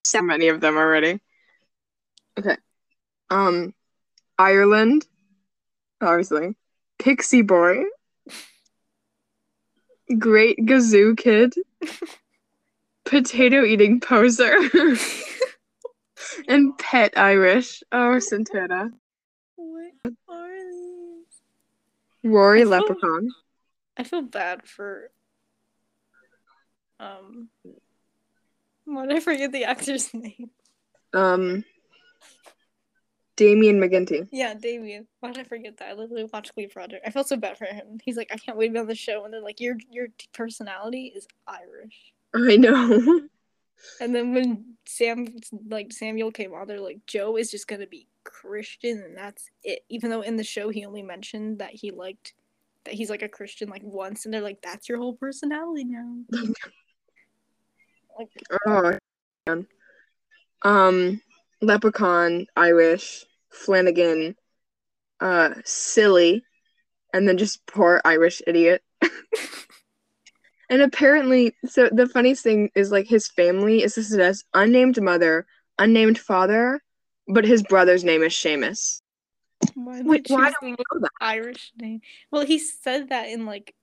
So 0.05 0.21
many 0.21 0.47
of 0.47 0.61
them 0.61 0.77
already. 0.77 1.19
Okay. 2.37 2.57
Um 3.29 3.73
Ireland, 4.37 5.05
obviously. 6.01 6.55
Pixie 6.97 7.41
Boy. 7.41 7.83
Great 10.17 10.57
Gazoo 10.59 11.15
Kid. 11.17 11.53
Potato 13.05 13.63
eating 13.63 13.99
poser. 13.99 14.55
and 16.47 16.77
Pet 16.77 17.17
Irish. 17.17 17.83
Oh, 17.91 18.19
Santana. 18.19 18.91
What 19.55 19.91
are 20.29 20.71
these? 20.71 21.41
Rory 22.23 22.61
I 22.61 22.63
feel- 22.63 22.69
Leprechaun. 22.71 23.31
I 23.97 24.03
feel 24.03 24.21
bad 24.21 24.65
for 24.67 25.11
um 26.99 27.49
why 28.85 29.05
did 29.05 29.15
I 29.17 29.19
forget 29.19 29.51
the 29.51 29.65
actor's 29.65 30.13
name? 30.13 30.49
Um 31.13 31.63
Damien 33.37 33.79
McGinty. 33.79 34.27
Yeah, 34.31 34.53
Damien. 34.53 35.07
Why 35.19 35.31
did 35.31 35.39
I 35.45 35.47
forget 35.47 35.77
that? 35.77 35.89
I 35.89 35.93
literally 35.93 36.25
watched 36.31 36.53
Glee 36.53 36.67
Project. 36.67 37.07
I 37.07 37.11
felt 37.11 37.27
so 37.27 37.37
bad 37.37 37.57
for 37.57 37.65
him. 37.65 37.97
He's 38.03 38.17
like, 38.17 38.29
I 38.31 38.37
can't 38.37 38.55
wait 38.57 38.67
to 38.67 38.73
be 38.73 38.79
on 38.79 38.85
the 38.87 38.93
show, 38.93 39.23
and 39.25 39.33
they're 39.33 39.41
like, 39.41 39.59
your 39.59 39.77
your 39.89 40.07
personality 40.33 41.11
is 41.15 41.27
Irish. 41.47 42.13
I 42.35 42.57
know. 42.57 43.21
And 43.99 44.13
then 44.13 44.35
when 44.35 44.75
Sam 44.85 45.25
like 45.67 45.91
Samuel 45.91 46.31
came 46.31 46.53
on, 46.53 46.67
they're 46.67 46.79
like, 46.79 46.99
Joe 47.07 47.35
is 47.35 47.49
just 47.49 47.67
gonna 47.67 47.87
be 47.87 48.05
Christian, 48.23 49.01
and 49.03 49.17
that's 49.17 49.49
it. 49.63 49.83
Even 49.89 50.09
though 50.09 50.21
in 50.21 50.37
the 50.37 50.43
show 50.43 50.69
he 50.69 50.85
only 50.85 51.03
mentioned 51.03 51.59
that 51.59 51.71
he 51.71 51.91
liked 51.91 52.33
that 52.83 52.93
he's 52.93 53.09
like 53.09 53.21
a 53.21 53.29
Christian 53.29 53.69
like 53.69 53.83
once, 53.83 54.25
and 54.25 54.33
they're 54.33 54.41
like, 54.41 54.61
that's 54.61 54.89
your 54.89 54.97
whole 54.97 55.13
personality 55.13 55.85
now. 55.85 56.17
like, 58.17 58.29
Oh, 58.65 58.97
man. 59.47 59.67
Um, 60.63 61.21
Leprechaun, 61.61 62.47
Irish, 62.55 63.25
Flanagan, 63.49 64.35
uh, 65.19 65.53
silly, 65.63 66.43
and 67.13 67.27
then 67.27 67.37
just 67.37 67.65
poor 67.67 68.01
Irish 68.03 68.41
idiot. 68.47 68.81
and 70.69 70.81
apparently, 70.81 71.55
so 71.65 71.89
the 71.91 72.07
funniest 72.07 72.43
thing 72.43 72.69
is 72.75 72.91
like 72.91 73.07
his 73.07 73.27
family 73.27 73.83
is 73.83 73.97
listed 73.97 74.35
unnamed 74.53 75.01
mother, 75.01 75.45
unnamed 75.77 76.17
father, 76.17 76.81
but 77.27 77.45
his 77.45 77.63
brother's 77.63 78.03
name 78.03 78.23
is 78.23 78.33
Seamus. 78.33 79.01
why, 79.75 80.01
Wait, 80.01 80.25
why 80.27 80.49
do 80.49 80.55
we 80.61 80.71
know 80.71 80.99
that? 80.99 81.11
Irish 81.19 81.71
name? 81.77 82.01
Well, 82.31 82.45
he 82.45 82.59
said 82.59 83.09
that 83.09 83.29
in 83.29 83.45
like, 83.45 83.73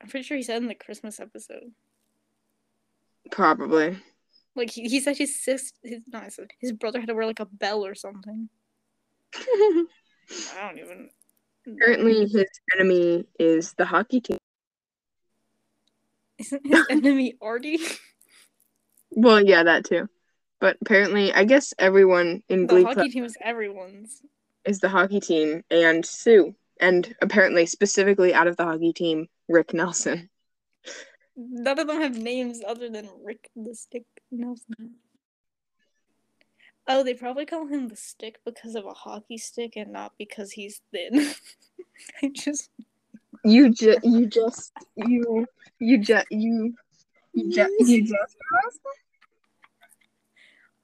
I'm 0.00 0.08
pretty 0.08 0.24
sure 0.24 0.36
he 0.36 0.42
said 0.42 0.62
in 0.62 0.68
the 0.68 0.74
Christmas 0.74 1.20
episode. 1.20 1.72
Probably. 3.30 3.98
Like 4.56 4.70
he, 4.70 4.88
he 4.88 5.00
said 5.00 5.16
his 5.16 5.40
sis, 5.42 5.72
his 5.82 6.02
not 6.12 6.24
his, 6.24 6.40
his 6.60 6.72
brother 6.72 7.00
had 7.00 7.08
to 7.08 7.14
wear 7.14 7.26
like 7.26 7.40
a 7.40 7.46
bell 7.46 7.84
or 7.84 7.94
something. 7.94 8.48
I 9.34 9.84
don't 10.58 10.78
even. 10.78 11.10
Apparently, 11.66 12.26
his 12.26 12.46
enemy 12.74 13.26
is 13.38 13.74
the 13.74 13.84
hockey 13.84 14.20
team. 14.20 14.38
Isn't 16.38 16.66
his 16.66 16.84
enemy 16.90 17.34
Artie? 17.40 17.78
Well, 19.10 19.44
yeah, 19.44 19.62
that 19.64 19.84
too. 19.84 20.08
But 20.60 20.76
apparently, 20.82 21.32
I 21.32 21.44
guess 21.44 21.72
everyone 21.78 22.42
in 22.48 22.66
the 22.66 22.74
Glee 22.74 22.82
hockey 22.82 22.94
Club 22.94 23.10
team 23.10 23.24
is 23.24 23.36
everyone's. 23.40 24.22
is 24.64 24.78
the 24.80 24.88
hockey 24.88 25.20
team 25.20 25.64
and 25.70 26.04
Sue. 26.04 26.54
And 26.80 27.14
apparently, 27.20 27.66
specifically 27.66 28.32
out 28.34 28.46
of 28.46 28.56
the 28.56 28.64
hockey 28.64 28.92
team, 28.92 29.28
Rick 29.48 29.74
Nelson. 29.74 30.28
None 31.36 31.78
of 31.78 31.86
them 31.86 32.00
have 32.00 32.16
names 32.16 32.60
other 32.66 32.88
than 32.90 33.08
Rick 33.24 33.50
the 33.56 33.74
Stick 33.74 34.04
Nelson. 34.30 34.96
Oh, 36.86 37.02
they 37.02 37.14
probably 37.14 37.46
call 37.46 37.66
him 37.66 37.88
the 37.88 37.96
Stick 37.96 38.40
because 38.44 38.74
of 38.74 38.84
a 38.84 38.92
hockey 38.92 39.38
stick 39.38 39.74
and 39.76 39.92
not 39.92 40.12
because 40.18 40.52
he's 40.52 40.80
thin. 40.92 41.32
I 42.22 42.28
just 42.32 42.70
You 43.44 43.70
just, 43.70 44.00
you 44.02 44.26
just, 44.26 44.72
you, 44.96 45.46
you 45.78 45.98
just, 45.98 46.26
you, 46.30 46.74
you 47.32 47.50
just, 47.50 47.72
you 47.78 48.02
just. 48.02 48.36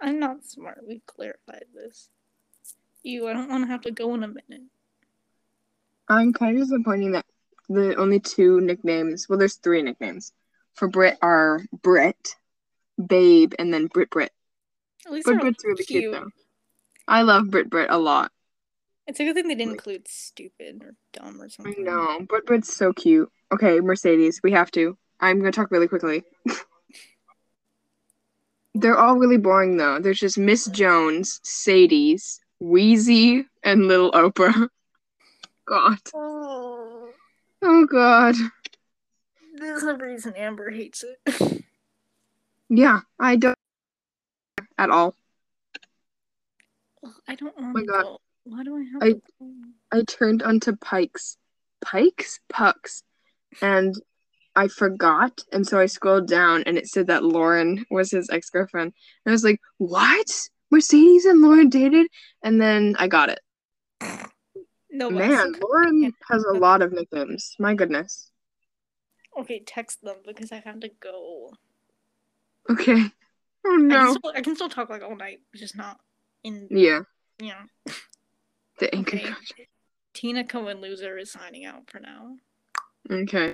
I'm 0.00 0.18
not 0.18 0.44
smart. 0.44 0.80
We've 0.86 1.04
clarified 1.06 1.64
this. 1.74 2.08
You, 3.02 3.28
I 3.28 3.32
don't 3.32 3.48
want 3.48 3.64
to 3.64 3.68
have 3.68 3.82
to 3.82 3.90
go 3.90 4.14
in 4.14 4.22
a 4.22 4.28
minute. 4.28 4.64
I'm 6.08 6.32
kind 6.32 6.56
of 6.56 6.64
disappointed 6.64 7.14
that 7.14 7.26
the 7.68 7.96
only 7.96 8.20
two 8.20 8.60
nicknames, 8.60 9.28
well, 9.28 9.38
there's 9.38 9.56
three 9.56 9.82
nicknames 9.82 10.32
for 10.74 10.88
Brit 10.88 11.18
are 11.22 11.62
Brit, 11.82 12.36
Babe, 13.04 13.54
and 13.58 13.72
then 13.72 13.86
Brit 13.86 14.10
Brit. 14.10 14.32
At 15.06 15.12
least 15.12 15.26
But 15.26 15.40
Brit's 15.40 15.64
really 15.64 15.84
cute. 15.84 16.12
though. 16.12 16.28
I 17.08 17.22
love 17.22 17.50
Brit 17.50 17.70
Brit 17.70 17.90
a 17.90 17.98
lot. 17.98 18.30
It's 19.06 19.20
a 19.20 19.24
good 19.24 19.34
thing 19.34 19.48
they 19.48 19.54
didn't 19.54 19.74
include 19.74 20.08
stupid 20.08 20.82
or 20.82 20.94
dumb 21.12 21.40
or 21.40 21.48
something. 21.48 21.74
I 21.78 21.82
know. 21.82 22.26
Brit 22.28 22.46
Brit's 22.46 22.74
so 22.74 22.92
cute. 22.92 23.30
Okay, 23.52 23.80
Mercedes, 23.80 24.40
we 24.42 24.52
have 24.52 24.70
to. 24.72 24.98
I'm 25.20 25.38
gonna 25.38 25.52
talk 25.52 25.70
really 25.70 25.88
quickly. 25.88 26.24
They're 28.80 28.98
all 28.98 29.16
really 29.16 29.38
boring 29.38 29.76
though. 29.76 29.98
There's 30.00 30.18
just 30.18 30.38
Miss 30.38 30.66
Jones, 30.66 31.40
Sadie's, 31.42 32.40
Wheezy, 32.60 33.46
and 33.62 33.88
Little 33.88 34.12
Oprah. 34.12 34.68
God. 35.66 35.98
Oh, 36.14 37.08
Oh 37.62 37.86
God. 37.86 38.34
there's 39.56 39.82
a 39.82 39.94
reason 39.96 40.34
Amber 40.36 40.70
hates 40.70 41.02
it. 41.04 41.64
Yeah, 42.68 43.00
I 43.18 43.36
don't 43.36 43.58
at 44.78 44.90
all. 44.90 45.14
I 47.26 47.34
don't 47.34 47.54
oh 47.56 47.62
want 47.62 47.74
my 47.74 47.82
God. 47.84 48.02
go. 48.02 48.18
Why 48.44 48.62
do 48.64 48.76
I 48.76 48.82
have 48.92 49.02
I- 49.02 49.12
to? 49.12 49.20
I 49.92 50.02
turned 50.02 50.42
onto 50.42 50.76
Pikes, 50.76 51.36
Pikes, 51.80 52.40
Pucks, 52.48 53.02
and 53.62 53.94
I 54.56 54.68
forgot, 54.68 55.42
and 55.52 55.66
so 55.66 55.78
I 55.78 55.86
scrolled 55.86 56.28
down, 56.28 56.62
and 56.64 56.78
it 56.78 56.88
said 56.88 57.06
that 57.08 57.22
Lauren 57.22 57.84
was 57.90 58.10
his 58.10 58.30
ex 58.30 58.48
girlfriend. 58.48 58.94
And 59.24 59.30
I 59.30 59.32
was 59.32 59.44
like, 59.44 59.60
"What? 59.76 60.48
Mercedes 60.70 61.26
and 61.26 61.42
Lauren 61.42 61.68
dated?" 61.68 62.06
And 62.42 62.60
then 62.60 62.96
I 62.98 63.06
got 63.06 63.28
it. 63.28 63.40
No, 64.90 65.10
Man, 65.10 65.52
Lauren 65.60 66.12
has 66.30 66.42
a 66.44 66.54
lot 66.54 66.80
of 66.80 66.92
nicknames. 66.92 67.54
My 67.58 67.74
goodness. 67.74 68.30
Okay, 69.38 69.62
text 69.66 70.02
them 70.02 70.16
because 70.26 70.50
I 70.50 70.62
have 70.64 70.80
to 70.80 70.88
go. 71.00 71.52
Okay. 72.70 73.04
Oh 73.66 73.74
I, 73.74 73.76
can 73.76 73.88
no. 73.88 74.14
still, 74.14 74.32
I 74.34 74.40
can 74.40 74.54
still 74.54 74.68
talk 74.70 74.88
like 74.88 75.02
all 75.02 75.16
night, 75.16 75.40
just 75.54 75.76
not 75.76 76.00
in. 76.44 76.66
Yeah, 76.70 77.00
Yeah. 77.38 77.64
the 78.78 78.94
anchor. 78.94 79.16
Okay. 79.16 79.68
Tina 80.14 80.44
Cohen 80.44 80.80
loser 80.80 81.18
is 81.18 81.30
signing 81.30 81.66
out 81.66 81.90
for 81.90 82.00
now. 82.00 82.36
Okay. 83.10 83.52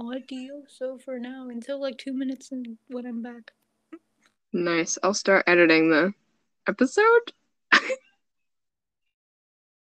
Adios. 0.00 0.80
for 1.04 1.18
now 1.18 1.48
until 1.48 1.80
like 1.80 1.98
two 1.98 2.12
minutes 2.12 2.52
and 2.52 2.78
when 2.88 3.06
I'm 3.06 3.22
back. 3.22 3.52
Nice. 4.52 4.98
I'll 5.02 5.14
start 5.14 5.44
editing 5.46 5.90
the 5.90 6.14
episode. 6.66 7.32